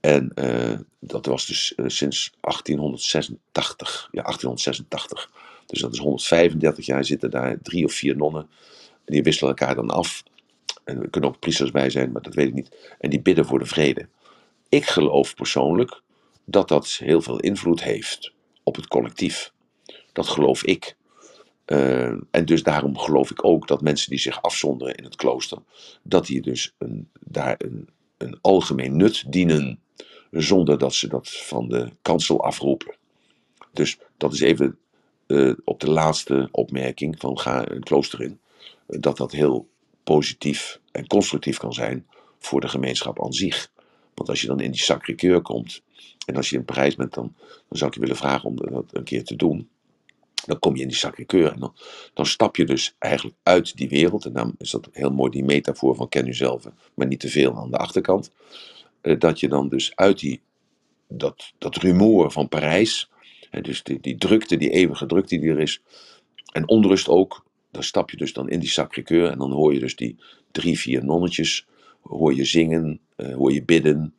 En 0.00 0.32
dat 0.98 1.26
was 1.26 1.46
dus 1.46 1.72
sinds 1.76 2.32
1886. 2.40 4.08
Ja, 4.12 4.22
1886. 4.22 5.30
Dus 5.66 5.80
dat 5.80 5.92
is 5.92 5.98
135 5.98 6.86
jaar 6.86 7.04
zitten 7.04 7.30
daar 7.30 7.58
drie 7.62 7.84
of 7.84 7.92
vier 7.92 8.16
nonnen. 8.16 8.46
En 9.04 9.12
die 9.12 9.22
wisselen 9.22 9.50
elkaar 9.50 9.74
dan 9.74 9.90
af. 9.90 10.22
En 10.84 11.02
er 11.02 11.10
kunnen 11.10 11.30
ook 11.30 11.38
priesters 11.38 11.70
bij 11.70 11.90
zijn, 11.90 12.12
maar 12.12 12.22
dat 12.22 12.34
weet 12.34 12.48
ik 12.48 12.54
niet. 12.54 12.94
En 12.98 13.10
die 13.10 13.20
bidden 13.20 13.46
voor 13.46 13.58
de 13.58 13.66
vrede. 13.66 14.08
Ik 14.68 14.84
geloof 14.84 15.34
persoonlijk 15.34 16.02
dat 16.44 16.68
dat 16.68 16.86
heel 16.88 17.22
veel 17.22 17.40
invloed 17.40 17.82
heeft 17.82 18.32
op 18.62 18.76
het 18.76 18.86
collectief. 18.86 19.52
Dat 20.12 20.26
geloof 20.26 20.64
ik. 20.64 20.96
Eh, 21.64 22.06
en 22.30 22.44
dus 22.44 22.62
daarom 22.62 22.98
geloof 22.98 23.30
ik 23.30 23.44
ook 23.44 23.68
dat 23.68 23.80
mensen 23.80 24.10
die 24.10 24.18
zich 24.18 24.42
afzonderen 24.42 24.94
in 24.94 25.04
het 25.04 25.16
klooster, 25.16 25.58
dat 26.02 26.26
die 26.26 26.40
dus 26.40 26.74
een, 26.78 27.08
daar 27.20 27.54
een, 27.58 27.88
een 28.16 28.38
algemeen 28.40 28.96
nut 28.96 29.32
dienen, 29.32 29.80
zonder 30.30 30.78
dat 30.78 30.94
ze 30.94 31.08
dat 31.08 31.30
van 31.30 31.68
de 31.68 31.90
kansel 32.02 32.44
afroepen. 32.44 32.94
Dus 33.72 33.98
dat 34.16 34.32
is 34.32 34.40
even 34.40 34.78
eh, 35.26 35.52
op 35.64 35.80
de 35.80 35.90
laatste 35.90 36.48
opmerking 36.50 37.14
van 37.18 37.38
ga 37.38 37.70
een 37.70 37.82
klooster 37.82 38.22
in, 38.22 38.40
eh, 38.86 39.00
dat 39.00 39.16
dat 39.16 39.32
heel 39.32 39.68
positief 40.04 40.80
en 40.92 41.06
constructief 41.06 41.58
kan 41.58 41.72
zijn 41.72 42.06
voor 42.38 42.60
de 42.60 42.68
gemeenschap 42.68 43.24
aan 43.24 43.32
zich. 43.32 43.70
Want 44.14 44.28
als 44.28 44.40
je 44.40 44.46
dan 44.46 44.60
in 44.60 44.70
die 44.70 44.80
Sacré-Cœur 44.80 45.42
komt, 45.42 45.82
en 46.26 46.36
als 46.36 46.50
je 46.50 46.56
in 46.56 46.64
Parijs 46.64 46.94
bent, 46.94 47.14
dan, 47.14 47.34
dan 47.68 47.78
zou 47.78 47.86
ik 47.86 47.94
je 47.94 48.00
willen 48.00 48.16
vragen 48.16 48.48
om 48.48 48.56
dat 48.56 48.84
een 48.90 49.04
keer 49.04 49.24
te 49.24 49.36
doen. 49.36 49.68
Dan 50.46 50.58
kom 50.58 50.76
je 50.76 50.82
in 50.82 50.88
die 50.88 50.96
Sacré-Cœur 50.96 51.52
en 51.52 51.60
dan, 51.60 51.74
dan 52.14 52.26
stap 52.26 52.56
je 52.56 52.64
dus 52.64 52.94
eigenlijk 52.98 53.36
uit 53.42 53.76
die 53.76 53.88
wereld. 53.88 54.24
En 54.24 54.32
dan 54.32 54.54
is 54.58 54.70
dat 54.70 54.88
heel 54.92 55.10
mooi 55.10 55.30
die 55.30 55.44
metafoor 55.44 55.94
van 55.94 56.08
ken 56.08 56.26
jezelf, 56.26 56.64
maar 56.94 57.06
niet 57.06 57.20
te 57.20 57.28
veel 57.28 57.56
aan 57.56 57.70
de 57.70 57.76
achterkant. 57.76 58.30
Eh, 59.00 59.18
dat 59.18 59.40
je 59.40 59.48
dan 59.48 59.68
dus 59.68 59.96
uit 59.96 60.18
die, 60.18 60.40
dat, 61.08 61.52
dat 61.58 61.76
rumoer 61.76 62.30
van 62.30 62.48
Parijs, 62.48 63.10
dus 63.60 63.82
die, 63.82 64.00
die 64.00 64.16
drukte, 64.16 64.56
die 64.56 64.70
eeuwige 64.70 65.06
drukte 65.06 65.38
die 65.38 65.50
er 65.50 65.60
is, 65.60 65.82
en 66.52 66.68
onrust 66.68 67.08
ook, 67.08 67.44
dan 67.72 67.82
stap 67.82 68.10
je 68.10 68.16
dus 68.16 68.32
dan 68.32 68.48
in 68.48 68.60
die 68.60 68.68
Sacré-Cœur 68.68 69.30
en 69.30 69.38
dan 69.38 69.52
hoor 69.52 69.74
je 69.74 69.80
dus 69.80 69.96
die 69.96 70.16
drie, 70.50 70.78
vier 70.78 71.04
nonnetjes, 71.04 71.66
hoor 72.02 72.34
je 72.34 72.44
zingen, 72.44 73.00
eh, 73.16 73.34
hoor 73.34 73.52
je 73.52 73.64
bidden. 73.64 74.14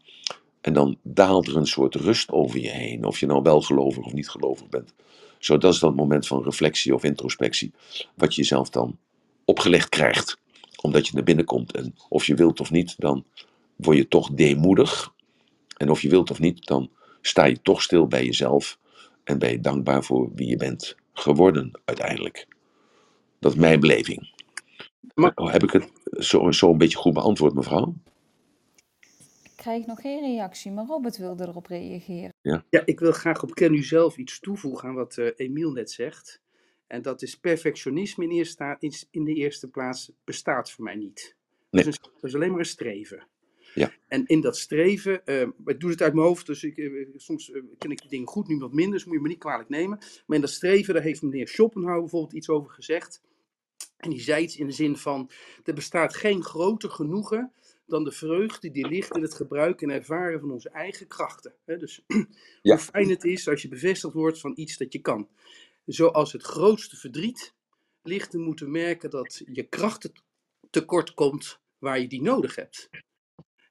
En 0.62 0.74
dan 0.74 0.98
daalt 1.02 1.48
er 1.48 1.58
een 1.58 1.68
soort 1.68 1.96
rust 1.96 2.32
over 2.32 2.60
je 2.60 2.70
heen, 2.70 3.06
of 3.06 3.20
je 3.20 3.26
nou 3.26 3.42
wel 3.42 3.62
gelovig 3.62 4.06
of 4.06 4.14
niet 4.14 4.30
gelovig 4.30 4.70
bent. 4.70 4.94
Zo, 5.40 5.58
dat 5.58 5.74
is 5.74 5.80
dan 5.80 5.90
het 5.90 6.00
moment 6.00 6.28
van 6.28 6.44
reflectie 6.44 6.94
of 6.94 7.04
introspectie, 7.04 7.72
wat 8.16 8.36
je 8.36 8.42
jezelf 8.42 8.70
dan 8.70 8.98
opgelegd 9.46 9.90
krijgt, 9.90 10.38
omdat 10.82 11.08
je 11.08 11.14
naar 11.14 11.24
binnen 11.24 11.46
komt. 11.46 11.76
En 11.76 11.96
of 12.10 12.26
je 12.26 12.36
wilt 12.36 12.60
of 12.60 12.72
niet, 12.72 12.96
dan 12.98 13.26
word 13.76 13.98
je 13.98 14.08
toch 14.08 14.30
deemoedig. 14.30 15.14
En 15.78 15.90
of 15.90 16.02
je 16.02 16.10
wilt 16.10 16.32
of 16.32 16.40
niet, 16.40 16.66
dan 16.66 16.90
sta 17.22 17.46
je 17.46 17.62
toch 17.62 17.82
stil 17.82 18.08
bij 18.08 18.26
jezelf 18.26 18.80
en 19.24 19.40
ben 19.40 19.52
je 19.52 19.60
dankbaar 19.60 20.04
voor 20.04 20.32
wie 20.36 20.48
je 20.48 20.58
bent 20.58 20.96
geworden 21.14 21.72
uiteindelijk. 21.86 22.48
Dat 23.44 23.52
is 23.54 23.58
mijn 23.60 23.80
beleving. 23.80 24.32
Maar- 25.14 25.32
Oh, 25.36 25.52
Heb 25.52 25.64
ik 25.64 25.72
het 25.72 25.92
zo, 26.26 26.52
zo 26.52 26.72
een 26.72 26.78
beetje 26.78 26.98
goed 26.98 27.14
beantwoord, 27.14 27.54
mevrouw? 27.54 27.94
Ik 29.44 29.52
krijg 29.56 29.86
nog 29.86 30.02
geen 30.02 30.22
reactie, 30.22 30.72
maar 30.72 30.86
Robert 30.86 31.18
wilde 31.18 31.48
erop 31.48 31.66
reageren. 31.66 32.34
Ja, 32.42 32.64
ik 32.86 33.00
wil 33.00 33.12
graag 33.12 33.44
op 33.44 33.54
Ken 33.54 33.74
u 33.74 33.84
zelf 33.84 34.18
iets 34.18 34.40
toevoegen 34.40 34.90
aan 34.90 34.96
wat 34.96 35.18
eh, 35.18 35.28
Emiel 35.36 35.72
net 35.72 35.92
zegt. 35.92 36.42
En 36.88 37.02
dat 37.02 37.22
is 37.22 37.40
perfectionisme 37.40 38.24
in, 38.24 38.32
eerste, 38.32 38.76
in, 38.80 38.94
in 39.12 39.24
de 39.24 39.34
eerste 39.34 39.70
plaats 39.70 40.12
bestaat 40.24 40.72
voor 40.72 40.84
mij 40.84 40.96
niet. 40.96 41.36
Dat, 41.70 41.84
Nee. 41.84 41.94
is, 41.94 41.98
een- 42.04 42.12
dat 42.14 42.24
is 42.24 42.36
alleen 42.36 42.50
maar 42.50 42.60
een 42.60 42.66
streven. 42.66 43.28
Ja. 43.76 43.92
En 44.08 44.26
in 44.26 44.42
dat 44.42 44.58
streven, 44.58 45.26
eh, 45.26 45.48
ik 45.66 45.80
doe 45.80 45.90
het 45.90 46.02
uit 46.02 46.14
mijn 46.14 46.26
hoofd, 46.28 46.46
dus 46.46 46.64
ik, 46.64 46.78
eh, 46.78 47.08
soms 47.16 47.52
eh, 47.52 47.62
ken 47.78 47.92
ik 47.92 48.02
die 48.02 48.10
dingen 48.10 48.28
goed, 48.28 48.48
nu 48.48 48.58
wat 48.58 48.74
minder, 48.74 48.94
dus 48.94 49.06
moet 49.06 49.16
je 49.16 49.22
me 49.22 49.28
niet 49.28 49.38
kwalijk 49.38 49.70
nemen. 49.70 49.98
Maar 50.26 50.36
in 50.36 50.42
dat 50.42 50.50
streven, 50.50 50.94
daar 50.94 51.04
heeft 51.04 51.22
meneer 51.22 51.48
Schopenhauer 51.48 52.00
bijvoorbeeld 52.02 52.34
iets 52.34 52.50
over 52.50 52.70
gezegd. 52.72 53.22
En 54.04 54.10
die 54.10 54.22
zei 54.22 54.44
iets 54.44 54.58
in 54.58 54.68
de 54.68 54.74
zin 54.74 54.98
van, 54.98 55.30
er 55.64 55.74
bestaat 55.74 56.16
geen 56.16 56.44
groter 56.44 56.90
genoegen 56.90 57.52
dan 57.86 58.04
de 58.04 58.12
vreugde 58.12 58.72
die 58.72 58.88
ligt 58.88 59.16
in 59.16 59.22
het 59.22 59.34
gebruiken 59.34 59.90
en 59.90 59.96
ervaren 59.96 60.40
van 60.40 60.52
onze 60.52 60.70
eigen 60.70 61.08
krachten. 61.08 61.54
Dus 61.66 62.02
Ja. 62.62 62.76
hoe 62.76 62.78
fijn 62.78 63.10
het 63.10 63.24
is 63.24 63.48
als 63.48 63.62
je 63.62 63.68
bevestigd 63.68 64.14
wordt 64.14 64.40
van 64.40 64.52
iets 64.56 64.78
dat 64.78 64.94
je 64.94 65.00
kan. 65.00 65.30
Zoals 65.86 66.32
het 66.32 66.44
grootste 66.44 66.96
verdriet 66.96 67.54
ligt 68.02 68.32
te 68.32 68.38
moeten 68.38 68.72
merken 68.72 69.10
dat 69.10 69.42
je 69.46 69.64
krachten 69.64 70.12
tekort 70.70 71.14
komt 71.14 71.60
waar 71.78 72.00
je 72.00 72.08
die 72.08 72.22
nodig 72.22 72.56
hebt. 72.56 72.90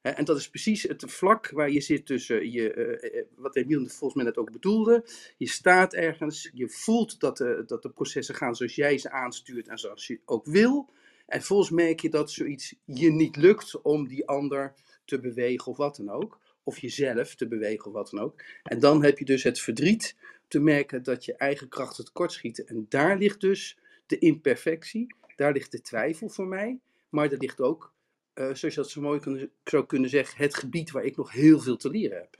En 0.03 0.25
dat 0.25 0.37
is 0.37 0.49
precies 0.49 0.83
het 0.83 1.03
vlak 1.07 1.49
waar 1.49 1.71
je 1.71 1.81
zit 1.81 2.05
tussen 2.05 2.51
je, 2.51 2.73
eh, 2.73 3.19
eh, 3.19 3.25
wat 3.35 3.55
Emiel 3.55 3.87
volgens 3.87 4.13
mij 4.13 4.23
net 4.23 4.37
ook 4.37 4.51
bedoelde. 4.51 5.05
Je 5.37 5.47
staat 5.47 5.93
ergens, 5.93 6.49
je 6.53 6.69
voelt 6.69 7.19
dat 7.19 7.37
de, 7.37 7.63
dat 7.65 7.81
de 7.81 7.89
processen 7.89 8.35
gaan 8.35 8.55
zoals 8.55 8.75
jij 8.75 8.97
ze 8.97 9.11
aanstuurt 9.11 9.67
en 9.67 9.77
zoals 9.77 10.07
je 10.07 10.19
ook 10.25 10.45
wil. 10.45 10.89
En 11.25 11.41
volgens 11.41 11.69
merk 11.69 11.99
je 11.99 12.09
dat 12.09 12.31
zoiets 12.31 12.75
je 12.85 13.11
niet 13.11 13.35
lukt 13.35 13.81
om 13.81 14.07
die 14.07 14.27
ander 14.27 14.73
te 15.05 15.19
bewegen 15.19 15.71
of 15.71 15.77
wat 15.77 15.95
dan 15.95 16.09
ook. 16.09 16.39
Of 16.63 16.79
jezelf 16.79 17.35
te 17.35 17.47
bewegen 17.47 17.85
of 17.85 17.93
wat 17.93 18.09
dan 18.09 18.19
ook. 18.19 18.41
En 18.63 18.79
dan 18.79 19.03
heb 19.03 19.19
je 19.19 19.25
dus 19.25 19.43
het 19.43 19.59
verdriet 19.59 20.15
te 20.47 20.59
merken 20.59 21.03
dat 21.03 21.25
je 21.25 21.35
eigen 21.35 21.69
krachten 21.69 22.05
tekortschieten. 22.05 22.67
En 22.67 22.85
daar 22.89 23.17
ligt 23.17 23.41
dus 23.41 23.77
de 24.05 24.19
imperfectie, 24.19 25.15
daar 25.35 25.53
ligt 25.53 25.71
de 25.71 25.81
twijfel 25.81 26.29
voor 26.29 26.47
mij. 26.47 26.79
Maar 27.09 27.29
daar 27.29 27.39
ligt 27.39 27.61
ook, 27.61 27.92
eh, 28.33 28.43
zoals 28.43 28.61
je 28.61 28.81
dat 28.81 28.89
zo 28.89 29.01
mooi 29.01 29.49
zou 29.63 29.85
kunnen 29.85 30.09
zeggen, 30.09 30.43
het 30.43 30.55
gebied 30.55 30.91
waar 30.91 31.03
ik 31.03 31.17
nog 31.17 31.31
heel 31.31 31.59
veel 31.59 31.77
te 31.77 31.89
leren 31.89 32.17
heb. 32.17 32.37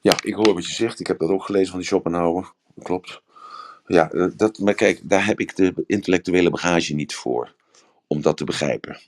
Ja, 0.00 0.16
ik 0.22 0.34
hoor 0.34 0.54
wat 0.54 0.66
je 0.66 0.74
zegt. 0.74 1.00
Ik 1.00 1.06
heb 1.06 1.18
dat 1.18 1.30
ook 1.30 1.44
gelezen 1.44 1.68
van 1.68 1.78
die 1.78 1.88
Schopenhauer. 1.88 2.52
Klopt. 2.82 3.22
Ja, 3.86 4.10
eh, 4.10 4.26
dat, 4.36 4.58
maar 4.58 4.74
kijk, 4.74 5.00
daar 5.02 5.26
heb 5.26 5.40
ik 5.40 5.56
de 5.56 5.84
intellectuele 5.86 6.50
bagage 6.50 6.94
niet 6.94 7.14
voor. 7.14 7.54
Om 8.06 8.22
dat 8.22 8.36
te 8.36 8.44
begrijpen. 8.44 9.00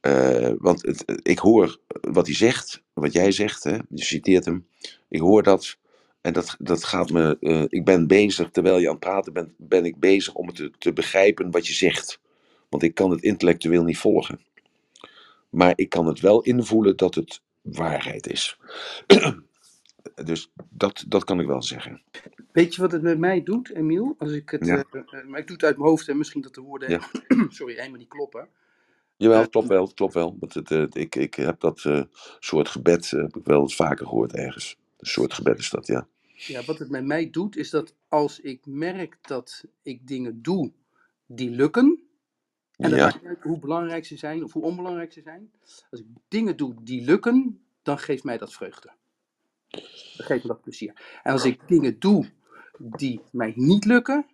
Eh, 0.00 0.52
want 0.58 0.82
het, 0.82 1.20
ik 1.22 1.38
hoor 1.38 1.78
wat 2.00 2.26
hij 2.26 2.34
zegt, 2.34 2.82
wat 2.92 3.12
jij 3.12 3.32
zegt, 3.32 3.64
hè, 3.64 3.76
je 3.88 4.04
citeert 4.04 4.44
hem. 4.44 4.66
Ik 5.08 5.20
hoor 5.20 5.42
dat 5.42 5.78
en 6.20 6.32
dat, 6.32 6.56
dat 6.58 6.84
gaat 6.84 7.10
me. 7.10 7.66
ik 7.68 7.84
ben 7.84 8.06
bezig, 8.06 8.50
terwijl 8.50 8.78
je 8.78 8.86
aan 8.86 8.90
het 8.90 9.00
praten 9.00 9.32
bent, 9.32 9.52
ben 9.56 9.84
ik 9.84 9.98
bezig 9.98 10.34
om 10.34 10.46
het 10.46 10.70
te 10.78 10.92
begrijpen 10.92 11.50
wat 11.50 11.66
je 11.66 11.72
zegt. 11.72 12.20
Want 12.68 12.82
ik 12.82 12.94
kan 12.94 13.10
het 13.10 13.22
intellectueel 13.22 13.84
niet 13.84 13.98
volgen. 13.98 14.40
Maar 15.50 15.72
ik 15.76 15.88
kan 15.88 16.06
het 16.06 16.20
wel 16.20 16.42
invoelen 16.42 16.96
dat 16.96 17.14
het 17.14 17.40
waarheid 17.62 18.26
is. 18.26 18.58
dus 20.24 20.50
dat, 20.70 21.04
dat 21.08 21.24
kan 21.24 21.40
ik 21.40 21.46
wel 21.46 21.62
zeggen. 21.62 22.02
Weet 22.52 22.74
je 22.74 22.80
wat 22.80 22.92
het 22.92 23.02
met 23.02 23.18
mij 23.18 23.42
doet, 23.42 23.70
Emiel? 23.70 24.14
Als 24.18 24.32
ik 24.32 24.50
het, 24.50 24.66
Ja. 24.66 24.84
eh, 24.92 25.00
eh, 25.20 25.26
maar 25.26 25.40
ik 25.40 25.46
doe 25.46 25.56
het 25.56 25.64
uit 25.64 25.76
mijn 25.76 25.88
hoofd 25.88 26.08
en 26.08 26.16
misschien 26.18 26.40
dat 26.42 26.54
de 26.54 26.60
woorden, 26.60 26.88
Ja. 26.90 27.10
sorry, 27.48 27.74
helemaal 27.76 27.98
niet 27.98 28.08
kloppen. 28.08 28.48
Jawel, 29.16 29.42
Eh, 29.42 29.48
klopt 29.48 29.68
wel, 29.68 29.92
klopt 29.94 30.14
wel. 30.14 30.36
Want 30.40 30.54
het, 30.54 30.94
ik, 30.96 31.14
ik 31.14 31.34
heb 31.34 31.60
dat 31.60 32.06
soort 32.38 32.68
gebed 32.68 33.10
heb 33.10 33.36
ik 33.36 33.44
wel 33.44 33.60
eens 33.62 33.76
vaker 33.76 34.06
gehoord 34.06 34.32
ergens. 34.32 34.76
Een 34.98 35.06
soort 35.06 35.32
gebed 35.32 35.58
is 35.58 35.70
dat, 35.70 35.86
ja. 35.86 36.08
Ja, 36.46 36.64
wat 36.64 36.78
het 36.78 36.90
met 36.90 37.04
mij 37.04 37.30
doet, 37.30 37.56
is 37.56 37.70
dat 37.70 37.94
als 38.08 38.40
ik 38.40 38.66
merk 38.66 39.18
dat 39.20 39.64
ik 39.82 40.06
dingen 40.06 40.42
doe 40.42 40.72
die 41.26 41.50
lukken, 41.50 42.05
en 42.76 42.90
dat 42.90 42.98
maakt 42.98 43.14
niet 43.14 43.24
uit 43.24 43.42
hoe 43.42 43.58
belangrijk 43.58 44.04
ze 44.04 44.16
zijn 44.16 44.44
of 44.44 44.52
hoe 44.52 44.62
onbelangrijk 44.62 45.12
ze 45.12 45.22
zijn. 45.22 45.50
Als 45.90 46.00
ik 46.00 46.06
dingen 46.28 46.56
doe 46.56 46.74
die 46.82 47.04
lukken, 47.04 47.60
dan 47.82 47.98
geeft 47.98 48.24
mij 48.24 48.38
dat 48.38 48.52
vreugde. 48.52 48.92
Dan 50.16 50.26
geeft 50.26 50.42
me 50.42 50.48
dat 50.48 50.60
plezier. 50.60 51.20
En 51.22 51.32
als 51.32 51.44
ik 51.44 51.68
dingen 51.68 51.98
doe 51.98 52.30
die 52.78 53.20
mij 53.32 53.52
niet 53.56 53.84
lukken, 53.84 54.26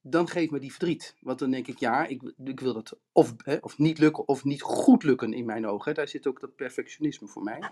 dan 0.00 0.28
geeft 0.28 0.50
me 0.50 0.58
die 0.58 0.70
verdriet. 0.70 1.14
Want 1.20 1.38
dan 1.38 1.50
denk 1.50 1.66
ik, 1.66 1.78
ja, 1.78 2.06
ik, 2.06 2.32
ik 2.44 2.60
wil 2.60 2.74
dat 2.74 2.98
of, 3.12 3.34
hè, 3.36 3.56
of 3.56 3.78
niet 3.78 3.98
lukken 3.98 4.28
of 4.28 4.44
niet 4.44 4.62
goed 4.62 5.02
lukken 5.02 5.32
in 5.32 5.44
mijn 5.44 5.66
ogen. 5.66 5.94
Daar 5.94 6.08
zit 6.08 6.26
ook 6.26 6.40
dat 6.40 6.56
perfectionisme 6.56 7.28
voor 7.28 7.42
mij. 7.42 7.70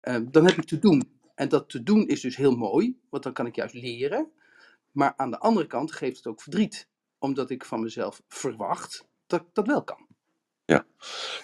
Eh, 0.00 0.20
dan 0.30 0.46
heb 0.46 0.56
ik 0.56 0.64
te 0.64 0.78
doen. 0.78 1.20
En 1.34 1.48
dat 1.48 1.68
te 1.68 1.82
doen 1.82 2.08
is 2.08 2.20
dus 2.20 2.36
heel 2.36 2.56
mooi, 2.56 2.98
want 3.08 3.22
dan 3.22 3.32
kan 3.32 3.46
ik 3.46 3.54
juist 3.54 3.74
leren. 3.74 4.30
Maar 4.90 5.12
aan 5.16 5.30
de 5.30 5.38
andere 5.38 5.66
kant 5.66 5.92
geeft 5.92 6.16
het 6.16 6.26
ook 6.26 6.42
verdriet. 6.42 6.88
Omdat 7.18 7.50
ik 7.50 7.64
van 7.64 7.80
mezelf 7.80 8.22
verwacht 8.28 9.10
dat 9.32 9.44
dat 9.52 9.66
wel 9.66 9.82
kan. 9.82 10.06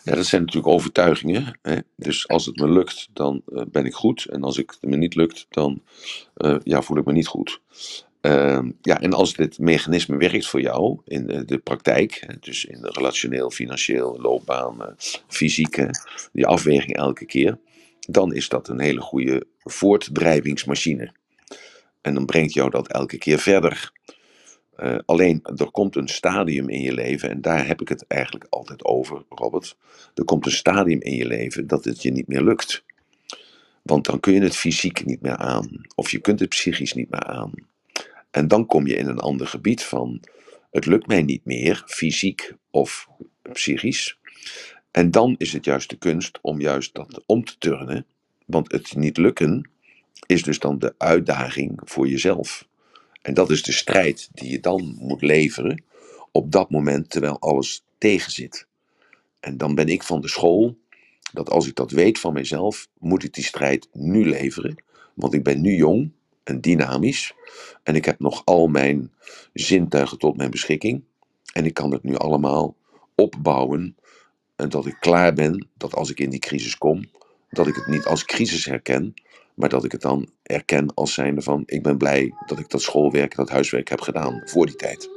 Ja, 0.04 0.14
dat 0.14 0.26
zijn 0.26 0.40
natuurlijk 0.40 0.72
overtuigingen. 0.72 1.58
Hè? 1.62 1.76
Dus 1.96 2.28
als 2.28 2.46
het 2.46 2.56
me 2.56 2.68
lukt, 2.68 3.08
dan 3.12 3.42
eh, 3.54 3.62
ben 3.70 3.84
ik 3.84 3.94
goed. 3.94 4.24
En 4.24 4.42
als 4.42 4.58
ik, 4.58 4.70
het 4.80 4.90
me 4.90 4.96
niet 4.96 5.14
lukt, 5.14 5.46
dan 5.48 5.82
eh, 6.34 6.56
ja, 6.62 6.82
voel 6.82 6.96
ik 6.96 7.04
me 7.04 7.12
niet 7.12 7.26
goed. 7.26 7.60
Ehm, 8.20 8.70
ja, 8.82 9.00
en 9.00 9.12
als 9.12 9.34
dit 9.34 9.58
mechanisme 9.58 10.16
werkt 10.16 10.46
voor 10.46 10.60
jou 10.60 11.00
in 11.04 11.30
eh, 11.30 11.40
de 11.46 11.58
praktijk, 11.58 12.36
dus 12.40 12.64
in 12.64 12.80
de 12.80 12.90
relationeel, 12.90 13.50
financieel, 13.50 14.20
loopbaan, 14.20 14.94
fysiek, 15.28 15.86
die 16.32 16.46
afweging 16.46 16.96
elke 16.96 17.26
keer, 17.26 17.58
dan 18.00 18.34
is 18.34 18.48
dat 18.48 18.68
een 18.68 18.80
hele 18.80 19.00
goede 19.00 19.46
voortdrijvingsmachine. 19.58 21.12
En 22.00 22.14
dan 22.14 22.26
brengt 22.26 22.52
jou 22.52 22.70
dat 22.70 22.88
elke 22.88 23.18
keer 23.18 23.38
verder. 23.38 23.92
Eh, 24.78 24.98
alleen, 25.04 25.40
er 25.56 25.70
komt 25.70 25.96
een 25.96 26.08
stadium 26.08 26.68
in 26.68 26.80
je 26.80 26.92
leven, 26.92 27.30
en 27.30 27.40
daar 27.40 27.66
heb 27.66 27.80
ik 27.80 27.88
het 27.88 28.06
eigenlijk 28.06 28.46
altijd 28.48 28.84
over, 28.84 29.22
Robert. 29.28 29.76
Er 30.14 30.24
komt 30.24 30.46
een 30.46 30.52
stadium 30.52 31.00
in 31.00 31.14
je 31.14 31.26
leven 31.26 31.66
dat 31.66 31.84
het 31.84 32.02
je 32.02 32.10
niet 32.10 32.28
meer 32.28 32.42
lukt. 32.42 32.84
Want 33.82 34.04
dan 34.04 34.20
kun 34.20 34.32
je 34.32 34.40
het 34.40 34.56
fysiek 34.56 35.04
niet 35.04 35.20
meer 35.20 35.36
aan, 35.36 35.80
of 35.94 36.10
je 36.10 36.18
kunt 36.18 36.40
het 36.40 36.48
psychisch 36.48 36.94
niet 36.94 37.10
meer 37.10 37.24
aan. 37.24 37.52
En 38.30 38.48
dan 38.48 38.66
kom 38.66 38.86
je 38.86 38.96
in 38.96 39.06
een 39.06 39.18
ander 39.18 39.46
gebied 39.46 39.84
van, 39.84 40.20
het 40.70 40.86
lukt 40.86 41.06
mij 41.06 41.22
niet 41.22 41.44
meer, 41.44 41.82
fysiek 41.86 42.54
of 42.70 43.08
psychisch. 43.52 44.18
En 44.90 45.10
dan 45.10 45.34
is 45.38 45.52
het 45.52 45.64
juist 45.64 45.90
de 45.90 45.96
kunst 45.96 46.38
om 46.42 46.60
juist 46.60 46.94
dat 46.94 47.22
om 47.26 47.44
te 47.44 47.58
turnen. 47.58 48.06
Want 48.46 48.72
het 48.72 48.96
niet 48.96 49.16
lukken 49.16 49.70
is 50.26 50.42
dus 50.42 50.58
dan 50.58 50.78
de 50.78 50.94
uitdaging 50.98 51.80
voor 51.84 52.08
jezelf. 52.08 52.67
En 53.28 53.34
dat 53.34 53.50
is 53.50 53.62
de 53.62 53.72
strijd 53.72 54.28
die 54.32 54.50
je 54.50 54.60
dan 54.60 54.96
moet 54.98 55.22
leveren 55.22 55.84
op 56.32 56.52
dat 56.52 56.70
moment 56.70 57.10
terwijl 57.10 57.38
alles 57.38 57.84
tegenzit. 57.98 58.66
En 59.40 59.56
dan 59.56 59.74
ben 59.74 59.88
ik 59.88 60.02
van 60.02 60.20
de 60.20 60.28
school 60.28 60.78
dat 61.32 61.50
als 61.50 61.66
ik 61.66 61.74
dat 61.74 61.90
weet 61.90 62.18
van 62.18 62.32
mezelf, 62.32 62.88
moet 62.98 63.24
ik 63.24 63.34
die 63.34 63.44
strijd 63.44 63.88
nu 63.92 64.28
leveren. 64.28 64.82
Want 65.14 65.34
ik 65.34 65.42
ben 65.42 65.60
nu 65.60 65.74
jong 65.74 66.10
en 66.44 66.60
dynamisch 66.60 67.34
en 67.82 67.94
ik 67.94 68.04
heb 68.04 68.20
nog 68.20 68.42
al 68.44 68.66
mijn 68.66 69.12
zintuigen 69.52 70.18
tot 70.18 70.36
mijn 70.36 70.50
beschikking. 70.50 71.02
En 71.52 71.64
ik 71.64 71.74
kan 71.74 71.92
het 71.92 72.02
nu 72.02 72.16
allemaal 72.16 72.76
opbouwen 73.14 73.96
en 74.56 74.68
dat 74.68 74.86
ik 74.86 74.96
klaar 75.00 75.32
ben 75.32 75.68
dat 75.76 75.94
als 75.94 76.10
ik 76.10 76.20
in 76.20 76.30
die 76.30 76.40
crisis 76.40 76.78
kom, 76.78 77.10
dat 77.50 77.66
ik 77.66 77.74
het 77.74 77.86
niet 77.86 78.04
als 78.04 78.24
crisis 78.24 78.64
herken, 78.64 79.14
maar 79.58 79.68
dat 79.68 79.84
ik 79.84 79.92
het 79.92 80.00
dan 80.00 80.30
erken 80.42 80.94
als 80.94 81.14
zijnde 81.14 81.42
van 81.42 81.62
ik 81.66 81.82
ben 81.82 81.98
blij 81.98 82.34
dat 82.46 82.58
ik 82.58 82.68
dat 82.70 82.82
schoolwerk, 82.82 83.34
dat 83.34 83.48
huiswerk 83.48 83.88
heb 83.88 84.00
gedaan 84.00 84.42
voor 84.44 84.66
die 84.66 84.76
tijd. 84.76 85.10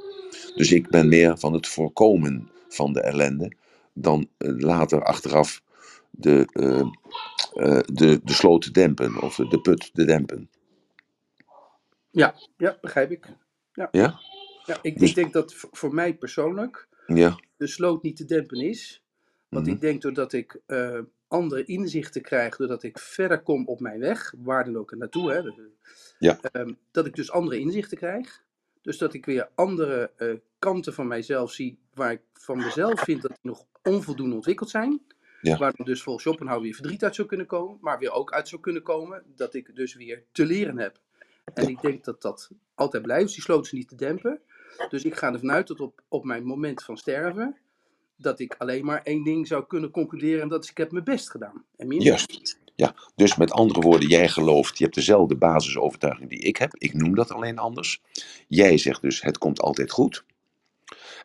Dus 0.56 0.72
ik 0.72 0.90
ben 0.90 1.08
meer 1.10 1.38
van 1.38 1.54
het 1.54 1.68
voorkomen 1.68 2.50
van 2.70 2.94
de 2.94 3.02
ellende 3.02 3.54
dan 3.94 4.28
eh, 4.38 4.50
later 4.58 5.04
achteraf 5.04 5.62
de, 6.10 6.48
eh, 6.52 6.80
eh, 7.54 7.84
de, 7.86 8.20
de 8.24 8.34
sloot 8.34 8.62
te 8.62 8.72
dempen 8.72 9.22
of 9.22 9.36
de 9.36 9.62
put 9.62 9.94
te 9.94 10.06
dempen. 10.06 10.50
Ja, 12.12 12.36
ja 12.58 12.78
begrijp 12.82 13.12
ik. 13.12 13.28
Ja, 13.74 13.90
Ja? 13.92 14.20
ja 14.66 14.80
ik, 14.82 15.00
Dus- 15.00 15.10
ik 15.10 15.16
denk 15.16 15.34
dat 15.34 15.54
voor 15.72 15.94
mij 15.94 16.14
persoonlijk 16.16 16.88
Ja. 17.08 17.40
de 17.58 17.68
sloot 17.68 18.04
niet 18.04 18.18
te 18.18 18.26
dempen 18.26 18.58
is. 18.62 19.04
Want 19.50 19.66
Mhm. 19.66 19.76
ik 19.76 19.82
denk 19.82 20.02
doordat 20.02 20.34
ik 20.34 20.60
andere 21.32 21.64
inzichten 21.64 22.22
krijg, 22.22 22.56
doordat 22.56 22.84
ik 22.84 23.00
verder 23.00 23.42
kom 23.42 23.68
op 23.68 23.80
mijn 23.80 24.00
weg, 24.00 24.34
waar 24.38 24.66
dan 24.66 24.78
ook 24.78 24.96
naartoe, 24.96 25.32
hè, 25.32 25.42
Ja. 26.20 26.40
ehm, 26.42 26.74
dat 26.92 27.06
ik 27.06 27.16
dus 27.16 27.32
andere 27.32 27.60
inzichten 27.60 27.98
krijg. 27.98 28.44
Dus 28.82 28.98
dat 28.98 29.14
ik 29.14 29.26
weer 29.26 29.50
andere 29.56 30.12
eh, 30.18 30.34
kanten 30.60 30.94
van 30.94 31.08
mijzelf 31.08 31.52
zie, 31.52 31.80
waar 31.94 32.12
ik 32.12 32.22
van 32.34 32.58
mezelf 32.58 33.00
vind 33.00 33.22
dat 33.22 33.32
die 33.32 33.52
nog 33.52 33.66
onvoldoende 33.84 34.36
ontwikkeld 34.36 34.70
zijn. 34.70 35.02
Ja. 35.42 35.58
Waar 35.58 35.74
dus 35.84 36.04
volgens 36.04 36.26
Schopenhauer 36.26 36.62
weer 36.62 36.74
verdriet 36.74 37.04
uit 37.04 37.16
zou 37.16 37.28
kunnen 37.28 37.46
komen, 37.48 37.78
maar 37.82 38.00
weer 38.00 38.12
ook 38.12 38.32
uit 38.32 38.48
zou 38.48 38.62
kunnen 38.62 38.82
komen 38.82 39.24
dat 39.36 39.54
ik 39.54 39.76
dus 39.76 39.96
weer 39.96 40.24
te 40.32 40.46
leren 40.46 40.78
heb. 40.78 41.00
En 41.54 41.68
ik 41.68 41.82
denk 41.82 42.04
dat 42.04 42.22
dat 42.22 42.50
altijd 42.76 43.04
blijft, 43.04 43.26
dus 43.26 43.34
die 43.34 43.44
sloot 43.44 43.66
is 43.66 43.72
niet 43.72 43.88
te 43.88 43.96
dempen. 43.96 44.42
Dus 44.90 45.04
ik 45.04 45.16
ga 45.16 45.34
ervan 45.34 45.52
uit 45.52 45.68
dat 45.68 45.80
op, 45.80 46.02
op 46.08 46.24
mijn 46.24 46.44
moment 46.44 46.84
van 46.84 46.98
sterven, 46.98 47.58
dat 48.22 48.40
ik 48.40 48.56
alleen 48.58 48.86
maar 48.86 49.02
één 49.04 49.24
ding 49.24 49.48
zou 49.48 49.66
kunnen 49.68 49.92
concluderen 49.92 50.42
en 50.42 50.48
dat 50.48 50.64
is 50.64 50.70
ik 50.70 50.78
heb 50.78 50.92
mijn 50.92 51.04
best 51.04 51.30
gedaan. 51.30 51.64
En 51.76 51.88
meer. 51.88 52.02
Juist. 52.02 52.60
Ja, 52.76 52.96
dus 53.16 53.36
met 53.36 53.52
andere 53.52 53.80
woorden, 53.80 54.08
jij 54.08 54.28
gelooft, 54.28 54.78
je 54.78 54.84
hebt 54.84 54.96
dezelfde 54.96 55.36
basisovertuiging 55.36 56.30
die 56.30 56.40
ik 56.40 56.58
heb. 56.58 56.76
Ik 56.78 56.94
noem 56.94 57.16
dat 57.16 57.32
alleen 57.32 57.58
anders. 57.58 58.02
Jij 58.48 58.78
zegt 58.78 59.02
dus, 59.02 59.22
het 59.22 59.38
komt 59.38 59.62
altijd 59.62 59.92
goed. 59.92 60.24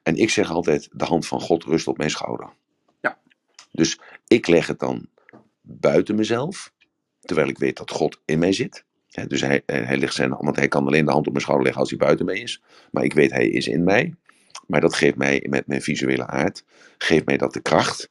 En 0.03 0.17
ik 0.17 0.31
zeg 0.31 0.51
altijd, 0.51 0.89
de 0.93 1.05
hand 1.05 1.27
van 1.27 1.41
God 1.41 1.65
rust 1.65 1.87
op 1.87 1.97
mijn 1.97 2.11
schouder. 2.11 2.49
Ja. 3.01 3.19
Dus 3.73 4.01
ik 4.27 4.47
leg 4.47 4.67
het 4.67 4.79
dan 4.79 5.09
buiten 5.61 6.15
mezelf, 6.15 6.73
terwijl 7.21 7.49
ik 7.49 7.59
weet 7.59 7.77
dat 7.77 7.91
God 7.91 8.21
in 8.25 8.39
mij 8.39 8.53
zit. 8.53 8.85
Dus 9.27 9.41
hij, 9.41 9.63
eh, 9.67 9.87
hij 9.87 9.99
legt 9.99 10.15
zijn, 10.15 10.31
want 10.31 10.57
hij 10.57 10.69
kan 10.69 10.87
alleen 10.87 11.05
de 11.05 11.11
hand 11.11 11.27
op 11.27 11.33
mijn 11.33 11.45
schouder 11.45 11.65
leggen 11.65 11.83
als 11.83 11.91
hij 11.91 12.01
buiten 12.07 12.27
mij 12.27 12.39
is. 12.39 12.63
Maar 12.91 13.05
ik 13.05 13.13
weet, 13.13 13.31
hij 13.31 13.49
is 13.49 13.67
in 13.67 13.85
mij. 13.85 14.15
Maar 14.67 14.81
dat 14.81 14.95
geeft 14.95 15.17
mij, 15.17 15.47
met 15.49 15.67
mijn 15.67 15.83
visuele 15.83 16.27
aard, 16.27 16.65
geeft 16.99 17.27
mij 17.27 17.37
dat 17.37 17.53
de 17.53 17.61
kracht 17.61 18.11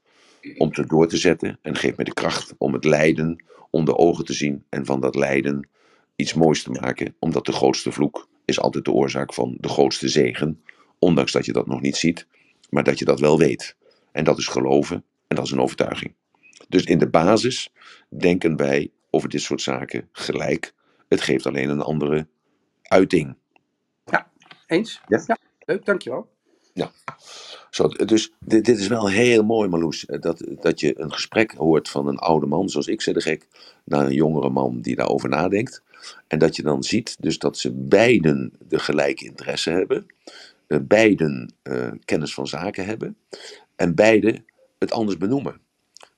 om 0.58 0.72
te 0.72 0.86
door 0.86 1.08
te 1.08 1.18
zetten. 1.18 1.60
En 1.62 1.76
geeft 1.76 1.96
mij 1.96 2.06
de 2.06 2.14
kracht 2.14 2.54
om 2.58 2.74
het 2.74 2.84
lijden 2.84 3.44
onder 3.70 3.96
ogen 3.96 4.26
te 4.26 4.34
zien. 4.34 4.66
En 4.70 4.86
van 4.86 5.00
dat 5.00 5.16
lijden 5.16 5.70
iets 6.16 6.34
moois 6.34 6.64
te 6.64 6.72
maken. 6.72 7.16
Omdat 7.20 7.46
de 7.46 7.52
grootste 7.52 7.92
vloek 7.92 8.28
is 8.46 8.60
altijd 8.60 8.86
de 8.86 8.92
oorzaak 8.92 9.34
van 9.34 9.58
de 9.60 9.70
grootste 9.70 10.08
zegen. 10.08 10.64
Ondanks 11.00 11.32
dat 11.32 11.46
je 11.46 11.54
dat 11.54 11.68
nog 11.68 11.82
niet 11.82 11.96
ziet, 11.96 12.28
maar 12.70 12.84
dat 12.84 13.00
je 13.00 13.06
dat 13.06 13.20
wel 13.20 13.38
weet. 13.38 13.76
En 14.12 14.24
dat 14.24 14.38
is 14.38 14.48
geloven 14.48 15.04
en 15.28 15.36
dat 15.36 15.46
is 15.46 15.52
een 15.52 15.62
overtuiging. 15.62 16.14
Dus 16.70 16.84
in 16.84 16.98
de 16.98 17.10
basis 17.10 17.72
denken 18.10 18.56
wij 18.56 18.92
over 19.10 19.30
dit 19.30 19.42
soort 19.42 19.62
zaken 19.62 20.10
gelijk. 20.12 20.74
Het 21.08 21.22
geeft 21.22 21.46
alleen 21.46 21.70
een 21.70 21.82
andere 21.82 22.28
uiting. 22.82 23.36
Eens? 24.68 25.02
Ja. 25.08 25.38
Leuk, 25.60 25.86
dankjewel. 25.86 26.35
Zo, 27.72 27.88
dus 27.88 28.32
dit, 28.40 28.66
dit 28.66 28.80
is 28.80 28.88
wel 28.88 29.10
heel 29.10 29.44
mooi, 29.44 29.70
Marloes. 29.70 30.06
eh, 30.06 30.22
Dat, 30.22 30.44
dat 30.62 30.82
je 30.82 31.02
een 31.02 31.14
gesprek 31.14 31.52
hoort 31.52 31.90
van 31.90 32.08
een 32.08 32.18
oude 32.20 32.46
man, 32.46 32.70
zoals 32.70 32.88
ik 32.88 33.02
zei 33.02 33.16
de 33.16 33.22
gek, 33.22 33.48
naar 33.86 34.06
een 34.06 34.14
jongere 34.14 34.50
man 34.52 34.82
die 34.82 34.96
daarover 34.96 35.30
nadenkt. 35.30 35.84
En 36.28 36.40
dat 36.40 36.58
je 36.58 36.64
dan 36.64 36.84
ziet 36.84 37.18
dus 37.22 37.40
dat 37.40 37.60
ze 37.60 37.72
beiden 37.74 38.54
de 38.68 38.80
gelijke 38.80 39.26
interesse 39.26 39.72
hebben. 39.72 40.08
eh, 40.68 40.80
beiden 40.82 41.54
eh, 41.64 41.92
kennis 42.06 42.36
van 42.36 42.48
zaken 42.48 42.86
hebben. 42.86 43.18
En 43.78 43.96
beiden 43.96 44.46
het 44.80 44.94
anders 44.94 45.18
benoemen. 45.20 45.62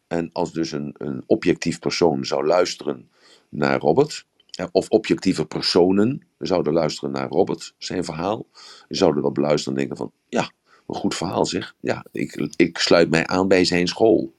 En 0.08 0.30
als 0.34 0.54
dus 0.54 0.74
een, 0.74 0.96
een 1.00 1.24
objectief 1.28 1.80
persoon 1.80 2.26
zou 2.26 2.48
luisteren 2.48 3.12
naar 3.50 3.80
Robert, 3.80 4.27
of 4.72 4.90
objectieve 4.90 5.46
personen 5.46 6.28
zouden 6.38 6.74
luisteren 6.74 7.12
naar 7.12 7.30
Robert, 7.30 7.74
zijn 7.78 8.04
verhaal, 8.04 8.46
zouden 8.88 9.24
dat 9.24 9.34
beluisteren 9.34 9.74
en 9.74 9.80
denken 9.80 9.98
van, 9.98 10.12
ja, 10.30 10.52
een 10.88 10.96
goed 10.96 11.16
verhaal 11.16 11.46
zeg. 11.46 11.76
Ja, 11.80 12.06
ik, 12.12 12.52
ik 12.56 12.78
sluit 12.78 13.10
mij 13.10 13.28
aan 13.28 13.48
bij 13.48 13.66
zijn 13.66 13.88
school. 13.88 14.34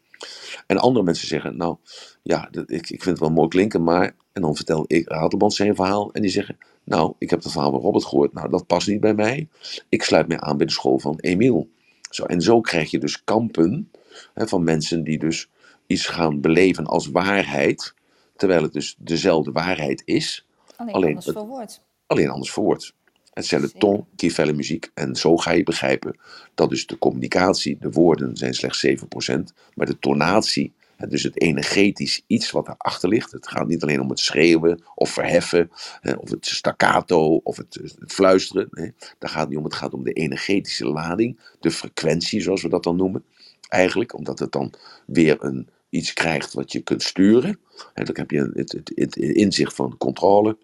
En 0.66 0.78
andere 0.78 1.04
mensen 1.04 1.28
zeggen, 1.28 1.56
nou, 1.56 1.76
ja, 2.22 2.48
ik, 2.50 2.90
ik 2.90 3.02
vind 3.02 3.04
het 3.04 3.18
wel 3.18 3.30
mooi 3.30 3.48
klinken, 3.48 3.82
maar... 3.82 4.14
En 4.32 4.44
dan 4.44 4.56
vertel 4.56 4.84
ik 4.86 5.08
Ratelband 5.08 5.54
zijn 5.54 5.74
verhaal 5.74 6.12
en 6.12 6.22
die 6.22 6.30
zeggen, 6.30 6.58
nou, 6.84 7.14
ik 7.18 7.30
heb 7.30 7.42
het 7.42 7.52
verhaal 7.52 7.70
van 7.70 7.80
Robert 7.80 8.04
gehoord, 8.04 8.32
nou, 8.32 8.50
dat 8.50 8.66
past 8.66 8.88
niet 8.88 9.00
bij 9.00 9.14
mij. 9.14 9.48
Ik 9.88 10.02
sluit 10.02 10.28
mij 10.28 10.40
aan 10.40 10.56
bij 10.56 10.66
de 10.66 10.72
school 10.72 10.98
van 10.98 11.18
Emiel. 11.18 11.68
Zo, 12.10 12.24
en 12.24 12.40
zo 12.40 12.60
krijg 12.60 12.90
je 12.90 12.98
dus 12.98 13.24
kampen 13.24 13.90
hè, 14.34 14.48
van 14.48 14.64
mensen 14.64 15.04
die 15.04 15.18
dus 15.18 15.48
iets 15.86 16.06
gaan 16.06 16.40
beleven 16.40 16.86
als 16.86 17.06
waarheid, 17.06 17.94
terwijl 18.38 18.62
het 18.62 18.72
dus 18.72 18.94
dezelfde 18.98 19.52
waarheid 19.52 20.02
is, 20.04 20.46
Alleen, 20.76 20.94
Alleen 20.94 21.06
anders 21.08 21.26
het- 21.26 21.36
verwoord. 21.36 21.80
alleen 22.06 22.28
anders 22.28 22.52
verwoord. 22.52 22.94
Hetzelfde 23.32 23.72
ton, 23.72 24.06
kiefelle 24.16 24.52
muziek. 24.52 24.90
En 24.94 25.16
zo 25.16 25.36
ga 25.36 25.50
je 25.50 25.62
begrijpen 25.62 26.18
dat 26.54 26.70
dus 26.70 26.86
de 26.86 26.98
communicatie, 26.98 27.78
de 27.80 27.90
woorden 27.90 28.36
zijn 28.36 28.54
slechts 28.54 28.80
7%, 28.80 29.52
maar 29.74 29.86
de 29.86 29.98
tonatie, 29.98 30.72
dus 31.08 31.22
het 31.22 31.40
energetisch 31.40 32.22
iets 32.26 32.50
wat 32.50 32.68
erachter 32.68 33.08
ligt. 33.08 33.32
Het 33.32 33.48
gaat 33.48 33.66
niet 33.68 33.82
alleen 33.82 34.00
om 34.00 34.08
het 34.10 34.18
schreeuwen 34.18 34.82
of 34.94 35.10
verheffen, 35.10 35.70
of 36.18 36.30
het 36.30 36.46
staccato 36.46 37.40
of 37.44 37.56
het, 37.56 37.74
het 37.98 38.12
fluisteren. 38.12 38.68
Nee, 38.70 38.92
daar 39.18 39.30
gaat 39.30 39.40
het 39.40 39.48
niet 39.48 39.58
om. 39.58 39.64
Het 39.64 39.74
gaat 39.74 39.94
om 39.94 40.04
de 40.04 40.12
energetische 40.12 40.86
lading, 40.86 41.40
de 41.60 41.70
frequentie 41.70 42.40
zoals 42.40 42.62
we 42.62 42.68
dat 42.68 42.82
dan 42.82 42.96
noemen. 42.96 43.24
Eigenlijk, 43.68 44.14
omdat 44.16 44.38
het 44.38 44.52
dan 44.52 44.72
weer 45.06 45.36
een, 45.44 45.68
iets 45.90 46.12
krijgt 46.12 46.52
wat 46.52 46.72
je 46.72 46.80
kunt 46.80 47.02
sturen. 47.02 47.58
Hè, 47.94 48.04
dan 48.04 48.16
heb 48.16 48.30
je 48.30 48.52
het, 48.54 48.72
het, 48.72 48.92
het 48.94 49.16
inzicht 49.16 49.74
van 49.74 49.96
controle. 49.98 50.56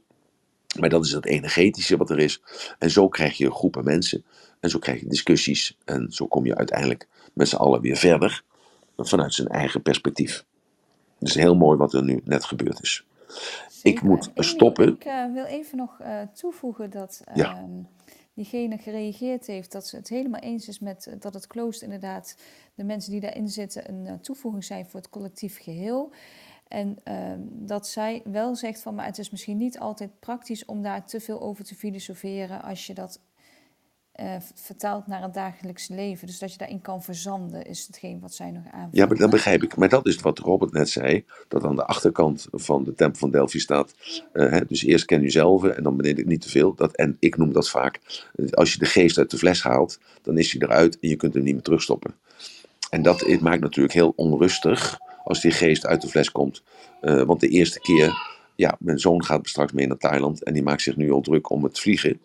Maar 0.80 0.88
dat 0.88 1.04
is 1.04 1.12
het 1.12 1.26
energetische 1.26 1.96
wat 1.96 2.10
er 2.10 2.18
is. 2.18 2.42
En 2.78 2.90
zo 2.90 3.08
krijg 3.08 3.36
je 3.36 3.50
groepen 3.50 3.84
mensen. 3.84 4.24
En 4.60 4.70
zo 4.70 4.78
krijg 4.78 5.00
je 5.00 5.08
discussies. 5.08 5.76
En 5.84 6.12
zo 6.12 6.26
kom 6.26 6.46
je 6.46 6.56
uiteindelijk 6.56 7.08
met 7.32 7.48
z'n 7.48 7.56
allen 7.56 7.80
weer 7.80 7.96
verder. 7.96 8.42
Vanuit 8.96 9.34
zijn 9.34 9.48
eigen 9.48 9.82
perspectief. 9.82 10.44
Het 11.18 11.28
is 11.28 11.34
heel 11.34 11.56
mooi 11.56 11.78
wat 11.78 11.92
er 11.92 12.04
nu 12.04 12.20
net 12.24 12.44
gebeurd 12.44 12.82
is. 12.82 13.04
Zeker. 13.68 14.04
moet 14.04 14.26
En 14.26 14.30
Emiel, 14.34 14.42
stoppen. 14.42 14.88
Ik 14.88 15.04
eh, 15.04 15.32
wil 15.32 15.44
even 15.44 15.76
nog 15.76 16.00
eh, 16.00 16.20
toevoegen 16.34 16.90
dat 16.90 17.22
Ja. 17.34 17.66
Diegene 18.34 18.78
gereageerd 18.78 19.46
heeft 19.46 19.72
dat 19.72 19.86
ze 19.86 19.96
het 19.96 20.08
helemaal 20.08 20.40
eens 20.40 20.68
is 20.68 20.78
met 20.78 21.06
eh, 21.06 21.14
dat 21.18 21.34
het 21.34 21.46
klooster 21.46 21.84
inderdaad 21.84 22.36
de 22.74 22.84
mensen 22.84 23.10
die 23.10 23.20
daarin 23.20 23.48
zitten 23.48 23.88
een 23.88 24.06
eh, 24.06 24.14
toevoeging 24.14 24.64
zijn 24.64 24.86
voor 24.86 25.00
het 25.00 25.10
collectief 25.10 25.62
geheel. 25.62 26.12
En 26.68 26.98
ehm, 27.02 27.40
dat 27.50 27.88
zij 27.88 28.22
wel 28.24 28.54
zegt 28.56 28.80
van, 28.80 28.94
maar 28.94 29.06
het 29.06 29.18
is 29.18 29.30
misschien 29.30 29.56
niet 29.56 29.78
altijd 29.78 30.20
praktisch 30.20 30.64
om 30.64 30.82
daar 30.82 31.06
te 31.06 31.20
veel 31.20 31.40
over 31.40 31.64
te 31.64 31.74
filosoferen 31.74 32.62
als 32.62 32.86
je 32.86 32.94
dat 32.94 33.20
eh, 34.14 34.36
vertaalt 34.54 35.06
naar 35.06 35.22
het 35.22 35.34
dagelijks 35.34 35.88
leven. 35.88 36.26
Dus 36.26 36.38
dat 36.38 36.52
je 36.52 36.58
daarin 36.58 36.80
kan 36.80 37.02
verzanden, 37.02 37.66
is 37.66 37.86
hetgeen 37.86 38.20
wat 38.20 38.34
zij 38.34 38.50
nog 38.50 38.62
aanvulde. 38.64 38.96
Ja, 38.96 39.06
maar 39.06 39.16
dat 39.16 39.30
begrijp 39.30 39.62
ik. 39.62 39.76
Maar 39.76 39.88
dat 39.88 40.06
is 40.06 40.16
wat 40.16 40.38
Robert 40.38 40.72
net 40.72 40.88
zei. 40.88 41.24
Dat 41.48 41.64
aan 41.64 41.76
de 41.76 41.84
achterkant 41.84 42.46
van 42.52 42.84
de 42.84 42.94
tempel 42.94 43.18
van 43.18 43.30
Delphi 43.30 43.58
staat. 43.58 43.94
eh, 44.32 44.50
hè, 44.50 44.64
dus 44.64 44.84
eerst 44.84 45.04
ken 45.04 45.22
jezelf 45.22 45.64
en 45.64 45.82
dan 45.82 45.96
beneden 45.96 46.28
niet 46.28 46.40
te 46.40 46.48
veel. 46.48 46.76
En 46.92 47.16
ik 47.18 47.36
noem 47.36 47.52
dat 47.52 47.70
vaak. 47.70 48.00
Als 48.50 48.72
je 48.72 48.78
de 48.78 48.86
geest 48.86 49.18
uit 49.18 49.30
de 49.30 49.38
fles 49.38 49.62
haalt, 49.62 49.98
dan 50.22 50.38
is 50.38 50.52
hij 50.52 50.60
eruit 50.68 50.98
en 51.00 51.08
je 51.08 51.16
kunt 51.16 51.34
hem 51.34 51.42
niet 51.42 51.54
meer 51.54 51.62
terugstoppen. 51.62 52.14
En 52.90 53.02
dat 53.02 53.40
maakt 53.40 53.60
natuurlijk 53.60 53.94
heel 53.94 54.12
onrustig 54.16 54.98
als 55.24 55.40
die 55.40 55.50
geest 55.50 55.86
uit 55.86 56.00
de 56.00 56.08
fles 56.08 56.32
komt. 56.32 56.62
Eh, 57.00 57.22
want 57.22 57.40
de 57.40 57.48
eerste 57.48 57.80
keer, 57.80 58.12
ja, 58.54 58.76
mijn 58.78 58.98
zoon 58.98 59.24
gaat 59.24 59.48
straks 59.48 59.72
mee 59.72 59.86
naar 59.86 59.96
Thailand 59.96 60.42
en 60.42 60.54
die 60.54 60.62
maakt 60.62 60.82
zich 60.82 60.96
nu 60.96 61.10
al 61.10 61.20
druk 61.20 61.50
om 61.50 61.64
het 61.64 61.80
vliegen. 61.80 62.20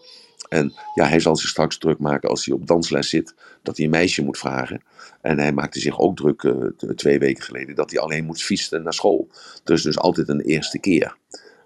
En 0.49 0.73
ja, 0.93 1.05
hij 1.05 1.19
zal 1.19 1.35
zich 1.35 1.49
straks 1.49 1.77
druk 1.77 1.99
maken 1.99 2.29
als 2.29 2.45
hij 2.45 2.55
op 2.55 2.67
dansles 2.67 3.09
zit, 3.09 3.35
dat 3.63 3.77
hij 3.77 3.85
een 3.85 3.91
meisje 3.91 4.23
moet 4.23 4.37
vragen. 4.37 4.81
En 5.21 5.39
hij 5.39 5.51
maakte 5.51 5.79
zich 5.79 5.99
ook 5.99 6.15
druk 6.15 6.43
eh, 6.43 6.91
twee 6.95 7.19
weken 7.19 7.43
geleden 7.43 7.75
dat 7.75 7.91
hij 7.91 7.99
alleen 7.99 8.25
moet 8.25 8.41
fietsen 8.41 8.83
naar 8.83 8.93
school. 8.93 9.27
Dus 9.63 9.83
dus 9.83 9.97
altijd 9.97 10.29
een 10.29 10.41
eerste 10.41 10.79
keer. 10.79 11.17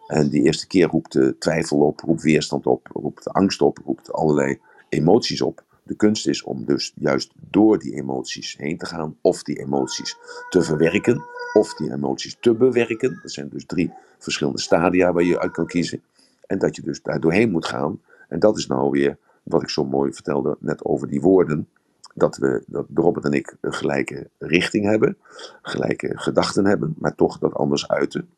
En 0.08 0.30
die 0.30 0.44
eerste 0.44 0.68
keer 0.68 0.88
roept 0.88 1.20
twijfel 1.40 1.78
op, 1.78 2.00
roept 2.00 2.22
weerstand 2.22 2.66
op, 2.66 2.90
roept 2.94 3.30
angst 3.30 3.62
op, 3.62 3.80
roept 3.86 4.12
allerlei 4.12 4.60
emoties 4.90 5.42
op. 5.42 5.64
De 5.84 5.96
kunst 5.96 6.28
is 6.28 6.44
om 6.44 6.66
dus 6.66 6.94
juist 6.96 7.32
door 7.50 7.80
die 7.80 7.96
emoties 7.96 8.56
heen 8.58 8.78
te 8.78 8.86
gaan, 8.86 9.18
of 9.22 9.44
die 9.44 9.60
emoties 9.60 10.18
te 10.50 10.62
verwerken, 10.62 11.24
of 11.54 11.74
die 11.74 11.92
emoties 11.92 12.38
te 12.40 12.54
bewerken. 12.54 13.20
Dat 13.22 13.32
zijn 13.32 13.50
dus 13.50 13.66
drie 13.66 13.92
verschillende 14.20 14.62
stadia 14.62 15.14
waar 15.14 15.24
je 15.24 15.40
uit 15.40 15.52
kan 15.52 15.68
kiezen. 15.68 16.02
En 16.48 16.60
dat 16.60 16.76
je 16.76 16.82
dus 16.82 17.02
daar 17.02 17.20
doorheen 17.20 17.52
moet 17.52 17.66
gaan. 17.66 18.00
En 18.34 18.40
dat 18.40 18.58
is 18.58 18.68
nou 18.68 18.90
weer 18.90 19.18
wat 19.44 19.62
ik 19.62 19.70
zo 19.70 19.86
mooi 19.86 20.14
vertelde 20.14 20.58
net 20.60 20.86
over 20.86 21.08
die 21.08 21.22
woorden. 21.22 21.70
Dat 22.16 22.38
we, 22.38 22.64
dat 22.68 22.86
Robert 22.94 23.26
en 23.26 23.32
ik 23.32 23.56
een 23.62 23.74
gelijke 23.74 24.30
richting 24.38 24.86
hebben, 24.86 25.18
gelijke 25.62 26.12
gedachten 26.16 26.66
hebben, 26.66 26.96
maar 26.98 27.16
toch 27.16 27.40
dat 27.40 27.54
anders 27.54 27.88
uiten. 27.88 28.30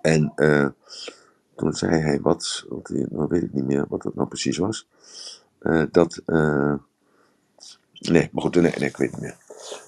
En 0.00 0.32
eh, 0.34 0.68
toen 1.56 1.72
zei 1.72 2.00
hij 2.00 2.20
wat, 2.20 2.64
wat, 2.68 2.88
nou 2.88 3.26
weet 3.28 3.42
ik 3.42 3.52
niet 3.52 3.64
meer 3.64 3.84
wat 3.88 4.02
dat 4.02 4.14
nou 4.14 4.28
precies 4.28 4.58
was. 4.58 4.88
Eh, 5.58 5.82
dat, 5.90 6.22
eh, 6.26 6.74
nee, 7.98 8.28
maar 8.32 8.42
goed, 8.42 8.54
nee, 8.54 8.72
nee, 8.78 8.88
ik 8.88 8.96
weet 8.96 9.10
niet 9.10 9.20
meer. 9.20 9.36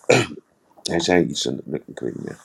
hij 0.91 1.01
zei 1.01 1.25
iets, 1.25 1.47
en, 1.47 1.61
ik, 1.87 2.01
weet 2.01 2.15
niet 2.15 2.25
meer. 2.25 2.41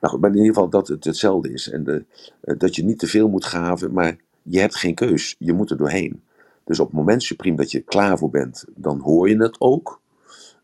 Nou 0.00 0.12
goed, 0.12 0.20
maar 0.20 0.30
in 0.30 0.36
ieder 0.36 0.54
geval 0.54 0.68
dat 0.68 0.88
het 0.88 1.04
hetzelfde 1.04 1.52
is. 1.52 1.70
En 1.70 1.84
de, 1.84 2.04
dat 2.40 2.76
je 2.76 2.84
niet 2.84 2.98
te 2.98 3.06
veel 3.06 3.28
moet 3.28 3.44
gaven, 3.44 3.92
maar 3.92 4.16
je 4.42 4.60
hebt 4.60 4.76
geen 4.76 4.94
keus. 4.94 5.36
Je 5.38 5.52
moet 5.52 5.70
er 5.70 5.76
doorheen. 5.76 6.22
Dus 6.64 6.80
op 6.80 6.86
het 6.86 6.96
moment 6.96 7.22
supreme 7.22 7.56
dat 7.56 7.70
je 7.70 7.78
er 7.78 7.84
klaar 7.84 8.18
voor 8.18 8.30
bent, 8.30 8.64
dan 8.74 9.00
hoor 9.00 9.28
je 9.28 9.42
het 9.42 9.60
ook. 9.60 10.00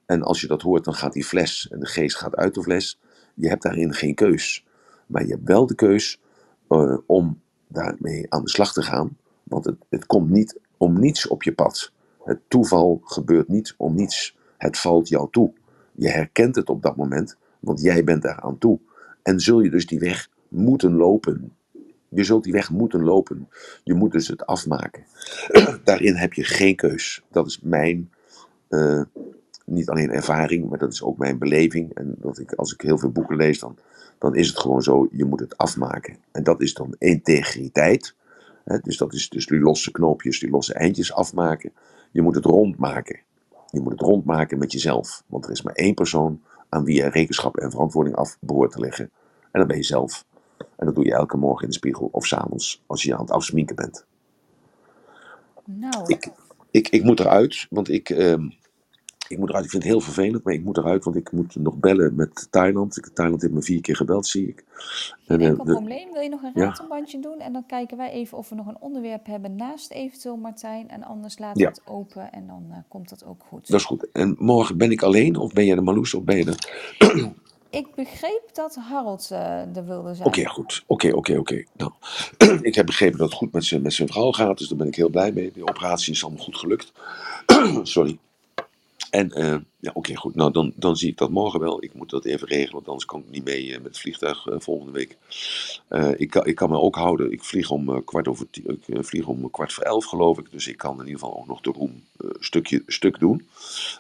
En 0.07 0.23
als 0.23 0.41
je 0.41 0.47
dat 0.47 0.63
hoort, 0.63 0.85
dan 0.85 0.95
gaat 0.95 1.13
die 1.13 1.25
fles 1.25 1.69
en 1.71 1.81
de 1.81 1.87
geest 1.87 2.17
gaat 2.17 2.37
uit 2.37 2.55
de 2.55 2.63
fles. 2.63 3.01
Je 3.35 3.49
hebt 3.49 3.63
daarin 3.63 3.95
geen 3.95 4.15
keus. 4.15 4.67
Maar 5.07 5.23
je 5.23 5.31
hebt 5.31 5.49
wel 5.49 5.67
de 5.67 5.75
keus 5.75 6.21
eh, 6.69 6.97
om 7.07 7.41
daarmee 7.69 8.27
aan 8.29 8.43
de 8.43 8.51
slag 8.51 8.73
te 8.73 8.83
gaan. 8.83 9.17
Want 9.43 9.65
het, 9.65 9.77
het 9.89 10.07
komt 10.07 10.31
niet 10.31 10.61
om 10.77 11.01
niets 11.01 11.27
op 11.27 11.43
je 11.43 11.53
pad. 11.53 11.93
Het 12.25 12.41
toeval 12.49 13.01
gebeurt 13.05 13.49
niet 13.49 13.75
om 13.77 13.95
niets. 13.95 14.37
Het 14.57 14.79
valt 14.79 15.09
jou 15.09 15.29
toe. 15.31 15.53
Je 15.93 16.09
herkent 16.09 16.55
het 16.55 16.69
op 16.69 16.83
dat 16.83 16.97
moment, 16.97 17.37
want 17.61 17.81
jij 17.81 18.05
bent 18.05 18.23
daar 18.23 18.41
aan 18.41 18.59
toe. 18.59 18.79
En 19.23 19.41
zul 19.41 19.61
je 19.61 19.71
dus 19.71 19.87
die 19.87 19.99
weg 19.99 20.29
moeten 20.49 20.93
lopen. 20.93 21.53
Je 22.09 22.25
zult 22.25 22.45
die 22.45 22.53
weg 22.53 22.71
moeten 22.71 23.03
lopen. 23.03 23.49
Je 23.85 23.95
moet 23.95 24.13
dus 24.13 24.29
het 24.29 24.47
afmaken. 24.47 25.05
Daarin 25.85 26.15
heb 26.15 26.33
je 26.33 26.45
geen 26.45 26.77
keus. 26.77 27.23
Dat 27.31 27.47
is 27.47 27.61
mijn, 27.63 28.11
eh, 28.69 29.03
niet 29.65 29.89
alleen 29.89 30.11
ervaring, 30.11 30.69
maar 30.69 30.79
dat 30.79 30.93
is 30.93 31.03
ook 31.03 31.19
mijn 31.19 31.39
beleving. 31.39 31.95
En 31.95 32.15
dat 32.19 32.39
ik, 32.39 32.53
als 32.53 32.73
ik 32.73 32.81
heel 32.81 32.99
veel 32.99 33.11
boeken 33.11 33.37
lees, 33.37 33.59
dan, 33.59 33.79
dan 34.19 34.35
is 34.35 34.49
het 34.49 34.59
gewoon 34.59 34.83
zo, 34.83 35.09
je 35.13 35.25
moet 35.25 35.41
het 35.41 35.57
afmaken. 35.57 36.17
En 36.33 36.43
dat 36.43 36.61
is 36.61 36.75
dan 36.75 36.95
integriteit. 36.99 38.15
Dus 38.83 38.97
dat 38.97 39.15
is 39.15 39.29
dus 39.29 39.47
die 39.47 39.61
losse 39.61 39.91
knoopjes, 39.91 40.41
die 40.41 40.51
losse 40.51 40.75
eindjes 40.75 41.13
afmaken. 41.13 41.73
Je 42.11 42.23
moet 42.23 42.35
het 42.35 42.45
rondmaken. 42.45 43.21
Je 43.71 43.81
moet 43.81 43.93
het 43.93 44.01
rondmaken 44.01 44.59
met 44.59 44.73
jezelf. 44.73 45.23
Want 45.27 45.45
er 45.45 45.51
is 45.51 45.63
maar 45.63 45.75
één 45.75 45.95
persoon 45.95 46.43
aan 46.69 46.85
wie 46.85 46.97
je 46.97 47.09
rekenschap 47.09 47.57
en 47.57 47.71
verantwoording 47.71 48.17
af 48.17 48.37
behoort 48.41 48.73
te 48.73 48.81
leggen. 48.81 49.11
En 49.51 49.61
dat 49.61 49.67
ben 49.67 49.77
je 49.77 49.83
zelf. 49.83 50.25
En 50.77 50.87
dat 50.87 50.95
doe 50.95 51.05
je 51.05 51.13
elke 51.15 51.37
morgen 51.37 51.63
in 51.65 51.69
de 51.71 51.77
spiegel 51.77 52.09
of 52.13 52.27
s'avonds 52.27 52.83
als 52.87 53.03
je 53.03 53.15
aan 53.15 53.21
het 53.21 53.31
afsminken 53.31 53.77
bent. 53.77 54.07
Nou, 55.65 56.05
Ik, 56.07 56.29
ik, 56.71 56.89
ik 56.89 57.03
moet 57.05 57.21
eruit, 57.21 57.67
want 57.71 57.89
ik, 57.91 58.11
ehm, 58.11 58.49
Ik 59.29 59.39
moet 59.39 59.49
eruit. 59.49 59.65
Ik 59.65 59.71
vind 59.71 59.83
het 59.83 59.93
heel 59.93 60.01
vervelend, 60.01 60.45
maar 60.45 60.55
ik 60.55 60.65
moet 60.65 60.77
eruit, 60.77 61.05
want 61.05 61.17
ik 61.17 61.33
moet 61.33 61.57
nog 61.57 61.77
bellen 61.77 62.15
met 62.15 62.47
Thailand. 62.51 62.97
Ik- 62.97 63.07
Thailand 63.15 63.43
heeft 63.43 63.55
me 63.55 63.63
vier 63.63 63.81
keer 63.81 63.97
gebeld, 63.97 64.27
zie 64.27 64.49
ik. 64.49 64.65
En, 65.27 65.41
Enkel 65.41 65.65
de- 65.65 65.73
probleem. 65.73 66.13
Wil 66.13 66.23
je 66.23 66.29
nog 66.29 66.43
een 66.43 66.51
Ja. 66.55 66.65
ratelbandje 66.65 67.21
doen? 67.21 67.39
En 67.41 67.53
dan 67.53 67.67
kijken 67.67 67.97
wij 67.97 68.11
even 68.11 68.39
of 68.39 68.49
we 68.49 68.55
nog 68.55 68.67
een 68.67 68.81
onderwerp 68.81 69.27
hebben 69.27 69.57
naast 69.57 69.91
eventueel 69.91 70.37
Martijn. 70.37 70.89
En 70.89 71.03
anders 71.05 71.39
laten 71.39 71.63
Ja. 71.63 71.69
het 71.69 71.83
open 71.87 72.33
en 72.33 72.47
dan 72.47 72.67
eh, 72.71 72.77
komt 72.89 73.09
dat 73.09 73.25
ook 73.25 73.43
goed. 73.49 73.69
dat 73.71 73.81
is 73.81 73.87
goed. 73.87 74.11
En 74.13 74.37
morgen 74.39 74.77
ben 74.77 74.91
ik 74.91 75.03
alleen, 75.03 75.37
of 75.37 75.53
ben 75.53 75.65
jij 75.65 75.75
de 75.75 75.81
Marloes, 75.83 76.15
of 76.15 76.25
ben 76.25 76.37
je 76.37 76.45
er? 76.45 76.57
Ik 77.71 77.95
begreep 77.95 78.43
dat 78.53 78.75
Harold 78.75 79.29
eh, 79.31 79.77
er 79.77 79.87
wilde 79.87 80.15
zijn. 80.15 80.29
Oké, 80.29 80.47
goed. 80.47 80.83
Oké, 80.87 81.13
oké, 81.13 81.37
oké. 81.37 81.65
Nou, 81.77 81.93
ik 82.69 82.75
heb 82.75 82.87
begrepen 82.87 83.19
dat 83.19 83.29
het 83.29 83.39
goed 83.39 83.53
met 83.53 83.65
zijn, 83.65 83.83
met 83.83 83.93
zijn 83.93 84.09
vrouw 84.09 84.33
gaat, 84.33 84.59
dus 84.59 84.69
daar 84.69 84.79
ben 84.79 84.87
ik 84.87 84.95
heel 84.95 85.09
blij 85.09 85.33
mee. 85.33 85.53
De 85.53 85.63
operatie 85.63 86.13
is 86.13 86.25
allemaal 86.25 86.45
goed 86.45 86.57
gelukt. 86.57 86.93
Sorry. 87.83 88.19
En, 89.11 89.33
eh, 89.33 89.57
ja, 89.81 89.91
oké, 89.95 90.15
goed. 90.15 90.35
Nou, 90.35 90.53
dan, 90.53 90.73
dan 90.77 90.97
zie 90.97 91.11
ik 91.11 91.17
dat 91.17 91.31
morgen 91.31 91.61
wel. 91.61 91.83
Ik 91.85 91.95
moet 91.95 92.11
dat 92.11 92.25
even 92.25 92.49
regelen, 92.49 92.73
want 92.73 92.87
anders 92.87 93.05
kan 93.05 93.21
ik 93.21 93.31
niet 93.31 93.45
mee 93.45 93.67
eh, 93.67 93.77
met 93.77 93.87
het 93.87 93.99
vliegtuig 93.99 94.47
eh, 94.47 94.55
volgende 94.59 94.93
week. 94.93 95.17
Ik, 96.17 96.31
kan, 96.31 96.47
ik 96.47 96.55
kan 96.55 96.71
me 96.71 96.79
ook 96.79 96.97
houden. 96.97 97.33
Ik 97.33 97.45
vlieg 97.45 97.71
om 97.71 98.05
kwart 98.05 98.29
over 98.29 98.47
ik 98.51 98.83
vlieg 98.87 99.27
om 99.27 99.51
kwart 99.51 99.73
voor 99.73 99.85
elf, 99.85 100.05
geloof 100.05 100.39
ik. 100.39 100.51
Dus 100.51 100.67
ik 100.67 100.77
kan 100.77 101.01
in 101.01 101.07
ieder 101.07 101.21
geval 101.21 101.39
ook 101.39 101.47
nog 101.47 101.61
de 101.61 101.71
room 101.71 102.03
eh, 102.21 102.31
stukje, 102.39 102.83
stuk 102.87 103.19
doen. 103.19 103.47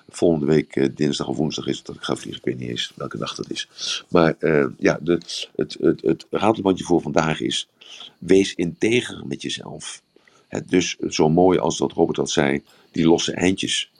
Volgende 0.08 0.46
week, 0.46 0.96
dinsdag 0.96 1.28
of 1.28 1.36
woensdag, 1.36 1.66
is 1.66 1.76
het 1.76 1.86
dat 1.86 1.96
ik 1.96 2.02
ga 2.02 2.16
vliegen. 2.16 2.40
Ik 2.40 2.46
weet 2.46 2.58
niet 2.58 2.70
eens 2.70 2.92
welke 2.94 3.18
dag 3.18 3.34
dat 3.34 3.50
is. 3.50 3.68
Maar 4.08 4.34
ja, 4.78 4.98
de, 5.02 5.20
het, 5.56 5.76
het, 5.80 6.02
het 6.02 6.26
ratelbandje 6.30 6.84
voor 6.84 7.00
vandaag 7.00 7.40
is: 7.40 7.68
wees 8.18 8.54
integer 8.54 9.26
met 9.26 9.42
jezelf. 9.42 10.02
Het, 10.48 10.68
dus 10.68 10.96
zo 11.08 11.28
mooi 11.28 11.58
als 11.58 11.78
dat 11.78 11.92
Robert 11.92 12.16
dat 12.16 12.30
zei, 12.30 12.62
die 12.92 13.06
losse 13.06 13.32
eindjes. 13.32 13.90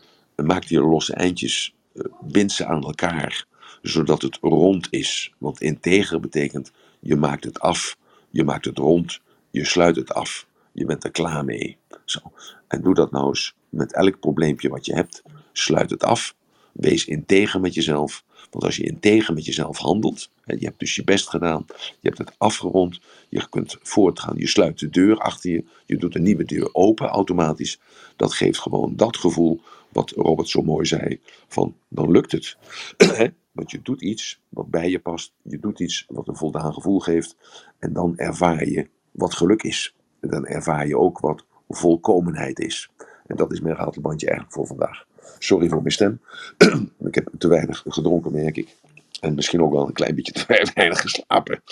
Maak 0.45 0.69
die 0.69 0.81
losse 0.81 1.15
eindjes, 1.15 1.75
eh, 1.95 2.05
bind 2.21 2.53
ze 2.53 2.67
aan 2.67 2.83
elkaar, 2.83 3.47
zodat 3.83 4.23
het 4.23 4.39
rond 4.41 4.87
is. 4.91 5.33
Want 5.39 5.61
integer 5.61 6.21
betekent 6.21 6.73
je 7.01 7.17
maakt 7.17 7.45
het 7.45 7.61
af, 7.61 7.97
je 8.31 8.45
maakt 8.45 8.65
het 8.65 8.79
rond, 8.79 9.21
je 9.51 9.65
sluit 9.65 9.97
het 9.97 10.13
af, 10.13 10.47
je 10.73 10.85
bent 10.85 11.05
er 11.05 11.11
klaar 11.11 11.45
mee. 11.45 11.77
Zo. 12.05 12.21
En 12.69 12.83
doe 12.83 12.95
dat 12.95 13.11
nou 13.11 13.27
eens 13.27 13.55
met 13.69 13.93
elk 13.93 14.21
probleempje 14.21 14.69
wat 14.69 14.87
je 14.87 14.95
hebt. 14.95 15.23
Sluit 15.53 15.91
het 15.91 16.05
af, 16.05 16.35
wees 16.73 17.05
integer 17.05 17.61
met 17.61 17.75
jezelf. 17.75 18.25
Want 18.51 18.65
als 18.65 18.77
je 18.77 18.85
integer 18.85 19.35
met 19.35 19.45
jezelf 19.45 19.79
handelt, 19.79 20.31
je 20.45 20.65
hebt 20.65 20.79
dus 20.79 20.95
je 20.95 21.05
best 21.05 21.29
gedaan, 21.29 21.65
je 21.69 22.09
hebt 22.09 22.19
het 22.19 22.33
afgerond, 22.39 23.01
je 23.29 23.49
kunt 23.49 23.77
voortgaan, 23.83 24.37
je 24.37 24.47
sluit 24.47 24.79
de 24.79 24.91
deur 24.91 25.19
achter 25.19 25.51
je, 25.51 25.65
je 25.87 25.97
doet 25.97 26.15
een 26.15 26.23
nieuwe 26.23 26.45
deur 26.45 26.69
open 26.73 27.09
automatisch. 27.09 27.79
Dat 28.17 28.33
geeft 28.33 28.59
gewoon 28.59 28.97
dat 28.97 29.17
gevoel 29.17 29.61
wat 29.93 30.11
Robert 30.11 30.49
zo 30.49 30.63
mooi 30.63 30.87
zei, 30.87 31.21
van 31.49 31.77
dan 31.89 32.11
lukt 32.11 32.33
het. 32.33 32.57
Want 33.53 33.71
je 33.71 33.83
doet 33.83 34.03
iets 34.03 34.41
wat 34.49 34.71
bij 34.71 34.91
je 34.91 34.99
past, 34.99 35.33
je 35.43 35.59
doet 35.59 35.81
iets 35.81 36.05
wat 36.09 36.29
een 36.29 36.37
voldaan 36.37 36.73
gevoel 36.73 36.99
geeft 36.99 37.37
en 37.79 37.93
dan 37.93 38.17
ervaar 38.17 38.69
je 38.69 38.89
wat 39.11 39.35
geluk 39.35 39.63
is. 39.63 39.95
En 40.21 40.29
dan 40.29 40.47
ervaar 40.47 40.87
je 40.87 40.99
ook 40.99 41.19
wat 41.19 41.45
volkomenheid 41.69 42.59
is. 42.59 42.91
En 43.27 43.37
dat 43.37 43.53
is 43.53 43.61
mijn 43.61 43.77
ratelbandje 43.77 44.27
eigenlijk 44.27 44.57
voor 44.57 44.67
vandaag. 44.67 45.07
Sorry 45.39 45.69
voor 45.69 45.81
mijn 45.81 45.93
stem. 45.93 46.21
ik 47.09 47.15
heb 47.15 47.31
te 47.39 47.49
weinig 47.49 47.85
gedronken, 47.87 48.33
merk 48.33 48.57
ik. 48.57 48.77
En 49.21 49.35
misschien 49.35 49.63
ook 49.63 49.73
wel 49.73 49.87
een 49.87 49.93
klein 49.93 50.15
beetje 50.15 50.33
te 50.41 50.71
weinig 50.75 51.01
geslapen. 51.01 51.63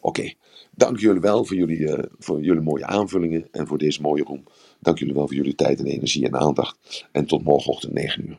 Oké, 0.00 0.32
dank 0.70 0.98
jullie 0.98 1.20
wel 1.20 1.44
voor 1.44 1.56
jullie, 1.56 1.92
eh, 1.92 2.04
voor 2.18 2.40
jullie 2.40 2.62
mooie 2.62 2.86
aanvullingen 2.86 3.48
en 3.52 3.66
voor 3.66 3.78
deze 3.78 4.00
mooie 4.00 4.22
room. 4.22 4.44
Dank 4.80 4.98
jullie 4.98 5.14
wel 5.14 5.26
voor 5.26 5.36
jullie 5.36 5.54
tijd 5.54 5.78
en 5.78 5.86
energie 5.86 6.26
en 6.26 6.36
aandacht. 6.36 7.06
En 7.12 7.26
tot 7.26 7.44
morgenochtend 7.44 7.92
9 7.92 8.28
uur. 8.28 8.38